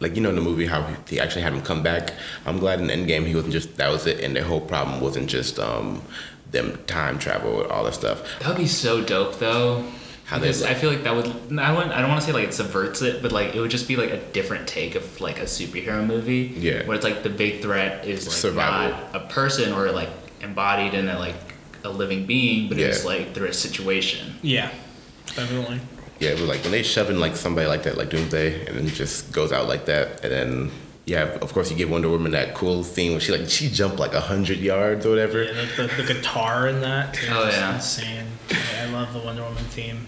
Like 0.00 0.14
you 0.14 0.22
know 0.22 0.28
in 0.28 0.36
the 0.36 0.42
movie 0.42 0.66
how 0.66 0.82
he 1.08 1.18
actually 1.18 1.42
had 1.42 1.52
him 1.52 1.62
come 1.62 1.82
back. 1.82 2.12
I'm 2.46 2.58
glad 2.58 2.80
in 2.80 2.86
the 2.86 2.92
Endgame 2.92 3.26
he 3.26 3.34
wasn't 3.34 3.52
just 3.52 3.76
that 3.76 3.90
was 3.90 4.06
it, 4.06 4.22
and 4.22 4.36
the 4.36 4.44
whole 4.44 4.60
problem 4.60 5.00
wasn't 5.00 5.28
just 5.28 5.58
um 5.58 6.02
them 6.50 6.78
time 6.86 7.18
travel 7.18 7.62
and 7.62 7.70
all 7.70 7.84
that 7.84 7.94
stuff. 7.94 8.22
That 8.40 8.48
would 8.48 8.56
be 8.56 8.66
so 8.66 9.02
dope, 9.02 9.38
though. 9.38 9.84
How 10.24 10.38
they 10.38 10.48
because 10.48 10.60
look. 10.60 10.70
I 10.70 10.74
feel 10.74 10.90
like 10.90 11.04
that 11.04 11.14
would. 11.14 11.26
I 11.58 11.72
wouldn't. 11.72 11.92
I 11.92 12.00
don't 12.00 12.10
want 12.10 12.20
to 12.20 12.26
say 12.26 12.32
like 12.32 12.48
it 12.48 12.54
subverts 12.54 13.00
it, 13.02 13.22
but 13.22 13.32
like 13.32 13.54
it 13.54 13.60
would 13.60 13.70
just 13.70 13.88
be 13.88 13.96
like 13.96 14.10
a 14.10 14.18
different 14.32 14.68
take 14.68 14.94
of 14.94 15.20
like 15.20 15.38
a 15.38 15.44
superhero 15.44 16.04
movie. 16.06 16.52
Yeah. 16.56 16.84
Where 16.86 16.94
it's 16.94 17.04
like 17.04 17.22
the 17.22 17.30
big 17.30 17.62
threat 17.62 18.06
is 18.06 18.26
like 18.26 18.36
Survival. 18.36 18.90
not 18.90 19.16
a 19.16 19.26
person 19.28 19.72
or 19.72 19.90
like 19.90 20.10
embodied 20.42 20.94
in 20.94 21.08
a 21.08 21.18
like 21.18 21.34
a 21.84 21.88
living 21.88 22.26
being, 22.26 22.68
but 22.68 22.78
it's 22.78 23.04
like 23.04 23.34
through 23.34 23.48
a 23.48 23.52
situation. 23.54 24.34
Yeah. 24.42 24.70
Definitely. 25.34 25.80
Yeah, 26.20 26.30
it 26.30 26.40
was 26.40 26.48
like 26.48 26.62
when 26.62 26.72
they 26.72 26.82
shove 26.82 27.10
in 27.10 27.20
like 27.20 27.36
somebody 27.36 27.66
like 27.68 27.84
that, 27.84 27.96
like 27.96 28.10
Doomsday, 28.10 28.66
and 28.66 28.76
then 28.76 28.86
just 28.88 29.32
goes 29.32 29.52
out 29.52 29.68
like 29.68 29.84
that, 29.86 30.24
and 30.24 30.32
then 30.32 30.70
yeah, 31.06 31.22
of 31.40 31.52
course 31.52 31.70
you 31.70 31.76
give 31.76 31.90
Wonder 31.90 32.08
Woman 32.10 32.32
that 32.32 32.54
cool 32.54 32.82
scene 32.84 33.12
where 33.12 33.20
she 33.20 33.32
like 33.32 33.48
she 33.48 33.68
jumped 33.70 33.98
like 33.98 34.14
a 34.14 34.20
hundred 34.20 34.58
yards 34.58 35.06
or 35.06 35.10
whatever. 35.10 35.42
Yeah, 35.44 35.52
the, 35.76 35.82
the, 35.86 36.02
the 36.02 36.14
guitar 36.14 36.68
in 36.68 36.80
that. 36.82 37.14
Too, 37.14 37.28
Oh, 37.30 37.48
yeah. 37.48 37.74
Insane. 37.76 38.26
Yeah, 38.50 38.56
I 38.82 38.86
love 38.90 39.12
the 39.12 39.20
Wonder 39.20 39.42
Woman 39.42 39.64
theme. 39.64 40.06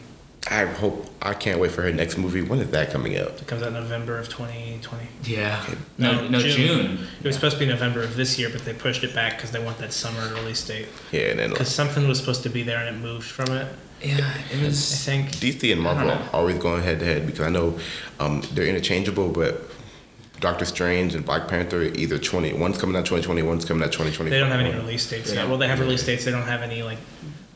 I 0.51 0.65
hope 0.65 1.07
I 1.21 1.35
can't 1.35 1.61
wait 1.61 1.71
for 1.71 1.83
her 1.83 1.93
next 1.93 2.17
movie. 2.17 2.41
When 2.43 2.59
is 2.61 2.71
that 2.71 2.91
coming 2.91 3.17
out? 3.19 3.29
It 3.41 3.47
comes 3.47 3.63
out 3.63 3.73
November 3.73 4.19
of 4.19 4.29
2020. 4.31 5.07
Yeah. 5.25 5.65
No, 5.99 6.27
no, 6.29 6.41
June. 6.41 7.07
It 7.23 7.27
was 7.27 7.35
supposed 7.35 7.55
to 7.57 7.61
be 7.61 7.67
November 7.67 8.03
of 8.03 8.17
this 8.17 8.39
year, 8.39 8.49
but 8.51 8.65
they 8.65 8.73
pushed 8.73 9.05
it 9.05 9.15
back 9.15 9.37
because 9.37 9.51
they 9.53 9.63
want 9.63 9.77
that 9.79 9.93
summer 9.93 10.23
release 10.35 10.67
date. 10.67 10.89
Yeah, 11.13 11.21
and 11.29 11.39
then 11.39 11.51
like, 11.51 11.59
Because 11.59 11.75
something 11.75 12.09
was 12.09 12.19
supposed 12.19 12.43
to 12.45 12.49
be 12.49 12.63
there 12.63 12.79
and 12.79 12.97
it 12.97 12.99
moved 13.01 13.27
from 13.31 13.53
it. 13.55 13.69
Yeah, 14.03 14.33
it 14.53 14.63
was. 14.63 14.93
I 14.93 14.97
think. 15.13 15.31
DC 15.33 15.73
and 15.73 15.81
Marvel 15.81 16.17
always 16.33 16.59
going 16.59 16.83
head 16.83 17.01
to 17.01 17.05
head 17.05 17.27
because 17.27 17.41
I 17.47 17.51
know 17.51 17.79
um, 18.19 18.43
they're 18.53 18.67
interchangeable, 18.67 19.29
but 19.29 19.63
Doctor 20.41 20.65
Strange 20.65 21.15
and 21.15 21.25
Black 21.25 21.49
Panther 21.49 21.83
either 21.83 22.19
twenty 22.19 22.53
one's 22.55 22.79
coming 22.79 22.97
out 22.97 23.05
twenty 23.05 23.23
twenty, 23.23 23.43
one's 23.43 23.65
coming 23.65 23.83
out 23.83 23.93
twenty 23.93 24.11
twenty. 24.13 24.31
They 24.31 24.39
don't 24.39 24.51
have 24.51 24.61
any 24.61 24.73
release 24.75 25.09
dates 25.09 25.31
They 25.31 25.37
yet. 25.37 25.49
Well, 25.49 25.59
they 25.59 25.69
have 25.69 25.81
release 25.81 26.05
dates. 26.05 26.25
They 26.25 26.31
don't 26.31 26.45
have 26.47 26.63
any 26.63 26.83
like 26.83 26.99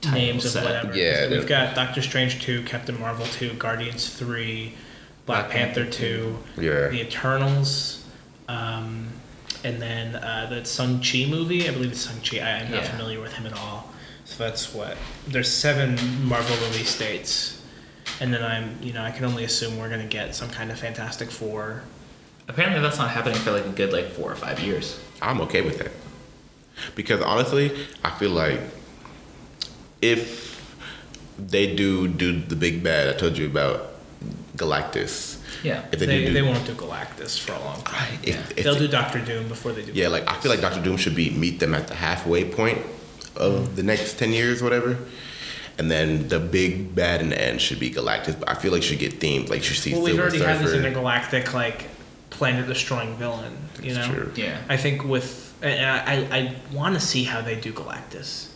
Title 0.02 0.18
names 0.20 0.54
of 0.54 0.62
whatever. 0.64 0.94
Yeah, 0.94 1.28
So 1.28 1.30
we've 1.30 1.46
got 1.46 1.74
Doctor 1.74 2.02
Strange 2.02 2.42
two, 2.42 2.62
Captain 2.64 2.98
Marvel 3.00 3.24
two, 3.26 3.54
Guardians 3.54 4.10
three, 4.14 4.74
Black, 5.24 5.46
Black 5.46 5.50
Panther, 5.50 5.84
Panther 5.84 5.90
two, 5.98 6.38
Yeah. 6.58 6.88
The 6.88 7.00
Eternals, 7.00 8.04
um, 8.48 9.08
and 9.64 9.80
then 9.80 10.16
uh, 10.16 10.48
the 10.50 10.64
Sung 10.66 11.00
Chi 11.00 11.24
movie. 11.26 11.66
I 11.66 11.72
believe 11.72 11.92
it's 11.92 12.02
Sung 12.02 12.20
Chi. 12.20 12.38
I, 12.38 12.58
I'm 12.60 12.70
not 12.70 12.82
Yeah. 12.82 12.90
familiar 12.90 13.20
with 13.20 13.32
him 13.32 13.46
at 13.46 13.54
all. 13.54 13.88
So 14.24 14.42
that's 14.44 14.72
what 14.74 14.96
there's 15.28 15.50
seven 15.50 15.98
Marvel 16.26 16.56
release 16.68 16.96
dates, 16.98 17.62
and 18.20 18.32
then 18.32 18.42
I'm 18.42 18.78
you 18.82 18.92
know 18.92 19.02
I 19.02 19.10
can 19.10 19.24
only 19.24 19.44
assume 19.44 19.78
we're 19.78 19.90
gonna 19.90 20.06
get 20.06 20.34
some 20.34 20.48
kind 20.50 20.70
of 20.70 20.78
Fantastic 20.78 21.30
Four. 21.30 21.82
Apparently, 22.48 22.80
that's 22.80 22.98
not 22.98 23.10
happening 23.10 23.38
for 23.38 23.52
like 23.52 23.66
a 23.66 23.70
good 23.70 23.92
like 23.92 24.08
four 24.08 24.30
or 24.32 24.36
five 24.36 24.60
years. 24.60 24.98
I'm 25.22 25.40
okay 25.42 25.60
with 25.62 25.78
that. 25.78 25.92
Because 26.94 27.20
honestly, 27.22 27.70
I 28.02 28.10
feel 28.10 28.30
like 28.30 28.60
if 30.02 30.74
they 31.38 31.74
do 31.74 32.08
do 32.08 32.40
the 32.40 32.56
big 32.56 32.82
bad 32.82 33.08
I 33.14 33.16
told 33.18 33.36
you 33.38 33.46
about 33.46 33.92
Galactus, 34.56 35.38
Yeah. 35.64 35.84
if 35.92 35.98
they, 35.98 36.06
They, 36.06 36.18
do, 36.20 36.26
do 36.26 36.32
they 36.32 36.42
won't 36.42 36.64
do 36.66 36.74
Galactus 36.74 37.38
for 37.38 37.52
a 37.52 37.60
long 37.60 37.82
time. 37.82 38.18
if, 38.22 38.56
if 38.58 38.64
They'll 38.64 38.74
do 38.78 38.88
Doctor 38.88 39.20
Doom 39.24 39.48
before 39.48 39.72
they 39.72 39.82
do. 39.84 39.92
yeah, 39.92 40.08
like 40.08 40.28
I 40.28 40.38
feel 40.40 40.50
like 40.50 40.60
Doctor 40.60 40.80
Doom 40.82 40.96
should 40.96 41.14
be 41.16 41.30
meet 41.30 41.60
them 41.60 41.74
at 41.74 41.88
the 41.88 41.94
halfway 41.94 42.44
point 42.44 42.78
of 43.36 43.76
the 43.76 43.82
next 43.82 44.18
ten 44.18 44.32
years, 44.32 44.62
whatever. 44.62 44.96
And 45.76 45.90
then 45.90 46.28
the 46.28 46.38
big 46.38 46.94
bad 46.94 47.20
in 47.20 47.30
the 47.30 47.40
end 47.40 47.60
should 47.60 47.80
be 47.80 47.90
Galactus, 47.90 48.38
but 48.38 48.48
I 48.48 48.54
feel 48.54 48.70
like 48.70 48.82
you 48.82 48.88
should 48.90 49.00
get 49.00 49.14
themes 49.14 49.50
like 49.50 49.58
you 49.58 49.64
should 49.64 49.82
see 49.82 49.92
Well, 49.92 50.02
we've 50.02 50.14
Silver 50.14 50.28
already 50.28 50.38
had 50.44 50.58
this 50.60 50.70
Surfer. 50.70 50.78
intergalactic 50.86 51.52
like 51.52 51.86
planet 52.30 52.66
destroying 52.68 53.16
villain. 53.16 53.56
You 53.82 53.94
That's 53.94 54.08
know. 54.08 54.14
true. 54.14 54.32
Yeah. 54.36 54.58
I 54.68 54.76
think 54.76 55.04
with 55.04 55.52
and 55.62 55.84
I 55.84 56.36
I, 56.36 56.38
I 56.38 56.56
want 56.72 56.94
to 56.94 57.00
see 57.00 57.24
how 57.24 57.40
they 57.42 57.56
do 57.58 57.72
Galactus 57.72 58.50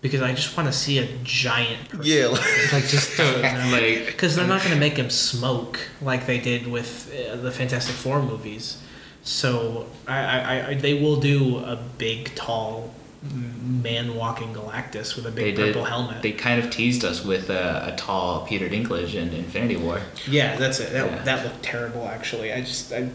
because 0.00 0.22
I 0.22 0.32
just 0.32 0.56
want 0.56 0.66
to 0.66 0.72
see 0.72 0.98
a 0.98 1.06
giant. 1.22 1.88
Person. 1.90 2.04
Yeah, 2.06 2.26
like, 2.26 2.42
Like 2.72 2.86
just 2.86 3.16
to, 3.16 3.22
like 3.70 4.06
Because 4.06 4.34
they're 4.36 4.46
not 4.46 4.60
going 4.60 4.72
to 4.74 4.80
make 4.80 4.96
him 4.96 5.10
smoke 5.10 5.78
like 6.00 6.26
they 6.26 6.38
did 6.38 6.66
with 6.66 7.12
uh, 7.30 7.36
the 7.36 7.50
Fantastic 7.50 7.94
Four 7.94 8.22
movies. 8.22 8.78
So 9.22 9.86
I, 10.06 10.18
I, 10.18 10.68
I 10.68 10.74
they 10.74 10.94
will 11.00 11.16
do 11.20 11.58
a 11.58 11.76
big, 11.98 12.34
tall, 12.34 12.92
man 13.32 14.14
walking 14.14 14.52
Galactus 14.52 15.16
with 15.16 15.26
a 15.26 15.30
they 15.30 15.44
big 15.44 15.56
did. 15.56 15.66
purple 15.74 15.84
helmet. 15.84 16.22
They 16.22 16.32
kind 16.32 16.62
of 16.62 16.70
teased 16.70 17.04
us 17.04 17.24
with 17.24 17.50
a, 17.50 17.92
a 17.92 17.96
tall 17.96 18.46
Peter 18.46 18.68
Dinklage 18.68 19.14
in 19.14 19.28
Infinity 19.32 19.76
War. 19.76 20.00
yeah, 20.28 20.56
that's 20.56 20.80
it. 20.80 20.92
That, 20.92 21.10
Yeah. 21.10 21.22
that 21.22 21.44
looked 21.44 21.62
terrible. 21.62 22.06
Actually, 22.08 22.52
I 22.52 22.60
just 22.60 22.92
I, 22.92 23.08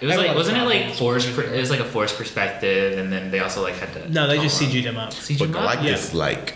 It 0.00 0.06
was 0.06 0.12
I 0.14 0.16
like 0.26 0.34
wasn't 0.36 0.58
it 0.58 0.62
like 0.64 0.76
problems. 0.78 0.98
forced? 0.98 1.34
Per, 1.34 1.42
it 1.42 1.58
was 1.58 1.70
like 1.70 1.80
a 1.80 1.84
forced 1.84 2.16
perspective, 2.18 2.98
and 2.98 3.12
then 3.12 3.30
they 3.30 3.40
also 3.40 3.62
like 3.62 3.74
had 3.74 3.92
to. 3.94 4.08
no, 4.12 4.26
they 4.26 4.38
just. 4.38 4.60
CG'd 4.60 4.84
him 4.84 4.96
up. 4.98 5.10
CG'd 5.10 5.38
but 5.38 5.48
him 5.48 5.56
up? 5.56 5.78
Galactus 5.78 6.12
like 6.14 6.54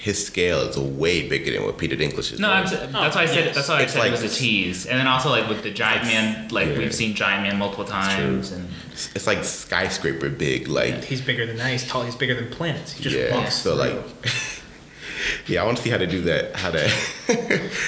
his 0.00 0.24
scale 0.24 0.60
is 0.60 0.78
way 0.78 1.28
bigger 1.28 1.50
than 1.50 1.64
what 1.64 1.76
Peter 1.76 1.96
Dinklage 1.96 2.32
is. 2.32 2.38
No, 2.38 2.48
doing. 2.64 2.80
I'm, 2.80 2.92
that's 2.92 3.16
why 3.16 3.22
I 3.22 3.26
said 3.26 3.46
yes. 3.46 3.54
that's 3.56 3.68
why 3.68 3.78
I 3.78 3.82
It's 3.82 3.92
said 3.92 3.98
like- 3.98 4.08
it 4.08 4.22
was 4.22 4.22
a 4.22 4.28
tease, 4.28 4.86
and 4.86 4.98
then 4.98 5.06
also 5.08 5.28
like 5.28 5.48
with 5.48 5.62
the 5.64 5.70
Giant 5.72 6.04
Man, 6.04 6.48
like 6.50 6.68
yeah. 6.68 6.78
we've 6.78 6.94
seen 6.94 7.14
Giant 7.14 7.42
Man 7.42 7.58
multiple 7.58 7.84
times, 7.84 8.52
and 8.52 8.68
it's 8.92 9.26
like 9.26 9.42
skyscraper 9.44 10.28
big, 10.30 10.68
like 10.68 11.04
He's 11.04 11.20
bigger 11.20 11.46
than 11.46 11.56
that. 11.56 11.70
He's 11.72 11.86
tall. 11.86 12.04
He's 12.04 12.14
bigger 12.16 12.34
than 12.34 12.48
planets. 12.50 12.92
He 12.92 13.02
just 13.02 13.16
yeah. 13.16 13.34
walks. 13.36 13.56
So 13.56 13.74
like, 13.74 13.96
yeah, 15.48 15.62
I 15.62 15.64
want 15.64 15.76
to 15.78 15.82
see 15.82 15.90
how 15.90 15.98
to 15.98 16.06
do 16.06 16.22
that. 16.22 16.54
How 16.56 16.70
to 16.70 16.80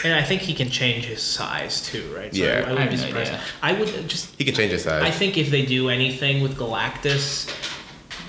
and 0.04 0.14
I 0.14 0.22
think 0.22 0.42
he 0.42 0.52
can 0.54 0.68
change 0.68 1.04
his 1.04 1.22
size 1.22 1.80
too, 1.86 2.12
right? 2.14 2.34
So 2.34 2.42
Yeah. 2.42 2.64
I, 2.66 2.70
I 2.70 2.70
I 2.70 2.72
wouldn't 2.72 2.90
be 2.90 2.96
have 2.96 3.00
no 3.00 3.06
surprised. 3.24 3.30
idea. 3.32 3.42
I 3.62 3.72
would 3.74 4.08
just. 4.08 4.34
he 4.36 4.44
can 4.44 4.54
change 4.54 4.72
his 4.72 4.82
size. 4.84 5.02
I 5.04 5.10
think 5.10 5.38
if 5.38 5.50
they 5.50 5.64
do 5.64 5.88
anything 5.88 6.42
with 6.42 6.56
Galactus, 6.56 7.48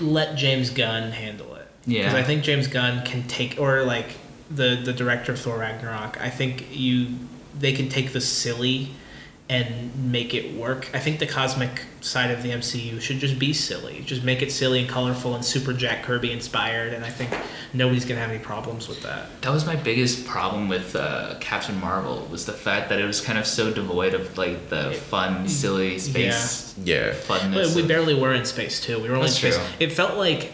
let 0.00 0.36
James 0.36 0.70
Gunn 0.70 1.10
handle 1.12 1.46
it. 1.48 1.51
Yeah. 1.86 2.04
Because 2.04 2.14
I 2.14 2.22
think 2.22 2.42
James 2.42 2.66
Gunn 2.68 3.04
can 3.04 3.24
take, 3.24 3.58
or 3.60 3.82
like 3.82 4.06
the 4.50 4.80
the 4.82 4.92
director 4.92 5.32
of 5.32 5.38
Thor 5.38 5.58
Ragnarok. 5.58 6.20
I 6.20 6.30
think 6.30 6.66
you 6.70 7.08
they 7.58 7.72
can 7.72 7.88
take 7.88 8.12
the 8.12 8.20
silly 8.20 8.90
and 9.48 10.10
make 10.10 10.32
it 10.32 10.54
work. 10.54 10.88
I 10.94 10.98
think 10.98 11.18
the 11.18 11.26
cosmic 11.26 11.82
side 12.00 12.30
of 12.30 12.42
the 12.42 12.50
MCU 12.50 13.00
should 13.00 13.18
just 13.18 13.38
be 13.38 13.52
silly. 13.52 14.00
Just 14.06 14.24
make 14.24 14.40
it 14.40 14.50
silly 14.50 14.80
and 14.80 14.88
colorful 14.88 15.34
and 15.34 15.44
super 15.44 15.74
Jack 15.74 16.04
Kirby 16.04 16.32
inspired. 16.32 16.94
And 16.94 17.04
I 17.04 17.10
think 17.10 17.36
nobody's 17.74 18.06
gonna 18.06 18.20
have 18.20 18.30
any 18.30 18.38
problems 18.38 18.88
with 18.88 19.02
that. 19.02 19.28
that 19.42 19.50
was 19.50 19.66
my 19.66 19.76
biggest 19.76 20.26
problem 20.26 20.68
with 20.68 20.96
uh, 20.96 21.34
Captain 21.40 21.78
Marvel 21.78 22.26
was 22.30 22.46
the 22.46 22.52
fact 22.52 22.88
that 22.88 22.98
it 22.98 23.04
was 23.04 23.20
kind 23.20 23.38
of 23.38 23.46
so 23.46 23.70
devoid 23.70 24.14
of 24.14 24.38
like 24.38 24.70
the 24.70 24.92
fun, 24.92 25.46
silly 25.48 25.98
space 25.98 26.74
yeah. 26.82 27.12
funness. 27.12 27.74
But 27.74 27.76
we 27.76 27.86
barely 27.86 28.14
were 28.14 28.32
in 28.32 28.46
space 28.46 28.80
too. 28.80 29.02
We 29.02 29.10
were 29.10 29.16
only 29.16 29.28
in 29.28 29.32
space. 29.34 29.56
true. 29.56 29.64
It 29.80 29.92
felt 29.92 30.16
like 30.16 30.52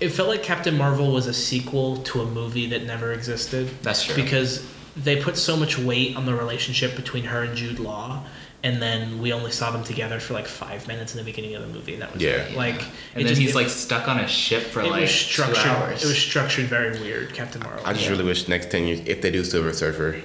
it 0.00 0.10
felt 0.10 0.28
like 0.28 0.42
Captain 0.42 0.76
Marvel 0.76 1.12
was 1.12 1.26
a 1.26 1.34
sequel 1.34 1.96
to 1.98 2.20
a 2.20 2.26
movie 2.26 2.66
that 2.68 2.84
never 2.84 3.12
existed. 3.12 3.68
That's 3.82 4.04
true. 4.04 4.14
Because 4.14 4.66
they 4.96 5.20
put 5.22 5.36
so 5.36 5.56
much 5.56 5.78
weight 5.78 6.16
on 6.16 6.26
the 6.26 6.34
relationship 6.34 6.96
between 6.96 7.24
her 7.24 7.42
and 7.42 7.56
Jude 7.56 7.78
Law, 7.78 8.24
and 8.62 8.80
then 8.82 9.20
we 9.20 9.32
only 9.32 9.50
saw 9.52 9.70
them 9.70 9.84
together 9.84 10.18
for 10.18 10.34
like 10.34 10.46
five 10.46 10.88
minutes 10.88 11.12
in 11.14 11.18
the 11.18 11.24
beginning 11.24 11.54
of 11.54 11.62
the 11.62 11.68
movie, 11.68 11.92
and 11.94 12.02
that 12.02 12.12
was 12.14 12.22
Yeah. 12.22 12.30
it. 12.30 12.56
like. 12.56 12.80
and 13.14 13.24
then 13.24 13.26
just- 13.26 13.40
he's 13.40 13.50
it- 13.50 13.54
like 13.56 13.68
stuck 13.68 14.08
on 14.08 14.18
a 14.18 14.26
ship 14.28 14.62
for 14.64 14.80
it 14.80 14.90
like 14.90 15.02
was 15.02 15.26
two 15.26 15.42
hours. 15.42 16.02
It 16.02 16.06
was 16.06 16.18
structured 16.18 16.66
very 16.66 16.98
weird, 16.98 17.32
Captain 17.34 17.62
Marvel. 17.62 17.82
I 17.86 17.92
just 17.92 18.08
really 18.08 18.24
wish 18.24 18.48
next 18.48 18.70
ten 18.70 18.86
years, 18.86 19.00
if 19.06 19.20
they 19.22 19.30
do 19.30 19.44
Silver 19.44 19.72
Surfer, 19.72 20.16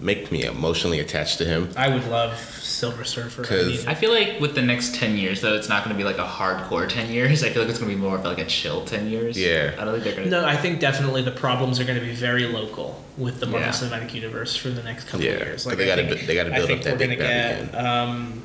make 0.00 0.32
me 0.32 0.44
emotionally 0.44 0.98
attached 1.00 1.38
to 1.38 1.44
him. 1.44 1.70
I 1.76 1.88
would 1.88 2.06
love 2.08 2.38
Silver 2.38 3.04
Surfer. 3.04 3.42
I 3.42 3.46
'Cause- 3.46 3.66
mean, 3.66 3.88
I 3.88 3.94
feel 3.94 4.10
like 4.10 4.40
with 4.40 4.54
the 4.54 4.62
next 4.62 4.94
ten 4.94 5.16
years, 5.16 5.40
though, 5.40 5.54
it's 5.54 5.68
not 5.68 5.84
going 5.84 5.94
to 5.94 5.98
be 5.98 6.04
like 6.04 6.18
a 6.18 6.26
hardcore 6.26 6.88
ten 6.88 7.10
years. 7.12 7.42
I 7.44 7.50
feel 7.50 7.62
like 7.62 7.70
it's 7.70 7.78
going 7.78 7.90
to 7.90 7.96
be 7.96 8.00
more 8.00 8.16
of 8.16 8.24
like 8.24 8.38
a 8.38 8.44
chill 8.46 8.84
ten 8.84 9.08
years. 9.10 9.38
Yeah. 9.38 9.72
I 9.78 9.84
don't 9.84 9.92
think 9.94 10.04
they're 10.04 10.14
going 10.14 10.30
to. 10.30 10.30
No, 10.30 10.44
I 10.46 10.56
think 10.56 10.80
definitely 10.80 11.22
the 11.22 11.30
problems 11.32 11.78
are 11.80 11.84
going 11.84 11.98
to 12.00 12.04
be 12.04 12.12
very 12.14 12.46
local 12.46 13.02
with 13.18 13.40
the 13.40 13.46
Marvel 13.46 13.68
Yeah. 13.68 13.72
Cinematic 13.72 14.14
Universe 14.14 14.56
for 14.56 14.70
the 14.70 14.82
next 14.82 15.04
couple 15.04 15.24
Yeah, 15.26 15.32
of 15.32 15.38
years. 15.40 15.64
but 15.64 15.76
they 15.76 15.86
gotta 15.86 16.06
think- 16.06 16.20
bu- 16.20 16.26
they 16.26 16.34
gotta 16.34 16.52
I 16.52 16.56
build 16.56 16.68
think 16.68 16.78
up 16.80 16.84
that 16.84 16.92
we're 16.94 16.98
big 16.98 17.18
gonna 17.18 17.28
get, 17.70 17.74
um, 17.84 18.42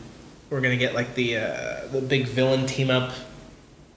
we're 0.49 0.61
gonna 0.61 0.75
get 0.77 0.93
like 0.93 1.15
the 1.15 1.37
uh, 1.37 1.87
the 1.91 2.01
big 2.01 2.27
villain 2.27 2.65
team 2.65 2.89
up 2.89 3.13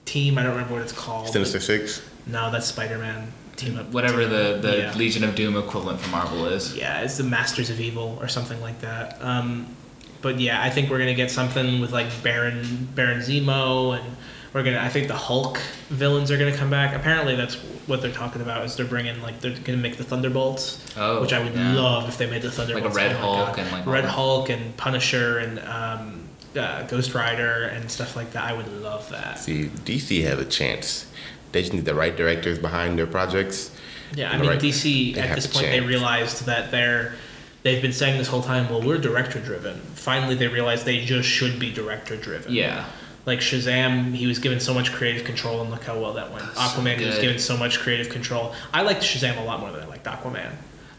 team. 0.05 0.37
I 0.37 0.43
don't 0.43 0.53
remember 0.53 0.73
what 0.75 0.83
it's 0.83 0.91
called. 0.93 1.27
Sinister 1.29 1.59
Six. 1.59 2.01
No, 2.25 2.49
that's 2.51 2.67
Spider 2.67 2.97
Man 2.97 3.31
team 3.59 3.77
up. 3.77 3.87
Whatever 3.91 4.21
team 4.21 4.29
the, 4.29 4.59
the 4.61 4.77
yeah. 4.77 4.93
Legion 4.95 5.23
of 5.23 5.35
Doom 5.35 5.57
equivalent 5.57 5.99
for 5.99 6.09
Marvel 6.09 6.45
is. 6.47 6.75
yeah, 6.75 7.01
it's 7.01 7.17
the 7.17 7.23
Masters 7.23 7.69
of 7.69 7.79
Evil 7.79 8.17
or 8.21 8.27
something 8.27 8.59
like 8.61 8.79
that. 8.81 9.21
Um, 9.21 9.75
but 10.21 10.39
yeah, 10.39 10.61
I 10.61 10.69
think 10.69 10.89
we're 10.89 10.99
gonna 10.99 11.13
get 11.13 11.31
something 11.31 11.79
with 11.79 11.91
like 11.91 12.07
Baron 12.23 12.89
Baron 12.95 13.19
Zemo 13.19 13.99
and. 13.99 14.15
We're 14.51 14.63
gonna. 14.63 14.79
I 14.79 14.89
think 14.89 15.07
the 15.07 15.15
Hulk 15.15 15.59
villains 15.89 16.31
are 16.31 16.37
gonna 16.39 16.57
come 16.57 16.71
back. 16.71 16.95
Apparently, 16.95 17.35
that's 17.35 17.53
what 17.85 18.01
they're 18.01 18.11
talking 18.11 18.41
about. 18.41 18.65
Is 18.65 18.75
they're 18.75 18.83
bringing 18.83 19.21
like 19.21 19.41
they're 19.41 19.55
gonna 19.55 19.77
make 19.77 19.97
the 19.97 20.03
Thunderbolts. 20.03 20.83
Oh, 20.97 21.21
which 21.21 21.33
I 21.33 21.43
would 21.43 21.53
yeah. 21.53 21.73
love 21.73 22.09
if 22.09 22.17
they 22.17 22.27
made 22.27 22.41
the 22.41 22.49
Thunderbolts. 22.49 22.95
Red 22.95 23.15
Oh 23.17 23.19
my 23.21 23.45
Hulk 23.45 23.57
and, 23.59 23.71
like, 23.71 23.85
Red. 23.85 24.05
Hulk 24.05 24.49
and 24.49 24.75
Punisher 24.75 25.37
and 25.37 25.59
um, 25.59 26.29
uh, 26.55 26.81
Ghost 26.87 27.13
Rider 27.13 27.65
and 27.65 27.91
stuff 27.91 28.15
like 28.15 28.31
that. 28.31 28.43
I 28.43 28.53
would 28.53 28.67
love 28.81 29.07
that. 29.11 29.37
See, 29.37 29.65
DC 29.65 30.23
have 30.23 30.39
a 30.39 30.45
chance. 30.45 31.05
They 31.51 31.61
just 31.61 31.73
need 31.73 31.85
the 31.85 31.95
right 31.95 32.15
directors 32.15 32.59
behind 32.59 32.97
their 32.97 33.07
projects. 33.07 33.71
Yeah, 34.15 34.31
I 34.31 34.37
mean 34.37 34.49
right- 34.49 34.59
DC 34.59 35.17
at 35.17 35.35
this 35.35 35.45
a 35.45 35.49
point 35.49 35.67
they 35.67 35.81
realized 35.81 36.45
that 36.45 36.71
they're 36.71 37.13
they've 37.63 37.81
been 37.81 37.93
saying 37.93 38.17
this 38.17 38.27
whole 38.27 38.41
time. 38.41 38.69
Well, 38.69 38.81
we're 38.81 38.97
director 38.97 39.39
driven. 39.39 39.79
Finally, 39.95 40.35
they 40.35 40.47
realized 40.47 40.85
they 40.85 41.01
just 41.05 41.27
should 41.29 41.59
be 41.59 41.71
director 41.71 42.15
driven. 42.15 42.51
Yeah. 42.53 42.85
Like 43.25 43.39
Shazam, 43.39 44.15
he 44.15 44.25
was 44.27 44.39
given 44.39 44.59
so 44.59 44.73
much 44.73 44.91
creative 44.93 45.25
control, 45.25 45.61
and 45.61 45.69
look 45.69 45.83
how 45.83 45.99
well 45.99 46.13
that 46.13 46.31
went. 46.31 46.45
so 46.45 46.61
Aquaman, 46.61 46.97
he 46.97 47.05
was 47.05 47.19
given 47.19 47.37
so 47.37 47.55
much 47.57 47.79
creative 47.79 48.09
control. 48.09 48.55
I 48.73 48.81
liked 48.81 49.01
Shazam 49.01 49.37
a 49.37 49.43
lot 49.43 49.59
more 49.59 49.71
than 49.71 49.81
I 49.83 49.87
liked 49.87 50.05
Aquaman. 50.05 50.49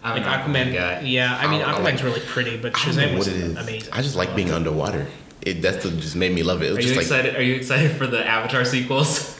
I'm 0.03 0.23
like 0.23 0.27
an 0.27 0.55
Aquaman 0.55 0.73
guy. 0.73 1.01
Yeah, 1.01 1.37
I 1.37 1.51
mean 1.51 1.63
I 1.63 1.73
don't- 1.73 1.81
Aquaman's 1.85 1.85
like- 1.85 2.03
really 2.05 2.21
pretty, 2.21 2.57
but 2.57 2.77
I 2.79 2.85
don't 2.85 2.97
know 2.97 3.03
Shazam 3.03 3.19
was 3.19 3.29
amazing. 3.29 3.93
I 3.93 4.03
just 4.03 4.17
like 4.17 4.37
being 4.37 4.53
underwater. 4.53 5.07
It 5.43 5.63
that's 5.63 5.85
what 5.85 5.97
just 5.99 6.17
made 6.17 6.35
me 6.35 6.43
love 6.43 6.63
it. 6.63 6.67
It 6.67 6.77
was 6.77 6.79
Are 6.79 6.81
you 6.83 6.95
just 6.95 7.11
like 7.11 7.21
excited? 7.21 7.37
Are 7.37 7.43
you 7.43 7.55
excited 7.55 7.93
for 7.93 8.07
the 8.07 8.25
Avatar 8.27 8.65
sequels? 8.65 9.39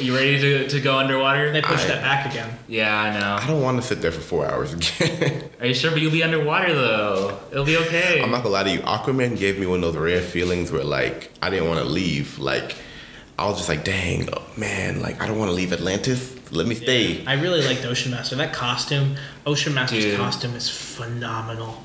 you 0.00 0.14
ready 0.14 0.38
to, 0.40 0.68
to 0.68 0.80
go 0.80 0.98
underwater? 0.98 1.50
They 1.52 1.62
pushed 1.62 1.84
I- 1.84 1.88
that 1.88 2.02
back 2.02 2.30
again. 2.30 2.50
yeah, 2.68 2.94
I 2.96 3.18
know. 3.18 3.36
I 3.42 3.46
don't 3.46 3.62
want 3.62 3.80
to 3.80 3.86
sit 3.86 4.00
there 4.00 4.12
for 4.12 4.20
four 4.20 4.46
hours 4.46 4.72
again. 4.74 5.48
Are 5.60 5.66
you 5.66 5.74
sure? 5.74 5.90
But 5.90 6.00
you'll 6.00 6.12
be 6.12 6.22
underwater 6.22 6.74
though. 6.74 7.38
It'll 7.50 7.64
be 7.64 7.76
okay. 7.78 8.20
I'm 8.22 8.30
not 8.30 8.38
gonna 8.42 8.54
lie 8.54 8.62
to 8.64 8.70
you. 8.72 8.80
Aquaman 8.80 9.38
gave 9.38 9.58
me 9.58 9.66
one 9.66 9.82
of 9.82 9.92
those 9.94 9.96
rare 9.96 10.20
feelings 10.20 10.70
where 10.72 10.84
like 10.84 11.32
I 11.42 11.50
didn't 11.50 11.68
want 11.68 11.80
to 11.80 11.86
leave. 11.86 12.38
Like 12.38 12.76
I 13.38 13.46
was 13.46 13.56
just 13.56 13.68
like, 13.68 13.84
dang, 13.84 14.28
oh, 14.32 14.42
man, 14.56 15.00
like 15.00 15.20
I 15.22 15.26
don't 15.26 15.38
want 15.38 15.48
to 15.50 15.54
leave 15.54 15.72
Atlantis. 15.72 16.34
Let 16.50 16.66
me 16.66 16.74
stay. 16.74 17.24
I 17.26 17.34
really 17.34 17.62
liked 17.62 17.84
Ocean 17.84 18.10
Master. 18.12 18.34
That 18.36 18.52
costume, 18.52 19.16
Ocean 19.46 19.74
Master's 19.74 20.04
Dude. 20.04 20.16
costume 20.16 20.54
is 20.54 20.68
phenomenal. 20.70 21.82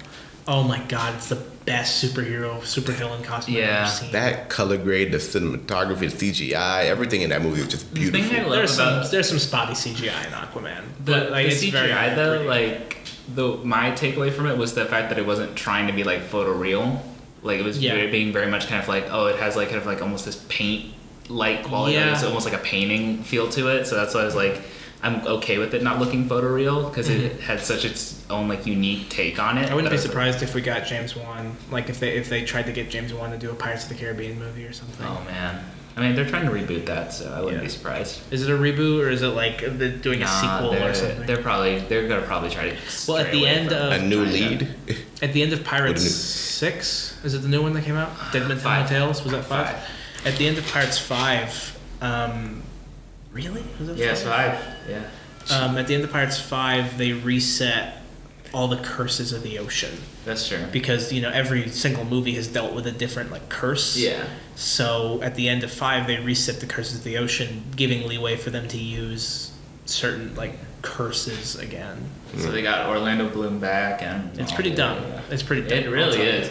Oh 0.47 0.63
my 0.63 0.79
god, 0.89 1.15
it's 1.15 1.29
the 1.29 1.35
best 1.65 2.03
superhero, 2.03 2.57
supervillain 2.59 3.23
costume 3.23 3.55
I've 3.55 3.61
ever 3.63 3.87
seen. 3.89 4.11
That 4.11 4.49
color 4.49 4.77
grade, 4.77 5.13
the 5.13 5.17
cinematography, 5.17 6.11
the 6.11 6.31
CGI, 6.51 6.85
everything 6.85 7.21
in 7.21 7.29
that 7.29 7.41
movie 7.41 7.61
was 7.61 7.69
just 7.69 7.93
The 7.93 8.09
thing 8.11 8.11
beautiful. 8.11 8.35
I 8.35 8.43
love 8.43 8.51
there's 8.51 8.75
about 8.75 9.03
some 9.05 9.11
there's 9.11 9.29
some 9.29 9.39
spotty 9.39 9.73
CGI 9.73 10.25
in 10.27 10.33
Aquaman, 10.33 10.83
the, 11.05 11.11
but 11.11 11.31
like 11.31 11.47
the 11.47 11.51
it's 11.53 11.63
CGI 11.63 11.71
very 11.71 12.15
though, 12.15 12.35
pretty. 12.45 12.49
like 12.49 12.97
the 13.33 13.55
my 13.63 13.91
takeaway 13.91 14.33
from 14.33 14.47
it 14.47 14.57
was 14.57 14.73
the 14.73 14.85
fact 14.85 15.09
that 15.09 15.17
it 15.17 15.25
wasn't 15.25 15.55
trying 15.55 15.87
to 15.87 15.93
be 15.93 16.03
like 16.03 16.21
photoreal. 16.23 16.99
Like 17.41 17.59
it 17.59 17.63
was 17.63 17.79
Yeah. 17.79 17.95
very, 17.95 18.11
being 18.11 18.33
very 18.33 18.47
much 18.51 18.67
kind 18.67 18.81
of 18.81 18.87
like 18.89 19.05
oh, 19.09 19.27
it 19.27 19.37
has 19.37 19.55
like 19.55 19.69
kind 19.69 19.79
of 19.79 19.85
like 19.85 20.01
almost 20.01 20.25
this 20.25 20.43
paint 20.49 20.93
like 21.29 21.63
quality. 21.63 21.95
Like, 21.95 22.05
Yeah. 22.05 22.13
it's 22.13 22.23
almost 22.23 22.45
like 22.45 22.55
a 22.55 22.63
painting 22.63 23.23
feel 23.23 23.47
to 23.51 23.69
it. 23.69 23.85
So 23.85 23.95
that's 23.95 24.13
why 24.13 24.21
I 24.21 24.25
was 24.25 24.35
like. 24.35 24.61
I'm 25.03 25.27
okay 25.27 25.57
with 25.57 25.73
it 25.73 25.83
not 25.83 25.99
looking 25.99 26.29
photoreal 26.29 26.89
because 26.89 27.09
it 27.09 27.41
had 27.41 27.59
such 27.59 27.83
its 27.83 28.25
own 28.29 28.47
like 28.47 28.65
unique 28.65 29.09
take 29.09 29.37
on 29.37 29.57
it. 29.57 29.63
Mm-hmm. 29.63 29.71
I 29.71 29.75
wouldn't 29.75 29.91
be 29.91 29.95
was 29.95 30.03
like, 30.05 30.09
surprised 30.11 30.41
if 30.43 30.55
we 30.55 30.61
got 30.61 30.85
James 30.85 31.15
Wan, 31.15 31.55
like 31.71 31.89
if 31.89 31.99
they 31.99 32.15
if 32.15 32.29
they 32.29 32.43
tried 32.45 32.67
to 32.67 32.71
get 32.71 32.89
James 32.89 33.13
Wan 33.13 33.29
to 33.31 33.37
do 33.37 33.51
a 33.51 33.53
Pirates 33.53 33.83
of 33.83 33.89
the 33.89 33.95
Caribbean 33.95 34.39
movie 34.39 34.65
or 34.65 34.71
something. 34.71 35.05
Oh 35.05 35.21
man, 35.27 35.61
I 35.97 36.01
mean 36.01 36.15
they're 36.15 36.25
trying 36.29 36.45
to 36.45 36.51
reboot 36.51 36.85
that, 36.85 37.11
so 37.11 37.31
I 37.33 37.41
wouldn't 37.41 37.61
Yeah. 37.61 37.65
be 37.67 37.69
surprised. 37.69 38.21
Is 38.31 38.47
it 38.47 38.49
a 38.49 38.57
reboot 38.57 39.03
or 39.05 39.09
is 39.09 39.21
it 39.23 39.27
like 39.27 39.59
they're 39.77 39.91
doing 39.91 40.23
a 40.23 40.27
sequel 40.27 40.73
or 40.73 40.93
something? 40.93 41.25
They're 41.27 41.35
probably 41.43 41.79
they're 41.79 42.07
gonna 42.07 42.25
probably 42.25 42.49
try 42.49 42.69
to. 42.69 42.77
Well, 43.07 43.17
at 43.17 43.31
the 43.33 43.45
end 43.45 43.73
of- 43.73 43.91
A 43.91 44.01
new 44.01 44.23
lead. 44.23 44.69
At 45.21 45.33
the 45.33 45.41
end 45.43 45.51
of 45.51 45.65
Pirates 45.65 46.01
new- 46.03 46.09
Six, 46.09 47.17
is 47.25 47.33
it 47.33 47.39
the 47.39 47.49
new 47.49 47.61
one 47.61 47.73
that 47.73 47.83
came 47.83 47.97
out? 47.97 48.09
Dead 48.31 48.47
Men 48.47 48.57
Tell 48.57 48.81
No 48.81 48.87
Tales? 48.87 49.21
Was 49.23 49.33
that 49.33 49.43
five? 49.43 49.67
Five. 49.67 49.89
At 50.25 50.37
the 50.37 50.47
end 50.47 50.57
of 50.57 50.65
Pirates 50.67 50.97
Five, 50.97 51.77
um, 52.01 52.63
really? 53.33 53.63
Yes, 53.95 54.23
five. 54.23 54.57
Yeah. 54.89 55.03
Um, 55.51 55.77
at 55.77 55.87
the 55.87 55.95
end 55.95 56.03
of 56.05 56.11
Pirates 56.11 56.39
Five, 56.39 56.97
they 56.97 57.11
reset 57.11 57.97
all 58.53 58.67
the 58.67 58.77
curses 58.77 59.33
of 59.33 59.41
the 59.41 59.57
ocean 59.57 59.89
That's 60.25 60.47
true. 60.47 60.59
because 60.71 61.11
you 61.11 61.21
know 61.23 61.31
every 61.31 61.67
single 61.69 62.05
movie 62.05 62.33
has 62.35 62.47
dealt 62.47 62.73
with 62.73 62.85
a 62.87 62.91
different 62.91 63.31
like 63.31 63.49
curse. 63.49 63.97
Yeah. 63.97 64.23
So 64.55 65.19
at 65.23 65.35
the 65.35 65.49
end 65.49 65.63
of 65.63 65.71
five, 65.71 66.05
they 66.07 66.17
reset 66.19 66.59
the 66.59 66.67
curses 66.67 66.99
of 66.99 67.03
the 67.03 67.17
ocean, 67.17 67.63
giving 67.75 68.07
leeway 68.07 68.37
for 68.37 68.51
them 68.51 68.67
to 68.69 68.77
use 68.77 69.51
certain 69.85 70.33
like 70.35 70.53
curses 70.83 71.55
again. 71.57 71.97
So 72.37 72.51
they 72.51 72.61
got 72.61 72.87
Orlando 72.87 73.27
Bloom 73.29 73.59
back, 73.59 74.01
and 74.01 74.39
It's 74.39 74.51
pretty 74.51 74.73
dumb. 74.73 75.03
It's 75.29 75.43
pretty 75.43 75.67
dumb. 75.67 75.77
It 75.79 75.89
really 75.89 76.21
is. 76.21 76.49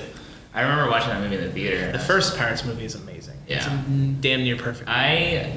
I 0.54 0.62
remember 0.62 0.90
watching 0.90 1.08
that 1.10 1.20
movie 1.22 1.36
in 1.36 1.44
the 1.44 1.50
theater. 1.50 1.92
The 1.92 1.98
first 1.98 2.36
Pirates 2.36 2.64
movie 2.64 2.84
is 2.84 2.94
amazing. 2.94 3.36
It's 3.48 3.64
Yeah. 3.66 3.82
damn 4.20 4.42
near 4.44 4.56
perfect. 4.56 4.88
I 4.88 5.52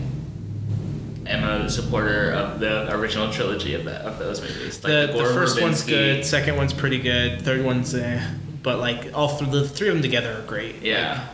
am 1.28 1.43
a 1.43 1.69
supporter 1.69 2.32
of 2.32 2.59
the 2.59 2.93
original 2.95 3.32
trilogy 3.32 3.73
of 3.73 3.86
that 3.86 4.01
of 4.01 4.19
those 4.19 4.41
movies. 4.41 4.84
Like 4.84 4.91
the, 4.91 5.07
the 5.07 5.13
Gore 5.13 5.34
first 5.34 5.61
one's 5.61 5.84
good, 5.84 6.26
second 6.26 6.55
one's 6.57 6.73
pretty 6.73 6.99
good, 6.99 7.41
third 7.41 7.63
one's 7.65 7.93
eh. 7.93 8.26
But 8.63 8.80
like 8.80 9.11
all 9.13 9.38
th- 9.38 9.51
the 9.51 9.67
three 9.67 9.89
of 9.89 9.95
them 9.95 10.01
together 10.01 10.39
are 10.39 10.41
great. 10.41 10.82
Yeah. 10.82 11.28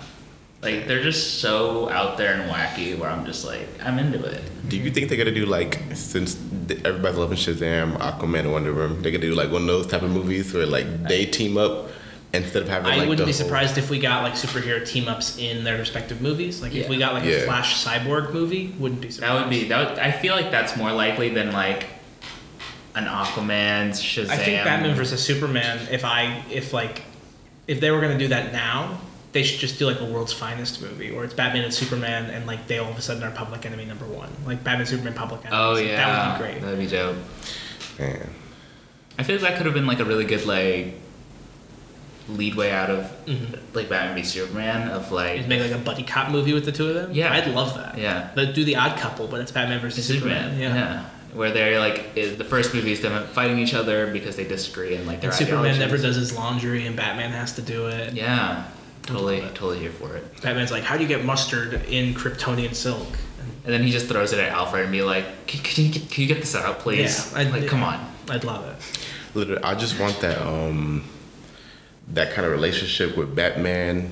Like 0.62 0.88
they're 0.88 1.02
just 1.02 1.40
so 1.40 1.90
out 1.90 2.18
there 2.18 2.34
and 2.40 2.52
wacky 2.52 2.98
where 2.98 3.10
I'm 3.10 3.26
just 3.26 3.46
like 3.46 3.68
I'm 3.84 3.98
into 3.98 4.24
it. 4.24 4.42
Do 4.68 4.78
you 4.78 4.92
think 4.92 5.10
they're 5.10 5.18
gonna 5.18 5.32
do 5.32 5.46
like 5.46 5.80
since 5.94 6.38
th- 6.68 6.84
everybody's 6.86 7.18
loving 7.18 7.38
Shazam, 7.38 7.98
Aquaman, 7.98 8.42
and 8.42 8.52
Wonder 8.52 8.74
Woman, 8.74 9.02
they're 9.02 9.12
gonna 9.12 9.22
do 9.24 9.34
like 9.34 9.52
one 9.52 9.62
of 9.64 9.68
those 9.68 9.88
type 9.88 10.04
of 10.04 10.12
movies 10.12 10.54
where 10.54 10.66
like 10.66 11.04
they 11.04 11.26
team 11.26 11.58
up 11.58 11.90
instead 12.34 12.62
of 12.62 12.70
having 12.70 12.92
I 12.92 12.96
like 12.98 13.10
wouldn't 13.10 13.18
the 13.20 13.26
be 13.26 13.32
whole- 13.32 13.46
surprised 13.46 13.78
if 13.78 13.90
we 13.90 14.00
got 14.00 14.24
like 14.24 14.34
superhero 14.34 14.86
team 14.88 15.08
ups 15.08 15.38
in 15.38 15.64
their 15.64 15.78
respective 15.78 16.22
movies. 16.22 16.62
Like 16.62 16.74
if 16.74 16.88
we 16.90 16.98
got 16.98 17.14
like 17.14 17.24
a 17.26 17.42
Flash 17.46 17.84
Cyborg 17.84 18.34
movie, 18.34 18.74
wouldn't 18.80 19.02
be 19.02 19.12
surprised. 19.12 19.36
That 19.36 19.42
would 19.42 19.50
be 19.50 19.68
that. 19.70 19.90
Would, 19.92 20.00
I 20.00 20.12
feel 20.12 20.36
like 20.36 20.52
that's 20.52 20.78
more 20.78 20.92
likely 20.92 21.30
than 21.30 21.52
like 21.52 21.88
an 22.96 23.06
Aquaman, 23.06 23.90
Shazam. 23.92 24.30
I 24.30 24.38
think 24.38 24.64
Batman 24.64 24.96
versus 24.96 25.24
Superman. 25.24 25.88
If 25.92 26.04
I 26.06 26.44
if 26.52 26.74
like 26.74 27.04
if 27.68 27.80
they 27.80 27.92
were 27.92 28.02
gonna 28.02 28.18
do 28.18 28.28
that 28.30 28.52
now, 28.52 29.00
they 29.34 29.44
should 29.44 29.60
just 29.60 29.80
do 29.80 29.86
like 29.86 30.00
a 30.02 30.06
world's 30.06 30.34
finest 30.34 30.82
movie 30.82 31.12
where 31.12 31.24
it's 31.24 31.34
Batman 31.34 31.64
and 31.64 31.74
Superman 31.74 32.30
and 32.30 32.46
like 32.48 32.68
they 32.68 32.80
all 32.80 32.92
of 32.92 32.98
a 32.98 33.02
sudden 33.02 33.24
are 33.24 33.32
public 33.32 33.66
enemy 33.66 33.86
number 33.86 34.06
one. 34.06 34.30
Like 34.46 34.64
Batman 34.64 34.88
Superman 34.88 35.14
public 35.14 35.42
enemy. 35.46 35.58
Oh 35.62 35.76
yeah, 35.78 35.96
that 35.98 36.40
would 36.40 36.46
be 36.48 36.52
great. 36.54 36.62
That'd 36.62 36.80
be 36.80 36.88
dope. 36.88 37.16
Man. 38.00 38.30
I 39.20 39.24
feel 39.24 39.36
like 39.36 39.44
that 39.44 39.58
could 39.58 39.66
have 39.66 39.76
been 39.76 39.86
like 39.86 40.00
a 40.00 40.06
really 40.06 40.26
good 40.26 40.46
like 40.46 40.96
lead 42.38 42.56
way 42.56 42.72
out 42.72 42.90
of 42.90 43.10
Mhm. 43.28 43.58
like 43.74 43.90
Batman 43.90 44.16
v 44.16 44.24
Superman 44.24 44.90
of 44.90 45.12
like 45.12 45.38
Just 45.38 45.50
make 45.50 45.62
like 45.62 45.72
a 45.72 45.78
buddy 45.78 46.04
cop 46.04 46.30
movie 46.30 46.54
with 46.54 46.66
the 46.66 46.72
two 46.72 46.88
of 46.90 46.96
them. 46.96 47.10
Yeah. 47.14 47.32
I'd 47.34 47.48
love 47.48 47.76
that. 47.76 47.98
yeah 47.98 48.28
But 48.36 48.54
do 48.54 48.64
the 48.64 48.76
Odd 48.78 48.98
Couple, 48.98 49.28
but 49.28 49.42
it's 49.42 49.52
Batman 49.52 49.80
versus 49.80 50.06
Superman. 50.06 50.52
Superman. 50.52 50.76
Yeah. 50.76 51.04
Where 51.34 51.52
they're 51.52 51.80
like 51.80 52.14
the 52.16 52.44
first 52.44 52.74
movie 52.74 52.92
is 52.92 53.00
them 53.02 53.26
fighting 53.34 53.58
each 53.60 53.74
other 53.74 54.08
because 54.12 54.36
they 54.36 54.44
disagree 54.44 54.96
and 54.96 55.08
like 55.08 55.22
their 55.22 55.30
And 55.30 55.40
Superman 55.40 55.80
never 55.80 55.98
does 55.98 56.16
his 56.18 56.34
laundry, 56.36 56.86
and 56.86 56.96
Batman 56.96 57.32
has 57.32 57.54
to 57.54 57.62
do 57.62 57.88
it. 57.88 58.14
Yeah, 58.14 58.64
totally, 59.06 59.40
totally 59.54 59.80
here 59.80 59.92
for 59.92 60.14
it. 60.18 60.42
Batman's 60.42 60.72
like, 60.72 60.84
"How 60.84 60.98
do 60.98 61.04
you 61.04 61.08
get 61.08 61.24
mustard 61.24 61.86
in 61.90 62.14
Kryptonian 62.14 62.76
silk?" 62.76 63.08
And 63.40 63.48
And 63.64 63.74
then 63.74 63.84
he 63.84 63.92
just 63.92 64.08
throws 64.08 64.34
it 64.34 64.40
at 64.40 64.52
Alfred 64.52 64.84
and 64.84 64.92
be 64.92 65.04
like, 65.04 65.48
"Can, 65.48 65.62
can 65.62 65.86
you 65.86 65.92
get, 65.94 66.10
can 66.12 66.22
you 66.24 66.28
get 66.28 66.42
this 66.42 66.54
out, 66.54 66.80
please? 66.80 67.32
Yeah, 67.32 67.40
I'd, 67.40 67.52
like, 67.52 67.68
come 67.68 67.84
on." 67.84 68.00
I'd 68.30 68.44
love 68.44 68.66
it. 68.68 68.76
Literally, 69.34 69.64
I 69.64 69.74
just 69.76 69.98
want 70.00 70.20
that 70.20 70.38
um 70.46 71.04
that 72.10 72.34
kind 72.34 72.46
of 72.46 72.52
relationship 72.52 73.16
with 73.18 73.36
Batman 73.36 74.12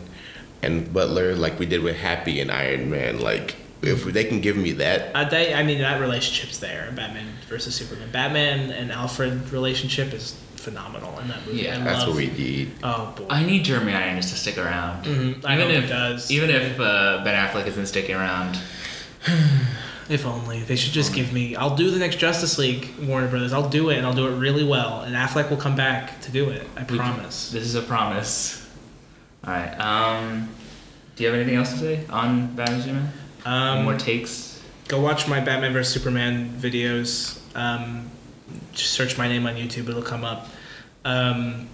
and 0.62 0.92
Butler, 0.94 1.36
like 1.36 1.60
we 1.60 1.66
did 1.66 1.82
with 1.84 1.96
Happy 1.98 2.40
and 2.40 2.52
Iron 2.52 2.90
Man. 2.90 3.20
Like 3.20 3.56
if 3.82 4.04
they 4.06 4.24
can 4.26 4.42
give 4.42 4.58
me 4.58 4.74
that, 4.74 5.12
Uh, 5.16 5.28
they, 5.28 5.54
I 5.54 5.64
mean, 5.64 5.80
that 5.80 6.00
relationship's 6.02 6.60
there. 6.60 6.92
Batman 6.96 7.28
versus 7.48 7.76
Superman. 7.76 8.10
Batman 8.12 8.72
and 8.72 8.92
Alfred 8.92 9.52
relationship 9.52 10.14
is 10.14 10.36
phenomenal 10.56 11.18
in 11.20 11.28
that 11.30 11.46
movie. 11.46 11.62
Yeah, 11.62 11.78
I 11.80 11.84
that's 11.84 12.00
love- 12.00 12.10
what 12.10 12.18
we 12.18 12.28
need. 12.28 12.72
Oh 12.84 13.14
boy. 13.16 13.26
I 13.30 13.44
need 13.46 13.64
Jeremy 13.64 13.94
Irons 13.94 14.30
to 14.32 14.38
stick 14.38 14.58
around. 14.58 15.06
Mhm, 15.06 15.46
I 15.46 15.56
even 15.56 15.68
hope 15.68 15.78
if 15.78 15.84
he 15.86 15.90
does. 15.90 16.32
even 16.32 16.50
if 16.50 16.80
uh, 16.80 17.22
Ben 17.24 17.36
Affleck 17.48 17.68
isn't 17.68 17.86
sticking 17.88 18.16
around. 18.16 18.58
If 20.10 20.26
only 20.26 20.62
they 20.62 20.76
should 20.76 20.92
just 20.94 21.14
give 21.14 21.32
me. 21.32 21.56
I'll 21.56 21.76
do 21.76 21.92
the 21.92 22.00
next 22.00 22.16
Justice 22.18 22.58
League, 22.58 22.90
Warner 23.04 23.28
Brothers. 23.28 23.54
I'll 23.54 23.70
do 23.70 23.90
it, 23.92 23.98
and 23.98 24.08
I'll 24.08 24.14
do 24.16 24.28
it 24.28 24.36
really 24.38 24.64
well. 24.64 25.02
And 25.02 25.16
Affleck 25.16 25.50
will 25.52 25.58
come 25.58 25.76
back 25.76 26.20
to 26.22 26.32
do 26.32 26.50
it. 26.50 26.68
I 26.76 26.84
We- 26.84 26.98
promise. 26.98 27.52
This 27.52 27.64
is 27.64 27.76
a 27.76 27.82
promise. 27.84 28.66
All 29.46 29.54
right. 29.54 29.72
Um, 29.80 30.50
do 31.16 31.24
you 31.24 31.30
have 31.30 31.38
anything 31.40 31.58
else 31.58 31.72
to 31.74 31.78
say 31.78 32.00
on 32.10 32.48
Batman 32.56 32.82
Superman? 32.82 33.12
Any 33.46 33.84
more 33.84 33.94
Um, 33.94 34.00
takes? 34.00 34.60
go 34.88 35.00
watch 35.00 35.28
my 35.28 35.40
Batman 35.40 35.74
vs 35.74 35.94
Superman 35.94 36.56
videos. 36.60 37.38
Um, 37.56 38.10
just 38.74 38.92
search 38.94 39.16
my 39.18 39.28
name 39.28 39.46
on 39.46 39.56
YouTube; 39.56 39.88
it'll 39.90 40.02
come 40.02 40.26
up. 40.26 40.50
Um, 41.06 41.68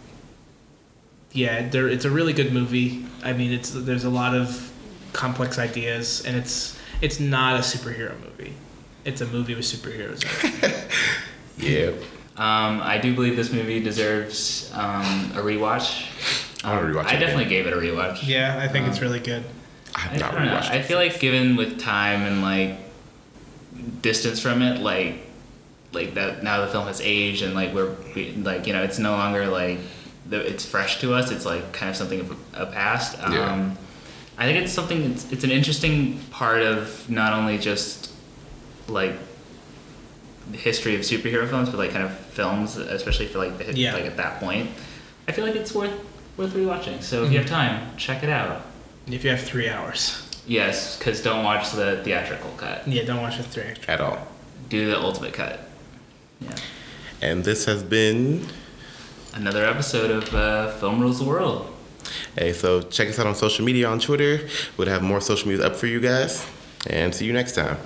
yeah, 1.32 1.68
there, 1.70 1.88
it's 1.88 2.06
a 2.06 2.10
really 2.12 2.34
good 2.34 2.52
movie. 2.54 3.06
I 3.24 3.32
mean, 3.34 3.52
it's 3.54 3.70
there's 3.72 4.04
a 4.04 4.10
lot 4.10 4.36
of 4.36 4.72
complex 5.14 5.58
ideas, 5.58 6.22
and 6.26 6.36
it's 6.36 6.75
it's 7.02 7.20
not 7.20 7.56
a 7.56 7.60
superhero 7.60 8.14
movie. 8.22 8.54
It's 9.04 9.22
a 9.22 9.26
movie 9.28 9.56
with 9.56 9.66
superheroes. 9.66 10.24
in 10.64 10.70
it. 10.72 10.91
Yeah, 11.58 11.91
Um, 12.36 12.82
I 12.82 12.98
do 12.98 13.16
believe 13.16 13.36
this 13.38 13.52
movie 13.54 13.80
deserves 13.82 14.70
um, 14.74 15.32
a 15.36 15.41
rewatch. 15.41 16.08
I 16.66 16.76
wanna 16.76 16.93
rewatch 16.93 17.06
I 17.06 17.12
definitely 17.16 17.46
again. 17.46 17.64
gave 17.64 17.68
it 17.68 17.74
a 17.74 17.78
rewatch. 17.78 18.28
yeah, 18.28 18.58
I 18.62 18.68
think 18.68 18.88
it's 18.88 18.98
Um, 18.98 19.04
really 19.04 19.20
good. 19.22 19.43
I 19.96 20.00
I, 20.00 20.02
have 20.02 20.20
not 20.20 20.34
I 20.34 20.36
don't 20.36 20.46
know. 20.48 20.52
rewatched 20.58 20.72
I 20.72 20.82
feel 20.82 20.98
like 20.98 21.18
given 21.22 21.56
with 21.56 21.80
time 21.80 22.24
and 22.24 22.41
like 22.41 22.78
distance 24.02 24.39
from 24.41 24.62
it, 24.62 24.82
like 24.82 25.20
like 25.93 26.16
that 26.16 26.43
now 26.43 26.60
the 26.62 26.68
film 26.68 26.88
has 26.88 27.00
aged 27.00 27.41
and 27.43 27.54
like 27.54 27.74
we're 27.74 27.96
we- 28.16 28.32
like 28.34 28.68
you 28.68 28.74
know 28.74 28.84
it's 28.84 29.00
no 29.00 29.12
longer 29.12 29.48
like 29.48 29.80
the, 30.28 30.39
it's 30.46 30.66
fresh 30.66 31.00
to 31.02 31.14
us. 31.14 31.32
It's 31.32 31.46
like 31.46 31.72
kind 31.72 31.89
of 31.89 31.96
something 31.96 32.20
of 32.20 32.32
a 32.54 32.66
past. 32.66 33.18
Um, 33.24 33.32
Yeah. 33.34 33.72
I 34.38 34.46
think 34.46 34.64
it's 34.64 34.74
something. 34.74 35.12
It's, 35.12 35.32
it's 35.32 35.44
an 35.44 35.52
interesting 35.52 36.20
part 36.32 36.62
of 36.62 37.10
not 37.10 37.34
only 37.34 37.58
just 37.58 38.12
like 38.88 39.14
the 40.52 40.58
history 40.58 40.94
of 40.96 41.02
superhero 41.02 41.48
films, 41.50 41.70
but 41.70 41.78
like 41.80 41.92
kind 41.92 42.04
of 42.04 42.16
films, 42.18 42.76
especially 42.78 43.28
for 43.28 43.40
like 43.40 43.58
the 43.58 43.64
hit 43.64 43.78
Yeah. 43.78 43.94
like 43.94 44.06
at 44.06 44.18
that 44.18 44.40
point. 44.40 44.70
I 45.28 45.32
feel 45.32 45.46
like 45.46 45.56
it's 45.56 45.74
worth 45.74 45.94
worth 46.38 46.54
rewatching. 46.54 47.02
So 47.02 47.24
if 47.24 47.32
you 47.32 47.38
have 47.40 47.48
time, 47.48 47.96
check 47.98 48.24
it 48.24 48.30
out. 48.30 48.64
If 49.08 49.24
you 49.24 49.30
have 49.30 49.42
three 49.42 49.70
hours, 49.70 50.22
Yes, 50.48 50.98
because 50.98 51.24
don't 51.24 51.44
watch 51.44 51.72
the 51.72 52.02
theatrical 52.04 52.52
cut. 52.58 52.88
yeah, 52.88 53.04
don't 53.04 53.22
watch 53.22 53.38
the 53.38 53.44
three 53.44 53.64
extra. 53.64 53.94
at 53.94 54.02
all. 54.02 54.28
Do 54.70 54.86
the 54.88 55.00
ultimate 55.00 55.34
cut. 55.34 55.60
Yeah. 56.42 56.52
And 57.22 57.44
this 57.44 57.66
has 57.66 57.82
been. 57.84 58.46
Another 59.34 59.66
episode 59.66 60.12
of 60.12 60.34
uh, 60.36 60.72
Film 60.74 61.00
Rules 61.00 61.20
the 61.20 61.26
World. 61.26 61.75
Hey, 62.38 62.53
so 62.53 62.82
check 62.82 63.09
us 63.09 63.20
out 63.20 63.28
on 63.28 63.36
social 63.36 63.66
media 63.66 63.88
on 63.88 63.99
Twitter. 63.99 64.47
We'll 64.78 64.89
have 64.89 65.01
more 65.01 65.22
social 65.22 65.47
media 65.47 65.66
up 65.66 65.76
for 65.76 65.88
you 65.88 65.99
guys. 65.99 66.45
And 66.88 67.13
see 67.13 67.26
you 67.26 67.34
next 67.34 67.55
time. 67.55 67.78